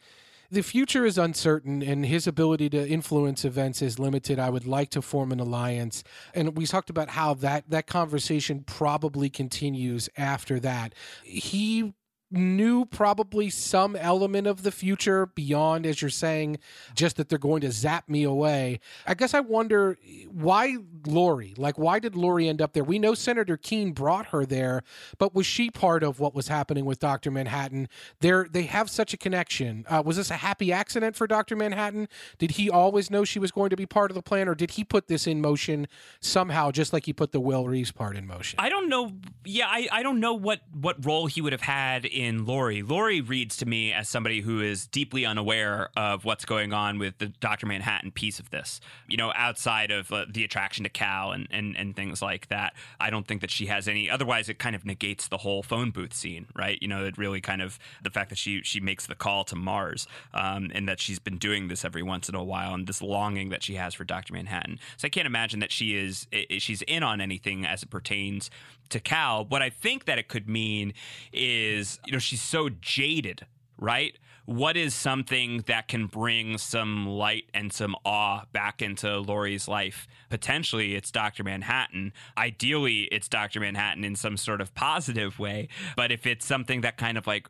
the 0.50 0.62
future 0.62 1.04
is 1.04 1.16
uncertain, 1.16 1.82
and 1.82 2.04
his 2.04 2.26
ability 2.26 2.70
to 2.70 2.88
influence 2.88 3.44
events 3.44 3.82
is 3.82 3.98
limited. 3.98 4.38
I 4.38 4.50
would 4.50 4.66
like 4.66 4.90
to 4.90 5.02
form 5.02 5.32
an 5.32 5.40
alliance, 5.40 6.02
and 6.34 6.56
we 6.56 6.66
talked 6.66 6.90
about 6.90 7.10
how 7.10 7.34
that 7.34 7.70
that 7.70 7.86
conversation 7.86 8.64
probably 8.66 9.30
continues 9.30 10.08
after 10.16 10.58
that. 10.60 10.94
He 11.22 11.94
knew 12.30 12.84
probably 12.84 13.50
some 13.50 13.96
element 13.96 14.46
of 14.46 14.62
the 14.62 14.70
future 14.70 15.26
beyond 15.26 15.84
as 15.84 16.00
you're 16.00 16.10
saying 16.10 16.58
just 16.94 17.16
that 17.16 17.28
they're 17.28 17.38
going 17.38 17.60
to 17.60 17.72
zap 17.72 18.08
me 18.08 18.22
away. 18.22 18.80
I 19.06 19.14
guess 19.14 19.34
i 19.34 19.40
wonder 19.40 19.98
why 20.30 20.76
Laurie? 21.06 21.54
Like 21.56 21.78
why 21.78 21.98
did 21.98 22.14
Laurie 22.14 22.48
end 22.48 22.62
up 22.62 22.72
there? 22.72 22.84
We 22.84 22.98
know 22.98 23.14
senator 23.14 23.56
keene 23.56 23.92
brought 23.92 24.26
her 24.26 24.46
there 24.46 24.82
but 25.18 25.34
was 25.34 25.46
she 25.46 25.70
part 25.70 26.02
of 26.02 26.20
what 26.20 26.34
was 26.34 26.48
happening 26.48 26.84
with 26.84 27.00
dr 27.00 27.28
manhattan? 27.30 27.88
There 28.20 28.46
they 28.50 28.62
have 28.62 28.88
such 28.88 29.12
a 29.12 29.16
connection. 29.16 29.84
Uh, 29.88 30.02
was 30.04 30.16
this 30.16 30.30
a 30.30 30.36
happy 30.36 30.72
accident 30.72 31.16
for 31.16 31.26
dr 31.26 31.54
manhattan? 31.56 32.08
Did 32.38 32.52
he 32.52 32.70
always 32.70 33.10
know 33.10 33.24
she 33.24 33.38
was 33.38 33.50
going 33.50 33.70
to 33.70 33.76
be 33.76 33.86
part 33.86 34.10
of 34.10 34.14
the 34.14 34.22
plan 34.22 34.48
or 34.48 34.54
did 34.54 34.72
he 34.72 34.84
put 34.84 35.08
this 35.08 35.26
in 35.26 35.40
motion 35.40 35.88
somehow 36.20 36.70
just 36.70 36.92
like 36.92 37.06
he 37.06 37.12
put 37.12 37.32
the 37.32 37.40
will 37.40 37.66
reeves 37.66 37.90
part 37.90 38.16
in 38.16 38.26
motion? 38.26 38.58
I 38.60 38.68
don't 38.68 38.88
know. 38.88 39.12
Yeah, 39.44 39.66
I, 39.68 39.88
I 39.90 40.02
don't 40.02 40.20
know 40.20 40.34
what, 40.34 40.60
what 40.72 41.04
role 41.04 41.26
he 41.26 41.40
would 41.40 41.52
have 41.52 41.62
had 41.62 42.04
in 42.20 42.44
Laurie. 42.44 42.82
Laurie 42.82 43.22
reads 43.22 43.56
to 43.56 43.64
me 43.64 43.94
as 43.94 44.06
somebody 44.06 44.42
who 44.42 44.60
is 44.60 44.86
deeply 44.86 45.24
unaware 45.24 45.88
of 45.96 46.22
what's 46.22 46.44
going 46.44 46.70
on 46.70 46.98
with 46.98 47.16
the 47.16 47.28
Dr. 47.28 47.64
Manhattan 47.64 48.10
piece 48.10 48.38
of 48.38 48.50
this. 48.50 48.78
You 49.08 49.16
know, 49.16 49.32
outside 49.34 49.90
of 49.90 50.12
uh, 50.12 50.26
the 50.28 50.44
attraction 50.44 50.84
to 50.84 50.90
Cal 50.90 51.32
and, 51.32 51.48
and, 51.50 51.74
and 51.78 51.96
things 51.96 52.20
like 52.20 52.48
that, 52.48 52.74
I 53.00 53.08
don't 53.08 53.26
think 53.26 53.40
that 53.40 53.50
she 53.50 53.66
has 53.66 53.88
any. 53.88 54.10
Otherwise, 54.10 54.50
it 54.50 54.58
kind 54.58 54.76
of 54.76 54.84
negates 54.84 55.28
the 55.28 55.38
whole 55.38 55.62
phone 55.62 55.92
booth 55.92 56.12
scene, 56.12 56.46
right? 56.54 56.76
You 56.82 56.88
know, 56.88 57.06
it 57.06 57.16
really 57.16 57.40
kind 57.40 57.62
of 57.62 57.78
the 58.02 58.10
fact 58.10 58.28
that 58.28 58.36
she 58.36 58.60
she 58.64 58.80
makes 58.80 59.06
the 59.06 59.14
call 59.14 59.44
to 59.44 59.56
Mars 59.56 60.06
um, 60.34 60.70
and 60.74 60.86
that 60.90 61.00
she's 61.00 61.18
been 61.18 61.38
doing 61.38 61.68
this 61.68 61.86
every 61.86 62.02
once 62.02 62.28
in 62.28 62.34
a 62.34 62.44
while 62.44 62.74
and 62.74 62.86
this 62.86 63.00
longing 63.00 63.48
that 63.48 63.62
she 63.62 63.76
has 63.76 63.94
for 63.94 64.04
Dr. 64.04 64.34
Manhattan. 64.34 64.78
So 64.98 65.06
I 65.06 65.08
can't 65.08 65.26
imagine 65.26 65.60
that 65.60 65.72
she 65.72 65.96
is 65.96 66.26
she's 66.58 66.82
in 66.82 67.02
on 67.02 67.22
anything 67.22 67.64
as 67.64 67.82
it 67.82 67.88
pertains 67.88 68.50
to 68.90 69.00
Cal. 69.00 69.44
What 69.44 69.62
I 69.62 69.70
think 69.70 70.04
that 70.04 70.18
it 70.18 70.28
could 70.28 70.48
mean 70.48 70.94
is, 71.32 71.98
you 72.06 72.12
know, 72.12 72.18
she's 72.18 72.42
so 72.42 72.68
jaded, 72.68 73.46
right? 73.78 74.14
what 74.50 74.76
is 74.76 74.94
something 74.94 75.62
that 75.68 75.86
can 75.86 76.06
bring 76.06 76.58
some 76.58 77.06
light 77.06 77.44
and 77.54 77.72
some 77.72 77.94
awe 78.04 78.42
back 78.52 78.82
into 78.82 79.18
Laurie's 79.20 79.68
life? 79.68 80.08
Potentially, 80.28 80.96
it's 80.96 81.12
Dr. 81.12 81.44
Manhattan. 81.44 82.12
Ideally, 82.36 83.02
it's 83.12 83.28
Dr. 83.28 83.60
Manhattan 83.60 84.02
in 84.02 84.16
some 84.16 84.36
sort 84.36 84.60
of 84.60 84.74
positive 84.74 85.38
way. 85.38 85.68
But 85.94 86.10
if 86.10 86.26
it's 86.26 86.44
something 86.44 86.80
that 86.80 86.96
kind 86.96 87.16
of 87.16 87.28
like 87.28 87.46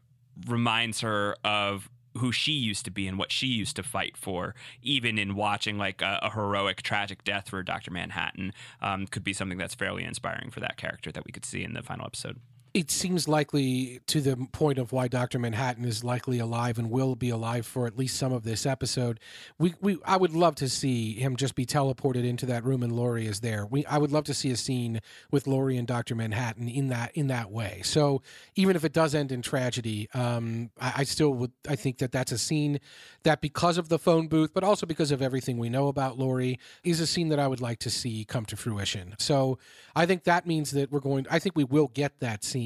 reminds 0.47 1.01
her 1.01 1.37
of 1.43 1.89
who 2.19 2.33
she 2.33 2.53
used 2.53 2.85
to 2.85 2.91
be 2.91 3.07
and 3.07 3.19
what 3.19 3.33
she 3.33 3.47
used 3.47 3.77
to 3.77 3.83
fight 3.83 4.17
for, 4.17 4.55
even 4.83 5.19
in 5.19 5.35
watching 5.35 5.79
like 5.79 6.03
a, 6.03 6.19
a 6.23 6.31
heroic, 6.31 6.83
tragic 6.83 7.25
death 7.25 7.49
for 7.49 7.63
Dr. 7.63 7.91
Manhattan, 7.91 8.53
um, 8.81 9.07
could 9.07 9.25
be 9.25 9.33
something 9.33 9.59
that's 9.59 9.75
fairly 9.75 10.05
inspiring 10.05 10.51
for 10.51 10.61
that 10.61 10.77
character 10.77 11.13
that 11.13 11.25
we 11.25 11.33
could 11.33 11.45
see 11.45 11.63
in 11.63 11.75
the 11.75 11.83
final 11.83 12.07
episode 12.07 12.41
it 12.73 12.91
seems 12.91 13.27
likely 13.27 14.01
to 14.07 14.21
the 14.21 14.37
point 14.53 14.79
of 14.79 14.93
why 14.93 15.09
Dr. 15.09 15.39
Manhattan 15.39 15.85
is 15.85 16.05
likely 16.05 16.39
alive 16.39 16.79
and 16.79 16.89
will 16.91 17.17
be 17.17 17.31
alive 17.31 17.67
for 17.67 17.87
at 17.87 17.99
least 17.99 18.17
some 18.17 18.33
of 18.33 18.45
this 18.45 18.65
episode. 18.65 19.19
We, 19.59 19.75
we 19.81 19.99
I 20.05 20.17
would 20.17 20.33
love 20.33 20.55
to 20.57 20.69
see 20.69 21.15
him 21.15 21.35
just 21.35 21.57
be 21.57 21.67
teleported 21.67 22.25
into 22.25 22.47
that 22.47 22.65
room 22.65 22.83
and 22.85 22.93
Laurie 22.93 23.27
is 23.27 23.41
there. 23.41 23.67
We 23.67 23.85
I 23.87 23.99
would 23.99 24.13
love 24.13 24.25
to 24.25 24.35
see 24.35 24.51
a 24.51 24.57
scene 24.57 25.01
with 25.33 25.49
Laurie 25.49 25.77
and 25.77 25.87
Dr. 25.87 26.15
Manhattan 26.15 26.69
in 26.69 26.89
that 26.89 27.11
in 27.15 27.27
that 27.27 27.51
way. 27.51 27.81
So 27.85 28.23
even 28.55 28.77
if 28.77 28.85
it 28.85 28.93
does 28.93 29.17
end 29.17 29.33
in 29.33 29.43
tragedy, 29.43 30.09
um, 30.15 30.71
I, 30.81 30.93
I 30.99 31.05
still 31.05 31.35
would 31.35 31.53
I 31.69 31.75
think 31.75 31.99
that 31.99 32.13
that's 32.13 32.31
a 32.31 32.39
scene 32.39 32.79
that 33.25 33.41
because 33.41 33.79
of 33.79 33.89
the 33.89 33.99
phone 33.99 34.29
booth, 34.29 34.55
but 34.55 34.63
also 34.63 34.87
because 34.87 35.11
of 35.11 35.23
everything 35.23 35.59
we 35.59 35.71
know 35.71 35.89
about 35.89 36.19
Laurie, 36.19 36.59
is 36.85 37.01
a 37.01 37.07
scene 37.07 37.31
that 37.31 37.41
I 37.41 37.49
would 37.49 37.61
like 37.61 37.81
to 37.81 37.91
see 37.91 38.25
come 38.25 38.45
to 38.47 38.57
fruition. 38.57 39.17
So 39.19 39.59
I 39.97 40.07
think 40.07 40.23
that 40.25 40.47
means 40.47 40.71
that 40.71 40.93
we're 40.93 41.01
going. 41.01 41.27
I 41.29 41.41
think 41.41 41.57
we 41.57 41.65
will 41.65 41.89
get 41.89 42.21
that 42.21 42.45
scene. 42.45 42.60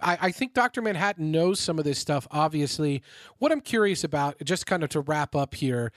I, 0.00 0.18
I 0.20 0.30
think 0.30 0.54
Doctor 0.54 0.82
Manhattan 0.82 1.30
knows 1.30 1.60
some 1.60 1.78
of 1.78 1.84
this 1.84 1.98
stuff. 1.98 2.26
Obviously, 2.30 3.02
what 3.38 3.52
I'm 3.52 3.60
curious 3.60 4.04
about, 4.04 4.36
just 4.44 4.66
kind 4.66 4.82
of 4.82 4.90
to 4.90 5.00
wrap 5.00 5.34
up 5.34 5.54
here 5.54 5.92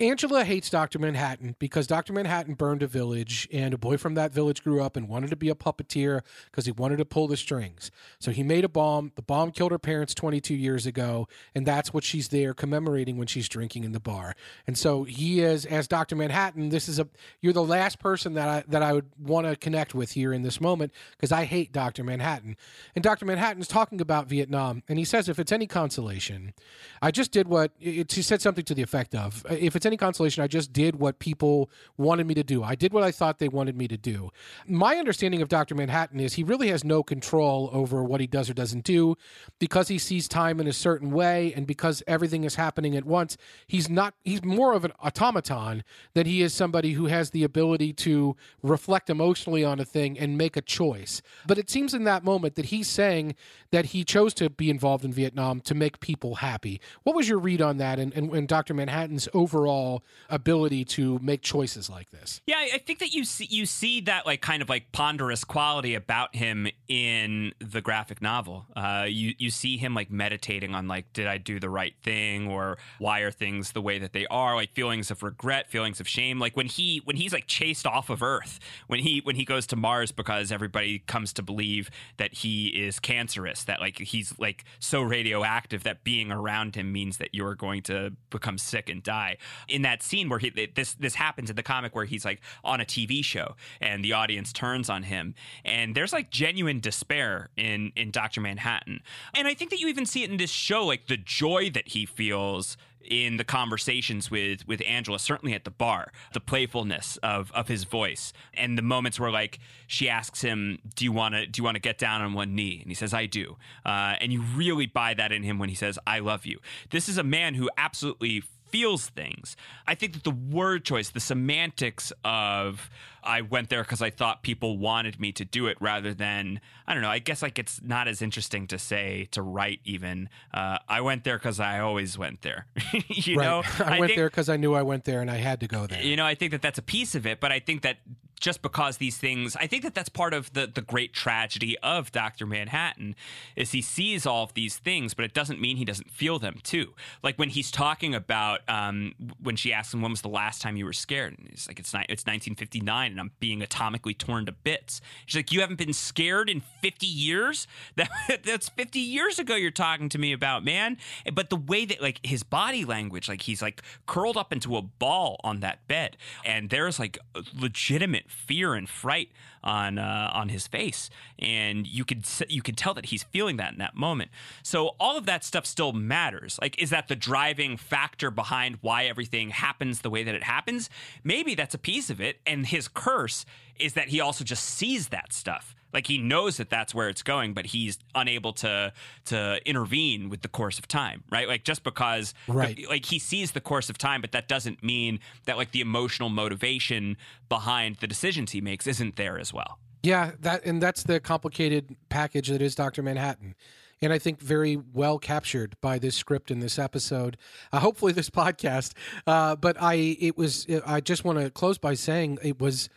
Angela 0.00 0.44
hates 0.44 0.70
Dr. 0.70 1.00
Manhattan 1.00 1.56
because 1.58 1.88
Dr. 1.88 2.12
Manhattan 2.12 2.54
burned 2.54 2.84
a 2.84 2.86
village 2.86 3.48
and 3.52 3.74
a 3.74 3.78
boy 3.78 3.96
from 3.96 4.14
that 4.14 4.32
village 4.32 4.62
grew 4.62 4.80
up 4.80 4.96
and 4.96 5.08
wanted 5.08 5.30
to 5.30 5.36
be 5.36 5.48
a 5.48 5.56
puppeteer 5.56 6.20
because 6.46 6.66
he 6.66 6.70
wanted 6.72 6.98
to 6.98 7.04
pull 7.04 7.26
the 7.26 7.36
strings. 7.36 7.90
So 8.20 8.30
he 8.30 8.44
made 8.44 8.64
a 8.64 8.68
bomb. 8.68 9.10
The 9.16 9.22
bomb 9.22 9.50
killed 9.50 9.72
her 9.72 9.78
parents 9.78 10.14
22 10.14 10.54
years 10.54 10.86
ago, 10.86 11.26
and 11.52 11.66
that's 11.66 11.92
what 11.92 12.04
she's 12.04 12.28
there 12.28 12.54
commemorating 12.54 13.18
when 13.18 13.26
she's 13.26 13.48
drinking 13.48 13.82
in 13.82 13.90
the 13.90 13.98
bar. 13.98 14.36
And 14.68 14.78
so 14.78 15.02
he 15.02 15.40
is 15.40 15.66
as 15.66 15.88
Dr. 15.88 16.14
Manhattan, 16.14 16.68
this 16.68 16.88
is 16.88 17.00
a 17.00 17.08
you're 17.40 17.52
the 17.52 17.64
last 17.64 17.98
person 17.98 18.34
that 18.34 18.48
I 18.48 18.64
that 18.68 18.84
I 18.84 18.92
would 18.92 19.10
want 19.18 19.48
to 19.48 19.56
connect 19.56 19.96
with 19.96 20.12
here 20.12 20.32
in 20.32 20.42
this 20.42 20.60
moment 20.60 20.92
because 21.16 21.32
I 21.32 21.44
hate 21.44 21.72
Dr. 21.72 22.04
Manhattan. 22.04 22.56
And 22.94 23.02
Dr. 23.02 23.26
Manhattan 23.26 23.60
is 23.60 23.68
talking 23.68 24.00
about 24.00 24.28
Vietnam 24.28 24.84
and 24.88 24.96
he 24.96 25.04
says 25.04 25.28
if 25.28 25.40
it's 25.40 25.50
any 25.50 25.66
consolation, 25.66 26.54
I 27.02 27.10
just 27.10 27.32
did 27.32 27.48
what 27.48 27.72
it, 27.80 28.12
he 28.12 28.22
said 28.22 28.40
something 28.40 28.64
to 28.64 28.74
the 28.74 28.82
effect 28.82 29.16
of 29.16 29.44
if 29.50 29.74
it's 29.74 29.87
any 29.88 29.96
consolation, 29.96 30.44
I 30.44 30.46
just 30.46 30.72
did 30.72 30.96
what 30.96 31.18
people 31.18 31.70
wanted 31.96 32.26
me 32.26 32.34
to 32.34 32.44
do. 32.44 32.62
I 32.62 32.76
did 32.76 32.92
what 32.92 33.02
I 33.02 33.10
thought 33.10 33.38
they 33.38 33.48
wanted 33.48 33.76
me 33.76 33.88
to 33.88 33.96
do. 33.96 34.30
My 34.66 34.96
understanding 34.96 35.42
of 35.42 35.48
Dr. 35.48 35.74
Manhattan 35.74 36.20
is 36.20 36.34
he 36.34 36.44
really 36.44 36.68
has 36.68 36.84
no 36.84 37.02
control 37.02 37.68
over 37.72 38.04
what 38.04 38.20
he 38.20 38.26
does 38.26 38.48
or 38.48 38.54
doesn't 38.54 38.84
do 38.84 39.16
because 39.58 39.88
he 39.88 39.98
sees 39.98 40.28
time 40.28 40.60
in 40.60 40.68
a 40.68 40.72
certain 40.72 41.10
way 41.10 41.52
and 41.56 41.66
because 41.66 42.02
everything 42.06 42.44
is 42.44 42.54
happening 42.54 42.96
at 42.96 43.04
once. 43.04 43.36
He's 43.66 43.88
not, 43.88 44.14
he's 44.22 44.44
more 44.44 44.72
of 44.74 44.84
an 44.84 44.92
automaton 45.00 45.82
than 46.14 46.26
he 46.26 46.42
is 46.42 46.54
somebody 46.54 46.92
who 46.92 47.06
has 47.06 47.30
the 47.30 47.42
ability 47.44 47.92
to 47.94 48.36
reflect 48.62 49.10
emotionally 49.10 49.64
on 49.64 49.80
a 49.80 49.84
thing 49.84 50.18
and 50.18 50.38
make 50.38 50.56
a 50.56 50.62
choice. 50.62 51.20
But 51.46 51.58
it 51.58 51.70
seems 51.70 51.94
in 51.94 52.04
that 52.04 52.22
moment 52.22 52.54
that 52.54 52.66
he's 52.66 52.88
saying 52.88 53.34
that 53.70 53.86
he 53.86 54.04
chose 54.04 54.34
to 54.34 54.50
be 54.50 54.70
involved 54.70 55.04
in 55.04 55.12
Vietnam 55.12 55.60
to 55.62 55.74
make 55.74 56.00
people 56.00 56.36
happy. 56.36 56.80
What 57.02 57.16
was 57.16 57.28
your 57.28 57.38
read 57.38 57.62
on 57.62 57.78
that 57.78 57.98
and, 57.98 58.12
and, 58.14 58.32
and 58.32 58.46
Dr. 58.46 58.74
Manhattan's 58.74 59.28
overall? 59.32 59.77
Overall 59.78 60.02
ability 60.30 60.84
to 60.84 61.18
make 61.20 61.42
choices 61.42 61.88
like 61.88 62.10
this. 62.10 62.40
Yeah, 62.46 62.56
I 62.58 62.78
think 62.78 62.98
that 62.98 63.12
you 63.14 63.24
see 63.24 63.46
you 63.48 63.66
see 63.66 64.00
that 64.02 64.26
like 64.26 64.42
kind 64.42 64.60
of 64.62 64.68
like 64.68 64.92
ponderous 64.92 65.44
quality 65.44 65.94
about 65.94 66.36
him 66.36 66.68
in 66.88 67.52
the 67.60 67.80
graphic 67.80 68.20
novel. 68.20 68.66
Uh, 68.76 69.06
you 69.08 69.34
you 69.38 69.50
see 69.50 69.76
him 69.76 69.94
like 69.94 70.10
meditating 70.10 70.74
on 70.74 70.86
like 70.86 71.12
did 71.12 71.26
I 71.26 71.38
do 71.38 71.58
the 71.58 71.70
right 71.70 71.94
thing 72.02 72.48
or 72.48 72.78
why 72.98 73.20
are 73.20 73.30
things 73.30 73.72
the 73.72 73.80
way 73.80 73.98
that 73.98 74.12
they 74.12 74.26
are? 74.26 74.54
Like 74.54 74.72
feelings 74.72 75.10
of 75.10 75.22
regret, 75.22 75.70
feelings 75.70 76.00
of 76.00 76.08
shame. 76.08 76.38
Like 76.38 76.56
when 76.56 76.66
he 76.66 77.00
when 77.04 77.16
he's 77.16 77.32
like 77.32 77.46
chased 77.46 77.86
off 77.86 78.10
of 78.10 78.22
Earth, 78.22 78.58
when 78.86 79.00
he 79.00 79.20
when 79.24 79.36
he 79.36 79.44
goes 79.44 79.66
to 79.68 79.76
Mars 79.76 80.12
because 80.12 80.52
everybody 80.52 80.98
comes 81.00 81.32
to 81.34 81.42
believe 81.42 81.90
that 82.18 82.34
he 82.34 82.68
is 82.68 82.98
cancerous, 82.98 83.64
that 83.64 83.80
like 83.80 83.98
he's 83.98 84.34
like 84.38 84.64
so 84.78 85.00
radioactive 85.00 85.84
that 85.84 86.04
being 86.04 86.30
around 86.30 86.76
him 86.76 86.92
means 86.92 87.16
that 87.16 87.34
you're 87.34 87.54
going 87.54 87.82
to 87.82 88.12
become 88.30 88.58
sick 88.58 88.90
and 88.90 89.02
die 89.02 89.38
in 89.68 89.82
that 89.82 90.02
scene 90.02 90.28
where 90.28 90.38
he 90.38 90.50
this 90.74 90.94
this 90.94 91.14
happens 91.14 91.50
in 91.50 91.56
the 91.56 91.62
comic 91.62 91.94
where 91.94 92.04
he's 92.04 92.24
like 92.24 92.40
on 92.64 92.80
a 92.80 92.84
TV 92.84 93.24
show 93.24 93.54
and 93.80 94.04
the 94.04 94.12
audience 94.12 94.52
turns 94.52 94.88
on 94.88 95.04
him 95.04 95.34
and 95.64 95.94
there's 95.94 96.12
like 96.12 96.30
genuine 96.30 96.80
despair 96.80 97.50
in 97.56 97.92
in 97.96 98.10
Dr. 98.10 98.40
Manhattan. 98.40 99.00
And 99.34 99.46
I 99.46 99.54
think 99.54 99.70
that 99.70 99.80
you 99.80 99.88
even 99.88 100.06
see 100.06 100.24
it 100.24 100.30
in 100.30 100.36
this 100.36 100.50
show 100.50 100.84
like 100.84 101.06
the 101.06 101.16
joy 101.16 101.70
that 101.70 101.88
he 101.88 102.06
feels 102.06 102.76
in 103.08 103.38
the 103.38 103.44
conversations 103.44 104.30
with 104.30 104.66
with 104.66 104.82
Angela, 104.86 105.18
certainly 105.18 105.54
at 105.54 105.64
the 105.64 105.70
bar, 105.70 106.12
the 106.32 106.40
playfulness 106.40 107.16
of 107.22 107.50
of 107.52 107.68
his 107.68 107.84
voice, 107.84 108.32
and 108.54 108.76
the 108.76 108.82
moments 108.82 109.18
where 109.18 109.30
like 109.30 109.58
she 109.86 110.08
asks 110.08 110.42
him, 110.42 110.78
"Do 110.94 111.04
you 111.04 111.12
want 111.12 111.34
to 111.34 111.46
do 111.46 111.60
you 111.60 111.64
want 111.64 111.76
to 111.76 111.80
get 111.80 111.98
down 111.98 112.22
on 112.22 112.34
one 112.34 112.54
knee?" 112.54 112.80
and 112.80 112.90
he 112.90 112.94
says, 112.94 113.14
"I 113.14 113.26
do," 113.26 113.56
uh, 113.84 114.16
and 114.20 114.32
you 114.32 114.42
really 114.42 114.86
buy 114.86 115.14
that 115.14 115.32
in 115.32 115.42
him 115.42 115.58
when 115.58 115.68
he 115.68 115.74
says, 115.74 115.98
"I 116.06 116.18
love 116.18 116.44
you." 116.46 116.60
This 116.90 117.08
is 117.08 117.18
a 117.18 117.24
man 117.24 117.54
who 117.54 117.70
absolutely 117.76 118.42
feels 118.70 119.08
things. 119.08 119.56
I 119.86 119.94
think 119.94 120.12
that 120.14 120.24
the 120.24 120.30
word 120.30 120.84
choice, 120.84 121.10
the 121.10 121.20
semantics 121.20 122.12
of 122.24 122.90
I 123.22 123.42
went 123.42 123.68
there 123.68 123.82
because 123.82 124.00
I 124.00 124.10
thought 124.10 124.42
people 124.42 124.78
wanted 124.78 125.20
me 125.20 125.32
to 125.32 125.44
do 125.44 125.66
it 125.66 125.76
rather 125.80 126.14
than, 126.14 126.60
I 126.86 126.94
don't 126.94 127.02
know, 127.02 127.10
I 127.10 127.18
guess 127.18 127.42
like 127.42 127.58
it's 127.58 127.80
not 127.82 128.08
as 128.08 128.22
interesting 128.22 128.66
to 128.68 128.78
say, 128.78 129.28
to 129.32 129.42
write 129.42 129.80
even. 129.84 130.28
Uh, 130.52 130.78
I 130.88 131.00
went 131.00 131.24
there 131.24 131.36
because 131.36 131.60
I 131.60 131.80
always 131.80 132.16
went 132.16 132.42
there. 132.42 132.66
you 133.08 133.36
right. 133.36 133.44
know? 133.44 133.62
I, 133.84 133.96
I 133.96 133.98
went 133.98 134.10
think, 134.10 134.16
there 134.18 134.30
because 134.30 134.48
I 134.48 134.56
knew 134.56 134.74
I 134.74 134.82
went 134.82 135.04
there 135.04 135.20
and 135.20 135.30
I 135.30 135.36
had 135.36 135.60
to 135.60 135.66
go 135.66 135.86
there. 135.86 136.02
You 136.02 136.16
know, 136.16 136.24
I 136.24 136.34
think 136.34 136.52
that 136.52 136.62
that's 136.62 136.78
a 136.78 136.82
piece 136.82 137.14
of 137.14 137.26
it, 137.26 137.40
but 137.40 137.52
I 137.52 137.58
think 137.58 137.82
that 137.82 137.98
just 138.38 138.62
because 138.62 138.98
these 138.98 139.16
things 139.16 139.56
i 139.56 139.66
think 139.66 139.82
that 139.82 139.94
that's 139.94 140.08
part 140.08 140.34
of 140.34 140.52
the 140.52 140.66
the 140.66 140.82
great 140.82 141.12
tragedy 141.12 141.76
of 141.78 142.12
dr 142.12 142.44
manhattan 142.46 143.14
is 143.56 143.72
he 143.72 143.82
sees 143.82 144.26
all 144.26 144.44
of 144.44 144.54
these 144.54 144.76
things 144.76 145.14
but 145.14 145.24
it 145.24 145.34
doesn't 145.34 145.60
mean 145.60 145.76
he 145.76 145.84
doesn't 145.84 146.10
feel 146.10 146.38
them 146.38 146.58
too. 146.62 146.94
Like 147.22 147.38
when 147.38 147.48
he's 147.48 147.70
talking 147.70 148.14
about 148.14 148.60
um, 148.68 149.14
when 149.42 149.56
she 149.56 149.72
asks 149.72 149.94
him 149.94 150.02
when 150.02 150.10
was 150.10 150.22
the 150.22 150.28
last 150.28 150.62
time 150.62 150.76
you 150.76 150.84
were 150.84 150.92
scared? 150.92 151.36
And 151.38 151.48
he's 151.50 151.66
like 151.66 151.78
it's, 151.78 151.92
ni- 151.92 152.06
it's 152.08 152.24
1959 152.24 153.10
and 153.10 153.20
i'm 153.20 153.32
being 153.40 153.60
atomically 153.60 154.16
torn 154.16 154.46
to 154.46 154.52
bits. 154.52 155.00
She's 155.26 155.36
like 155.36 155.52
you 155.52 155.60
haven't 155.60 155.78
been 155.78 155.92
scared 155.92 156.48
in 156.48 156.60
50 156.82 157.06
years? 157.06 157.66
That, 157.98 158.44
that's 158.44 158.68
50 158.68 159.00
years 159.00 159.40
ago 159.40 159.56
you're 159.56 159.70
talking 159.72 160.08
to 160.10 160.18
me 160.18 160.32
about 160.32 160.64
man. 160.64 160.98
But 161.32 161.50
the 161.50 161.56
way 161.56 161.84
that 161.84 162.00
like 162.00 162.20
his 162.24 162.42
body 162.44 162.84
language 162.84 163.28
like 163.28 163.42
he's 163.42 163.60
like 163.60 163.82
curled 164.06 164.36
up 164.36 164.52
into 164.52 164.76
a 164.76 164.82
ball 164.82 165.40
on 165.42 165.60
that 165.60 165.86
bed 165.88 166.16
and 166.44 166.70
there's 166.70 166.98
like 166.98 167.18
legitimate 167.58 168.27
fear 168.30 168.74
and 168.74 168.88
fright 168.88 169.30
on 169.62 169.98
uh, 169.98 170.30
on 170.32 170.48
his 170.48 170.66
face, 170.66 171.10
and 171.38 171.86
you 171.86 172.04
could 172.04 172.24
you 172.48 172.62
could 172.62 172.76
tell 172.76 172.94
that 172.94 173.06
he's 173.06 173.24
feeling 173.24 173.56
that 173.56 173.72
in 173.72 173.78
that 173.78 173.96
moment. 173.96 174.30
So 174.62 174.94
all 175.00 175.16
of 175.16 175.26
that 175.26 175.44
stuff 175.44 175.66
still 175.66 175.92
matters. 175.92 176.58
Like, 176.60 176.80
is 176.80 176.90
that 176.90 177.08
the 177.08 177.16
driving 177.16 177.76
factor 177.76 178.30
behind 178.30 178.78
why 178.80 179.06
everything 179.06 179.50
happens 179.50 180.00
the 180.00 180.10
way 180.10 180.22
that 180.22 180.34
it 180.34 180.44
happens? 180.44 180.90
Maybe 181.24 181.54
that's 181.54 181.74
a 181.74 181.78
piece 181.78 182.10
of 182.10 182.20
it. 182.20 182.40
And 182.46 182.66
his 182.66 182.88
curse 182.88 183.44
is 183.78 183.94
that 183.94 184.08
he 184.08 184.20
also 184.20 184.44
just 184.44 184.64
sees 184.64 185.08
that 185.08 185.32
stuff. 185.32 185.74
Like 185.92 186.06
he 186.06 186.18
knows 186.18 186.58
that 186.58 186.70
that's 186.70 186.94
where 186.94 187.08
it's 187.08 187.22
going, 187.22 187.54
but 187.54 187.66
he's 187.66 187.98
unable 188.14 188.52
to 188.54 188.92
to 189.26 189.60
intervene 189.64 190.28
with 190.28 190.42
the 190.42 190.48
course 190.48 190.78
of 190.78 190.86
time, 190.88 191.24
right? 191.30 191.48
Like 191.48 191.64
just 191.64 191.82
because, 191.82 192.34
right. 192.46 192.78
Like 192.88 193.06
he 193.06 193.18
sees 193.18 193.52
the 193.52 193.60
course 193.60 193.88
of 193.88 193.98
time, 193.98 194.20
but 194.20 194.32
that 194.32 194.48
doesn't 194.48 194.82
mean 194.82 195.20
that 195.46 195.56
like 195.56 195.72
the 195.72 195.80
emotional 195.80 196.28
motivation 196.28 197.16
behind 197.48 197.96
the 197.96 198.06
decisions 198.06 198.52
he 198.52 198.60
makes 198.60 198.86
isn't 198.86 199.16
there 199.16 199.38
as 199.38 199.52
well. 199.52 199.78
Yeah, 200.02 200.32
that 200.40 200.64
and 200.64 200.82
that's 200.82 201.02
the 201.02 201.20
complicated 201.20 201.96
package 202.08 202.48
that 202.48 202.62
is 202.62 202.74
Doctor 202.74 203.02
Manhattan 203.02 203.54
and 204.00 204.12
I 204.12 204.18
think 204.18 204.40
very 204.40 204.76
well 204.76 205.18
captured 205.18 205.76
by 205.80 205.98
this 205.98 206.14
script 206.14 206.50
in 206.50 206.60
this 206.60 206.78
episode. 206.78 207.36
Uh, 207.72 207.80
hopefully, 207.80 208.12
this 208.12 208.30
podcast. 208.30 208.92
Uh, 209.26 209.56
but 209.56 209.76
I, 209.80 210.16
it 210.20 210.36
was. 210.36 210.66
I 210.86 211.00
just 211.00 211.24
want 211.24 211.38
to 211.38 211.50
close 211.50 211.78
by 211.78 211.94
saying 211.94 212.38
it 212.42 212.60
was 212.60 212.88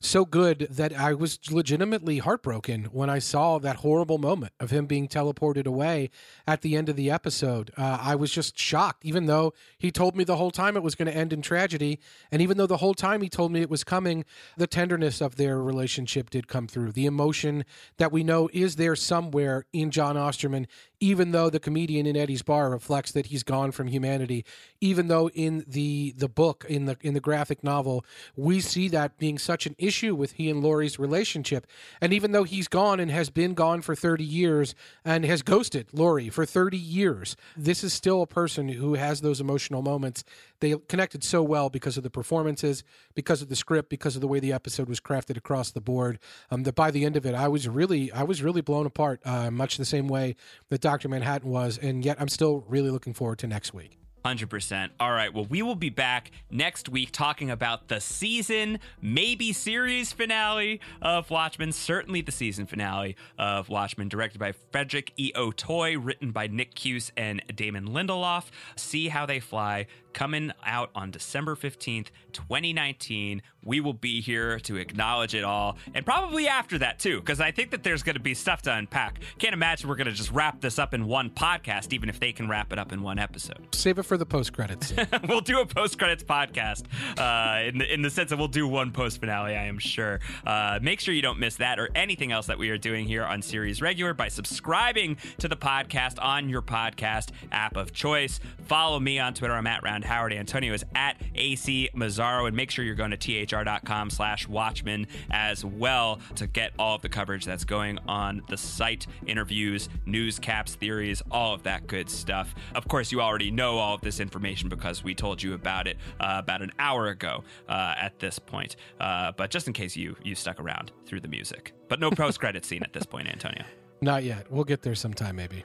so 0.00 0.24
good 0.24 0.68
that 0.70 0.96
I 0.96 1.12
was 1.12 1.38
legitimately 1.50 2.18
heartbroken 2.18 2.84
when 2.84 3.10
I 3.10 3.18
saw 3.18 3.58
that 3.58 3.76
horrible 3.76 4.18
moment 4.18 4.52
of 4.60 4.70
him 4.70 4.86
being 4.86 5.08
teleported 5.08 5.66
away 5.66 6.10
at 6.46 6.62
the 6.62 6.76
end 6.76 6.88
of 6.88 6.96
the 6.96 7.10
episode. 7.10 7.72
Uh, 7.76 7.98
I 8.00 8.14
was 8.14 8.30
just 8.30 8.56
shocked, 8.56 9.04
even 9.04 9.26
though 9.26 9.54
he 9.76 9.90
told 9.90 10.16
me 10.16 10.22
the 10.22 10.36
whole 10.36 10.52
time 10.52 10.76
it 10.76 10.82
was 10.82 10.94
going 10.94 11.10
to 11.10 11.16
end 11.16 11.32
in 11.32 11.42
tragedy. 11.42 11.98
And 12.30 12.40
even 12.40 12.58
though 12.58 12.66
the 12.66 12.76
whole 12.76 12.94
time 12.94 13.22
he 13.22 13.28
told 13.28 13.50
me 13.50 13.60
it 13.60 13.70
was 13.70 13.82
coming, 13.82 14.24
the 14.56 14.68
tenderness 14.68 15.20
of 15.20 15.36
their 15.36 15.60
relationship 15.60 16.30
did 16.30 16.46
come 16.46 16.68
through. 16.68 16.92
The 16.92 17.06
emotion 17.06 17.64
that 17.96 18.12
we 18.12 18.22
know 18.22 18.48
is 18.52 18.76
there 18.76 18.94
somewhere 18.94 19.66
in 19.72 19.90
Jon 19.90 20.16
Osterman, 20.16 20.68
even 21.00 21.32
though 21.32 21.50
the 21.50 21.60
comedian 21.60 22.06
in 22.06 22.16
Eddie's 22.16 22.42
bar 22.42 22.70
reflects 22.70 23.12
that 23.12 23.26
he's 23.26 23.42
gone 23.42 23.70
from 23.70 23.88
humanity, 23.88 24.44
even 24.80 25.08
though 25.08 25.28
in 25.30 25.64
the 25.66 26.14
the 26.16 26.28
book 26.28 26.64
in 26.68 26.86
the 26.86 26.96
in 27.00 27.14
the 27.14 27.20
graphic 27.20 27.62
novel 27.62 28.04
we 28.36 28.60
see 28.60 28.88
that 28.88 29.18
being 29.18 29.38
such 29.38 29.66
an 29.66 29.74
issue 29.78 30.14
with 30.14 30.32
he 30.32 30.50
and 30.50 30.62
Laurie's 30.62 30.98
relationship, 30.98 31.66
and 32.00 32.12
even 32.12 32.32
though 32.32 32.44
he's 32.44 32.68
gone 32.68 33.00
and 33.00 33.10
has 33.10 33.30
been 33.30 33.54
gone 33.54 33.80
for 33.80 33.94
thirty 33.94 34.24
years 34.24 34.74
and 35.04 35.24
has 35.24 35.42
ghosted 35.42 35.88
Laurie 35.92 36.28
for 36.28 36.44
thirty 36.44 36.78
years, 36.78 37.36
this 37.56 37.84
is 37.84 37.92
still 37.92 38.22
a 38.22 38.26
person 38.26 38.68
who 38.68 38.94
has 38.94 39.20
those 39.20 39.40
emotional 39.40 39.82
moments. 39.82 40.24
They 40.60 40.74
connected 40.88 41.22
so 41.22 41.42
well 41.42 41.70
because 41.70 41.96
of 41.96 42.02
the 42.02 42.10
performances, 42.10 42.82
because 43.14 43.42
of 43.42 43.48
the 43.48 43.54
script, 43.54 43.88
because 43.88 44.16
of 44.16 44.20
the 44.20 44.26
way 44.26 44.40
the 44.40 44.52
episode 44.52 44.88
was 44.88 44.98
crafted 44.98 45.36
across 45.36 45.70
the 45.70 45.80
board. 45.80 46.18
Um, 46.50 46.64
that 46.64 46.74
by 46.74 46.90
the 46.90 47.04
end 47.04 47.16
of 47.16 47.24
it, 47.24 47.34
I 47.34 47.46
was 47.46 47.68
really 47.68 48.10
I 48.12 48.24
was 48.24 48.42
really 48.42 48.60
blown 48.60 48.86
apart, 48.86 49.20
uh, 49.24 49.50
much 49.50 49.76
the 49.76 49.84
same 49.84 50.08
way 50.08 50.34
that 50.68 50.80
Dr. 50.88 51.10
Manhattan 51.10 51.50
was, 51.50 51.76
and 51.76 52.02
yet 52.02 52.16
I'm 52.18 52.28
still 52.28 52.64
really 52.66 52.88
looking 52.88 53.12
forward 53.12 53.40
to 53.40 53.46
next 53.46 53.74
week. 53.74 53.98
100%. 54.24 54.88
All 54.98 55.12
right. 55.12 55.32
Well, 55.32 55.44
we 55.44 55.60
will 55.60 55.74
be 55.74 55.90
back 55.90 56.30
next 56.50 56.88
week 56.88 57.10
talking 57.12 57.50
about 57.50 57.88
the 57.88 58.00
season, 58.00 58.78
maybe 59.02 59.52
series 59.52 60.14
finale 60.14 60.80
of 61.02 61.28
Watchmen, 61.28 61.72
certainly 61.72 62.22
the 62.22 62.32
season 62.32 62.64
finale 62.64 63.16
of 63.38 63.68
Watchmen, 63.68 64.08
directed 64.08 64.38
by 64.38 64.52
Frederick 64.72 65.12
E. 65.18 65.30
Otoy, 65.36 66.02
written 66.02 66.30
by 66.30 66.46
Nick 66.46 66.74
Cuse 66.74 67.12
and 67.18 67.42
Damon 67.54 67.88
Lindelof. 67.88 68.46
See 68.76 69.08
how 69.08 69.26
they 69.26 69.40
fly 69.40 69.86
coming 70.14 70.52
out 70.64 70.90
on 70.94 71.10
December 71.10 71.54
15th, 71.54 72.08
2019. 72.32 73.42
We 73.64 73.80
will 73.80 73.92
be 73.92 74.20
here 74.20 74.58
to 74.60 74.76
acknowledge 74.76 75.34
it 75.34 75.44
all 75.44 75.76
and 75.94 76.04
probably 76.04 76.48
after 76.48 76.78
that 76.78 76.98
too, 76.98 77.20
because 77.20 77.40
I 77.40 77.50
think 77.50 77.70
that 77.70 77.82
there's 77.82 78.02
going 78.02 78.14
to 78.14 78.20
be 78.20 78.34
stuff 78.34 78.62
to 78.62 78.72
unpack. 78.72 79.20
Can't 79.38 79.52
imagine 79.52 79.88
we're 79.88 79.96
going 79.96 80.06
to 80.06 80.12
just 80.12 80.30
wrap 80.30 80.60
this 80.60 80.78
up 80.78 80.94
in 80.94 81.06
one 81.06 81.30
podcast, 81.30 81.92
even 81.92 82.08
if 82.08 82.20
they 82.20 82.32
can 82.32 82.48
wrap 82.48 82.72
it 82.72 82.78
up 82.78 82.92
in 82.92 83.02
one 83.02 83.18
episode. 83.18 83.74
Save 83.74 83.98
it 83.98 84.04
for 84.04 84.16
the 84.16 84.26
post 84.26 84.52
credits. 84.52 84.92
we'll 85.28 85.40
do 85.40 85.60
a 85.60 85.66
post 85.66 85.98
credits 85.98 86.22
podcast 86.22 86.84
uh, 87.18 87.66
in, 87.66 87.78
the, 87.78 87.92
in 87.92 88.02
the 88.02 88.10
sense 88.10 88.30
that 88.30 88.38
we'll 88.38 88.48
do 88.48 88.66
one 88.66 88.92
post 88.92 89.20
finale, 89.20 89.54
I 89.54 89.64
am 89.64 89.78
sure. 89.78 90.20
Uh, 90.46 90.78
make 90.82 91.00
sure 91.00 91.14
you 91.14 91.22
don't 91.22 91.38
miss 91.38 91.56
that 91.56 91.78
or 91.78 91.88
anything 91.94 92.32
else 92.32 92.46
that 92.46 92.58
we 92.58 92.70
are 92.70 92.78
doing 92.78 93.06
here 93.06 93.24
on 93.24 93.42
Series 93.42 93.82
Regular 93.82 94.14
by 94.14 94.28
subscribing 94.28 95.16
to 95.38 95.48
the 95.48 95.56
podcast 95.56 96.22
on 96.22 96.48
your 96.48 96.62
podcast 96.62 97.30
app 97.52 97.76
of 97.76 97.92
choice. 97.92 98.40
Follow 98.64 99.00
me 99.00 99.18
on 99.18 99.34
Twitter. 99.34 99.54
I'm 99.54 99.66
at 99.66 99.82
Round 99.82 100.04
Howard. 100.04 100.32
Antonio 100.32 100.72
is 100.74 100.84
at 100.94 101.20
AC 101.34 101.90
Mazzaro. 101.94 102.46
And 102.46 102.56
make 102.56 102.70
sure 102.70 102.84
you're 102.84 102.94
going 102.94 103.10
to 103.10 103.16
thr.com 103.64 104.10
slash 104.10 104.48
Watchmen 104.48 105.06
as 105.30 105.64
well 105.64 106.20
to 106.36 106.46
get 106.46 106.72
all 106.78 106.96
of 106.96 107.02
the 107.02 107.08
coverage 107.08 107.44
that's 107.44 107.64
going 107.64 107.98
on 108.06 108.42
the 108.48 108.56
site, 108.56 109.06
interviews, 109.26 109.88
news 110.06 110.38
caps, 110.38 110.74
theories, 110.74 111.22
all 111.30 111.54
of 111.54 111.62
that 111.64 111.86
good 111.86 112.08
stuff. 112.10 112.54
Of 112.74 112.88
course, 112.88 113.12
you 113.12 113.20
already 113.20 113.50
know 113.50 113.78
all 113.78 113.94
of 113.94 114.00
this 114.00 114.20
information 114.20 114.68
because 114.68 115.02
we 115.04 115.14
told 115.14 115.42
you 115.42 115.54
about 115.54 115.86
it 115.86 115.96
uh, 116.20 116.36
about 116.38 116.62
an 116.62 116.72
hour 116.78 117.08
ago 117.08 117.44
uh, 117.68 117.94
at 117.98 118.18
this 118.18 118.38
point. 118.38 118.76
Uh, 119.00 119.32
but 119.32 119.50
just 119.50 119.66
in 119.66 119.72
case 119.72 119.96
you 119.96 120.16
you 120.22 120.34
stuck 120.34 120.60
around 120.60 120.92
through 121.06 121.20
the 121.20 121.28
music, 121.28 121.72
but 121.88 122.00
no 122.00 122.10
post 122.10 122.40
credit 122.40 122.64
scene 122.64 122.82
at 122.82 122.92
this 122.92 123.04
point, 123.04 123.28
Antonio. 123.28 123.64
Not 124.00 124.22
yet. 124.22 124.50
We'll 124.50 124.64
get 124.64 124.82
there 124.82 124.94
sometime, 124.94 125.36
maybe. 125.36 125.64